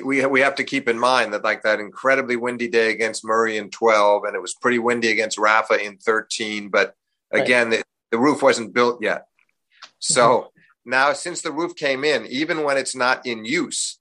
We 0.04 0.26
we 0.26 0.40
have 0.40 0.56
to 0.56 0.64
keep 0.64 0.88
in 0.88 0.98
mind 0.98 1.32
that 1.32 1.44
like 1.44 1.62
that 1.62 1.78
incredibly 1.78 2.36
windy 2.36 2.68
day 2.68 2.90
against 2.90 3.24
Murray 3.24 3.56
in 3.56 3.70
twelve, 3.70 4.24
and 4.24 4.34
it 4.34 4.42
was 4.42 4.54
pretty 4.54 4.80
windy 4.80 5.12
against 5.12 5.38
Rafa 5.38 5.80
in 5.80 5.98
thirteen, 5.98 6.68
but 6.68 6.96
Again, 7.30 7.68
right. 7.68 7.78
the, 7.78 8.16
the, 8.16 8.18
roof 8.18 8.42
wasn't 8.42 8.72
built 8.72 9.02
yet. 9.02 9.26
So 9.98 10.22
mm-hmm. 10.22 10.90
now, 10.90 11.12
since 11.12 11.42
the 11.42 11.52
roof 11.52 11.74
came 11.76 12.04
in, 12.04 12.26
even 12.26 12.62
when 12.62 12.78
it's 12.78 12.96
not 12.96 13.26
in 13.26 13.44
use, 13.44 13.98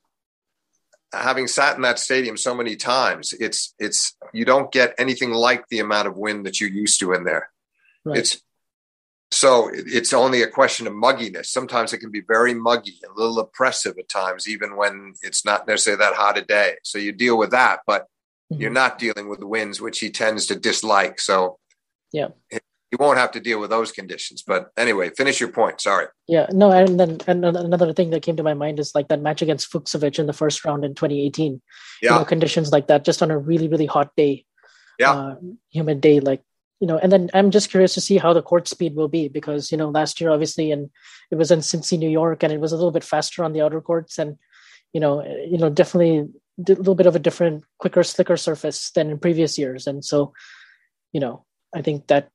having 1.13 1.47
sat 1.47 1.75
in 1.75 1.81
that 1.83 1.99
stadium 1.99 2.37
so 2.37 2.53
many 2.53 2.75
times, 2.75 3.33
it's 3.33 3.73
it's 3.79 4.15
you 4.33 4.45
don't 4.45 4.71
get 4.71 4.95
anything 4.97 5.31
like 5.31 5.67
the 5.69 5.79
amount 5.79 6.07
of 6.07 6.17
wind 6.17 6.45
that 6.45 6.59
you're 6.59 6.69
used 6.69 6.99
to 6.99 7.13
in 7.13 7.23
there. 7.23 7.49
Right. 8.03 8.19
It's 8.19 8.41
so 9.31 9.69
it's 9.73 10.13
only 10.13 10.41
a 10.41 10.47
question 10.47 10.87
of 10.87 10.93
mugginess. 10.93 11.47
Sometimes 11.47 11.91
it 11.91 11.99
can 11.99 12.11
be 12.11 12.21
very 12.21 12.53
muggy, 12.53 12.99
a 13.05 13.19
little 13.19 13.39
oppressive 13.39 13.97
at 13.97 14.09
times, 14.09 14.47
even 14.47 14.77
when 14.77 15.13
it's 15.21 15.43
not 15.43 15.67
necessarily 15.67 15.99
that 15.99 16.15
hot 16.15 16.37
a 16.37 16.41
day. 16.41 16.75
So 16.83 16.97
you 16.97 17.11
deal 17.11 17.37
with 17.37 17.51
that, 17.51 17.81
but 17.85 18.03
mm-hmm. 18.51 18.61
you're 18.61 18.71
not 18.71 18.99
dealing 18.99 19.27
with 19.27 19.39
the 19.39 19.47
winds, 19.47 19.81
which 19.81 19.99
he 19.99 20.09
tends 20.11 20.45
to 20.47 20.55
dislike. 20.55 21.19
So 21.19 21.59
yeah, 22.13 22.29
you 22.91 22.97
won't 22.99 23.17
have 23.17 23.31
to 23.31 23.39
deal 23.39 23.59
with 23.59 23.69
those 23.69 23.91
conditions. 23.91 24.43
But 24.45 24.69
anyway, 24.77 25.09
finish 25.09 25.39
your 25.39 25.51
point. 25.51 25.81
Sorry. 25.81 26.07
Yeah, 26.27 26.47
no, 26.51 26.71
and 26.71 26.99
then 26.99 27.17
and 27.27 27.43
another 27.45 27.93
thing 27.93 28.11
that 28.11 28.23
came 28.23 28.37
to 28.37 28.43
my 28.43 28.53
mind 28.53 28.79
is 28.79 28.95
like 28.95 29.09
that 29.09 29.21
match 29.21 29.41
against 29.41 29.71
Fucsovics 29.71 30.19
in 30.19 30.27
the 30.27 30.33
first 30.33 30.63
round 30.63 30.85
in 30.85 30.95
2018. 30.95 31.61
Yeah, 32.01 32.13
you 32.13 32.19
know, 32.19 32.25
conditions 32.25 32.71
like 32.71 32.87
that, 32.87 33.05
just 33.05 33.21
on 33.21 33.31
a 33.31 33.37
really 33.37 33.67
really 33.67 33.85
hot 33.85 34.11
day. 34.15 34.45
Yeah, 34.99 35.13
uh, 35.13 35.35
humid 35.69 36.01
day, 36.01 36.19
like 36.19 36.41
you 36.79 36.87
know. 36.87 36.97
And 36.97 37.11
then 37.11 37.29
I'm 37.33 37.51
just 37.51 37.69
curious 37.69 37.93
to 37.95 38.01
see 38.01 38.17
how 38.17 38.33
the 38.33 38.41
court 38.41 38.67
speed 38.67 38.95
will 38.95 39.07
be 39.07 39.27
because 39.27 39.71
you 39.71 39.77
know 39.77 39.89
last 39.89 40.21
year 40.21 40.29
obviously 40.29 40.71
and 40.71 40.89
it 41.31 41.35
was 41.35 41.51
in 41.51 41.59
Cincy, 41.59 41.97
New 41.97 42.09
York, 42.09 42.43
and 42.43 42.53
it 42.53 42.59
was 42.59 42.71
a 42.71 42.75
little 42.75 42.91
bit 42.91 43.03
faster 43.03 43.43
on 43.43 43.53
the 43.53 43.61
outer 43.61 43.81
courts, 43.81 44.17
and 44.17 44.37
you 44.93 44.99
know, 44.99 45.23
you 45.23 45.57
know, 45.57 45.69
definitely 45.69 46.19
a 46.19 46.73
little 46.73 46.95
bit 46.95 47.05
of 47.05 47.15
a 47.15 47.19
different, 47.19 47.63
quicker, 47.77 48.03
slicker 48.03 48.37
surface 48.37 48.91
than 48.91 49.11
in 49.11 49.19
previous 49.19 49.57
years, 49.57 49.87
and 49.87 50.03
so, 50.03 50.33
you 51.11 51.19
know, 51.19 51.45
I 51.75 51.81
think 51.81 52.07
that 52.07 52.29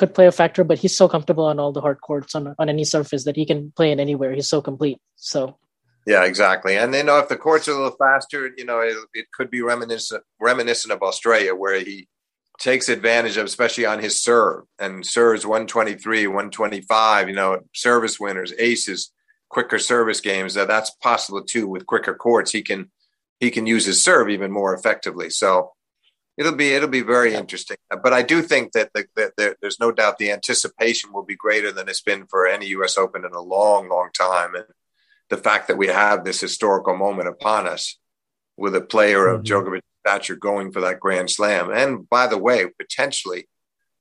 could 0.00 0.14
play 0.14 0.26
a 0.26 0.32
factor, 0.32 0.64
but 0.64 0.78
he's 0.78 0.96
so 0.96 1.06
comfortable 1.08 1.44
on 1.44 1.60
all 1.60 1.72
the 1.72 1.82
hard 1.82 2.00
courts 2.00 2.34
on 2.34 2.54
on 2.58 2.68
any 2.70 2.84
surface 2.84 3.24
that 3.24 3.36
he 3.36 3.44
can 3.44 3.70
play 3.76 3.92
in 3.92 4.00
anywhere. 4.00 4.32
He's 4.32 4.48
so 4.48 4.62
complete. 4.62 4.98
So 5.16 5.58
yeah, 6.06 6.24
exactly. 6.24 6.76
And 6.76 6.94
you 6.94 7.00
uh, 7.00 7.04
know, 7.04 7.18
if 7.18 7.28
the 7.28 7.36
courts 7.36 7.68
are 7.68 7.72
a 7.72 7.74
little 7.74 7.96
faster, 7.98 8.50
you 8.56 8.64
know, 8.64 8.80
it, 8.80 8.96
it 9.12 9.26
could 9.32 9.50
be 9.50 9.60
reminiscent 9.60 10.24
reminiscent 10.40 10.92
of 10.92 11.02
Australia, 11.02 11.54
where 11.54 11.78
he 11.78 12.08
takes 12.58 12.88
advantage 12.88 13.36
of, 13.36 13.44
especially 13.44 13.84
on 13.84 13.98
his 14.00 14.22
serve 14.22 14.64
and 14.78 15.06
serves 15.06 15.44
123, 15.44 16.26
125. 16.26 17.28
You 17.28 17.34
know, 17.34 17.60
service 17.74 18.18
winners, 18.18 18.54
aces, 18.58 19.12
quicker 19.50 19.78
service 19.78 20.22
games. 20.22 20.54
That 20.54 20.68
that's 20.68 20.90
possible 21.02 21.44
too 21.44 21.68
with 21.68 21.84
quicker 21.84 22.14
courts. 22.14 22.52
He 22.52 22.62
can 22.62 22.90
he 23.38 23.50
can 23.50 23.66
use 23.66 23.84
his 23.84 24.02
serve 24.02 24.30
even 24.30 24.50
more 24.50 24.74
effectively. 24.74 25.28
So 25.28 25.72
it'll 26.40 26.56
be 26.56 26.72
it'll 26.72 26.88
be 26.88 27.02
very 27.02 27.34
interesting. 27.34 27.76
But 28.02 28.14
I 28.14 28.22
do 28.22 28.40
think 28.40 28.72
that, 28.72 28.90
the, 28.94 29.04
that 29.14 29.34
there, 29.36 29.56
there's 29.60 29.78
no 29.78 29.92
doubt 29.92 30.16
the 30.16 30.32
anticipation 30.32 31.12
will 31.12 31.22
be 31.22 31.36
greater 31.36 31.70
than 31.70 31.88
it's 31.88 32.00
been 32.00 32.26
for 32.26 32.48
any 32.48 32.68
U.S. 32.68 32.96
Open 32.96 33.26
in 33.26 33.32
a 33.32 33.42
long, 33.42 33.88
long 33.90 34.08
time, 34.14 34.54
and 34.54 34.64
the 35.28 35.36
fact 35.36 35.68
that 35.68 35.76
we 35.76 35.88
have 35.88 36.24
this 36.24 36.40
historical 36.40 36.96
moment 36.96 37.28
upon 37.28 37.68
us 37.68 37.98
with 38.56 38.74
a 38.74 38.80
player 38.80 39.28
of 39.28 39.42
mm-hmm. 39.42 39.52
Djokovic 39.52 39.82
stature 40.04 40.34
going 40.34 40.72
for 40.72 40.80
that 40.80 40.98
Grand 40.98 41.30
Slam, 41.30 41.70
and 41.70 42.08
by 42.08 42.26
the 42.26 42.38
way, 42.38 42.66
potentially 42.78 43.46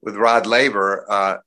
with 0.01 0.15
Rod 0.15 0.47
Laver. 0.47 1.05
Uh, 1.11 1.37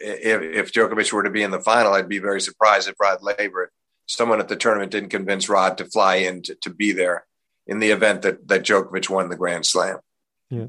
if, 0.00 0.42
if 0.42 0.72
Djokovic 0.72 1.12
were 1.12 1.24
to 1.24 1.30
be 1.30 1.42
in 1.42 1.50
the 1.50 1.60
final, 1.60 1.94
I'd 1.94 2.08
be 2.08 2.18
very 2.20 2.40
surprised 2.40 2.88
if 2.88 2.94
Rod 3.00 3.22
Laver, 3.22 3.72
someone 4.06 4.38
at 4.38 4.48
the 4.48 4.54
tournament, 4.54 4.92
didn't 4.92 5.08
convince 5.08 5.48
Rod 5.48 5.78
to 5.78 5.86
fly 5.86 6.16
in 6.16 6.42
to, 6.42 6.54
to 6.56 6.70
be 6.70 6.92
there 6.92 7.26
in 7.66 7.80
the 7.80 7.90
event 7.90 8.22
that, 8.22 8.46
that 8.48 8.64
Djokovic 8.64 9.08
won 9.08 9.30
the 9.30 9.36
Grand 9.36 9.66
Slam. 9.66 9.98
Yeah, 10.50 10.66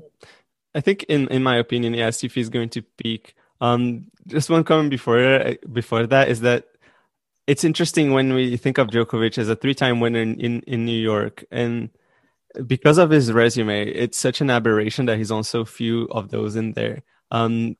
I 0.76 0.82
think 0.82 1.04
in 1.04 1.28
in 1.30 1.44
my 1.44 1.58
opinion, 1.58 1.96
if 1.96 2.34
he's 2.34 2.50
going 2.50 2.70
to 2.70 2.82
peak. 2.82 3.36
Um, 3.62 4.06
just 4.28 4.50
one 4.50 4.64
comment 4.64 4.90
before 4.90 5.56
before 5.72 6.08
that 6.08 6.30
is 6.30 6.42
that 6.42 6.66
it's 7.48 7.64
interesting 7.64 8.12
when 8.14 8.34
we 8.34 8.58
think 8.58 8.78
of 8.78 8.88
Djokovic 8.88 9.38
as 9.38 9.50
a 9.50 9.56
three-time 9.56 10.00
winner 10.00 10.20
in, 10.22 10.40
in, 10.40 10.62
in 10.62 10.86
New 10.86 11.00
York, 11.00 11.44
and 11.52 11.90
because 12.66 12.98
of 12.98 13.10
his 13.10 13.32
resume, 13.32 13.88
it's 13.88 14.18
such 14.18 14.42
an 14.42 14.50
aberration 14.50 15.06
that 15.08 15.18
he's 15.18 15.32
on 15.32 15.44
so 15.44 15.66
few 15.66 16.06
of 16.12 16.30
those 16.30 16.56
in 16.56 16.74
there. 16.74 17.04
Um, 17.32 17.76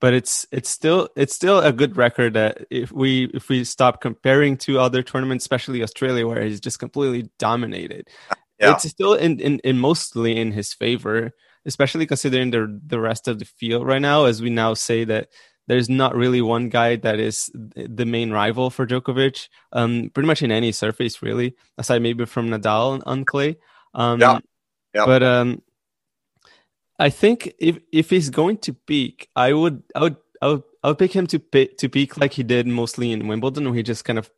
but 0.00 0.14
it's 0.14 0.46
it's 0.50 0.70
still 0.70 1.08
it's 1.14 1.34
still 1.34 1.60
a 1.60 1.72
good 1.72 1.96
record 1.96 2.34
that 2.34 2.66
if 2.70 2.90
we 2.90 3.24
if 3.34 3.48
we 3.48 3.64
stop 3.64 4.00
comparing 4.00 4.56
to 4.58 4.80
other 4.80 5.02
tournaments, 5.02 5.44
especially 5.44 5.82
Australia, 5.82 6.26
where 6.26 6.42
he's 6.42 6.60
just 6.60 6.78
completely 6.78 7.30
dominated, 7.38 8.08
yeah. 8.60 8.72
it's 8.72 8.88
still 8.88 9.14
in, 9.14 9.40
in, 9.40 9.58
in 9.60 9.78
mostly 9.78 10.36
in 10.36 10.52
his 10.52 10.72
favor, 10.72 11.32
especially 11.64 12.06
considering 12.06 12.50
the 12.50 12.80
the 12.86 13.00
rest 13.00 13.28
of 13.28 13.38
the 13.38 13.44
field 13.44 13.86
right 13.86 14.02
now. 14.02 14.24
As 14.24 14.42
we 14.42 14.50
now 14.50 14.74
say 14.74 15.04
that 15.04 15.28
there's 15.66 15.88
not 15.88 16.16
really 16.16 16.42
one 16.42 16.68
guy 16.68 16.96
that 16.96 17.20
is 17.20 17.50
the 17.54 18.04
main 18.04 18.32
rival 18.32 18.70
for 18.70 18.86
Djokovic. 18.86 19.48
Um, 19.72 20.10
pretty 20.12 20.26
much 20.26 20.42
in 20.42 20.50
any 20.50 20.72
surface, 20.72 21.22
really, 21.22 21.54
aside 21.78 22.02
maybe 22.02 22.26
from 22.26 22.50
Nadal 22.50 23.02
on, 23.06 23.24
clay. 23.24 23.56
Um, 23.94 24.20
yeah. 24.20 24.40
yeah. 24.94 25.06
But 25.06 25.22
um, 25.22 25.62
I 26.98 27.08
think 27.08 27.54
if 27.58 27.78
if 27.92 28.10
he's 28.10 28.30
going 28.30 28.58
to 28.58 28.74
peak, 28.74 29.28
I 29.36 29.52
would 29.52 29.82
I 29.94 30.00
would 30.00 30.16
I 30.42 30.48
would 30.48 30.62
I 30.82 30.88
would 30.88 30.98
pick 30.98 31.12
him 31.12 31.26
to 31.28 31.38
pick, 31.38 31.78
to 31.78 31.88
peak 31.88 32.16
like 32.16 32.32
he 32.32 32.42
did 32.42 32.66
mostly 32.66 33.12
in 33.12 33.28
Wimbledon, 33.28 33.64
where 33.64 33.74
he 33.74 33.82
just 33.82 34.04
kind 34.04 34.18
of 34.18 34.30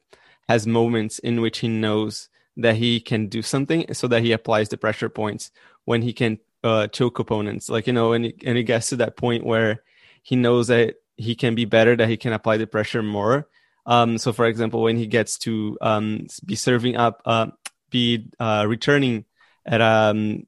has 0.48 0.66
moments 0.66 1.18
in 1.18 1.40
which 1.40 1.58
he 1.58 1.68
knows 1.68 2.28
that 2.56 2.76
he 2.76 3.00
can 3.00 3.28
do 3.28 3.42
something 3.42 3.92
so 3.94 4.08
that 4.08 4.22
he 4.22 4.32
applies 4.32 4.68
the 4.68 4.76
pressure 4.76 5.08
points 5.08 5.50
when 5.84 6.02
he 6.02 6.12
can 6.12 6.38
uh, 6.62 6.86
choke 6.88 7.18
opponents. 7.18 7.68
Like, 7.68 7.86
you 7.86 7.92
know, 7.92 8.12
and 8.12 8.26
he, 8.26 8.34
and 8.44 8.56
he 8.56 8.62
gets 8.62 8.90
to 8.90 8.96
that 8.96 9.16
point 9.16 9.44
where 9.44 9.82
he 10.22 10.36
knows 10.36 10.68
that 10.68 10.96
he 11.16 11.34
can 11.34 11.54
be 11.54 11.64
better, 11.64 11.96
that 11.96 12.08
he 12.08 12.16
can 12.16 12.32
apply 12.32 12.58
the 12.58 12.66
pressure 12.66 13.02
more. 13.02 13.48
Um, 13.86 14.18
so, 14.18 14.32
for 14.32 14.46
example, 14.46 14.82
when 14.82 14.96
he 14.96 15.06
gets 15.06 15.38
to 15.38 15.76
um, 15.80 16.26
be 16.44 16.54
serving 16.54 16.96
up, 16.96 17.22
uh, 17.24 17.48
be 17.90 18.30
uh, 18.38 18.64
returning 18.68 19.24
at 19.66 19.80
um, 19.80 20.46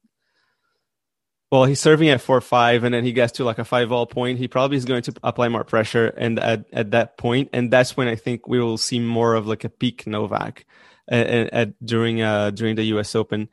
well, 1.50 1.64
he's 1.66 1.80
serving 1.80 2.08
at 2.08 2.20
four 2.20 2.40
five, 2.40 2.82
and 2.82 2.92
then 2.92 3.04
he 3.04 3.12
gets 3.12 3.34
to 3.34 3.44
like 3.44 3.58
a 3.58 3.64
five 3.64 3.92
all 3.92 4.06
point. 4.06 4.38
He 4.38 4.48
probably 4.48 4.76
is 4.76 4.84
going 4.84 5.02
to 5.02 5.14
apply 5.22 5.48
more 5.48 5.62
pressure, 5.62 6.06
and 6.16 6.38
at 6.38 6.66
at 6.72 6.90
that 6.92 7.16
point, 7.16 7.50
and 7.52 7.72
that's 7.72 7.96
when 7.96 8.08
I 8.08 8.16
think 8.16 8.48
we 8.48 8.58
will 8.58 8.78
see 8.78 8.98
more 8.98 9.34
of 9.34 9.46
like 9.46 9.62
a 9.62 9.68
peak 9.68 10.06
Novak 10.06 10.64
at, 11.08 11.52
at 11.52 11.86
during 11.86 12.22
uh 12.22 12.50
during 12.50 12.76
the 12.76 12.84
U.S. 12.84 13.14
Open. 13.14 13.48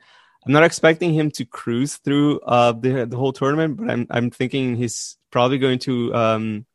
I'm 0.45 0.53
not 0.53 0.63
expecting 0.63 1.13
him 1.13 1.29
to 1.31 1.45
cruise 1.45 1.97
through 1.97 2.39
uh 2.41 2.71
the 2.73 3.05
the 3.05 3.17
whole 3.17 3.33
tournament, 3.33 3.77
but 3.77 3.89
I'm 3.89 4.07
I'm 4.09 4.31
thinking 4.31 4.75
he's 4.75 5.17
probably 5.29 5.57
going 5.57 5.79
to 5.79 6.13
um 6.15 6.65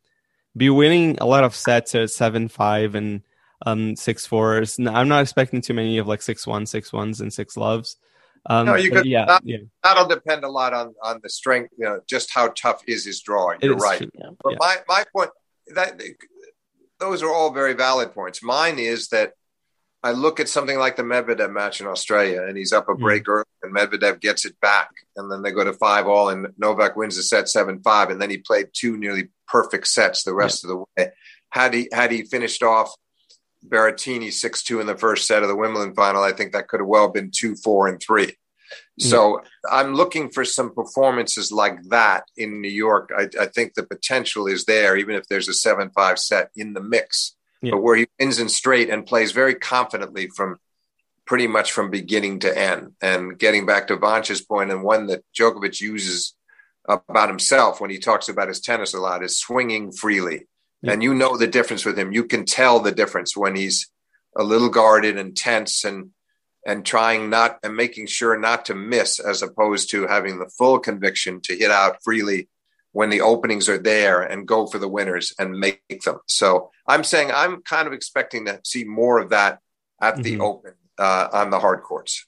be 0.56 0.70
winning 0.70 1.18
a 1.18 1.26
lot 1.26 1.44
of 1.44 1.54
sets 1.54 1.94
at 1.94 2.10
seven 2.10 2.48
five 2.48 2.94
and 2.94 3.22
um 3.64 3.96
six 3.96 4.26
fours. 4.26 4.78
I'm 4.78 5.08
not 5.08 5.22
expecting 5.22 5.60
too 5.60 5.74
many 5.74 5.98
of 5.98 6.06
like 6.06 6.22
six 6.22 6.46
one, 6.46 6.66
six 6.66 6.92
ones, 6.92 7.20
and 7.20 7.32
six 7.32 7.56
loves. 7.56 7.96
Um, 8.48 8.66
no, 8.66 8.74
you 8.76 8.90
could. 8.90 9.06
Yeah, 9.06 9.24
that, 9.26 9.42
yeah, 9.44 9.58
that'll 9.82 10.06
depend 10.06 10.44
a 10.44 10.48
lot 10.48 10.72
on 10.72 10.94
on 11.02 11.20
the 11.22 11.28
strength. 11.28 11.72
You 11.76 11.84
know, 11.86 12.00
just 12.06 12.32
how 12.32 12.48
tough 12.48 12.82
is 12.86 13.04
his 13.04 13.20
drawing. 13.20 13.58
You're 13.60 13.76
right. 13.76 13.98
True, 13.98 14.10
yeah. 14.14 14.30
But 14.42 14.52
yeah. 14.52 14.58
my 14.60 14.76
my 14.86 15.04
point 15.12 15.30
that 15.74 16.00
those 17.00 17.22
are 17.22 17.32
all 17.32 17.52
very 17.52 17.74
valid 17.74 18.12
points. 18.14 18.42
Mine 18.42 18.78
is 18.78 19.08
that 19.08 19.32
I 20.06 20.12
look 20.12 20.38
at 20.38 20.48
something 20.48 20.78
like 20.78 20.94
the 20.94 21.02
Medvedev 21.02 21.52
match 21.52 21.80
in 21.80 21.88
Australia, 21.88 22.44
and 22.46 22.56
he's 22.56 22.72
up 22.72 22.88
a 22.88 22.92
hmm. 22.92 23.02
break 23.02 23.28
early, 23.28 23.44
and 23.64 23.74
Medvedev 23.74 24.20
gets 24.20 24.44
it 24.44 24.58
back, 24.60 24.90
and 25.16 25.30
then 25.30 25.42
they 25.42 25.50
go 25.50 25.64
to 25.64 25.72
five 25.72 26.06
all, 26.06 26.28
and 26.28 26.46
Novak 26.58 26.94
wins 26.94 27.16
the 27.16 27.24
set 27.24 27.48
seven 27.48 27.80
five, 27.82 28.10
and 28.10 28.22
then 28.22 28.30
he 28.30 28.38
played 28.38 28.68
two 28.72 28.96
nearly 28.96 29.30
perfect 29.48 29.88
sets 29.88 30.22
the 30.22 30.32
rest 30.32 30.62
yeah. 30.62 30.70
of 30.70 30.78
the 30.78 30.84
way. 31.02 31.12
Had 31.50 31.74
he 31.74 31.88
had 31.92 32.12
he 32.12 32.22
finished 32.22 32.62
off 32.62 32.94
Berrettini 33.66 34.32
six 34.32 34.62
two 34.62 34.78
in 34.80 34.86
the 34.86 34.96
first 34.96 35.26
set 35.26 35.42
of 35.42 35.48
the 35.48 35.56
Wimbledon 35.56 35.96
final, 35.96 36.22
I 36.22 36.30
think 36.30 36.52
that 36.52 36.68
could 36.68 36.78
have 36.78 36.88
well 36.88 37.08
been 37.08 37.32
two 37.34 37.56
four 37.56 37.88
and 37.88 38.00
three. 38.00 38.36
So 38.98 39.42
I'm 39.70 39.94
looking 39.94 40.30
for 40.30 40.44
some 40.44 40.72
performances 40.72 41.52
like 41.52 41.82
that 41.90 42.24
in 42.36 42.62
New 42.62 42.70
York. 42.70 43.10
I, 43.16 43.28
I 43.38 43.46
think 43.46 43.74
the 43.74 43.82
potential 43.82 44.46
is 44.46 44.64
there, 44.64 44.96
even 44.96 45.16
if 45.16 45.28
there's 45.28 45.48
a 45.48 45.52
seven 45.52 45.90
five 45.90 46.18
set 46.18 46.50
in 46.56 46.72
the 46.72 46.80
mix 46.80 47.35
yeah. 47.62 47.72
but 47.72 47.82
where 47.82 47.96
he 47.96 48.06
wins 48.18 48.38
in 48.38 48.48
straight 48.48 48.90
and 48.90 49.06
plays 49.06 49.32
very 49.32 49.54
confidently 49.54 50.28
from 50.28 50.58
pretty 51.26 51.46
much 51.46 51.72
from 51.72 51.90
beginning 51.90 52.38
to 52.40 52.58
end. 52.58 52.92
And 53.02 53.38
getting 53.38 53.66
back 53.66 53.88
to 53.88 53.96
Vansh's 53.96 54.40
point, 54.40 54.70
and 54.70 54.82
one 54.82 55.08
that 55.08 55.24
Djokovic 55.38 55.80
uses 55.80 56.34
about 56.88 57.28
himself 57.28 57.80
when 57.80 57.90
he 57.90 57.98
talks 57.98 58.28
about 58.28 58.48
his 58.48 58.60
tennis 58.60 58.94
a 58.94 59.00
lot, 59.00 59.24
is 59.24 59.38
swinging 59.38 59.92
freely. 59.92 60.46
Yeah. 60.82 60.92
And 60.92 61.02
you 61.02 61.14
know 61.14 61.36
the 61.36 61.48
difference 61.48 61.84
with 61.84 61.98
him. 61.98 62.12
You 62.12 62.24
can 62.24 62.44
tell 62.44 62.80
the 62.80 62.92
difference 62.92 63.36
when 63.36 63.56
he's 63.56 63.90
a 64.36 64.44
little 64.44 64.68
guarded 64.68 65.18
and 65.18 65.36
tense 65.36 65.84
and 65.84 66.10
and 66.66 66.84
trying 66.84 67.30
not 67.30 67.58
and 67.62 67.76
making 67.76 68.06
sure 68.06 68.36
not 68.36 68.64
to 68.66 68.74
miss 68.74 69.20
as 69.20 69.40
opposed 69.40 69.90
to 69.90 70.06
having 70.06 70.38
the 70.38 70.50
full 70.58 70.80
conviction 70.80 71.40
to 71.40 71.56
hit 71.56 71.70
out 71.70 71.96
freely 72.02 72.48
when 72.96 73.10
the 73.10 73.20
openings 73.20 73.68
are 73.68 73.76
there 73.76 74.22
and 74.22 74.48
go 74.48 74.66
for 74.66 74.78
the 74.78 74.88
winners 74.88 75.34
and 75.38 75.60
make 75.60 75.82
them. 76.02 76.18
So 76.24 76.70
I'm 76.86 77.04
saying 77.04 77.30
I'm 77.30 77.60
kind 77.60 77.86
of 77.86 77.92
expecting 77.92 78.46
to 78.46 78.58
see 78.64 78.84
more 78.84 79.18
of 79.18 79.28
that 79.36 79.60
at 80.00 80.14
mm-hmm. 80.14 80.22
the 80.22 80.40
open 80.40 80.72
uh, 80.98 81.28
on 81.30 81.50
the 81.50 81.60
hard 81.60 81.82
courts. 81.82 82.24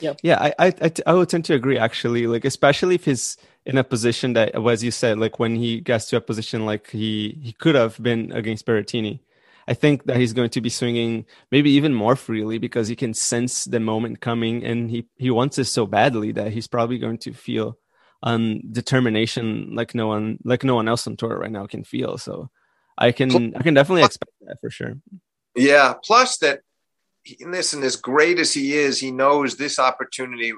Yep. 0.00 0.18
Yeah, 0.22 0.52
I, 0.58 0.74
I 0.76 0.92
I 1.06 1.14
would 1.14 1.30
tend 1.30 1.46
to 1.46 1.54
agree 1.54 1.78
actually. 1.78 2.26
Like 2.26 2.44
especially 2.44 2.96
if 2.96 3.06
he's 3.06 3.38
in 3.64 3.78
a 3.78 3.84
position 3.84 4.34
that, 4.34 4.54
as 4.54 4.84
you 4.84 4.90
said, 4.90 5.18
like 5.18 5.38
when 5.38 5.56
he 5.56 5.80
gets 5.80 6.04
to 6.10 6.18
a 6.18 6.20
position 6.20 6.66
like 6.66 6.90
he 6.90 7.38
he 7.42 7.52
could 7.52 7.74
have 7.74 7.96
been 8.02 8.30
against 8.32 8.66
Berrettini. 8.66 9.20
I 9.66 9.72
think 9.72 10.04
that 10.04 10.18
he's 10.18 10.34
going 10.34 10.50
to 10.50 10.60
be 10.60 10.68
swinging 10.68 11.24
maybe 11.50 11.70
even 11.70 11.94
more 11.94 12.16
freely 12.16 12.58
because 12.58 12.88
he 12.88 12.96
can 12.96 13.14
sense 13.14 13.64
the 13.64 13.80
moment 13.80 14.20
coming, 14.20 14.62
and 14.62 14.90
he 14.90 15.08
he 15.16 15.30
wants 15.30 15.58
it 15.58 15.64
so 15.64 15.86
badly 15.86 16.32
that 16.32 16.52
he's 16.52 16.68
probably 16.68 16.98
going 16.98 17.16
to 17.24 17.32
feel 17.32 17.78
um 18.24 18.60
determination 18.72 19.74
like 19.74 19.94
no 19.94 20.08
one 20.08 20.38
like 20.44 20.64
no 20.64 20.74
one 20.74 20.88
else 20.88 21.06
on 21.06 21.16
tour 21.16 21.38
right 21.38 21.52
now 21.52 21.66
can 21.66 21.84
feel. 21.84 22.18
So 22.18 22.50
I 22.98 23.12
can 23.12 23.54
I 23.54 23.62
can 23.62 23.74
definitely 23.74 24.02
expect 24.02 24.32
that 24.40 24.56
for 24.60 24.70
sure. 24.70 24.94
Yeah. 25.54 25.94
Plus 26.02 26.38
that 26.38 26.60
listen, 27.40 27.82
as 27.82 27.96
great 27.96 28.38
as 28.38 28.52
he 28.52 28.74
is, 28.74 28.98
he 28.98 29.10
knows 29.10 29.56
this 29.56 29.78
opportunity 29.78 30.52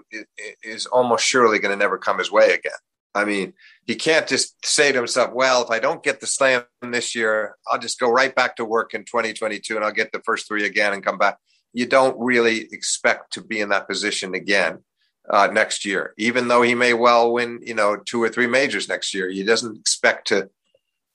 is 0.62 0.86
almost 0.86 1.26
surely 1.26 1.59
going 1.59 1.72
to 1.72 1.76
never 1.76 1.98
come 1.98 2.18
his 2.18 2.32
way 2.32 2.52
again. 2.52 2.72
I 3.14 3.24
mean, 3.24 3.55
he 3.86 3.94
can't 3.94 4.26
just 4.26 4.64
say 4.64 4.93
to 4.93 4.98
himself, 4.98 5.32
well, 5.32 5.62
if 5.62 5.70
I 5.70 5.78
don't 5.78 6.02
get 6.02 6.20
the 6.20 6.26
slam 6.26 6.64
this 6.82 7.14
year, 7.14 7.56
I'll 7.66 7.78
just 7.78 7.98
go 7.98 8.10
right 8.10 8.34
back 8.34 8.56
to 8.56 8.64
work 8.64 8.93
in 8.94 9.05
2022 9.05 9.74
and 9.74 9.84
I'll 9.84 9.93
get 9.93 10.12
the 10.12 10.20
first 10.24 10.47
three 10.47 10.66
again 10.66 10.93
and 10.93 11.05
come 11.05 11.16
back. 11.16 11.38
You 11.72 11.86
don't 11.86 12.16
really 12.18 12.68
expect 12.72 13.32
to 13.34 13.43
be 13.43 13.60
in 13.60 13.70
that 13.70 13.88
position 13.88 14.34
again 14.34 14.80
uh, 15.28 15.48
next 15.53 15.85
year, 15.85 16.15
even 16.16 16.48
though 16.48 16.62
he 16.62 16.74
may 16.74 16.93
well 16.93 17.32
win, 17.32 17.61
you 17.62 17.74
know, 17.74 17.97
two 17.97 18.23
or 18.23 18.28
three 18.28 18.47
majors 18.47 18.89
next 18.89 19.15
year. 19.15 19.28
He 19.28 19.43
doesn't 19.43 19.78
expect 19.78 20.28
to 20.28 20.51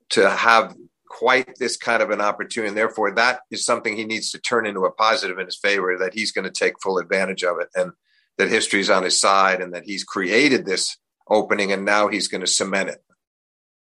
to 0.09 0.29
have 0.29 0.75
quite 1.07 1.57
this 1.57 1.77
kind 1.77 2.01
of 2.01 2.09
an 2.09 2.21
opportunity. 2.21 2.69
And 2.69 2.77
therefore, 2.77 3.11
that 3.15 3.41
is 3.49 3.65
something 3.65 3.95
he 3.95 4.05
needs 4.05 4.31
to 4.31 4.39
turn 4.39 4.65
into 4.65 4.85
a 4.85 4.91
positive 4.91 5.39
in 5.39 5.45
his 5.45 5.57
favor, 5.57 5.97
that 5.97 6.13
he's 6.13 6.31
going 6.31 6.45
to 6.45 6.51
take 6.51 6.81
full 6.81 6.97
advantage 6.97 7.43
of 7.43 7.59
it 7.59 7.69
and 7.75 7.91
that 8.37 8.49
history's 8.49 8.89
on 8.89 9.03
his 9.03 9.19
side 9.19 9.61
and 9.61 9.73
that 9.73 9.83
he's 9.85 10.03
created 10.03 10.65
this 10.65 10.97
opening 11.29 11.71
and 11.71 11.85
now 11.85 12.07
he's 12.07 12.27
going 12.27 12.41
to 12.41 12.47
cement 12.47 12.89
it. 12.89 13.03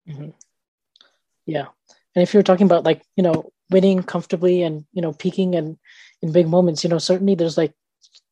Mm-hmm. 0.10 0.30
Yeah. 1.46 1.68
And 2.16 2.24
if 2.24 2.34
you're 2.34 2.44
talking 2.44 2.66
about 2.66 2.84
like, 2.84 3.04
you 3.16 3.24
know, 3.24 3.52
winning 3.70 4.04
comfortably 4.04 4.64
and, 4.64 4.86
you 4.92 5.02
know, 5.02 5.14
peaking 5.14 5.56
and 5.56 5.78
in 6.22 6.32
big 6.32 6.48
moments, 6.48 6.84
you 6.84 6.90
know, 6.90 6.98
certainly 6.98 7.36
there's 7.36 7.58
like 7.58 7.74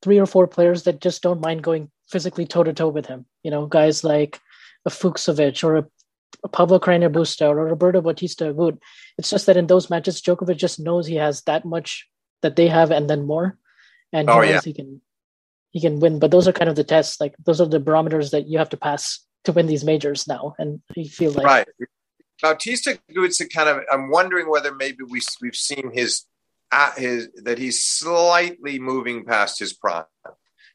three 0.06 0.19
or 0.19 0.27
four 0.27 0.45
players 0.45 0.84
that 0.84 1.02
just 1.02 1.23
don't 1.23 1.41
mind 1.41 1.64
going 1.64 1.90
physically 2.07 2.45
toe 2.45 2.64
to 2.64 2.73
toe 2.73 2.90
with 2.90 3.07
him. 3.07 3.26
You 3.41 3.49
know, 3.49 3.65
guys 3.65 4.03
like 4.03 4.40
a 4.86 4.91
Fucsovics 4.91 5.64
or 5.64 5.77
a 6.44 6.48
Pablo 6.49 6.77
Carreño 6.77 7.11
Busta 7.11 7.49
or 7.49 7.56
Roberto 7.56 8.02
Bautista 8.02 8.53
Agut. 8.53 8.77
It's 9.18 9.32
just 9.32 9.48
that 9.48 9.57
in 9.57 9.65
those 9.65 9.90
matches, 9.90 10.22
Djokovic 10.22 10.57
just 10.57 10.80
knows 10.80 11.07
he 11.07 11.15
has 11.15 11.41
that 11.48 11.65
much 11.65 12.07
that 12.44 12.56
they 12.56 12.68
have 12.68 12.91
and 12.91 13.10
then 13.10 13.26
more, 13.26 13.57
and 14.14 14.30
oh, 14.30 14.41
he 14.41 14.49
oh, 14.49 14.52
knows 14.53 14.65
yeah. 14.68 14.69
he 14.69 14.73
can 14.73 15.02
he 15.72 15.82
can 15.82 15.99
win. 15.99 16.19
But 16.19 16.30
those 16.30 16.48
are 16.48 16.53
kind 16.53 16.69
of 16.69 16.76
the 16.76 16.84
tests. 16.84 17.19
Like 17.19 17.34
those 17.44 17.60
are 17.60 17.65
the 17.65 17.80
barometers 17.80 18.30
that 18.30 18.48
you 18.48 18.60
have 18.60 18.69
to 18.69 18.77
pass 18.77 19.26
to 19.45 19.53
win 19.53 19.65
these 19.65 19.84
majors 19.84 20.27
now. 20.27 20.53
And 20.60 20.84
you 20.95 21.10
feel 21.10 21.32
like 21.32 21.45
right. 21.48 21.68
Bautista 22.44 22.99
Agut's 23.10 23.44
kind 23.52 23.69
of. 23.69 23.80
I'm 23.91 24.11
wondering 24.11 24.52
whether 24.52 24.72
maybe 24.72 25.03
we 25.03 25.19
we've 25.41 25.56
seen 25.56 25.90
his 25.95 26.26
uh, 26.71 26.91
his 26.97 27.29
that 27.43 27.57
he's 27.57 27.83
slightly 27.83 28.79
moving 28.79 29.25
past 29.25 29.59
his 29.59 29.73
prime 29.73 30.05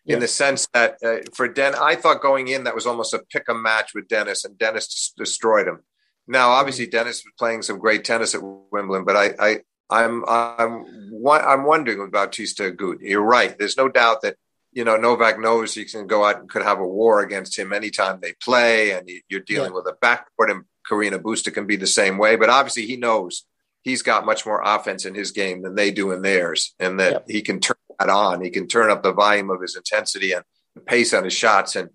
in 0.06 0.20
the 0.20 0.28
sense 0.28 0.66
that 0.72 0.96
uh, 1.04 1.18
for 1.34 1.48
Den, 1.48 1.74
I 1.74 1.94
thought 1.94 2.22
going 2.22 2.48
in 2.48 2.64
that 2.64 2.74
was 2.74 2.86
almost 2.86 3.14
a 3.14 3.22
pick 3.30 3.48
a 3.48 3.54
match 3.54 3.92
with 3.94 4.08
Denis, 4.08 4.44
and 4.44 4.58
Denis 4.58 5.12
destroyed 5.16 5.68
him. 5.68 5.80
Now, 6.26 6.50
obviously, 6.50 6.86
mm-hmm. 6.86 6.96
Denis 6.96 7.24
was 7.24 7.32
playing 7.38 7.62
some 7.62 7.78
great 7.78 8.04
tennis 8.04 8.34
at 8.34 8.42
Wimbledon, 8.42 9.04
but 9.04 9.16
I, 9.16 9.30
I, 9.38 9.60
I'm, 9.90 10.24
I'm, 10.26 10.84
I'm 11.26 11.64
wondering 11.64 12.00
about 12.00 12.12
Bautista 12.12 12.70
Agut. 12.70 12.98
You're 13.00 13.22
right. 13.22 13.56
There's 13.58 13.76
no 13.76 13.88
doubt 13.88 14.22
that 14.22 14.36
you 14.72 14.84
know 14.84 14.96
Novak 14.96 15.38
knows 15.38 15.74
he 15.74 15.84
can 15.84 16.06
go 16.06 16.24
out 16.24 16.38
and 16.38 16.48
could 16.48 16.62
have 16.62 16.78
a 16.78 16.86
war 16.86 17.20
against 17.20 17.58
him 17.58 17.72
anytime 17.72 18.20
they 18.20 18.34
play, 18.42 18.92
and 18.92 19.08
you're 19.28 19.40
dealing 19.40 19.72
yeah. 19.72 19.76
with 19.76 19.86
a 19.86 19.96
backcourt, 20.04 20.50
and 20.50 20.64
Carreño 20.88 21.20
Busta 21.20 21.52
can 21.52 21.66
be 21.66 21.76
the 21.76 21.86
same 21.86 22.18
way. 22.18 22.36
But 22.36 22.50
obviously, 22.50 22.86
he 22.86 22.96
knows 22.96 23.44
he's 23.82 24.02
got 24.02 24.26
much 24.26 24.46
more 24.46 24.62
offense 24.64 25.04
in 25.04 25.14
his 25.14 25.30
game 25.30 25.62
than 25.62 25.74
they 25.74 25.90
do 25.90 26.12
in 26.12 26.22
theirs, 26.22 26.74
and 26.78 27.00
that 27.00 27.12
yep. 27.12 27.24
he 27.28 27.42
can 27.42 27.60
turn 27.60 27.76
that 27.98 28.10
on. 28.10 28.42
He 28.42 28.50
can 28.50 28.66
turn 28.66 28.90
up 28.90 29.02
the 29.02 29.12
volume 29.12 29.50
of 29.50 29.60
his 29.60 29.76
intensity 29.76 30.32
and 30.32 30.44
the 30.74 30.80
pace 30.80 31.12
on 31.12 31.24
his 31.24 31.32
shots, 31.32 31.76
and 31.76 31.90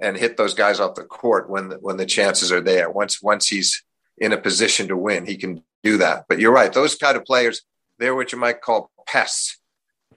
and 0.00 0.16
hit 0.16 0.36
those 0.36 0.54
guys 0.54 0.80
off 0.80 0.94
the 0.94 1.04
court 1.04 1.50
when 1.50 1.68
the, 1.68 1.76
when 1.76 1.98
the 1.98 2.06
chances 2.06 2.50
are 2.50 2.60
there. 2.60 2.90
Once 2.90 3.22
once 3.22 3.48
he's 3.48 3.82
in 4.18 4.32
a 4.32 4.38
position 4.38 4.88
to 4.88 4.96
win, 4.96 5.26
he 5.26 5.36
can 5.36 5.62
do 5.82 5.98
that. 5.98 6.24
But 6.28 6.38
you're 6.38 6.52
right; 6.52 6.72
those 6.72 6.94
kind 6.94 7.16
of 7.16 7.24
players, 7.24 7.62
they're 7.98 8.14
what 8.14 8.32
you 8.32 8.38
might 8.38 8.62
call 8.62 8.90
pests. 9.06 9.58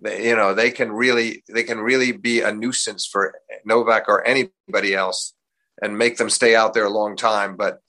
They, 0.01 0.27
you 0.29 0.35
know, 0.35 0.53
they 0.53 0.71
can 0.71 0.91
really 0.91 1.43
they 1.49 1.63
can 1.63 1.79
really 1.79 2.11
be 2.11 2.41
a 2.41 2.53
nuisance 2.53 3.05
for 3.05 3.35
Novak 3.65 4.07
or 4.07 4.25
anybody 4.25 4.93
else, 4.93 5.33
and 5.81 5.97
make 5.97 6.17
them 6.17 6.29
stay 6.29 6.55
out 6.55 6.73
there 6.73 6.85
a 6.85 6.89
long 6.89 7.15
time. 7.15 7.55
But 7.55 7.79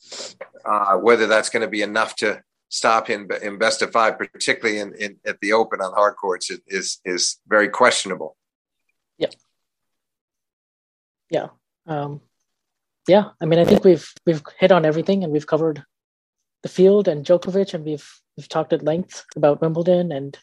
uh, 0.64 0.96
whether 0.96 1.26
that's 1.26 1.50
going 1.50 1.62
to 1.62 1.68
be 1.68 1.82
enough 1.82 2.16
to 2.16 2.42
stop 2.74 3.06
him 3.06 3.28
in 3.40 3.56
best 3.56 3.82
of 3.82 3.92
five, 3.92 4.18
particularly 4.18 4.80
in, 4.80 4.92
in 4.94 5.16
at 5.24 5.38
the 5.40 5.52
Open 5.52 5.80
on 5.80 5.92
hard 5.92 6.16
courts, 6.16 6.50
is 6.66 7.00
is 7.04 7.38
very 7.46 7.68
questionable. 7.68 8.36
Yeah, 9.16 9.30
yeah, 11.30 11.46
um, 11.86 12.20
yeah. 13.06 13.30
I 13.40 13.46
mean, 13.46 13.60
I 13.60 13.64
think 13.64 13.84
we've 13.84 14.12
we've 14.26 14.42
hit 14.58 14.72
on 14.72 14.84
everything, 14.84 15.22
and 15.22 15.32
we've 15.32 15.46
covered 15.46 15.84
the 16.64 16.68
field 16.68 17.06
and 17.06 17.24
Djokovic, 17.24 17.74
and 17.74 17.84
we've 17.84 18.08
we've 18.36 18.48
talked 18.48 18.72
at 18.72 18.82
length 18.82 19.24
about 19.36 19.60
Wimbledon 19.60 20.10
and 20.10 20.36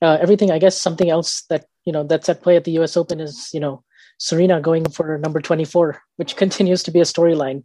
uh, 0.00 0.18
everything. 0.20 0.52
I 0.52 0.60
guess 0.60 0.78
something 0.78 1.10
else 1.10 1.42
that 1.50 1.66
you 1.84 1.92
know 1.92 2.04
that's 2.04 2.28
at 2.28 2.42
play 2.42 2.54
at 2.54 2.62
the 2.62 2.78
U.S. 2.78 2.96
Open 2.96 3.18
is 3.18 3.50
you 3.52 3.58
know 3.58 3.82
Serena 4.18 4.60
going 4.60 4.88
for 4.88 5.18
number 5.18 5.40
twenty 5.40 5.64
four, 5.64 6.00
which 6.14 6.36
continues 6.42 6.84
to 6.84 6.92
be 6.92 7.00
a 7.00 7.10
storyline. 7.14 7.64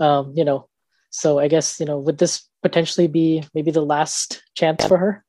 Um, 0.00 0.32
you 0.34 0.44
know, 0.44 0.68
so 1.10 1.38
I 1.38 1.48
guess 1.48 1.80
you 1.80 1.86
know, 1.86 1.98
with 1.98 2.16
this 2.16 2.48
potentially 2.68 3.06
be 3.06 3.44
maybe 3.54 3.70
the 3.70 3.84
last 3.84 4.42
chance 4.54 4.84
for 4.84 4.98
her 4.98 5.24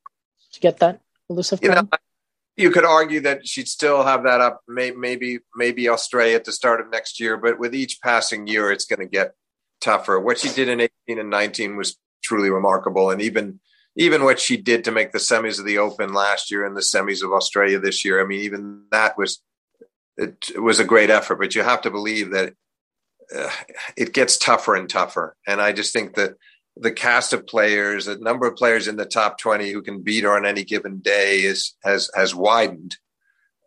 to 0.53 0.59
get 0.59 0.80
that 0.80 1.01
elusive? 1.30 1.59
You 1.61 1.69
know, 1.69 1.88
you 2.55 2.72
could 2.72 2.85
argue 2.85 3.22
that 3.22 3.47
she'd 3.47 3.68
still 3.68 4.03
have 4.03 4.23
that 4.23 4.41
up, 4.41 4.61
maybe 4.68 5.39
maybe 5.55 5.89
Australia 5.89 6.35
at 6.35 6.45
the 6.45 6.51
start 6.51 6.81
of 6.81 6.89
next 6.89 7.19
year, 7.19 7.38
but 7.38 7.59
with 7.59 7.76
each 7.76 8.01
passing 8.01 8.47
year, 8.47 8.72
it's 8.72 8.85
going 8.85 8.99
to 8.99 9.05
get 9.05 9.34
tougher. 9.80 10.19
What 10.19 10.39
she 10.39 10.49
did 10.49 10.68
in 10.68 10.81
18 10.81 11.19
and 11.19 11.30
19 11.30 11.77
was 11.77 11.97
truly 12.23 12.49
remarkable, 12.49 13.11
and 13.11 13.22
even 13.22 13.59
even 13.95 14.23
what 14.23 14.39
she 14.39 14.57
did 14.57 14.84
to 14.84 14.91
make 14.91 15.11
the 15.11 15.19
semis 15.19 15.59
of 15.59 15.65
the 15.65 15.77
Open 15.77 16.14
last 16.14 16.51
year 16.51 16.65
and 16.65 16.76
the 16.76 16.81
semis 16.81 17.23
of 17.23 17.31
Australia 17.31 17.80
this 17.80 18.03
year. 18.03 18.22
I 18.22 18.26
mean, 18.26 18.41
even 18.41 18.84
that 18.91 19.18
was 19.18 19.41
it, 20.18 20.49
it 20.53 20.59
was 20.59 20.80
a 20.80 20.85
great 20.85 21.11
effort. 21.11 21.35
But 21.35 21.53
you 21.53 21.61
have 21.61 21.81
to 21.81 21.91
believe 21.91 22.31
that 22.31 22.53
uh, 23.35 23.51
it 23.95 24.14
gets 24.14 24.38
tougher 24.38 24.76
and 24.76 24.89
tougher. 24.89 25.35
And 25.45 25.61
I 25.61 25.73
just 25.73 25.93
think 25.93 26.15
that 26.15 26.35
the 26.79 26.91
cast 26.91 27.33
of 27.33 27.47
players, 27.47 28.05
the 28.05 28.17
number 28.17 28.47
of 28.47 28.55
players 28.55 28.87
in 28.87 28.97
the 28.97 29.05
top 29.05 29.39
20 29.39 29.71
who 29.71 29.81
can 29.81 30.01
beat 30.01 30.23
her 30.23 30.35
on 30.35 30.45
any 30.45 30.63
given 30.63 30.99
day 30.99 31.39
is 31.39 31.75
has 31.83 32.09
has 32.15 32.35
widened. 32.35 32.97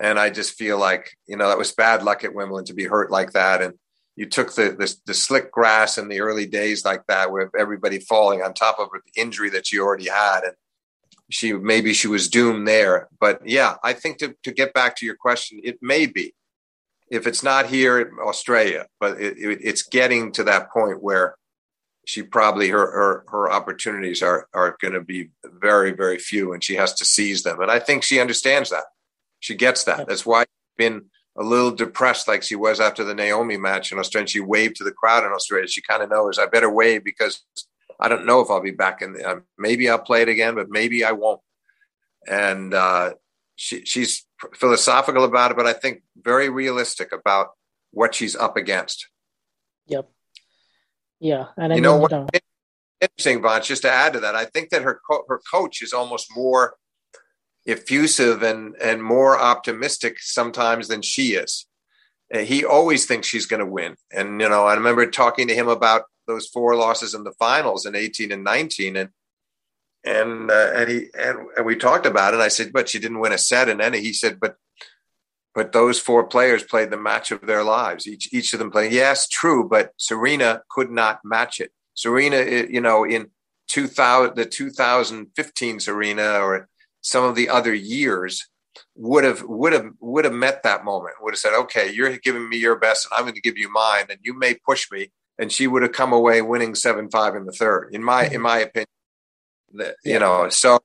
And 0.00 0.18
I 0.18 0.30
just 0.30 0.54
feel 0.54 0.78
like, 0.78 1.16
you 1.26 1.36
know, 1.36 1.48
that 1.48 1.58
was 1.58 1.72
bad 1.72 2.02
luck 2.02 2.24
at 2.24 2.34
Wimbledon 2.34 2.64
to 2.66 2.74
be 2.74 2.84
hurt 2.84 3.10
like 3.10 3.32
that. 3.32 3.60
And 3.60 3.74
you 4.16 4.26
took 4.26 4.54
the, 4.54 4.70
the, 4.70 4.94
the 5.04 5.14
slick 5.14 5.52
grass 5.52 5.98
in 5.98 6.08
the 6.08 6.20
early 6.20 6.46
days 6.46 6.86
like 6.86 7.06
that, 7.08 7.30
with 7.30 7.50
everybody 7.58 7.98
falling 7.98 8.40
on 8.40 8.54
top 8.54 8.78
of 8.78 8.88
the 8.92 9.20
injury 9.20 9.50
that 9.50 9.66
she 9.66 9.78
already 9.78 10.08
had. 10.08 10.44
And 10.44 10.54
she 11.28 11.52
maybe 11.52 11.92
she 11.92 12.08
was 12.08 12.28
doomed 12.28 12.66
there. 12.66 13.08
But 13.20 13.40
yeah, 13.46 13.76
I 13.84 13.92
think 13.92 14.18
to, 14.18 14.34
to 14.42 14.52
get 14.52 14.72
back 14.72 14.96
to 14.96 15.06
your 15.06 15.16
question, 15.16 15.60
it 15.62 15.78
may 15.82 16.06
be 16.06 16.34
if 17.10 17.26
it's 17.26 17.42
not 17.42 17.66
here 17.66 18.12
Australia, 18.24 18.86
but 19.00 19.20
it, 19.20 19.36
it, 19.36 19.58
it's 19.62 19.82
getting 19.82 20.32
to 20.32 20.44
that 20.44 20.70
point 20.70 21.02
where 21.02 21.34
she 22.06 22.22
probably 22.22 22.68
her 22.68 22.90
her, 22.90 23.24
her 23.28 23.50
opportunities 23.50 24.22
are 24.22 24.48
are 24.52 24.76
going 24.80 24.94
to 24.94 25.00
be 25.00 25.30
very 25.44 25.92
very 25.92 26.18
few, 26.18 26.52
and 26.52 26.62
she 26.62 26.74
has 26.76 26.94
to 26.94 27.04
seize 27.04 27.42
them. 27.42 27.60
And 27.60 27.70
I 27.70 27.78
think 27.78 28.02
she 28.02 28.20
understands 28.20 28.70
that. 28.70 28.84
She 29.40 29.54
gets 29.54 29.84
that. 29.84 30.06
That's 30.06 30.26
why 30.26 30.42
she's 30.42 30.76
been 30.76 31.04
a 31.36 31.42
little 31.42 31.70
depressed, 31.70 32.28
like 32.28 32.42
she 32.42 32.56
was 32.56 32.80
after 32.80 33.04
the 33.04 33.14
Naomi 33.14 33.56
match 33.56 33.92
in 33.92 33.98
Australia. 33.98 34.28
She 34.28 34.40
waved 34.40 34.76
to 34.76 34.84
the 34.84 34.92
crowd 34.92 35.24
in 35.24 35.32
Australia. 35.32 35.68
She 35.68 35.82
kind 35.82 36.02
of 36.02 36.10
knows 36.10 36.38
I 36.38 36.46
better 36.46 36.70
wave 36.70 37.04
because 37.04 37.42
I 37.98 38.08
don't 38.08 38.26
know 38.26 38.40
if 38.40 38.50
I'll 38.50 38.60
be 38.60 38.70
back 38.72 39.02
in. 39.02 39.12
The, 39.12 39.28
uh, 39.28 39.40
maybe 39.58 39.88
I'll 39.88 39.98
play 39.98 40.22
it 40.22 40.28
again, 40.28 40.54
but 40.54 40.70
maybe 40.70 41.04
I 41.04 41.12
won't. 41.12 41.40
And 42.28 42.74
uh, 42.74 43.14
she, 43.56 43.84
she's 43.84 44.26
philosophical 44.54 45.24
about 45.24 45.52
it, 45.52 45.56
but 45.56 45.66
I 45.66 45.72
think 45.72 46.02
very 46.16 46.48
realistic 46.48 47.12
about 47.12 47.48
what 47.92 48.14
she's 48.14 48.36
up 48.36 48.56
against. 48.56 49.08
Yep. 49.86 50.10
Yeah, 51.20 51.46
and 51.56 51.72
I 51.72 51.76
you 51.76 51.82
know 51.82 51.96
what? 51.96 52.12
Interesting, 53.00 53.40
Vansh. 53.40 53.64
Just 53.64 53.82
to 53.82 53.90
add 53.90 54.14
to 54.14 54.20
that, 54.20 54.34
I 54.34 54.44
think 54.46 54.70
that 54.70 54.82
her 54.82 55.00
co- 55.08 55.24
her 55.28 55.40
coach 55.50 55.82
is 55.82 55.92
almost 55.92 56.34
more 56.34 56.76
effusive 57.66 58.42
and 58.42 58.74
and 58.76 59.02
more 59.02 59.38
optimistic 59.38 60.18
sometimes 60.20 60.88
than 60.88 61.02
she 61.02 61.34
is. 61.34 61.66
He 62.32 62.64
always 62.64 63.06
thinks 63.06 63.26
she's 63.26 63.46
going 63.46 63.60
to 63.60 63.66
win, 63.66 63.96
and 64.12 64.40
you 64.40 64.48
know, 64.48 64.66
I 64.66 64.74
remember 64.74 65.06
talking 65.06 65.48
to 65.48 65.54
him 65.54 65.68
about 65.68 66.04
those 66.26 66.46
four 66.46 66.76
losses 66.76 67.14
in 67.14 67.24
the 67.24 67.32
finals 67.32 67.86
in 67.86 67.96
18 67.96 68.30
and 68.30 68.44
19 68.44 68.96
and 68.96 69.08
and 70.04 70.50
uh, 70.50 70.72
and 70.74 70.90
he 70.90 71.06
and, 71.18 71.38
and 71.56 71.66
we 71.66 71.76
talked 71.76 72.06
about 72.06 72.34
it. 72.34 72.40
I 72.40 72.48
said, 72.48 72.72
but 72.72 72.88
she 72.88 72.98
didn't 72.98 73.20
win 73.20 73.32
a 73.32 73.38
set 73.38 73.68
in 73.68 73.80
any. 73.80 74.00
He 74.00 74.12
said, 74.12 74.40
but 74.40 74.56
but 75.54 75.72
those 75.72 75.98
four 75.98 76.24
players 76.24 76.62
played 76.62 76.90
the 76.90 76.96
match 76.96 77.30
of 77.30 77.40
their 77.42 77.64
lives. 77.64 78.06
Each 78.06 78.32
each 78.32 78.52
of 78.52 78.58
them 78.58 78.70
playing. 78.70 78.92
Yes, 78.92 79.28
true, 79.28 79.68
but 79.68 79.92
Serena 79.96 80.62
could 80.70 80.90
not 80.90 81.20
match 81.24 81.60
it. 81.60 81.72
Serena, 81.94 82.66
you 82.68 82.80
know, 82.80 83.04
in 83.04 83.30
2000, 83.68 84.36
the 84.36 84.46
2015 84.46 85.80
Serena 85.80 86.40
or 86.40 86.68
some 87.00 87.24
of 87.24 87.34
the 87.34 87.48
other 87.48 87.74
years 87.74 88.48
would 88.94 89.24
have 89.24 89.42
would 89.42 89.72
have 89.72 89.90
would 90.00 90.24
have 90.24 90.34
met 90.34 90.62
that 90.62 90.84
moment. 90.84 91.16
Would 91.20 91.34
have 91.34 91.40
said, 91.40 91.54
"Okay, 91.54 91.92
you're 91.92 92.16
giving 92.18 92.48
me 92.48 92.56
your 92.56 92.76
best, 92.76 93.06
and 93.06 93.18
I'm 93.18 93.24
going 93.24 93.34
to 93.34 93.40
give 93.40 93.58
you 93.58 93.70
mine, 93.72 94.06
and 94.08 94.18
you 94.22 94.34
may 94.34 94.54
push 94.54 94.90
me." 94.90 95.10
And 95.38 95.50
she 95.50 95.66
would 95.66 95.82
have 95.82 95.92
come 95.92 96.12
away 96.12 96.42
winning 96.42 96.74
seven 96.74 97.10
five 97.10 97.34
in 97.34 97.46
the 97.46 97.52
third, 97.52 97.90
in 97.92 98.04
my 98.04 98.24
in 98.24 98.32
mm-hmm. 98.32 98.42
my 98.42 98.58
opinion. 98.58 98.86
You 100.04 100.18
know, 100.18 100.48
so 100.48 100.80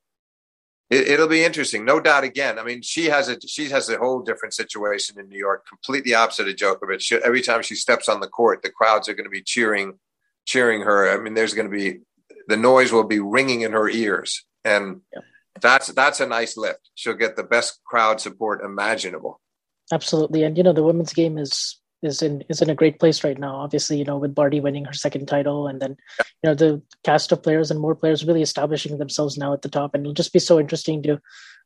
it, 0.90 1.20
will 1.20 1.28
be 1.28 1.44
interesting, 1.44 1.84
no 1.84 2.00
doubt. 2.00 2.24
Again, 2.24 2.60
I 2.60 2.64
mean, 2.64 2.82
she 2.82 3.06
has 3.06 3.28
a 3.28 3.40
she 3.48 3.70
has 3.70 3.90
a 3.90 3.98
whole 3.98 4.22
different 4.22 4.54
situation 4.54 5.20
in 5.20 5.28
New 5.28 5.38
York, 5.38 5.66
completely 5.68 6.14
opposite 6.14 6.48
of 6.48 6.56
Djokovic. 6.56 7.02
She, 7.02 7.16
every 7.16 7.42
time 7.42 7.64
she 7.64 7.76
steps 7.76 8.08
on 8.08 8.20
the 8.20 8.28
court, 8.28 8.62
the 8.62 8.70
crowds 8.70 9.10
are 9.10 9.16
going 9.16 9.26
to 9.26 9.32
be 9.32 9.42
cheering, 9.42 9.98
cheering 10.46 10.82
her. 10.82 11.10
I 11.10 11.22
mean, 11.22 11.34
there's 11.34 11.56
going 11.56 11.70
to 11.70 11.76
be 11.76 12.02
the 12.48 12.58
noise 12.58 12.92
will 12.92 13.04
be 13.04 13.20
ringing 13.20 13.62
in 13.62 13.72
her 13.72 13.90
ears, 13.90 14.46
and 14.64 15.02
yeah. 15.12 15.22
that's 15.60 15.88
that's 15.88 16.20
a 16.20 16.28
nice 16.28 16.56
lift. 16.56 16.92
She'll 16.94 17.16
get 17.16 17.36
the 17.36 17.44
best 17.44 17.80
crowd 17.84 18.22
support 18.22 18.64
imaginable. 18.64 19.42
Absolutely, 19.92 20.44
and 20.44 20.56
you 20.56 20.64
know, 20.64 20.74
the 20.74 20.84
women's 20.84 21.14
game 21.14 21.40
is 21.40 21.80
is 22.06 22.22
in 22.22 22.44
is 22.50 22.62
in 22.62 22.70
a 22.70 22.76
great 22.76 23.00
place 23.00 23.24
right 23.24 23.38
now. 23.38 23.56
Obviously, 23.56 23.98
you 23.98 24.06
know, 24.06 24.18
with 24.18 24.36
Barty 24.36 24.60
winning 24.60 24.86
her 24.86 24.94
second 24.94 25.28
title, 25.28 25.68
and 25.68 25.82
then 25.82 25.98
you 26.44 26.50
know 26.50 26.54
the 26.56 26.82
cast 27.04 27.32
of 27.32 27.44
players 27.44 27.72
and 27.72 27.80
more 27.80 27.96
players 27.96 28.26
really 28.26 28.42
establishing 28.42 28.98
themselves 28.98 29.38
now 29.38 29.54
at 29.54 29.62
the 29.62 29.70
top, 29.70 29.94
and 29.94 30.04
it'll 30.04 30.14
just 30.14 30.34
be 30.34 30.40
so 30.40 30.60
interesting 30.60 31.02
to 31.04 31.20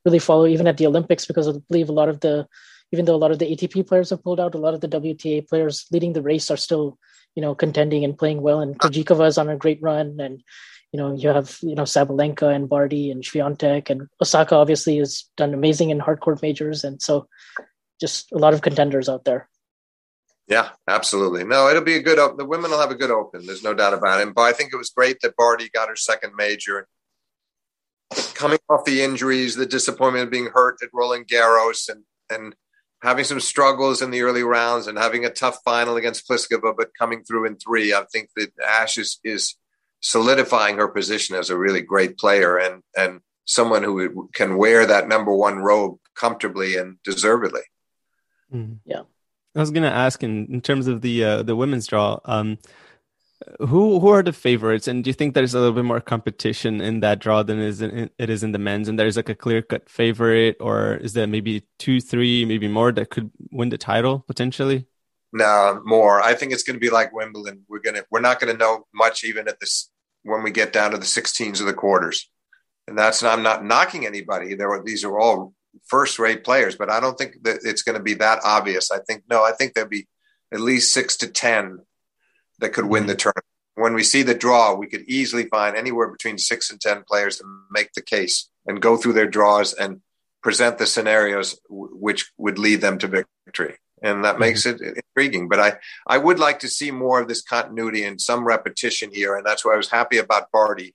really 0.04 0.18
follow 0.18 0.46
even 0.46 0.66
at 0.66 0.78
the 0.78 0.86
Olympics 0.86 1.26
because 1.26 1.48
I 1.48 1.52
believe 1.68 1.88
a 1.88 1.92
lot 1.92 2.08
of 2.08 2.20
the 2.20 2.48
even 2.92 3.04
though 3.04 3.14
a 3.14 3.22
lot 3.24 3.30
of 3.30 3.38
the 3.38 3.46
ATP 3.46 3.86
players 3.86 4.10
have 4.10 4.22
pulled 4.22 4.40
out, 4.40 4.54
a 4.54 4.58
lot 4.58 4.74
of 4.74 4.80
the 4.80 4.88
WTA 4.88 5.48
players 5.48 5.86
leading 5.92 6.12
the 6.12 6.22
race 6.22 6.50
are 6.50 6.56
still 6.56 6.98
you 7.34 7.42
know 7.42 7.54
contending 7.54 8.04
and 8.04 8.18
playing 8.18 8.42
well, 8.42 8.60
and 8.60 8.78
Krejcikova 8.78 9.26
is 9.28 9.38
on 9.38 9.48
a 9.48 9.56
great 9.56 9.80
run, 9.82 10.18
and 10.20 10.42
you 10.92 10.98
know 10.98 11.14
you 11.14 11.28
have 11.28 11.58
you 11.62 11.74
know 11.74 11.84
Sabalenka 11.84 12.54
and 12.54 12.68
Barty 12.68 13.10
and 13.10 13.22
Swiatek 13.22 13.90
and 13.90 14.08
Osaka 14.20 14.54
obviously 14.54 14.96
has 14.98 15.24
done 15.36 15.54
amazing 15.54 15.90
in 15.90 16.00
hard 16.00 16.20
court 16.20 16.42
majors, 16.42 16.84
and 16.84 17.00
so 17.00 17.28
just 18.00 18.32
a 18.32 18.38
lot 18.38 18.54
of 18.54 18.62
contenders 18.62 19.08
out 19.08 19.24
there. 19.24 19.49
Yeah, 20.50 20.70
absolutely. 20.88 21.44
No, 21.44 21.68
it'll 21.68 21.82
be 21.82 21.94
a 21.94 22.02
good. 22.02 22.18
open. 22.18 22.36
The 22.36 22.44
women 22.44 22.72
will 22.72 22.80
have 22.80 22.90
a 22.90 22.96
good 22.96 23.12
open. 23.12 23.46
There's 23.46 23.62
no 23.62 23.72
doubt 23.72 23.94
about 23.94 24.20
it. 24.20 24.34
But 24.34 24.42
I 24.42 24.52
think 24.52 24.72
it 24.72 24.76
was 24.76 24.90
great 24.90 25.20
that 25.22 25.36
Barty 25.36 25.70
got 25.72 25.88
her 25.88 25.94
second 25.94 26.34
major. 26.36 26.88
Coming 28.34 28.58
off 28.68 28.84
the 28.84 29.00
injuries, 29.00 29.54
the 29.54 29.64
disappointment 29.64 30.24
of 30.24 30.30
being 30.32 30.50
hurt 30.52 30.78
at 30.82 30.88
Roland 30.92 31.28
Garros, 31.28 31.88
and 31.88 32.02
and 32.28 32.56
having 33.00 33.24
some 33.24 33.38
struggles 33.38 34.02
in 34.02 34.10
the 34.10 34.22
early 34.22 34.42
rounds, 34.42 34.88
and 34.88 34.98
having 34.98 35.24
a 35.24 35.30
tough 35.30 35.58
final 35.64 35.96
against 35.96 36.28
Pliskova, 36.28 36.74
but 36.76 36.90
coming 36.98 37.22
through 37.22 37.46
in 37.46 37.56
three. 37.56 37.94
I 37.94 38.04
think 38.12 38.30
that 38.34 38.50
Ash 38.66 38.98
is 38.98 39.20
is 39.22 39.54
solidifying 40.00 40.78
her 40.78 40.88
position 40.88 41.36
as 41.36 41.50
a 41.50 41.56
really 41.56 41.80
great 41.80 42.18
player 42.18 42.58
and 42.58 42.82
and 42.96 43.20
someone 43.44 43.84
who 43.84 44.28
can 44.34 44.56
wear 44.56 44.84
that 44.86 45.06
number 45.06 45.32
one 45.32 45.58
robe 45.58 45.98
comfortably 46.16 46.76
and 46.76 46.96
deservedly. 47.04 47.62
Mm-hmm. 48.52 48.74
Yeah. 48.84 49.02
I 49.54 49.60
was 49.60 49.70
gonna 49.70 49.88
ask 49.88 50.22
in, 50.22 50.46
in 50.46 50.60
terms 50.60 50.86
of 50.86 51.00
the 51.00 51.24
uh, 51.24 51.42
the 51.42 51.56
women's 51.56 51.86
draw, 51.86 52.20
um, 52.24 52.58
who 53.58 53.98
who 54.00 54.08
are 54.08 54.22
the 54.22 54.32
favorites, 54.32 54.86
and 54.86 55.02
do 55.02 55.10
you 55.10 55.14
think 55.14 55.34
there's 55.34 55.54
a 55.54 55.58
little 55.58 55.74
bit 55.74 55.84
more 55.84 56.00
competition 56.00 56.80
in 56.80 57.00
that 57.00 57.18
draw 57.18 57.42
than 57.42 57.58
is 57.58 57.80
in, 57.80 58.10
it 58.18 58.30
is 58.30 58.42
in 58.42 58.52
the 58.52 58.58
men's, 58.58 58.88
and 58.88 58.98
there's 58.98 59.16
like 59.16 59.28
a 59.28 59.34
clear 59.34 59.62
cut 59.62 59.88
favorite, 59.88 60.56
or 60.60 60.94
is 60.96 61.14
there 61.14 61.26
maybe 61.26 61.64
two, 61.78 62.00
three, 62.00 62.44
maybe 62.44 62.68
more 62.68 62.92
that 62.92 63.10
could 63.10 63.30
win 63.50 63.70
the 63.70 63.78
title 63.78 64.20
potentially? 64.20 64.86
No, 65.32 65.80
more. 65.84 66.20
I 66.20 66.34
think 66.34 66.52
it's 66.52 66.64
going 66.64 66.74
to 66.74 66.80
be 66.80 66.90
like 66.90 67.12
Wimbledon. 67.12 67.64
We're 67.68 67.80
gonna 67.80 68.02
we're 68.10 68.20
not 68.20 68.40
going 68.40 68.52
to 68.52 68.58
know 68.58 68.86
much 68.94 69.24
even 69.24 69.48
at 69.48 69.58
this 69.60 69.90
when 70.22 70.42
we 70.42 70.50
get 70.50 70.72
down 70.72 70.90
to 70.90 70.98
the 70.98 71.04
16s 71.04 71.60
of 71.60 71.66
the 71.66 71.72
quarters, 71.72 72.30
and 72.86 72.98
that's 72.98 73.22
I'm 73.22 73.42
not 73.42 73.64
knocking 73.64 74.06
anybody. 74.06 74.54
There 74.54 74.68
were 74.68 74.82
these 74.84 75.04
are 75.04 75.18
all 75.18 75.54
first 75.86 76.18
rate 76.18 76.44
players, 76.44 76.76
but 76.76 76.90
I 76.90 77.00
don't 77.00 77.18
think 77.18 77.42
that 77.42 77.60
it's 77.62 77.82
going 77.82 77.96
to 77.96 78.02
be 78.02 78.14
that 78.14 78.40
obvious. 78.44 78.90
I 78.90 78.98
think, 78.98 79.24
no, 79.28 79.44
I 79.44 79.52
think 79.52 79.74
there'll 79.74 79.88
be 79.88 80.08
at 80.52 80.60
least 80.60 80.92
six 80.92 81.16
to 81.18 81.28
10 81.28 81.80
that 82.60 82.72
could 82.72 82.86
win 82.86 83.06
the 83.06 83.12
mm-hmm. 83.12 83.18
tournament. 83.18 83.44
When 83.74 83.94
we 83.94 84.02
see 84.02 84.22
the 84.22 84.34
draw, 84.34 84.74
we 84.74 84.88
could 84.88 85.02
easily 85.08 85.44
find 85.44 85.76
anywhere 85.76 86.08
between 86.08 86.38
six 86.38 86.70
and 86.70 86.80
10 86.80 87.04
players 87.08 87.38
to 87.38 87.44
make 87.70 87.92
the 87.94 88.02
case 88.02 88.50
and 88.66 88.82
go 88.82 88.96
through 88.96 89.14
their 89.14 89.28
draws 89.28 89.72
and 89.72 90.00
present 90.42 90.78
the 90.78 90.86
scenarios 90.86 91.58
w- 91.68 91.94
which 91.94 92.30
would 92.36 92.58
lead 92.58 92.80
them 92.80 92.98
to 92.98 93.24
victory. 93.46 93.76
And 94.02 94.24
that 94.24 94.32
mm-hmm. 94.32 94.40
makes 94.40 94.66
it 94.66 94.80
intriguing. 94.80 95.48
But 95.48 95.60
I, 95.60 95.72
I 96.06 96.18
would 96.18 96.38
like 96.38 96.60
to 96.60 96.68
see 96.68 96.90
more 96.90 97.20
of 97.20 97.28
this 97.28 97.42
continuity 97.42 98.04
and 98.04 98.20
some 98.20 98.44
repetition 98.44 99.10
here. 99.12 99.36
And 99.36 99.46
that's 99.46 99.64
why 99.64 99.74
I 99.74 99.78
was 99.78 99.90
happy 99.90 100.18
about 100.18 100.50
Barty 100.52 100.94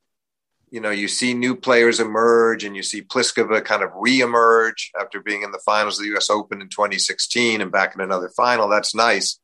you 0.76 0.82
know, 0.82 0.92
you 0.92 1.08
see 1.08 1.34
new 1.34 1.56
players 1.56 2.02
emerge 2.02 2.66
and 2.66 2.76
you 2.76 2.84
see 2.84 3.02
Pliskova 3.02 3.64
kind 3.64 3.82
of 3.82 3.92
re-emerge 3.96 4.92
after 5.00 5.22
being 5.22 5.42
in 5.42 5.54
the 5.54 5.62
finals 5.66 5.98
of 5.98 6.04
the 6.04 6.18
US 6.18 6.30
Open 6.30 6.60
in 6.60 6.68
2016 6.68 7.62
and 7.62 7.72
back 7.72 7.96
in 7.96 8.02
another 8.02 8.28
final. 8.28 8.68
That's 8.68 8.94
nice. 8.94 9.40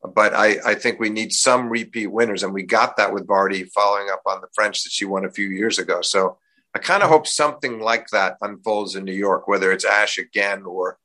But 0.00 0.32
I, 0.32 0.58
I 0.64 0.74
think 0.76 1.00
we 1.00 1.10
need 1.10 1.32
some 1.32 1.70
repeat 1.70 2.06
winners. 2.06 2.44
And 2.44 2.54
we 2.54 2.62
got 2.62 2.96
that 2.98 3.12
with 3.12 3.26
Barty 3.26 3.64
following 3.64 4.10
up 4.10 4.22
on 4.26 4.40
the 4.40 4.46
French 4.54 4.84
that 4.84 4.92
she 4.92 5.04
won 5.04 5.24
a 5.24 5.32
few 5.32 5.48
years 5.48 5.80
ago. 5.80 6.02
So 6.02 6.38
I 6.72 6.78
kind 6.78 7.02
of 7.02 7.08
hope 7.08 7.26
something 7.26 7.80
like 7.80 8.06
that 8.10 8.36
unfolds 8.40 8.94
in 8.94 9.04
New 9.04 9.12
York, 9.12 9.48
whether 9.48 9.72
it's 9.72 9.84
Ash 9.84 10.18
again 10.18 10.62
or 10.62 10.98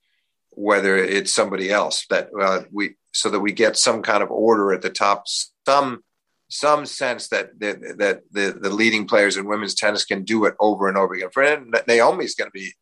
whether 0.52 0.96
it's 0.96 1.34
somebody 1.34 1.72
else 1.72 2.06
that 2.12 2.30
uh, 2.40 2.62
we, 2.72 2.98
so 3.14 3.32
that 3.32 3.40
we 3.40 3.52
get 3.52 3.78
some 3.78 4.04
kind 4.04 4.22
of 4.22 4.30
order 4.30 4.74
at 4.74 4.84
the 4.84 4.92
top, 4.92 5.24
some 5.66 6.04
some 6.48 6.86
sense 6.86 7.30
that 7.30 7.60
that, 7.60 7.98
that 7.98 8.22
the, 8.32 8.58
the 8.60 8.70
leading 8.70 9.08
players 9.08 9.38
in 9.38 9.48
women's 9.48 9.76
tennis 9.76 10.06
can 10.06 10.24
do 10.24 10.46
it 10.46 10.56
over 10.60 10.88
and 10.88 10.98
over 10.98 11.14
again. 11.14 11.30
For 11.32 11.66
Naomi's 11.88 12.36
going 12.36 12.50
to 12.50 12.54
be 12.54 12.74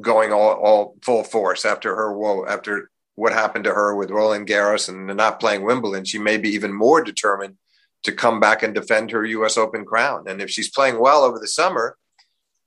going 0.00 0.32
all, 0.32 0.52
all 0.52 0.96
full 1.02 1.22
force 1.22 1.64
after 1.64 1.94
her 1.94 2.16
woe, 2.16 2.46
after 2.46 2.90
what 3.14 3.32
happened 3.32 3.64
to 3.64 3.74
her 3.74 3.94
with 3.94 4.10
Roland 4.10 4.48
Garros 4.48 4.88
and 4.88 5.06
not 5.16 5.40
playing 5.40 5.64
Wimbledon. 5.64 6.04
She 6.04 6.18
may 6.18 6.38
be 6.38 6.50
even 6.50 6.72
more 6.72 7.02
determined 7.02 7.56
to 8.02 8.12
come 8.12 8.40
back 8.40 8.62
and 8.62 8.74
defend 8.74 9.10
her 9.10 9.24
U.S. 9.24 9.58
Open 9.58 9.84
crown. 9.84 10.24
And 10.26 10.40
if 10.40 10.50
she's 10.50 10.70
playing 10.70 10.98
well 10.98 11.22
over 11.22 11.38
the 11.38 11.46
summer, 11.46 11.98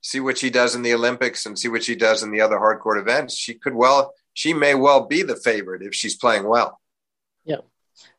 see 0.02 0.20
what 0.20 0.38
she 0.38 0.50
does 0.50 0.76
in 0.76 0.84
the 0.84 0.94
Olympics 0.94 1.46
and 1.46 1.58
see 1.58 1.70
what 1.70 1.84
she 1.84 1.96
does 1.96 2.22
in 2.22 2.32
the 2.32 2.42
other 2.42 2.60
hard 2.60 2.80
court 2.82 3.00
events. 3.00 3.36
She 3.36 3.56
could 3.56 3.74
well, 3.74 4.14
she 4.34 4.54
may 4.54 4.76
well 4.76 5.08
be 5.08 5.24
the 5.24 5.36
favorite 5.36 5.82
if 5.82 5.96
she's 5.96 6.16
playing 6.16 6.48
well. 6.48 6.80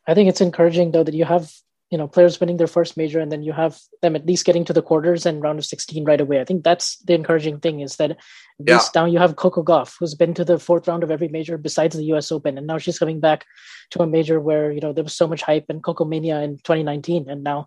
I 0.06 0.14
think 0.14 0.28
it's 0.28 0.40
encouraging 0.40 0.92
though 0.92 1.04
that 1.04 1.14
you 1.14 1.24
have 1.24 1.50
you 1.90 1.98
know 1.98 2.08
players 2.08 2.40
winning 2.40 2.56
their 2.56 2.66
first 2.66 2.96
major 2.96 3.20
and 3.20 3.30
then 3.30 3.42
you 3.42 3.52
have 3.52 3.78
them 4.02 4.16
at 4.16 4.26
least 4.26 4.44
getting 4.44 4.64
to 4.64 4.72
the 4.72 4.82
quarters 4.82 5.26
and 5.26 5.42
round 5.42 5.58
of 5.58 5.64
16 5.64 6.04
right 6.04 6.20
away. 6.20 6.40
I 6.40 6.44
think 6.44 6.64
that's 6.64 6.96
the 6.98 7.14
encouraging 7.14 7.60
thing 7.60 7.80
is 7.80 7.96
that 7.96 8.16
yeah. 8.58 8.80
now 8.94 9.04
you 9.04 9.18
have 9.18 9.36
Coco 9.36 9.62
Gauff 9.62 9.96
who's 9.98 10.14
been 10.14 10.34
to 10.34 10.44
the 10.44 10.58
fourth 10.58 10.88
round 10.88 11.02
of 11.02 11.10
every 11.10 11.28
major 11.28 11.56
besides 11.58 11.96
the 11.96 12.04
US 12.14 12.32
Open 12.32 12.58
and 12.58 12.66
now 12.66 12.78
she's 12.78 12.98
coming 12.98 13.20
back 13.20 13.44
to 13.90 14.02
a 14.02 14.06
major 14.06 14.40
where 14.40 14.72
you 14.72 14.80
know 14.80 14.92
there 14.92 15.04
was 15.04 15.14
so 15.14 15.28
much 15.28 15.42
hype 15.42 15.66
and 15.68 15.82
Coco 15.82 16.04
Mania 16.04 16.40
in 16.40 16.56
2019 16.56 17.28
and 17.28 17.44
now 17.44 17.66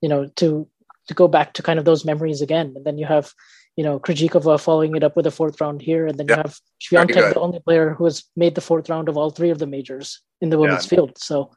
you 0.00 0.08
know 0.08 0.28
to 0.36 0.68
to 1.08 1.14
go 1.14 1.26
back 1.26 1.54
to 1.54 1.62
kind 1.62 1.78
of 1.78 1.84
those 1.84 2.04
memories 2.04 2.40
again 2.40 2.72
and 2.76 2.84
then 2.84 2.98
you 2.98 3.06
have 3.06 3.32
you 3.78 3.84
know, 3.84 4.00
Krejcikova 4.00 4.60
following 4.60 4.96
it 4.96 5.04
up 5.04 5.14
with 5.14 5.24
a 5.28 5.30
fourth 5.30 5.60
round 5.60 5.80
here, 5.80 6.08
and 6.08 6.18
then 6.18 6.26
yeah. 6.26 6.34
you 6.34 6.42
have 6.42 6.58
Swiatek, 6.82 7.34
the 7.34 7.38
only 7.38 7.60
player 7.60 7.94
who 7.94 8.06
has 8.06 8.24
made 8.34 8.56
the 8.56 8.60
fourth 8.60 8.90
round 8.90 9.08
of 9.08 9.16
all 9.16 9.30
three 9.30 9.50
of 9.50 9.60
the 9.60 9.68
majors 9.68 10.20
in 10.40 10.50
the 10.50 10.58
women's 10.58 10.90
yeah. 10.90 10.96
field. 10.96 11.16
So, 11.16 11.52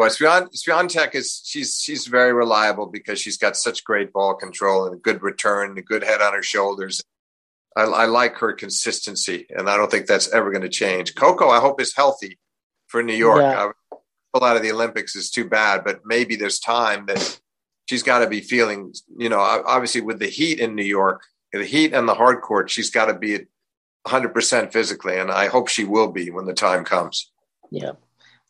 well, 0.00 0.08
Swiatek 0.08 1.14
is 1.14 1.42
she's 1.44 1.78
she's 1.78 2.06
very 2.06 2.32
reliable 2.32 2.86
because 2.86 3.20
she's 3.20 3.36
got 3.36 3.54
such 3.54 3.84
great 3.84 4.14
ball 4.14 4.34
control 4.34 4.86
and 4.86 4.94
a 4.94 4.98
good 4.98 5.22
return, 5.22 5.76
a 5.76 5.82
good 5.82 6.02
head 6.02 6.22
on 6.22 6.32
her 6.32 6.42
shoulders. 6.42 7.02
I, 7.76 7.82
I 7.82 8.06
like 8.06 8.36
her 8.36 8.54
consistency, 8.54 9.46
and 9.50 9.68
I 9.68 9.76
don't 9.76 9.90
think 9.90 10.06
that's 10.06 10.32
ever 10.32 10.50
going 10.52 10.62
to 10.62 10.70
change. 10.70 11.14
Coco, 11.14 11.50
I 11.50 11.60
hope 11.60 11.82
is 11.82 11.94
healthy 11.94 12.38
for 12.86 13.02
New 13.02 13.12
York. 13.12 13.42
Yeah. 13.42 13.72
Uh, 13.92 13.96
pull 14.32 14.42
out 14.42 14.56
of 14.56 14.62
the 14.62 14.72
Olympics 14.72 15.14
is 15.16 15.30
too 15.30 15.46
bad, 15.46 15.84
but 15.84 16.00
maybe 16.06 16.34
there's 16.34 16.60
time 16.60 17.04
that 17.04 17.38
she's 17.84 18.02
got 18.02 18.20
to 18.20 18.26
be 18.26 18.40
feeling, 18.40 18.94
you 19.18 19.28
know, 19.28 19.40
obviously 19.40 20.00
with 20.00 20.18
the 20.18 20.28
heat 20.28 20.60
in 20.60 20.74
New 20.74 20.82
York, 20.82 21.24
the 21.52 21.62
heat 21.62 21.92
and 21.92 22.08
the 22.08 22.14
hard 22.14 22.40
court, 22.40 22.70
she's 22.70 22.88
got 22.88 23.06
to 23.06 23.14
be 23.18 23.34
at 23.34 23.42
100% 24.06 24.72
physically. 24.72 25.18
And 25.18 25.30
I 25.30 25.48
hope 25.48 25.68
she 25.68 25.84
will 25.84 26.10
be 26.10 26.30
when 26.30 26.46
the 26.46 26.54
time 26.54 26.86
comes. 26.86 27.30
Yeah. 27.70 27.92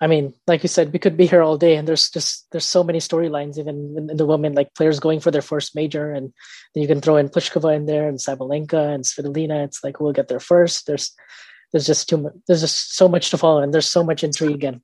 I 0.00 0.06
mean, 0.06 0.32
like 0.46 0.62
you 0.62 0.68
said, 0.68 0.92
we 0.92 0.98
could 0.98 1.16
be 1.16 1.26
here 1.26 1.42
all 1.42 1.58
day, 1.58 1.76
and 1.76 1.86
there's 1.86 2.08
just 2.08 2.46
there's 2.50 2.64
so 2.64 2.82
many 2.82 3.00
storylines 3.00 3.58
even 3.58 3.94
in, 3.96 4.10
in, 4.10 4.16
the 4.16 4.24
women, 4.24 4.54
like 4.54 4.74
players 4.74 4.98
going 4.98 5.20
for 5.20 5.30
their 5.30 5.42
first 5.42 5.74
major, 5.74 6.10
and 6.12 6.32
then 6.74 6.82
you 6.82 6.88
can 6.88 7.02
throw 7.02 7.16
in 7.16 7.28
Pliskova 7.28 7.76
in 7.76 7.84
there 7.84 8.08
and 8.08 8.18
Sabalenka 8.18 8.94
and 8.94 9.04
Svitolina. 9.04 9.64
It's 9.64 9.84
like 9.84 10.00
we'll 10.00 10.14
get 10.14 10.28
there 10.28 10.40
first. 10.40 10.86
There's 10.86 11.12
there's 11.72 11.86
just 11.86 12.08
too 12.08 12.16
much. 12.16 12.32
There's 12.46 12.62
just 12.62 12.96
so 12.96 13.08
much 13.08 13.30
to 13.30 13.38
follow, 13.38 13.60
and 13.60 13.74
there's 13.74 13.90
so 13.90 14.02
much 14.02 14.24
intrigue. 14.24 14.64
And 14.64 14.80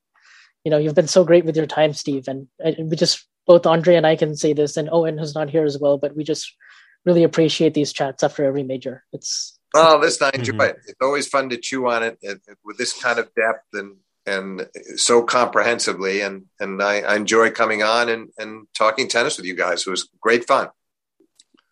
you 0.64 0.70
know, 0.70 0.78
you've 0.78 0.94
been 0.94 1.08
so 1.08 1.24
great 1.24 1.46
with 1.46 1.56
your 1.56 1.66
time, 1.66 1.94
Steve, 1.94 2.28
and, 2.28 2.48
and 2.58 2.90
we 2.90 2.96
just 2.96 3.26
both 3.46 3.64
Andre 3.64 3.94
and 3.94 4.06
I 4.06 4.16
can 4.16 4.36
say 4.36 4.52
this, 4.52 4.76
and 4.76 4.90
Owen 4.92 5.16
who's 5.16 5.34
not 5.34 5.48
here 5.48 5.64
as 5.64 5.78
well, 5.78 5.96
but 5.96 6.14
we 6.14 6.24
just 6.24 6.54
really 7.06 7.22
appreciate 7.22 7.72
these 7.72 7.92
chats 7.92 8.22
after 8.22 8.44
every 8.44 8.64
major. 8.64 9.04
It's 9.14 9.58
well, 9.72 9.98
listen, 9.98 10.30
I 10.32 10.36
enjoy 10.36 10.52
mm-hmm. 10.52 10.60
it. 10.62 10.76
It's 10.86 11.00
always 11.00 11.26
fun 11.26 11.48
to 11.50 11.56
chew 11.56 11.88
on 11.88 12.02
it, 12.02 12.18
it, 12.20 12.40
it 12.48 12.58
with 12.64 12.76
this 12.76 12.92
kind 12.92 13.18
of 13.18 13.34
depth 13.34 13.64
and 13.72 13.96
and 14.26 14.68
so 14.96 15.22
comprehensively. 15.22 16.20
And 16.20 16.46
and 16.60 16.82
I, 16.82 17.00
I, 17.00 17.16
enjoy 17.16 17.50
coming 17.50 17.82
on 17.82 18.08
and, 18.08 18.30
and 18.38 18.66
talking 18.74 19.08
tennis 19.08 19.36
with 19.36 19.46
you 19.46 19.54
guys. 19.54 19.86
It 19.86 19.90
was 19.90 20.08
great 20.20 20.46
fun. 20.46 20.68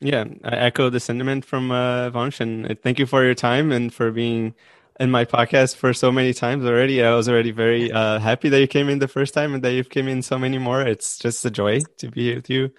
Yeah, 0.01 0.25
I 0.45 0.57
echo 0.57 0.91
the 0.91 1.01
sentiment 1.01 1.45
from 1.45 1.71
uh, 1.71 2.11
Vansh, 2.11 2.41
and 2.41 2.79
thank 2.83 2.99
you 2.99 3.07
for 3.07 3.25
your 3.25 3.35
time 3.35 3.73
and 3.73 3.93
for 3.93 4.11
being 4.11 4.55
in 5.01 5.11
my 5.11 5.25
podcast 5.25 5.77
for 5.77 5.93
so 5.93 6.13
many 6.13 6.33
times 6.33 6.65
already. 6.65 7.03
I 7.03 7.15
was 7.15 7.29
already 7.29 7.51
very 7.51 7.91
uh, 7.91 8.19
happy 8.19 8.49
that 8.49 8.61
you 8.61 8.69
came 8.69 8.89
in 8.89 8.99
the 8.99 9.09
first 9.09 9.35
time 9.35 9.55
and 9.55 9.63
that 9.65 9.73
you've 9.73 9.91
came 9.91 10.09
in 10.09 10.23
so 10.23 10.39
many 10.39 10.59
more. 10.59 10.83
It's 10.83 11.19
just 11.19 11.45
a 11.45 11.51
joy 11.51 11.81
to 11.99 12.09
be 12.09 12.35
with 12.35 12.49
you 12.51 12.71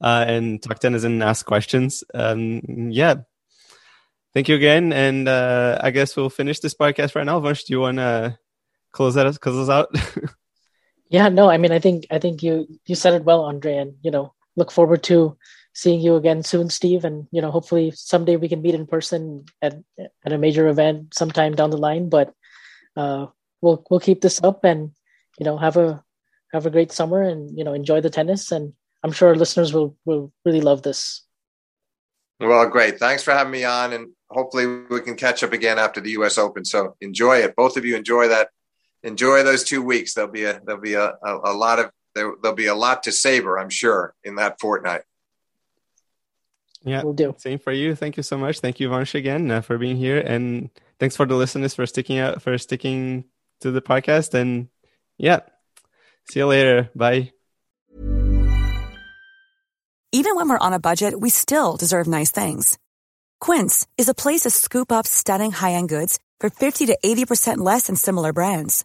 uh, 0.00 0.24
and 0.26 0.62
talk 0.62 0.80
tennis 0.80 1.04
and 1.04 1.22
ask 1.22 1.46
questions. 1.46 2.04
Um, 2.12 2.90
yeah. 2.90 3.16
Thank 4.34 4.48
you 4.48 4.56
again. 4.56 4.92
And 4.92 5.28
uh, 5.28 5.78
I 5.80 5.90
guess 5.90 6.16
we'll 6.16 6.30
finish 6.30 6.60
this 6.60 6.74
podcast 6.74 7.14
right 7.14 7.26
now. 7.26 7.40
Vansh, 7.40 7.64
do 7.64 7.74
you 7.74 7.80
want 7.80 7.98
to 7.98 8.38
close 8.92 9.14
that 9.14 9.40
close 9.40 9.68
us 9.68 9.72
out? 9.72 9.94
yeah, 11.08 11.28
no, 11.28 11.50
I 11.50 11.58
mean, 11.58 11.72
I 11.72 11.78
think 11.78 12.06
I 12.10 12.18
think 12.18 12.42
you 12.42 12.66
you 12.86 12.94
said 12.94 13.14
it 13.14 13.24
well, 13.24 13.44
Andre, 13.44 13.76
and 13.76 13.94
you 14.02 14.10
know, 14.10 14.34
look 14.56 14.70
forward 14.70 15.02
to 15.04 15.36
seeing 15.74 16.00
you 16.00 16.16
again 16.16 16.42
soon, 16.42 16.70
Steve. 16.70 17.04
And 17.04 17.26
you 17.30 17.40
know, 17.40 17.50
hopefully 17.50 17.92
someday 17.94 18.36
we 18.36 18.48
can 18.48 18.62
meet 18.62 18.74
in 18.74 18.86
person 18.86 19.44
at 19.60 19.74
at 19.98 20.32
a 20.32 20.38
major 20.38 20.68
event 20.68 21.14
sometime 21.14 21.54
down 21.54 21.70
the 21.70 21.76
line. 21.76 22.08
But 22.08 22.34
uh, 22.96 23.26
we'll 23.60 23.84
we'll 23.90 24.00
keep 24.00 24.20
this 24.20 24.42
up 24.42 24.64
and 24.64 24.92
you 25.38 25.44
know 25.44 25.56
have 25.56 25.76
a 25.76 26.02
have 26.52 26.66
a 26.66 26.70
great 26.70 26.92
summer 26.92 27.22
and 27.22 27.56
you 27.56 27.64
know 27.64 27.72
enjoy 27.72 28.00
the 28.00 28.10
tennis. 28.10 28.52
And 28.52 28.74
I'm 29.02 29.12
sure 29.12 29.28
our 29.28 29.36
listeners 29.36 29.72
will 29.72 29.96
will 30.04 30.32
really 30.44 30.60
love 30.60 30.82
this. 30.82 31.22
Well, 32.40 32.68
great. 32.68 32.98
Thanks 32.98 33.22
for 33.22 33.30
having 33.30 33.52
me 33.52 33.64
on, 33.64 33.92
and 33.92 34.10
hopefully 34.30 34.66
we 34.90 35.00
can 35.00 35.16
catch 35.16 35.44
up 35.44 35.52
again 35.52 35.78
after 35.78 36.00
the 36.00 36.10
U.S. 36.12 36.38
Open. 36.38 36.64
So 36.64 36.96
enjoy 37.00 37.38
it. 37.38 37.54
Both 37.54 37.76
of 37.76 37.84
you 37.84 37.96
enjoy 37.96 38.28
that. 38.28 38.48
Enjoy 39.02 39.42
those 39.42 39.64
two 39.64 39.82
weeks. 39.82 40.14
There'll 40.14 40.30
be 40.30 40.44
a 40.44 40.60
there'll 40.64 40.80
be 40.80 40.94
a, 40.94 41.14
a, 41.22 41.38
a 41.44 41.54
lot 41.54 41.78
of 41.78 41.90
there, 42.14 42.32
there'll 42.40 42.56
be 42.56 42.66
a 42.66 42.74
lot 42.74 43.02
to 43.04 43.12
savor, 43.12 43.58
I'm 43.58 43.70
sure, 43.70 44.14
in 44.22 44.36
that 44.36 44.60
fortnight. 44.60 45.02
Yeah, 46.84 47.02
we'll 47.02 47.12
do. 47.12 47.34
Same 47.38 47.58
for 47.58 47.72
you. 47.72 47.94
Thank 47.94 48.16
you 48.16 48.22
so 48.22 48.36
much. 48.36 48.60
Thank 48.60 48.80
you, 48.80 48.88
Vansh, 48.88 49.14
again 49.14 49.50
uh, 49.50 49.60
for 49.60 49.78
being 49.78 49.96
here, 49.96 50.18
and 50.18 50.70
thanks 50.98 51.16
for 51.16 51.26
the 51.26 51.34
listeners 51.34 51.74
for 51.74 51.86
sticking 51.86 52.18
out 52.18 52.42
for 52.42 52.56
sticking 52.58 53.24
to 53.60 53.70
the 53.70 53.82
podcast. 53.82 54.34
And 54.34 54.68
yeah, 55.16 55.40
see 56.28 56.40
you 56.40 56.46
later. 56.46 56.90
Bye. 56.94 57.32
Even 60.14 60.36
when 60.36 60.48
we're 60.48 60.58
on 60.58 60.74
a 60.74 60.78
budget, 60.78 61.18
we 61.18 61.30
still 61.30 61.76
deserve 61.76 62.06
nice 62.06 62.30
things. 62.30 62.78
Quince 63.40 63.86
is 63.96 64.08
a 64.08 64.14
place 64.14 64.42
to 64.42 64.50
scoop 64.50 64.92
up 64.92 65.06
stunning 65.06 65.52
high 65.52 65.72
end 65.72 65.88
goods 65.88 66.18
for 66.38 66.50
fifty 66.50 66.86
to 66.86 66.98
eighty 67.02 67.24
percent 67.24 67.60
less 67.60 67.86
than 67.86 67.96
similar 67.96 68.32
brands. 68.32 68.84